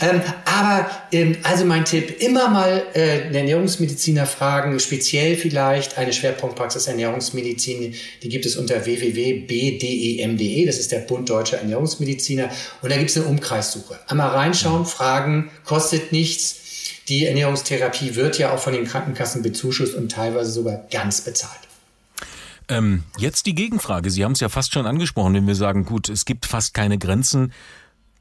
Ähm, 0.00 0.22
aber 0.44 0.90
ähm, 1.12 1.36
also 1.42 1.66
mein 1.66 1.84
Tipp, 1.84 2.20
immer 2.22 2.48
mal 2.48 2.82
äh, 2.94 3.22
einen 3.22 3.34
Ernährungsmediziner 3.34 4.26
fragen, 4.26 4.78
speziell 4.80 5.36
vielleicht 5.36 5.98
eine 5.98 6.12
Schwerpunktpraxis 6.12 6.86
Ernährungsmedizin, 6.86 7.94
die 8.22 8.28
gibt 8.28 8.46
es 8.46 8.56
unter 8.56 8.84
www.bdem.de, 8.84 10.62
e. 10.62 10.66
das 10.66 10.78
ist 10.78 10.92
der 10.92 11.00
Bund 11.00 11.28
Deutscher 11.28 11.58
Ernährungsmediziner. 11.58 12.48
Und 12.80 12.90
da 12.90 12.96
gibt 12.96 13.10
es 13.10 13.16
eine 13.16 13.26
Umkreissuche. 13.26 13.98
Einmal 14.06 14.30
reinschauen, 14.30 14.86
fragen, 14.86 15.50
kostet 15.64 16.12
nichts 16.12 16.59
die 17.08 17.26
Ernährungstherapie 17.26 18.14
wird 18.14 18.38
ja 18.38 18.52
auch 18.52 18.58
von 18.58 18.72
den 18.72 18.84
Krankenkassen 18.84 19.42
bezuschusst 19.42 19.94
und 19.94 20.10
teilweise 20.12 20.50
sogar 20.50 20.86
ganz 20.90 21.20
bezahlt. 21.22 21.60
Ähm, 22.68 23.02
jetzt 23.18 23.46
die 23.46 23.54
Gegenfrage. 23.54 24.10
Sie 24.10 24.24
haben 24.24 24.32
es 24.32 24.40
ja 24.40 24.48
fast 24.48 24.72
schon 24.72 24.86
angesprochen, 24.86 25.34
wenn 25.34 25.46
wir 25.46 25.56
sagen, 25.56 25.84
gut, 25.84 26.08
es 26.08 26.24
gibt 26.24 26.46
fast 26.46 26.72
keine 26.72 26.98
Grenzen. 26.98 27.52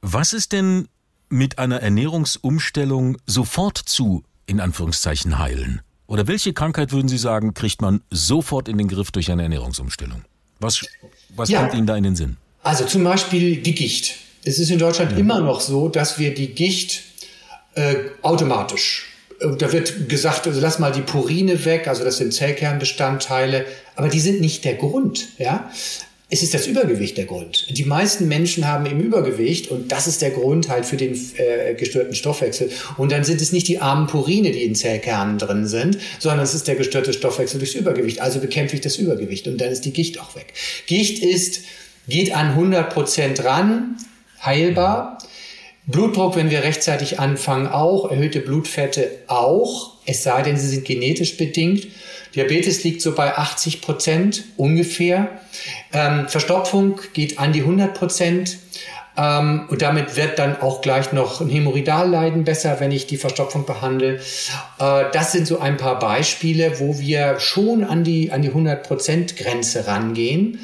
Was 0.02 0.34
ist 0.34 0.52
denn 0.52 0.88
mit 1.30 1.60
einer 1.60 1.82
Ernährungsumstellung 1.82 3.18
sofort 3.28 3.78
zu, 3.78 4.24
in 4.48 4.60
Anführungszeichen, 4.60 5.38
heilen? 5.38 5.82
Oder 6.08 6.28
welche 6.28 6.54
Krankheit 6.54 6.92
würden 6.92 7.08
Sie 7.08 7.20
sagen, 7.20 7.54
kriegt 7.54 7.82
man 7.82 8.02
sofort 8.10 8.68
in 8.68 8.80
den 8.80 8.88
Griff 8.88 9.12
durch 9.12 9.32
eine 9.32 9.44
Ernährungsumstellung? 9.44 10.24
Was, 10.60 10.84
was 11.36 11.50
ja, 11.50 11.62
kommt 11.62 11.76
Ihnen 11.76 11.86
da 11.86 11.96
in 11.96 12.04
den 12.04 12.16
Sinn? 12.16 12.38
Also 12.64 12.86
zum 12.86 13.04
Beispiel 13.04 13.58
die 13.58 13.76
Gicht. 13.76 14.16
Es 14.44 14.58
ist 14.58 14.72
in 14.72 14.80
Deutschland 14.80 15.12
ja. 15.12 15.18
immer 15.20 15.40
noch 15.40 15.62
so, 15.62 15.90
dass 15.90 16.18
wir 16.18 16.34
die 16.34 16.56
Gicht 16.56 17.04
äh, 17.80 17.96
automatisch. 18.22 19.06
Da 19.40 19.72
wird 19.72 20.10
gesagt, 20.10 20.48
also 20.48 20.60
lass 20.60 20.80
mal 20.80 20.92
die 20.92 21.02
Purine 21.02 21.64
weg, 21.64 21.88
also 21.88 22.04
das 22.04 22.18
sind 22.18 22.34
Zellkernbestandteile, 22.34 23.66
aber 23.96 24.10
die 24.10 24.20
sind 24.20 24.42
nicht 24.42 24.66
der 24.66 24.76
Grund, 24.76 25.30
ja. 25.38 25.72
Es 26.32 26.44
ist 26.44 26.54
das 26.54 26.68
Übergewicht 26.68 27.18
der 27.18 27.26
Grund. 27.26 27.66
Die 27.76 27.86
meisten 27.86 28.28
Menschen 28.28 28.68
haben 28.68 28.86
eben 28.86 29.00
Übergewicht 29.00 29.72
und 29.72 29.92
das 29.92 30.06
ist 30.06 30.22
der 30.22 30.30
Grund 30.30 30.70
halt 30.70 30.86
für 30.86 30.98
den 30.98 31.14
äh, 31.38 31.74
gestörten 31.74 32.14
Stoffwechsel. 32.14 32.70
Und 32.98 33.12
dann 33.12 33.24
sind 33.24 33.42
es 33.42 33.52
nicht 33.52 33.68
die 33.68 33.80
armen 33.80 34.06
Purine, 34.06 34.52
die 34.52 34.64
in 34.64 34.76
Zellkernen 34.76 35.40
drin 35.40 35.66
sind, 35.66 35.98
sondern 36.20 36.42
es 36.42 36.54
ist 36.54 36.68
der 36.68 36.76
gestörte 36.76 37.14
Stoffwechsel 37.14 37.58
durchs 37.60 37.74
Übergewicht. 37.74 38.22
Also 38.22 38.40
bekämpfe 38.40 38.76
ich 38.76 38.82
das 38.82 38.98
Übergewicht 38.98 39.48
und 39.48 39.58
dann 39.60 39.72
ist 39.72 39.86
die 39.86 39.94
Gicht 39.94 40.20
auch 40.20 40.36
weg. 40.36 40.54
Gicht 40.86 41.24
ist, 41.24 41.62
geht 42.08 42.36
an 42.36 42.50
100 42.50 42.94
Prozent 42.94 43.44
ran, 43.44 43.98
heilbar. 44.44 45.18
Blutdruck, 45.90 46.36
wenn 46.36 46.52
wir 46.52 46.64
rechtzeitig 46.64 47.20
anfangen, 47.20 47.68
auch. 47.68 48.12
Erhöhte 48.12 48.42
Blutfette 48.42 49.10
auch. 49.26 49.94
Es 50.06 50.22
sei 50.22 50.44
denn, 50.44 50.56
sie 50.56 50.68
sind 50.68 50.86
genetisch 50.86 51.36
bedingt. 51.36 51.88
Diabetes 52.36 52.84
liegt 52.84 53.02
so 53.02 53.16
bei 53.16 53.36
80 53.36 53.82
Prozent 53.82 54.44
ungefähr. 54.56 55.40
Ähm, 55.92 56.28
Verstopfung 56.28 57.00
geht 57.14 57.40
an 57.40 57.54
die 57.54 57.62
100 57.62 57.96
Prozent. 57.96 58.60
Ähm, 59.18 59.66
und 59.70 59.82
damit 59.82 60.16
wird 60.16 60.38
dann 60.38 60.62
auch 60.62 60.82
gleich 60.82 61.12
noch 61.12 61.42
ein 61.42 61.50
Hämorrhoidalleiden 61.50 62.44
besser, 62.44 62.80
wenn 62.80 62.92
ich 62.92 63.08
die 63.08 63.18
Verstopfung 63.18 63.66
behandle. 63.66 64.20
Äh, 64.80 65.06
das 65.12 65.32
sind 65.32 65.48
so 65.48 65.60
ein 65.60 65.78
paar 65.78 65.98
Beispiele, 65.98 66.80
wo 66.80 67.00
wir 67.00 67.40
schon 67.40 67.84
an 67.84 68.04
die, 68.04 68.32
an 68.32 68.44
die 68.44 68.52
100%-Grenze 68.52 69.88
rangehen. 69.88 70.60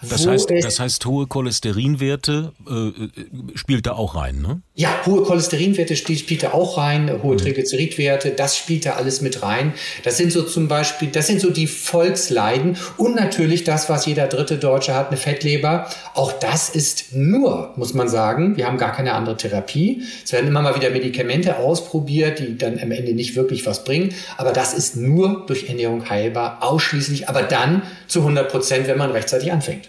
Das 0.00 0.26
heißt, 0.26 0.50
das 0.62 0.78
heißt, 0.78 1.06
hohe 1.06 1.26
Cholesterinwerte 1.26 2.52
äh, 2.68 3.56
spielt 3.56 3.86
da 3.86 3.92
auch 3.92 4.14
rein, 4.14 4.40
ne? 4.40 4.62
Ja, 4.74 4.90
hohe 5.06 5.22
Cholesterinwerte 5.22 5.96
spielt 5.96 6.42
da 6.44 6.52
auch 6.52 6.78
rein, 6.78 7.10
hohe 7.22 7.34
mhm. 7.34 7.38
Triglyceridwerte, 7.38 8.30
das 8.30 8.56
spielt 8.56 8.86
da 8.86 8.92
alles 8.92 9.22
mit 9.22 9.42
rein. 9.42 9.74
Das 10.04 10.16
sind 10.16 10.30
so 10.30 10.42
zum 10.42 10.68
Beispiel, 10.68 11.08
das 11.08 11.26
sind 11.26 11.40
so 11.40 11.50
die 11.50 11.66
Volksleiden 11.66 12.76
und 12.96 13.16
natürlich 13.16 13.64
das, 13.64 13.88
was 13.88 14.06
jeder 14.06 14.28
dritte 14.28 14.56
Deutsche 14.58 14.94
hat, 14.94 15.08
eine 15.08 15.16
Fettleber. 15.16 15.90
Auch 16.14 16.32
das 16.32 16.68
ist 16.68 17.12
nur, 17.12 17.72
muss 17.74 17.92
man 17.92 18.08
sagen, 18.08 18.56
wir 18.56 18.66
haben 18.66 18.78
gar 18.78 18.92
keine 18.92 19.14
andere 19.14 19.36
Therapie. 19.36 20.02
Es 20.24 20.32
werden 20.32 20.46
immer 20.46 20.62
mal 20.62 20.76
wieder 20.76 20.90
Medikamente 20.90 21.56
ausprobiert, 21.56 22.38
die 22.38 22.56
dann 22.56 22.78
am 22.78 22.92
Ende 22.92 23.14
nicht 23.14 23.34
wirklich 23.34 23.66
was 23.66 23.82
bringen. 23.82 24.14
Aber 24.36 24.52
das 24.52 24.74
ist 24.74 24.96
nur 24.96 25.44
durch 25.46 25.68
Ernährung 25.68 26.08
heilbar, 26.08 26.58
ausschließlich, 26.60 27.28
aber 27.28 27.42
dann 27.42 27.82
zu 28.06 28.20
100 28.20 28.48
Prozent, 28.48 28.86
wenn 28.86 28.98
man 28.98 29.10
rechtzeitig 29.10 29.50
anfängt. 29.50 29.87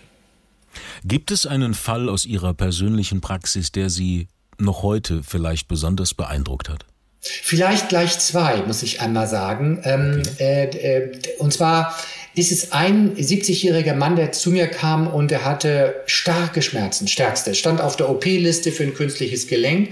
Gibt 1.03 1.31
es 1.31 1.45
einen 1.45 1.73
Fall 1.73 2.09
aus 2.09 2.25
Ihrer 2.25 2.53
persönlichen 2.53 3.21
Praxis, 3.21 3.71
der 3.71 3.89
Sie 3.89 4.27
noch 4.57 4.83
heute 4.83 5.23
vielleicht 5.23 5.67
besonders 5.67 6.13
beeindruckt 6.13 6.69
hat? 6.69 6.85
Vielleicht 7.21 7.89
gleich 7.89 8.17
zwei, 8.19 8.63
muss 8.65 8.81
ich 8.81 9.01
einmal 9.01 9.27
sagen. 9.27 9.81
Ähm, 9.83 10.23
äh, 10.39 10.65
äh, 10.65 11.19
und 11.39 11.51
zwar 11.53 11.95
ist 12.35 12.51
es 12.51 12.71
ein 12.71 13.15
70-jähriger 13.15 13.95
Mann, 13.95 14.15
der 14.15 14.31
zu 14.31 14.51
mir 14.51 14.67
kam 14.67 15.07
und 15.07 15.31
er 15.31 15.43
hatte 15.43 15.95
starke 16.05 16.61
Schmerzen, 16.61 17.07
stärkste, 17.07 17.55
stand 17.55 17.81
auf 17.81 17.97
der 17.97 18.09
OP-Liste 18.09 18.71
für 18.71 18.83
ein 18.83 18.93
künstliches 18.93 19.47
Gelenk. 19.47 19.89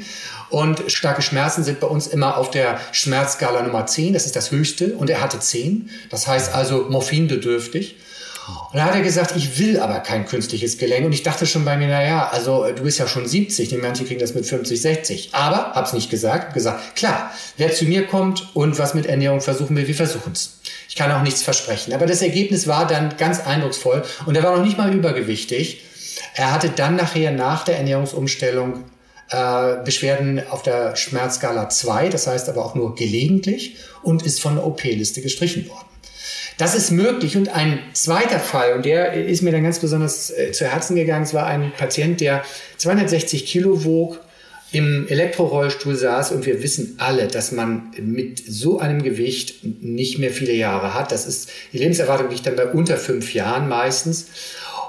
Und 0.50 0.90
starke 0.90 1.22
Schmerzen 1.22 1.66
sind 1.66 1.82
bei 1.82 1.88
uns 1.88 2.08
immer 2.08 2.38
auf 2.38 2.52
der 2.52 2.80
Schmerzskala 2.94 3.64
Nummer 3.64 3.86
10, 3.86 4.14
das 4.14 4.26
ist 4.26 4.38
das 4.38 4.52
höchste, 4.52 4.94
und 4.94 5.10
er 5.10 5.20
hatte 5.20 5.40
10, 5.40 5.90
das 6.10 6.28
heißt 6.28 6.56
also 6.56 6.88
morphinbedürftig. 6.90 7.98
Und 8.48 8.78
da 8.78 8.86
hat 8.86 8.96
er 8.96 9.02
gesagt, 9.02 9.36
ich 9.36 9.60
will 9.60 9.80
aber 9.80 10.00
kein 10.00 10.26
künstliches 10.26 10.78
Gelenk. 10.78 11.06
Und 11.06 11.12
ich 11.12 11.24
dachte 11.24 11.46
schon 11.46 11.66
bei 11.66 11.78
mir, 11.78 11.88
naja, 11.88 12.30
also 12.32 12.66
du 12.74 12.84
bist 12.84 13.00
ja 13.00 13.08
schon 13.08 13.28
70, 13.28 13.70
die 13.70 13.78
manche 13.78 14.06
kriegen 14.06 14.20
das 14.20 14.36
mit 14.36 14.46
50, 14.46 14.82
60. 14.82 15.30
Aber, 15.34 15.74
hab's 15.74 15.94
nicht 15.94 16.10
gesagt, 16.10 16.54
gesagt, 16.54 16.96
klar, 16.96 17.32
wer 17.58 17.74
zu 17.74 17.86
mir 17.86 18.08
kommt 18.08 18.56
und 18.56 18.80
was 18.80 18.94
mit 18.94 19.06
Ernährung 19.06 19.42
versuchen 19.42 19.76
will, 19.76 19.88
wir 19.88 19.96
versuchen's. 19.96 20.60
Ich 20.88 20.96
kann 20.96 21.12
auch 21.12 21.24
nichts 21.24 21.44
versprechen. 21.44 21.94
Aber 21.94 22.06
das 22.06 22.22
Ergebnis 22.22 22.68
war 22.68 22.88
dann 22.88 23.18
ganz 23.18 23.42
eindrucksvoll 23.42 24.04
und 24.26 24.36
er 24.36 24.44
war 24.44 24.56
noch 24.56 24.64
nicht 24.64 24.78
mal 24.78 24.94
übergewichtig. 24.94 25.84
Er 26.36 26.52
hatte 26.54 26.70
dann 26.70 26.96
nachher 26.96 27.32
nach 27.32 27.66
der 27.66 27.78
Ernährungsumstellung 27.78 28.86
äh, 29.30 29.84
Beschwerden 29.84 30.42
auf 30.50 30.64
der 30.64 30.96
Schmerzskala 30.96 31.70
2, 31.70 32.10
das 32.10 32.28
heißt 32.28 32.48
aber 32.48 32.64
auch 32.64 32.76
nur 32.76 32.96
gelegentlich 32.96 33.76
und 34.04 34.24
ist 34.24 34.40
von 34.40 34.56
der 34.56 34.66
OP-Liste 34.66 35.22
gestrichen 35.22 35.68
worden. 35.68 35.87
Das 36.58 36.76
ist 36.76 36.92
möglich. 36.92 37.38
Und 37.38 37.50
ein 37.50 37.80
zweiter 37.94 38.40
Fall, 38.40 38.74
und 38.74 38.86
der 38.86 39.14
ist 39.14 39.42
mir 39.42 39.52
dann 39.52 39.64
ganz 39.64 39.80
besonders 39.80 40.32
äh, 40.32 40.52
zu 40.52 40.66
Herzen 40.66 40.96
gegangen, 40.96 41.24
es 41.24 41.34
war 41.34 41.46
ein 41.46 41.72
Patient, 41.78 42.20
der 42.20 42.44
260 42.78 43.46
Kilo 43.46 43.84
wog, 43.86 44.20
im 44.72 45.08
Elektrorollstuhl 45.08 45.96
saß 45.96 46.34
und 46.34 46.46
wir 46.46 46.62
wissen 46.62 46.96
alle, 46.98 47.28
dass 47.28 47.54
man 47.54 47.92
mit 48.02 48.44
so 48.46 48.80
einem 48.80 49.02
Gewicht 49.02 49.64
nicht 49.64 50.20
mehr 50.20 50.32
viele 50.32 50.52
Jahre 50.52 50.94
hat. 50.94 51.14
Das 51.14 51.26
ist, 51.26 51.50
die 51.72 51.78
Lebenserwartung 51.78 52.30
liegt 52.30 52.46
dann 52.46 52.58
bei 52.58 52.68
unter 52.68 52.98
fünf 52.98 53.34
Jahren 53.34 53.70
meistens. 53.70 54.28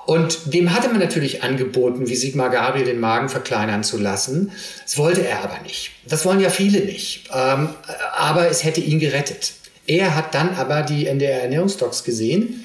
Und 0.04 0.54
dem 0.54 0.74
hatte 0.74 0.88
man 0.88 0.98
natürlich 0.98 1.42
angeboten, 1.42 2.08
wie 2.08 2.16
Sigmar 2.16 2.50
Gabriel 2.50 2.86
den 2.86 2.98
Magen 2.98 3.28
verkleinern 3.28 3.84
zu 3.84 3.98
lassen. 3.98 4.50
Das 4.84 4.96
wollte 4.96 5.24
er 5.26 5.44
aber 5.44 5.60
nicht. 5.62 5.90
Das 6.06 6.24
wollen 6.24 6.40
ja 6.40 6.50
viele 6.50 6.80
nicht. 6.80 7.28
Ähm, 7.32 7.68
aber 8.16 8.48
es 8.48 8.64
hätte 8.64 8.80
ihn 8.80 8.98
gerettet. 8.98 9.52
Er 9.88 10.14
hat 10.14 10.34
dann 10.34 10.54
aber 10.54 10.82
die 10.82 11.06
NDR 11.06 11.42
Ernährungsdocs 11.42 12.04
gesehen 12.04 12.64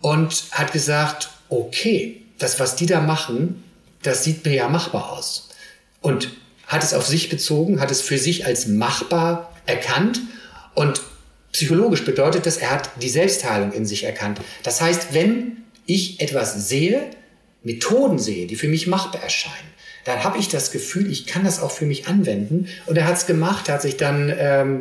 und 0.00 0.44
hat 0.52 0.72
gesagt, 0.72 1.28
okay, 1.48 2.22
das, 2.38 2.60
was 2.60 2.76
die 2.76 2.86
da 2.86 3.00
machen, 3.00 3.64
das 4.02 4.24
sieht 4.24 4.44
mir 4.44 4.54
ja 4.54 4.68
machbar 4.68 5.12
aus. 5.12 5.48
Und 6.00 6.30
hat 6.66 6.84
es 6.84 6.94
auf 6.94 7.04
sich 7.04 7.28
bezogen, 7.28 7.80
hat 7.80 7.90
es 7.90 8.00
für 8.00 8.16
sich 8.16 8.46
als 8.46 8.68
machbar 8.68 9.52
erkannt 9.66 10.20
und 10.74 11.02
psychologisch 11.52 12.04
bedeutet 12.04 12.46
das, 12.46 12.58
er 12.58 12.70
hat 12.70 12.90
die 13.02 13.08
Selbstheilung 13.08 13.72
in 13.72 13.84
sich 13.84 14.04
erkannt. 14.04 14.40
Das 14.62 14.80
heißt, 14.80 15.14
wenn 15.14 15.64
ich 15.86 16.20
etwas 16.20 16.68
sehe, 16.68 17.10
Methoden 17.64 18.18
sehe, 18.18 18.46
die 18.46 18.56
für 18.56 18.68
mich 18.68 18.86
machbar 18.86 19.22
erscheinen, 19.22 19.74
dann 20.04 20.22
habe 20.22 20.38
ich 20.38 20.48
das 20.48 20.70
Gefühl, 20.70 21.10
ich 21.10 21.26
kann 21.26 21.42
das 21.42 21.60
auch 21.60 21.72
für 21.72 21.86
mich 21.86 22.06
anwenden. 22.06 22.68
Und 22.86 22.96
er 22.96 23.06
hat 23.06 23.16
es 23.16 23.26
gemacht, 23.26 23.68
hat 23.68 23.82
sich 23.82 23.96
dann 23.96 24.32
ähm, 24.38 24.80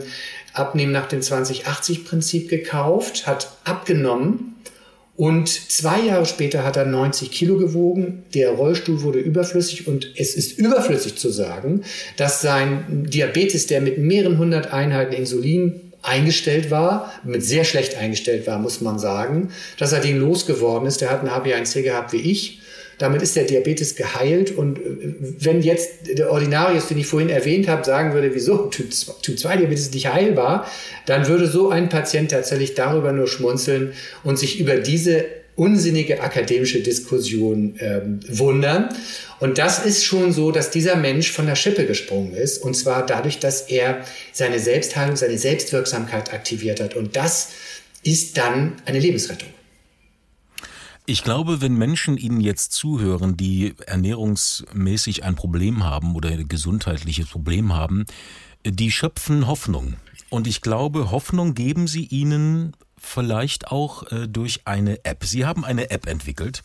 Abnehmen 0.57 0.91
nach 0.91 1.07
dem 1.07 1.21
2080-Prinzip 1.21 2.49
gekauft, 2.49 3.27
hat 3.27 3.51
abgenommen 3.63 4.55
und 5.17 5.47
zwei 5.47 6.01
Jahre 6.01 6.25
später 6.25 6.65
hat 6.65 6.75
er 6.75 6.85
90 6.85 7.31
Kilo 7.31 7.57
gewogen. 7.57 8.23
Der 8.33 8.51
Rollstuhl 8.51 9.01
wurde 9.01 9.19
überflüssig 9.19 9.87
und 9.87 10.11
es 10.17 10.35
ist 10.35 10.57
überflüssig 10.59 11.15
zu 11.15 11.29
sagen, 11.29 11.83
dass 12.17 12.41
sein 12.41 13.05
Diabetes, 13.07 13.67
der 13.67 13.79
mit 13.79 13.97
mehreren 13.97 14.37
hundert 14.37 14.73
Einheiten 14.73 15.13
Insulin 15.13 15.93
eingestellt 16.01 16.69
war, 16.69 17.11
mit 17.23 17.43
sehr 17.43 17.63
schlecht 17.63 17.95
eingestellt 17.95 18.45
war, 18.45 18.59
muss 18.59 18.81
man 18.81 18.99
sagen, 18.99 19.49
dass 19.77 19.93
er 19.93 20.01
den 20.01 20.19
losgeworden 20.19 20.87
ist. 20.87 21.01
Der 21.01 21.09
hat 21.09 21.21
einen 21.21 21.29
HB1C 21.29 21.81
gehabt 21.81 22.11
wie 22.11 22.17
ich 22.17 22.59
damit 22.97 23.21
ist 23.21 23.35
der 23.35 23.43
Diabetes 23.43 23.95
geheilt. 23.95 24.51
Und 24.51 24.79
äh, 24.79 24.81
wenn 25.39 25.61
jetzt 25.61 25.91
der 26.17 26.31
Ordinarius, 26.31 26.87
den 26.87 26.97
ich 26.97 27.07
vorhin 27.07 27.29
erwähnt 27.29 27.67
habe, 27.67 27.83
sagen 27.83 28.13
würde, 28.13 28.33
wieso 28.33 28.67
Typ 28.67 28.93
2 28.93 29.57
Diabetes 29.57 29.85
ist 29.85 29.93
nicht 29.93 30.11
heilbar, 30.11 30.69
dann 31.05 31.27
würde 31.27 31.47
so 31.47 31.69
ein 31.69 31.89
Patient 31.89 32.31
tatsächlich 32.31 32.73
darüber 32.73 33.11
nur 33.11 33.27
schmunzeln 33.27 33.93
und 34.23 34.37
sich 34.37 34.59
über 34.59 34.77
diese 34.77 35.25
unsinnige 35.55 36.21
akademische 36.21 36.81
Diskussion 36.81 37.75
ähm, 37.79 38.19
wundern. 38.27 38.89
Und 39.39 39.57
das 39.57 39.85
ist 39.85 40.03
schon 40.03 40.31
so, 40.31 40.51
dass 40.51 40.69
dieser 40.69 40.95
Mensch 40.95 41.31
von 41.31 41.45
der 41.45 41.55
Schippe 41.55 41.85
gesprungen 41.85 42.33
ist. 42.33 42.57
Und 42.57 42.75
zwar 42.75 43.05
dadurch, 43.05 43.39
dass 43.39 43.61
er 43.61 44.03
seine 44.33 44.59
Selbstheilung, 44.59 45.15
seine 45.15 45.37
Selbstwirksamkeit 45.37 46.33
aktiviert 46.33 46.79
hat. 46.81 46.95
Und 46.95 47.15
das 47.15 47.49
ist 48.03 48.37
dann 48.37 48.73
eine 48.85 48.99
Lebensrettung. 48.99 49.49
Ich 51.07 51.23
glaube, 51.23 51.61
wenn 51.61 51.75
Menschen 51.75 52.17
Ihnen 52.17 52.41
jetzt 52.41 52.71
zuhören, 52.71 53.37
die 53.37 53.75
ernährungsmäßig 53.85 55.23
ein 55.23 55.35
Problem 55.35 55.83
haben 55.83 56.15
oder 56.15 56.29
ein 56.29 56.47
gesundheitliches 56.47 57.27
Problem 57.27 57.73
haben, 57.73 58.05
die 58.65 58.91
schöpfen 58.91 59.45
Hoffnung. 59.45 59.97
Und 60.31 60.47
ich 60.47 60.61
glaube, 60.61 61.11
Hoffnung 61.11 61.53
geben 61.53 61.87
Sie 61.87 62.05
ihnen 62.05 62.75
vielleicht 62.97 63.67
auch 63.67 64.11
äh, 64.11 64.27
durch 64.27 64.61
eine 64.65 65.05
App. 65.05 65.23
Sie 65.25 65.45
haben 65.45 65.63
eine 65.63 65.91
App 65.91 66.07
entwickelt, 66.07 66.63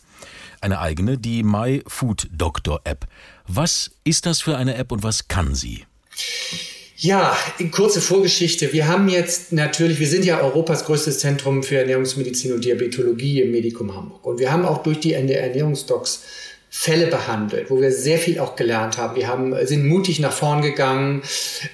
eine 0.59 0.79
eigene, 0.79 1.19
die 1.19 1.43
My 1.43 1.83
Food 1.85 2.27
Doctor 2.31 2.81
App. 2.83 3.05
Was 3.47 3.91
ist 4.03 4.25
das 4.25 4.41
für 4.41 4.57
eine 4.57 4.73
App 4.73 4.91
und 4.91 5.03
was 5.03 5.27
kann 5.27 5.53
sie? 5.53 5.85
Ja, 7.03 7.35
kurze 7.71 7.99
Vorgeschichte. 7.99 8.73
Wir 8.73 8.87
haben 8.87 9.09
jetzt 9.09 9.51
natürlich, 9.51 9.99
wir 9.99 10.07
sind 10.07 10.23
ja 10.23 10.39
Europas 10.39 10.85
größtes 10.85 11.17
Zentrum 11.17 11.63
für 11.63 11.77
Ernährungsmedizin 11.77 12.53
und 12.53 12.63
Diabetologie 12.63 13.41
im 13.41 13.49
Medikum 13.49 13.95
Hamburg. 13.95 14.23
Und 14.23 14.37
wir 14.37 14.51
haben 14.51 14.65
auch 14.65 14.83
durch 14.83 14.99
die 14.99 15.13
Ernährungsdocs 15.13 16.21
Fälle 16.73 17.07
behandelt, 17.07 17.69
wo 17.69 17.81
wir 17.81 17.91
sehr 17.91 18.17
viel 18.17 18.39
auch 18.39 18.55
gelernt 18.55 18.97
haben. 18.97 19.17
Wir 19.17 19.27
haben, 19.27 19.53
sind 19.67 19.85
mutig 19.85 20.19
nach 20.21 20.31
vorn 20.31 20.61
gegangen, 20.61 21.21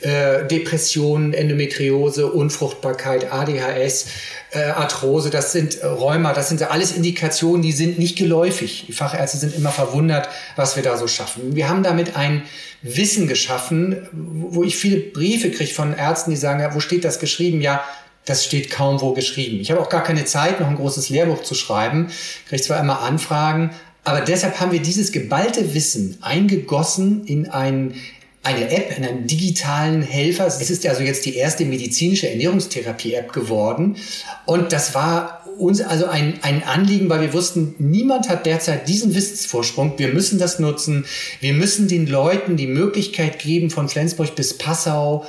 äh, 0.01 0.43
Depressionen, 0.47 1.35
Endometriose, 1.35 2.25
Unfruchtbarkeit, 2.25 3.31
ADHS, 3.31 4.07
äh, 4.51 4.63
Arthrose, 4.63 5.29
das 5.29 5.51
sind 5.51 5.79
äh, 5.81 5.85
Rheuma, 5.85 6.33
das 6.33 6.49
sind 6.49 6.63
alles 6.63 6.93
Indikationen, 6.93 7.61
die 7.61 7.73
sind 7.73 7.99
nicht 7.99 8.17
geläufig. 8.17 8.85
Die 8.87 8.91
Fachärzte 8.91 9.37
sind 9.37 9.55
immer 9.55 9.71
verwundert, 9.71 10.29
was 10.55 10.75
wir 10.75 10.81
da 10.81 10.97
so 10.97 11.07
schaffen. 11.07 11.55
Wir 11.55 11.69
haben 11.69 11.83
damit 11.83 12.15
ein 12.15 12.41
Wissen 12.81 13.27
geschaffen, 13.27 14.07
wo 14.11 14.63
ich 14.63 14.77
viele 14.77 14.97
Briefe 14.97 15.51
kriege 15.51 15.71
von 15.71 15.95
Ärzten, 15.95 16.31
die 16.31 16.37
sagen, 16.37 16.59
ja, 16.59 16.73
wo 16.73 16.79
steht 16.79 17.05
das 17.05 17.19
geschrieben? 17.19 17.61
Ja, 17.61 17.83
das 18.25 18.43
steht 18.43 18.71
kaum 18.71 18.99
wo 18.99 19.13
geschrieben. 19.13 19.59
Ich 19.61 19.71
habe 19.71 19.79
auch 19.79 19.89
gar 19.89 20.03
keine 20.03 20.25
Zeit, 20.25 20.59
noch 20.59 20.67
ein 20.67 20.75
großes 20.75 21.09
Lehrbuch 21.09 21.43
zu 21.43 21.55
schreiben. 21.55 22.07
Ich 22.09 22.45
kriege 22.49 22.61
zwar 22.61 22.79
immer 22.79 23.01
Anfragen, 23.01 23.71
aber 24.07 24.21
deshalb 24.21 24.61
haben 24.61 24.71
wir 24.71 24.81
dieses 24.81 25.11
geballte 25.11 25.73
Wissen 25.73 26.17
eingegossen 26.21 27.25
in 27.25 27.49
ein, 27.49 27.95
eine 28.41 28.71
App, 28.71 28.97
in 28.97 29.03
einen 29.03 29.27
digitalen 29.27 30.01
Helfer. 30.01 30.47
Es 30.47 30.69
ist 30.69 30.87
also 30.87 31.03
jetzt 31.03 31.25
die 31.25 31.35
erste 31.35 31.65
medizinische 31.65 32.29
Ernährungstherapie-App 32.29 33.33
geworden. 33.33 33.97
Und 34.45 34.71
das 34.71 34.95
war 34.95 35.43
uns 35.57 35.81
also 35.81 36.05
ein, 36.05 36.39
ein 36.41 36.63
Anliegen, 36.63 37.09
weil 37.09 37.19
wir 37.19 37.33
wussten, 37.33 37.75
niemand 37.79 38.29
hat 38.29 38.45
derzeit 38.45 38.87
diesen 38.87 39.13
Wissensvorsprung. 39.13 39.95
Wir 39.97 40.07
müssen 40.07 40.39
das 40.39 40.57
nutzen. 40.57 41.05
Wir 41.41 41.51
müssen 41.51 41.89
den 41.89 42.07
Leuten 42.07 42.55
die 42.55 42.67
Möglichkeit 42.67 43.39
geben, 43.39 43.69
von 43.69 43.89
Flensburg 43.89 44.35
bis 44.35 44.57
Passau 44.57 45.25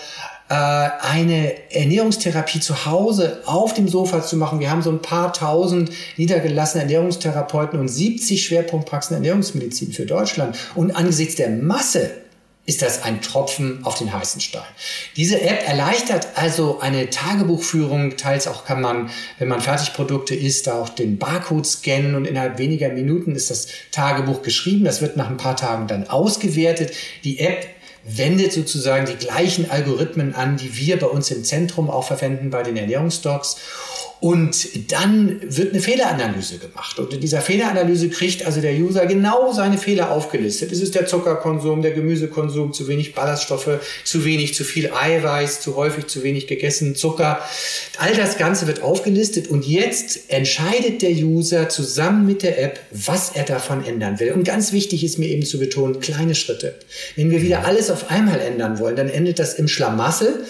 eine 0.48 1.72
Ernährungstherapie 1.72 2.60
zu 2.60 2.86
Hause 2.86 3.42
auf 3.44 3.74
dem 3.74 3.86
Sofa 3.86 4.22
zu 4.22 4.36
machen. 4.36 4.60
Wir 4.60 4.70
haben 4.70 4.82
so 4.82 4.90
ein 4.90 5.02
paar 5.02 5.32
tausend 5.32 5.90
niedergelassene 6.16 6.84
Ernährungstherapeuten 6.84 7.78
und 7.78 7.88
70 7.88 8.42
Schwerpunktpraxen 8.44 9.14
Ernährungsmedizin 9.14 9.92
für 9.92 10.06
Deutschland. 10.06 10.56
Und 10.74 10.92
angesichts 10.92 11.34
der 11.34 11.50
Masse 11.50 12.10
ist 12.68 12.82
das 12.82 13.02
ein 13.02 13.22
Tropfen 13.22 13.80
auf 13.84 13.96
den 13.96 14.12
heißen 14.12 14.42
Stein. 14.42 14.60
Diese 15.16 15.40
App 15.40 15.66
erleichtert 15.66 16.28
also 16.34 16.80
eine 16.80 17.08
Tagebuchführung. 17.08 18.18
Teils 18.18 18.46
auch 18.46 18.66
kann 18.66 18.82
man, 18.82 19.08
wenn 19.38 19.48
man 19.48 19.62
Fertigprodukte 19.62 20.34
isst, 20.34 20.68
auch 20.68 20.90
den 20.90 21.16
Barcode 21.16 21.66
scannen 21.66 22.14
und 22.14 22.26
innerhalb 22.26 22.58
weniger 22.58 22.90
Minuten 22.90 23.34
ist 23.34 23.50
das 23.50 23.68
Tagebuch 23.90 24.42
geschrieben. 24.42 24.84
Das 24.84 25.00
wird 25.00 25.16
nach 25.16 25.30
ein 25.30 25.38
paar 25.38 25.56
Tagen 25.56 25.86
dann 25.86 26.10
ausgewertet. 26.10 26.92
Die 27.24 27.38
App 27.38 27.66
wendet 28.04 28.52
sozusagen 28.52 29.06
die 29.06 29.16
gleichen 29.16 29.70
Algorithmen 29.70 30.34
an, 30.34 30.56
die 30.56 30.76
wir 30.76 30.98
bei 30.98 31.06
uns 31.06 31.30
im 31.30 31.44
Zentrum 31.44 31.90
auch 31.90 32.04
verwenden 32.04 32.50
bei 32.50 32.62
den 32.62 32.76
Ernährungsdocs. 32.76 33.56
Und 34.20 34.90
dann 34.90 35.40
wird 35.42 35.72
eine 35.72 35.80
Fehleranalyse 35.80 36.58
gemacht. 36.58 36.98
Und 36.98 37.12
in 37.12 37.20
dieser 37.20 37.40
Fehleranalyse 37.40 38.08
kriegt 38.08 38.44
also 38.44 38.60
der 38.60 38.74
User 38.74 39.06
genau 39.06 39.52
seine 39.52 39.78
Fehler 39.78 40.10
aufgelistet. 40.10 40.72
Es 40.72 40.80
ist 40.80 40.96
der 40.96 41.06
Zuckerkonsum, 41.06 41.82
der 41.82 41.92
Gemüsekonsum, 41.92 42.72
zu 42.72 42.88
wenig 42.88 43.14
Ballaststoffe, 43.14 43.78
zu 44.04 44.24
wenig, 44.24 44.54
zu 44.54 44.64
viel 44.64 44.90
Eiweiß, 44.92 45.60
zu 45.60 45.76
häufig, 45.76 46.08
zu 46.08 46.24
wenig 46.24 46.48
gegessen, 46.48 46.96
Zucker. 46.96 47.40
All 47.98 48.12
das 48.16 48.38
Ganze 48.38 48.66
wird 48.66 48.82
aufgelistet 48.82 49.48
und 49.48 49.64
jetzt 49.66 50.30
entscheidet 50.30 51.02
der 51.02 51.12
User 51.12 51.68
zusammen 51.68 52.26
mit 52.26 52.42
der 52.42 52.60
App, 52.60 52.80
was 52.90 53.30
er 53.30 53.44
davon 53.44 53.84
ändern 53.84 54.18
will. 54.18 54.32
Und 54.32 54.42
ganz 54.42 54.72
wichtig 54.72 55.04
ist 55.04 55.20
mir 55.20 55.28
eben 55.28 55.44
zu 55.44 55.60
betonen, 55.60 56.00
kleine 56.00 56.34
Schritte. 56.34 56.74
Wenn 57.14 57.30
wir 57.30 57.42
wieder 57.42 57.66
alles 57.66 57.88
auf 57.88 58.10
einmal 58.10 58.40
ändern 58.40 58.80
wollen, 58.80 58.96
dann 58.96 59.08
endet 59.08 59.38
das 59.38 59.54
im 59.54 59.68
Schlamassel. 59.68 60.44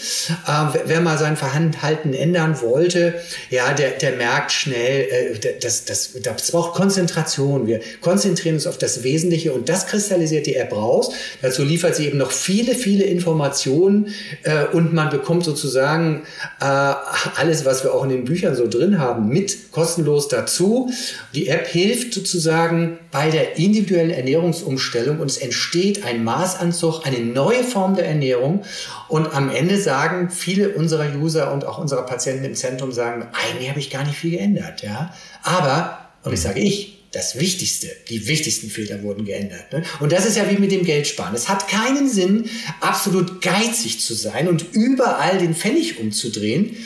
Äh, 0.46 0.78
wer 0.86 1.02
mal 1.02 1.18
sein 1.18 1.36
Verhalten 1.36 2.14
ändern 2.14 2.62
wollte, 2.62 3.14
ja, 3.50 3.57
ja, 3.58 3.72
der, 3.72 3.90
der 3.90 4.12
merkt 4.12 4.52
schnell, 4.52 5.08
äh, 5.42 5.58
das, 5.60 5.84
das, 5.84 6.12
das 6.22 6.52
braucht 6.52 6.74
Konzentration. 6.74 7.66
Wir 7.66 7.80
konzentrieren 8.00 8.54
uns 8.54 8.68
auf 8.68 8.78
das 8.78 9.02
Wesentliche 9.02 9.52
und 9.52 9.68
das 9.68 9.88
kristallisiert 9.88 10.46
die 10.46 10.54
App 10.54 10.72
raus. 10.72 11.10
Dazu 11.42 11.64
liefert 11.64 11.96
sie 11.96 12.06
eben 12.06 12.18
noch 12.18 12.30
viele, 12.30 12.76
viele 12.76 13.02
Informationen 13.02 14.14
äh, 14.44 14.66
und 14.66 14.94
man 14.94 15.10
bekommt 15.10 15.44
sozusagen 15.44 16.22
äh, 16.60 16.64
alles, 16.64 17.64
was 17.64 17.82
wir 17.82 17.94
auch 17.94 18.04
in 18.04 18.10
den 18.10 18.24
Büchern 18.26 18.54
so 18.54 18.68
drin 18.68 19.00
haben, 19.00 19.28
mit 19.28 19.72
kostenlos 19.72 20.28
dazu. 20.28 20.92
Die 21.34 21.48
App 21.48 21.66
hilft 21.66 22.14
sozusagen 22.14 23.00
bei 23.10 23.30
der 23.30 23.58
individuellen 23.58 24.10
Ernährungsumstellung 24.10 25.18
und 25.18 25.30
es 25.32 25.38
entsteht 25.38 26.04
ein 26.04 26.22
Maßanzug, 26.22 27.04
eine 27.04 27.18
neue 27.18 27.64
Form 27.64 27.96
der 27.96 28.06
Ernährung 28.06 28.62
und 29.08 29.34
am 29.34 29.50
Ende 29.50 29.78
sagen 29.78 30.30
viele 30.30 30.70
unserer 30.70 31.06
User 31.16 31.52
und 31.52 31.64
auch 31.64 31.78
unserer 31.78 32.02
Patienten 32.02 32.44
im 32.44 32.54
Zentrum 32.54 32.92
sagen, 32.92 33.26
eigentlich 33.48 33.70
habe 33.70 33.80
ich 33.80 33.90
gar 33.90 34.04
nicht 34.04 34.18
viel 34.18 34.32
geändert, 34.32 34.82
ja. 34.82 35.14
Aber, 35.42 36.10
und 36.22 36.32
ich 36.32 36.40
sage 36.40 36.60
ich, 36.60 36.98
das 37.12 37.38
Wichtigste, 37.38 37.88
die 38.10 38.28
wichtigsten 38.28 38.68
Fehler 38.68 39.02
wurden 39.02 39.24
geändert. 39.24 39.72
Ne? 39.72 39.82
Und 40.00 40.12
das 40.12 40.26
ist 40.26 40.36
ja 40.36 40.50
wie 40.50 40.58
mit 40.58 40.72
dem 40.72 40.84
Geldsparen. 40.84 41.34
Es 41.34 41.48
hat 41.48 41.68
keinen 41.68 42.08
Sinn, 42.08 42.50
absolut 42.80 43.40
geizig 43.40 44.00
zu 44.00 44.14
sein 44.14 44.46
und 44.46 44.72
überall 44.72 45.38
den 45.38 45.54
Pfennig 45.54 45.98
umzudrehen, 45.98 46.76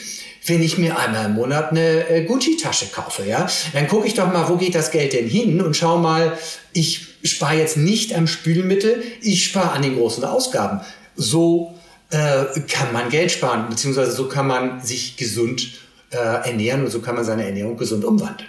wenn 0.47 0.63
ich 0.63 0.79
mir 0.79 0.99
einmal 0.99 1.27
im 1.27 1.35
Monat 1.35 1.71
eine 1.71 2.09
äh, 2.09 2.25
Gucci-Tasche 2.25 2.87
kaufe, 2.87 3.25
ja, 3.25 3.49
dann 3.73 3.87
gucke 3.87 4.07
ich 4.07 4.15
doch 4.15 4.33
mal, 4.33 4.49
wo 4.49 4.57
geht 4.57 4.75
das 4.75 4.91
Geld 4.91 5.13
denn 5.13 5.29
hin 5.29 5.61
und 5.61 5.77
schau 5.77 5.99
mal, 5.99 6.37
ich 6.73 7.07
spare 7.23 7.57
jetzt 7.59 7.77
nicht 7.77 8.15
am 8.15 8.27
Spülmittel, 8.27 9.03
ich 9.21 9.45
spare 9.45 9.71
an 9.71 9.83
den 9.83 9.97
großen 9.97 10.25
Ausgaben. 10.25 10.81
So 11.15 11.75
äh, 12.11 12.45
kann 12.69 12.93
man 12.93 13.09
Geld 13.11 13.31
sparen, 13.31 13.69
beziehungsweise 13.69 14.13
so 14.13 14.29
kann 14.29 14.49
man 14.49 14.85
sich 14.85 15.17
gesund 15.17 15.69
äh, 16.13 16.49
ernähren 16.49 16.85
und 16.85 16.91
so 16.91 17.01
kann 17.01 17.15
man 17.15 17.25
seine 17.25 17.45
Ernährung 17.45 17.77
gesund 17.77 18.05
umwandeln. 18.05 18.49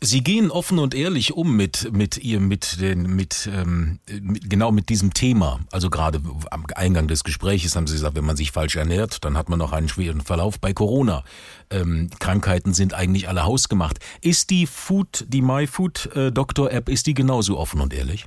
Sie 0.00 0.22
gehen 0.22 0.50
offen 0.50 0.78
und 0.78 0.94
ehrlich 0.94 1.32
um 1.32 1.56
mit 1.56 1.90
mit 1.92 2.18
ihr 2.18 2.38
mit 2.38 2.80
den 2.80 3.16
mit, 3.16 3.48
ähm, 3.50 4.00
mit 4.20 4.50
genau 4.50 4.70
mit 4.70 4.90
diesem 4.90 5.14
Thema. 5.14 5.60
Also 5.72 5.88
gerade 5.88 6.20
am 6.50 6.66
Eingang 6.74 7.08
des 7.08 7.24
Gespräches 7.24 7.74
haben 7.74 7.86
Sie 7.86 7.94
gesagt, 7.94 8.14
wenn 8.14 8.24
man 8.24 8.36
sich 8.36 8.52
falsch 8.52 8.76
ernährt, 8.76 9.24
dann 9.24 9.38
hat 9.38 9.48
man 9.48 9.58
noch 9.58 9.72
einen 9.72 9.88
schweren 9.88 10.20
Verlauf 10.20 10.60
bei 10.60 10.74
Corona. 10.74 11.24
Ähm, 11.70 12.10
Krankheiten 12.18 12.74
sind 12.74 12.92
eigentlich 12.92 13.28
alle 13.28 13.44
hausgemacht. 13.44 13.98
Ist 14.20 14.50
die 14.50 14.66
Food, 14.66 15.24
die 15.28 15.40
MyFood 15.40 16.14
äh, 16.14 16.32
Doktor 16.32 16.70
App, 16.70 16.90
ist 16.90 17.06
die 17.06 17.14
genauso 17.14 17.58
offen 17.58 17.80
und 17.80 17.94
ehrlich? 17.94 18.26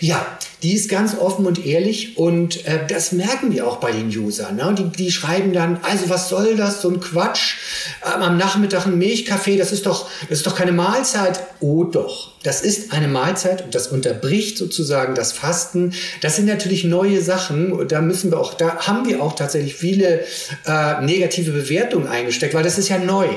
Ja, 0.00 0.38
die 0.64 0.74
ist 0.74 0.88
ganz 0.88 1.16
offen 1.16 1.46
und 1.46 1.64
ehrlich 1.64 2.18
und 2.18 2.66
äh, 2.66 2.80
das 2.88 3.12
merken 3.12 3.52
wir 3.52 3.64
auch 3.64 3.76
bei 3.76 3.92
den 3.92 4.08
Usern. 4.08 4.56
Ne? 4.56 4.74
Die, 4.76 4.88
die 4.88 5.12
schreiben 5.12 5.52
dann, 5.52 5.78
also 5.82 6.08
was 6.08 6.28
soll 6.28 6.56
das, 6.56 6.82
so 6.82 6.90
ein 6.90 6.98
Quatsch, 6.98 7.58
ähm, 8.04 8.22
am 8.22 8.36
Nachmittag 8.36 8.86
ein 8.86 8.98
Milchkaffee, 8.98 9.56
das 9.56 9.70
ist 9.70 9.86
doch, 9.86 10.10
das 10.28 10.38
ist 10.38 10.46
doch 10.48 10.56
keine 10.56 10.72
Mahlzeit. 10.72 11.40
Oh 11.60 11.84
doch, 11.84 12.32
das 12.42 12.62
ist 12.62 12.92
eine 12.92 13.06
Mahlzeit 13.06 13.62
und 13.62 13.74
das 13.76 13.86
unterbricht 13.86 14.58
sozusagen 14.58 15.14
das 15.14 15.30
Fasten. 15.30 15.94
Das 16.22 16.34
sind 16.34 16.46
natürlich 16.46 16.82
neue 16.82 17.22
Sachen. 17.22 17.86
Da 17.86 18.00
müssen 18.00 18.32
wir 18.32 18.40
auch, 18.40 18.54
da 18.54 18.86
haben 18.86 19.08
wir 19.08 19.22
auch 19.22 19.36
tatsächlich 19.36 19.76
viele 19.76 20.24
äh, 20.66 21.00
negative 21.02 21.52
Bewertungen 21.52 22.08
eingesteckt, 22.08 22.54
weil 22.54 22.64
das 22.64 22.78
ist 22.78 22.88
ja 22.88 22.98
neu. 22.98 23.28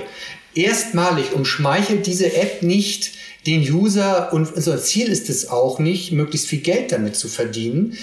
Erstmalig 0.55 1.33
umschmeichelt 1.33 2.07
diese 2.07 2.33
App 2.33 2.63
nicht 2.63 3.11
den 3.47 3.61
User 3.61 4.31
und 4.33 4.53
unser 4.53 4.77
Ziel 4.81 5.07
ist 5.07 5.27
es 5.27 5.49
auch 5.49 5.79
nicht, 5.79 6.11
möglichst 6.11 6.47
viel 6.47 6.59
Geld 6.59 6.91
damit 6.91 7.15
zu 7.15 7.27
verdienen, 7.27 7.97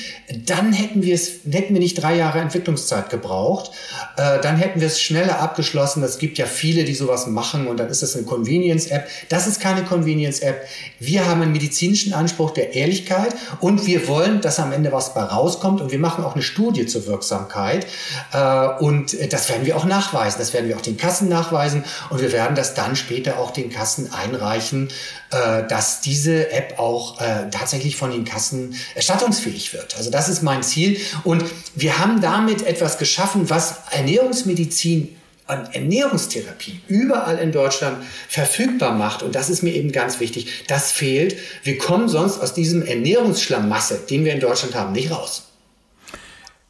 dann 0.46 0.72
hätten 0.72 1.02
wir 1.02 1.14
es, 1.14 1.30
hätten 1.48 1.74
wir 1.74 1.80
nicht 1.80 2.02
drei 2.02 2.16
Jahre 2.16 2.40
Entwicklungszeit 2.40 3.08
gebraucht, 3.08 3.70
äh, 4.16 4.40
dann 4.40 4.56
hätten 4.56 4.80
wir 4.80 4.88
es 4.88 5.00
schneller 5.00 5.38
abgeschlossen. 5.38 6.02
Es 6.02 6.18
gibt 6.18 6.38
ja 6.38 6.46
viele, 6.46 6.82
die 6.82 6.94
sowas 6.94 7.28
machen 7.28 7.68
und 7.68 7.78
dann 7.78 7.88
ist 7.88 8.02
das 8.02 8.16
eine 8.16 8.24
Convenience-App. 8.24 9.06
Das 9.28 9.46
ist 9.46 9.60
keine 9.60 9.84
Convenience-App. 9.84 10.66
Wir 10.98 11.26
haben 11.28 11.42
einen 11.42 11.52
medizinischen 11.52 12.14
Anspruch 12.14 12.50
der 12.50 12.74
Ehrlichkeit 12.74 13.34
und 13.60 13.86
wir 13.86 14.08
wollen, 14.08 14.40
dass 14.40 14.58
am 14.58 14.72
Ende 14.72 14.90
was 14.90 15.14
bei 15.14 15.22
rauskommt 15.22 15.80
und 15.80 15.92
wir 15.92 16.00
machen 16.00 16.24
auch 16.24 16.34
eine 16.34 16.42
Studie 16.42 16.86
zur 16.86 17.06
Wirksamkeit 17.06 17.86
äh, 18.32 18.66
und 18.82 19.16
das 19.32 19.48
werden 19.48 19.66
wir 19.66 19.76
auch 19.76 19.84
nachweisen. 19.84 20.40
Das 20.40 20.52
werden 20.52 20.68
wir 20.68 20.76
auch 20.76 20.82
den 20.82 20.96
Kassen 20.96 21.28
nachweisen 21.28 21.84
und 22.10 22.20
wir 22.20 22.32
werden 22.32 22.56
das 22.56 22.74
dann 22.74 22.96
später 22.96 23.38
auch 23.38 23.52
den 23.52 23.70
Kassen 23.70 24.12
einreichen 24.12 24.88
äh, 25.30 25.66
dass 25.68 26.00
diese 26.00 26.50
App 26.50 26.78
auch 26.78 27.20
äh, 27.20 27.50
tatsächlich 27.50 27.96
von 27.96 28.10
den 28.10 28.24
Kassen 28.24 28.74
erstattungsfähig 28.94 29.74
wird. 29.74 29.96
Also 29.96 30.10
das 30.10 30.28
ist 30.28 30.42
mein 30.42 30.62
Ziel. 30.62 30.98
Und 31.24 31.44
wir 31.74 31.98
haben 31.98 32.20
damit 32.22 32.66
etwas 32.66 32.96
geschaffen, 32.96 33.50
was 33.50 33.76
Ernährungsmedizin 33.90 35.14
an 35.46 35.68
Ernährungstherapie 35.72 36.80
überall 36.88 37.38
in 37.38 37.52
Deutschland 37.52 37.98
verfügbar 38.28 38.92
macht. 38.92 39.22
Und 39.22 39.34
das 39.34 39.50
ist 39.50 39.62
mir 39.62 39.74
eben 39.74 39.92
ganz 39.92 40.20
wichtig. 40.20 40.64
Das 40.66 40.92
fehlt. 40.92 41.36
Wir 41.62 41.78
kommen 41.78 42.08
sonst 42.08 42.38
aus 42.38 42.54
diesem 42.54 42.82
Ernährungsschlamasse, 42.86 44.00
den 44.08 44.24
wir 44.24 44.32
in 44.32 44.40
Deutschland 44.40 44.74
haben, 44.74 44.92
nicht 44.92 45.10
raus. 45.10 45.47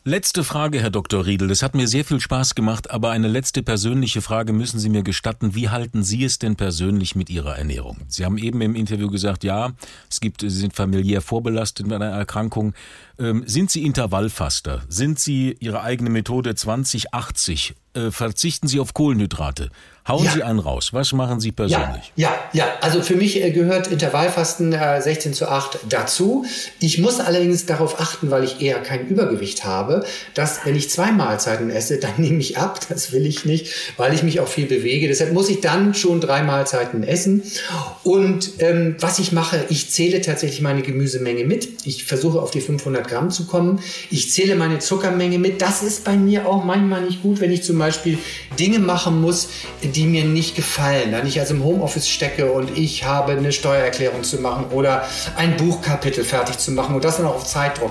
Letzte 0.04 0.44
Frage, 0.44 0.80
Herr 0.80 0.90
Dr. 0.90 1.26
Riedel. 1.26 1.50
Es 1.50 1.62
hat 1.62 1.74
mir 1.74 1.88
sehr 1.88 2.04
viel 2.04 2.20
Spaß 2.20 2.54
gemacht, 2.54 2.90
aber 2.90 3.10
eine 3.10 3.26
letzte 3.26 3.62
persönliche 3.62 4.22
Frage 4.22 4.52
müssen 4.52 4.78
Sie 4.78 4.88
mir 4.88 5.02
gestatten. 5.02 5.54
Wie 5.54 5.68
halten 5.68 6.02
Sie 6.04 6.24
es 6.24 6.38
denn 6.38 6.56
persönlich 6.56 7.16
mit 7.16 7.28
Ihrer 7.28 7.58
Ernährung? 7.58 7.98
Sie 8.06 8.24
haben 8.24 8.38
eben 8.38 8.60
im 8.60 8.76
Interview 8.76 9.10
gesagt, 9.10 9.42
ja, 9.44 9.72
es 10.08 10.20
gibt, 10.20 10.42
Sie 10.42 10.48
sind 10.48 10.74
familiär 10.74 11.20
vorbelastet 11.20 11.86
mit 11.86 11.96
einer 11.96 12.16
Erkrankung. 12.16 12.74
Ähm, 13.18 13.42
sind 13.46 13.70
Sie 13.70 13.84
Intervallfaster? 13.84 14.82
Sind 14.88 15.18
Sie 15.18 15.56
Ihre 15.58 15.82
eigene 15.82 16.10
Methode 16.10 16.54
2080? 16.54 17.74
Äh, 17.94 18.10
verzichten 18.10 18.68
Sie 18.68 18.78
auf 18.78 18.94
Kohlenhydrate? 18.94 19.68
Hauen 20.08 20.24
ja. 20.24 20.32
Sie 20.32 20.42
einen 20.42 20.58
raus. 20.58 20.94
Was 20.94 21.12
machen 21.12 21.38
Sie 21.38 21.52
persönlich? 21.52 22.12
Ja, 22.16 22.34
ja, 22.52 22.64
ja. 22.64 22.66
also 22.80 23.02
für 23.02 23.14
mich 23.14 23.42
äh, 23.42 23.50
gehört 23.50 23.88
Intervallfasten 23.88 24.72
äh, 24.72 25.02
16 25.02 25.34
zu 25.34 25.48
8 25.48 25.80
dazu. 25.90 26.46
Ich 26.80 26.96
muss 26.98 27.20
allerdings 27.20 27.66
darauf 27.66 28.00
achten, 28.00 28.30
weil 28.30 28.42
ich 28.42 28.62
eher 28.62 28.80
kein 28.80 29.06
Übergewicht 29.06 29.66
habe, 29.66 30.06
dass 30.32 30.64
wenn 30.64 30.76
ich 30.76 30.88
zwei 30.88 31.12
Mahlzeiten 31.12 31.68
esse, 31.68 31.98
dann 31.98 32.12
nehme 32.16 32.38
ich 32.38 32.56
ab. 32.56 32.80
Das 32.88 33.12
will 33.12 33.26
ich 33.26 33.44
nicht, 33.44 33.74
weil 33.98 34.14
ich 34.14 34.22
mich 34.22 34.40
auch 34.40 34.48
viel 34.48 34.66
bewege. 34.66 35.08
Deshalb 35.08 35.34
muss 35.34 35.50
ich 35.50 35.60
dann 35.60 35.92
schon 35.92 36.22
drei 36.22 36.42
Mahlzeiten 36.42 37.02
essen. 37.02 37.42
Und 38.02 38.52
ähm, 38.60 38.96
was 39.00 39.18
ich 39.18 39.32
mache, 39.32 39.66
ich 39.68 39.90
zähle 39.90 40.22
tatsächlich 40.22 40.62
meine 40.62 40.80
Gemüsemenge 40.80 41.44
mit. 41.44 41.86
Ich 41.86 42.04
versuche 42.04 42.40
auf 42.40 42.50
die 42.50 42.62
500 42.62 43.06
Gramm 43.06 43.30
zu 43.30 43.46
kommen. 43.46 43.80
Ich 44.10 44.32
zähle 44.32 44.56
meine 44.56 44.78
Zuckermenge 44.78 45.38
mit. 45.38 45.60
Das 45.60 45.82
ist 45.82 46.04
bei 46.04 46.16
mir 46.16 46.46
auch 46.46 46.64
manchmal 46.64 47.02
nicht 47.02 47.22
gut, 47.22 47.40
wenn 47.40 47.52
ich 47.52 47.62
zum 47.62 47.78
Beispiel 47.78 48.16
Dinge 48.58 48.78
machen 48.78 49.20
muss, 49.20 49.48
die 49.82 49.97
die 49.98 50.06
mir 50.06 50.24
nicht 50.24 50.54
gefallen. 50.54 51.10
Wenn 51.10 51.26
ich 51.26 51.40
also 51.40 51.54
im 51.54 51.64
Homeoffice 51.64 52.08
stecke 52.08 52.52
und 52.52 52.78
ich 52.78 53.04
habe 53.04 53.32
eine 53.32 53.50
Steuererklärung 53.50 54.22
zu 54.22 54.40
machen 54.40 54.66
oder 54.70 55.04
ein 55.36 55.56
Buchkapitel 55.56 56.22
fertig 56.22 56.58
zu 56.58 56.70
machen 56.70 56.94
und 56.94 57.04
das 57.04 57.16
dann 57.16 57.26
auch 57.26 57.34
auf 57.34 57.44
Zeitdruck 57.44 57.90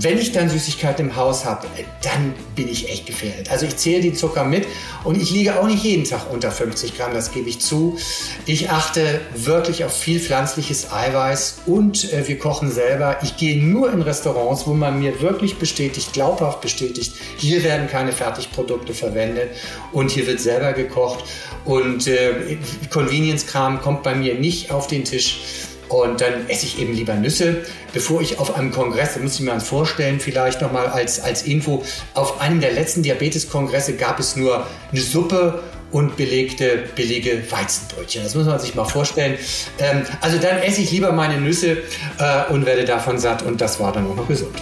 wenn 0.00 0.18
ich 0.18 0.32
dann 0.32 0.48
Süßigkeiten 0.48 1.08
im 1.08 1.16
Haus 1.16 1.44
habe, 1.44 1.66
äh, 1.76 1.84
dann 2.02 2.34
bin 2.54 2.68
ich 2.68 2.88
echt 2.88 3.06
gefährdet. 3.06 3.50
Also 3.50 3.66
ich 3.66 3.76
zähle 3.76 4.00
die 4.00 4.14
Zucker 4.14 4.44
mit 4.44 4.66
und 5.04 5.20
ich 5.20 5.30
liege 5.30 5.58
auch 5.58 5.66
nicht 5.66 5.82
jeden 5.82 6.04
Tag 6.04 6.30
unter 6.30 6.50
50 6.50 6.96
Gramm, 6.96 7.12
das 7.14 7.32
gebe 7.32 7.48
ich 7.48 7.60
zu. 7.60 7.98
Ich 8.46 8.70
achte 8.70 9.20
wirklich 9.34 9.84
auf 9.84 9.96
viel 9.96 10.20
pflanzliches 10.20 10.92
Eiweiß 10.92 11.62
und 11.66 12.12
äh, 12.12 12.28
wir 12.28 12.38
kochen 12.38 12.70
selber. 12.70 13.18
Ich 13.22 13.36
gehe 13.36 13.62
nur 13.62 13.92
in 13.92 14.02
Restaurants, 14.02 14.66
wo 14.66 14.74
man 14.74 15.00
mir 15.00 15.20
wirklich 15.20 15.58
bestätigt, 15.58 16.12
glaubhaft 16.12 16.60
bestätigt, 16.60 17.14
hier 17.36 17.64
werden 17.64 17.88
keine 17.88 18.12
Fertigprodukte 18.12 18.94
verwendet 18.94 19.50
und 19.92 20.10
hier 20.10 20.26
wird 20.26 20.40
selber 20.40 20.72
gekocht 20.72 21.24
und 21.64 22.06
äh, 22.06 22.56
Convenience-Kram 22.90 23.82
kommt 23.82 24.02
bei 24.02 24.14
mir 24.14 24.34
nicht 24.34 24.70
auf 24.70 24.86
den 24.86 25.04
Tisch. 25.04 25.40
Und 25.88 26.20
dann 26.20 26.48
esse 26.48 26.66
ich 26.66 26.78
eben 26.80 26.92
lieber 26.92 27.14
Nüsse, 27.14 27.62
bevor 27.92 28.20
ich 28.20 28.38
auf 28.38 28.56
einem 28.56 28.70
Kongress, 28.70 29.14
da 29.14 29.20
muss 29.20 29.34
ich 29.34 29.40
mir 29.40 29.52
das 29.52 29.66
vorstellen, 29.66 30.20
vielleicht 30.20 30.60
nochmal 30.60 30.86
als, 30.86 31.20
als 31.20 31.42
Info, 31.42 31.82
auf 32.14 32.40
einem 32.40 32.60
der 32.60 32.72
letzten 32.72 33.02
Diabeteskongresse 33.02 33.94
gab 33.94 34.20
es 34.20 34.36
nur 34.36 34.66
eine 34.92 35.00
Suppe 35.00 35.62
und 35.90 36.16
belegte 36.16 36.84
billige 36.94 37.50
Weizenbrötchen. 37.50 38.22
Das 38.22 38.34
muss 38.34 38.46
man 38.46 38.58
sich 38.58 38.74
mal 38.74 38.84
vorstellen. 38.84 39.38
Ähm, 39.78 40.04
also 40.20 40.38
dann 40.38 40.58
esse 40.58 40.82
ich 40.82 40.90
lieber 40.90 41.12
meine 41.12 41.40
Nüsse 41.40 41.78
äh, 42.18 42.52
und 42.52 42.66
werde 42.66 42.84
davon 42.84 43.18
satt 43.18 43.42
und 43.42 43.60
das 43.60 43.80
war 43.80 43.92
dann 43.92 44.10
auch 44.10 44.16
noch 44.16 44.28
gesund. 44.28 44.54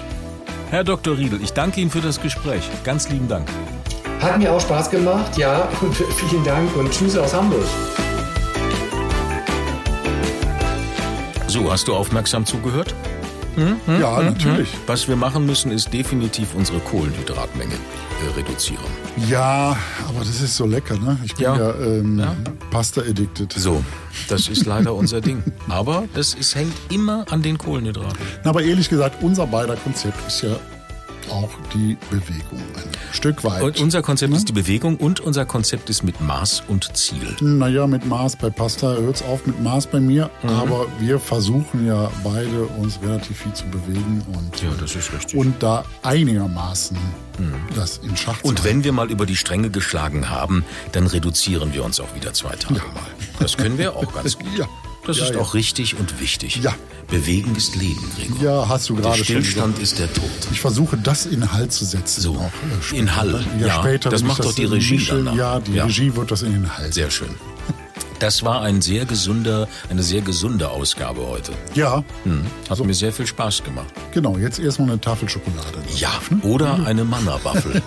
Herr 0.71 0.85
Dr. 0.85 1.17
Riedel, 1.17 1.41
ich 1.43 1.53
danke 1.53 1.81
Ihnen 1.81 1.91
für 1.91 2.01
das 2.01 2.21
Gespräch. 2.21 2.69
Ganz 2.85 3.09
lieben 3.09 3.29
Dank. 3.29 3.49
Hat 4.21 4.39
mir 4.39 4.53
auch 4.53 4.61
Spaß 4.61 4.91
gemacht, 4.91 5.37
ja, 5.37 5.69
vielen 6.31 6.45
Dank 6.45 6.75
und 6.77 6.91
Tschüss 6.91 7.17
aus 7.17 7.35
Hamburg. 7.35 7.67
So, 11.57 11.73
hast 11.73 11.89
du 11.89 11.95
aufmerksam 11.95 12.45
zugehört? 12.45 12.95
Ja, 13.87 14.21
natürlich. 14.23 14.69
Was 14.87 15.09
wir 15.09 15.17
machen 15.17 15.47
müssen, 15.47 15.73
ist 15.73 15.91
definitiv 15.91 16.55
unsere 16.55 16.81
Kohlenhydratmenge 16.81 17.73
äh, 17.73 18.39
reduzieren. 18.39 18.85
Ja, 19.31 19.75
aber 20.07 20.19
das 20.19 20.43
ist 20.43 20.55
so 20.55 20.67
lecker, 20.67 20.99
ne? 20.99 21.19
Ich 21.25 21.35
bin 21.35 21.45
Ja. 21.45 21.57
ja, 21.57 21.75
ähm, 21.81 22.19
Ja. 22.19 22.37
Pasta-addicted. 22.71 23.55
So, 23.55 23.83
das 24.29 24.49
ist 24.49 24.67
leider 24.67 24.93
unser 24.93 25.23
Ding. 25.23 25.43
Aber 25.71 26.05
das 26.13 26.35
ist, 26.35 26.55
hängt 26.55 26.75
immer 26.91 27.25
an 27.31 27.41
den 27.41 27.57
Kohlenhydraten. 27.57 28.19
Na, 28.45 28.51
aber 28.51 28.63
ehrlich 28.63 28.91
gesagt, 28.91 29.23
unser 29.23 29.47
beider 29.47 29.77
Konzept 29.77 30.27
ist 30.27 30.43
ja 30.43 30.51
auch 31.31 31.51
die 31.75 31.97
Bewegung 32.11 32.61
ein 32.77 32.91
Stück 33.13 33.45
weit. 33.45 33.63
Und 33.63 33.81
unser 33.81 34.03
Konzept 34.03 34.35
ist 34.35 34.49
die 34.49 34.53
Bewegung 34.53 34.97
und 34.97 35.21
unser 35.21 35.45
Konzept 35.45 35.91
ist 35.91 36.03
mit 36.03 36.21
Maß 36.21 36.63
und 36.69 36.97
Ziel. 36.97 37.37
Naja, 37.41 37.87
mit 37.87 38.07
Maß 38.07 38.37
bei 38.37 38.51
Pasta 38.51 38.95
hört 38.95 39.17
es 39.17 39.23
auf 39.23 39.47
mit 39.47 39.63
Maß 39.63 39.87
bei 39.89 40.01
mir, 40.01 40.31
Mhm. 40.43 40.49
aber 40.51 40.87
wir 41.01 41.19
versuchen 41.19 41.87
ja 41.87 42.11
beide 42.25 42.65
uns 42.79 42.99
relativ 43.03 43.39
viel 43.39 43.53
zu 43.53 43.65
bewegen 43.67 44.23
und, 44.35 44.63
Ja, 44.63 44.69
das 44.81 44.95
ist 44.97 45.13
richtig. 45.13 45.39
und 45.39 45.63
da 45.63 45.85
einigermaßen 46.03 46.97
das 47.75 47.99
in 47.99 48.17
Schach 48.17 48.41
zu 48.41 48.49
Und 48.49 48.59
halten. 48.61 48.65
wenn 48.77 48.85
wir 48.85 48.93
mal 48.93 49.11
über 49.11 49.27
die 49.27 49.37
Stränge 49.37 49.69
geschlagen 49.71 50.31
haben, 50.31 50.65
dann 50.93 51.07
reduzieren 51.07 51.75
wir 51.75 51.85
uns 51.85 52.01
auch 52.01 52.15
wieder 52.15 52.33
zwei 52.33 52.57
Tage 52.57 52.75
mal. 52.81 53.07
Das 53.41 53.57
können 53.57 53.77
wir 53.79 53.95
auch 53.95 54.13
ganz 54.15 54.39
gut. 54.39 54.47
Ja. 54.59 54.67
Das 55.07 55.19
Ja, 55.19 55.25
ist 55.27 55.35
ja. 55.35 55.41
auch 55.41 55.55
richtig 55.55 55.97
und 55.99 56.21
wichtig. 56.21 56.57
Ja. 56.63 56.75
Bewegen 57.09 57.55
ist 57.55 57.77
Leben, 57.77 58.03
Gregor. 58.17 58.43
Ja, 58.43 58.69
hast 58.69 58.89
du 58.89 58.95
Der 58.95 59.03
gerade 59.05 59.17
schon 59.19 59.25
Stillstand 59.25 59.79
ist 59.79 59.99
der 60.01 60.13
Tod. 60.13 60.25
Ich 60.51 60.61
versuche 60.61 60.97
das 60.97 61.25
in 61.27 61.53
Hall 61.53 61.69
zu 61.69 61.85
setzen. 61.85 62.21
So, 62.21 62.35
auch, 62.35 62.93
äh, 62.93 62.99
in 62.99 63.15
Hall, 63.15 63.45
Ja, 63.61 63.67
ja. 63.69 63.75
später. 63.81 64.11
Das 64.11 64.23
macht 64.25 64.45
doch 64.45 64.53
die 64.53 64.63
in 64.65 64.73
Regie 64.73 64.95
Michel- 64.97 65.25
dann, 65.25 65.35
ne? 65.37 65.41
Ja, 65.41 65.61
die 65.61 65.75
Ja. 65.75 65.85
Regie 65.85 66.15
wird 66.17 66.31
das 66.33 66.43
in 66.43 66.53
den 66.53 66.77
Hall 66.77 66.93
Sehr 66.93 67.11
schön. 67.11 67.29
Das 68.19 68.43
war 68.43 68.63
ein 68.63 68.81
sehr 68.81 69.05
gesunder, 69.05 69.69
eine 69.91 70.03
sehr 70.03 70.23
gesunde 70.23 70.71
Ausgabe 70.71 71.21
heute. 71.29 71.53
Ja, 71.75 72.03
Hm. 72.25 72.47
Hat 72.69 72.83
mir 72.85 72.95
sehr 72.95 73.13
viel 73.13 73.27
Spaß 73.27 73.63
gemacht. 73.63 73.93
genau. 74.11 74.39
Jetzt 74.39 74.59
erstmal 74.59 74.89
eine 74.89 74.99
Tafel 75.01 75.29
Schokolade. 75.29 75.79
Ja, 75.97 76.11
ne? 76.31 76.41
oder 76.43 76.81
eine 76.87 77.05
Mannerwaffel. 77.05 77.83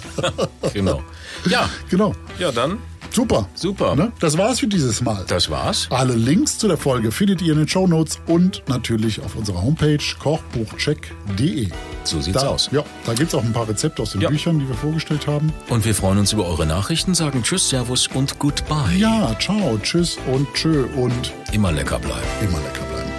genau. 0.72 1.02
Ja, 1.46 1.68
Genau. 1.90 2.14
ja 2.38 2.52
dann, 2.52 2.78
Super. 3.14 3.46
super. 3.54 3.94
Ne? 3.96 4.12
Das 4.20 4.36
war's 4.36 4.60
für 4.60 4.66
dieses 4.66 5.00
Mal. 5.00 5.24
Das 5.28 5.48
war's. 5.48 5.86
Alle 5.90 6.14
Links 6.14 6.58
zu 6.58 6.66
der 6.68 6.76
Folge 6.76 7.12
findet 7.12 7.40
ihr 7.42 7.52
in 7.52 7.58
den 7.60 7.68
Shownotes 7.68 8.18
und 8.26 8.62
natürlich 8.68 9.20
auf 9.22 9.36
unserer 9.36 9.62
Homepage 9.62 9.98
kochbuchcheck.de. 10.22 11.68
So 12.04 12.20
sieht's 12.20 12.40
Da, 12.42 12.48
aus. 12.48 12.68
ja, 12.72 12.82
da 13.06 13.14
gibt's 13.14 13.34
auch 13.34 13.42
ein 13.44 13.52
paar 13.52 13.68
Rezepte 13.68 14.02
aus 14.02 14.12
den 14.12 14.20
Ja. 14.20 14.28
Büchern, 14.30 14.58
die 14.58 14.68
wir 14.68 14.74
vorgestellt 14.74 15.26
haben. 15.26 15.52
Und 15.70 15.84
wir 15.84 15.94
freuen 15.94 16.18
uns 16.18 16.32
über 16.32 16.46
eure 16.46 16.66
Nachrichten, 16.66 17.14
sagen 17.14 17.42
Tschüss, 17.42 17.68
Servus 17.68 18.08
und 18.08 18.38
Goodbye. 18.38 18.96
Ja, 18.98 19.34
ciao, 19.38 19.78
tschüss 19.82 20.18
und 20.32 20.46
tschö 20.54 20.84
und 20.96 21.32
Immer 21.52 21.72
lecker 21.72 21.98
bleiben. 21.98 22.20
immer 22.42 22.58
lecker 22.58 22.82
bleiben. 22.92 23.10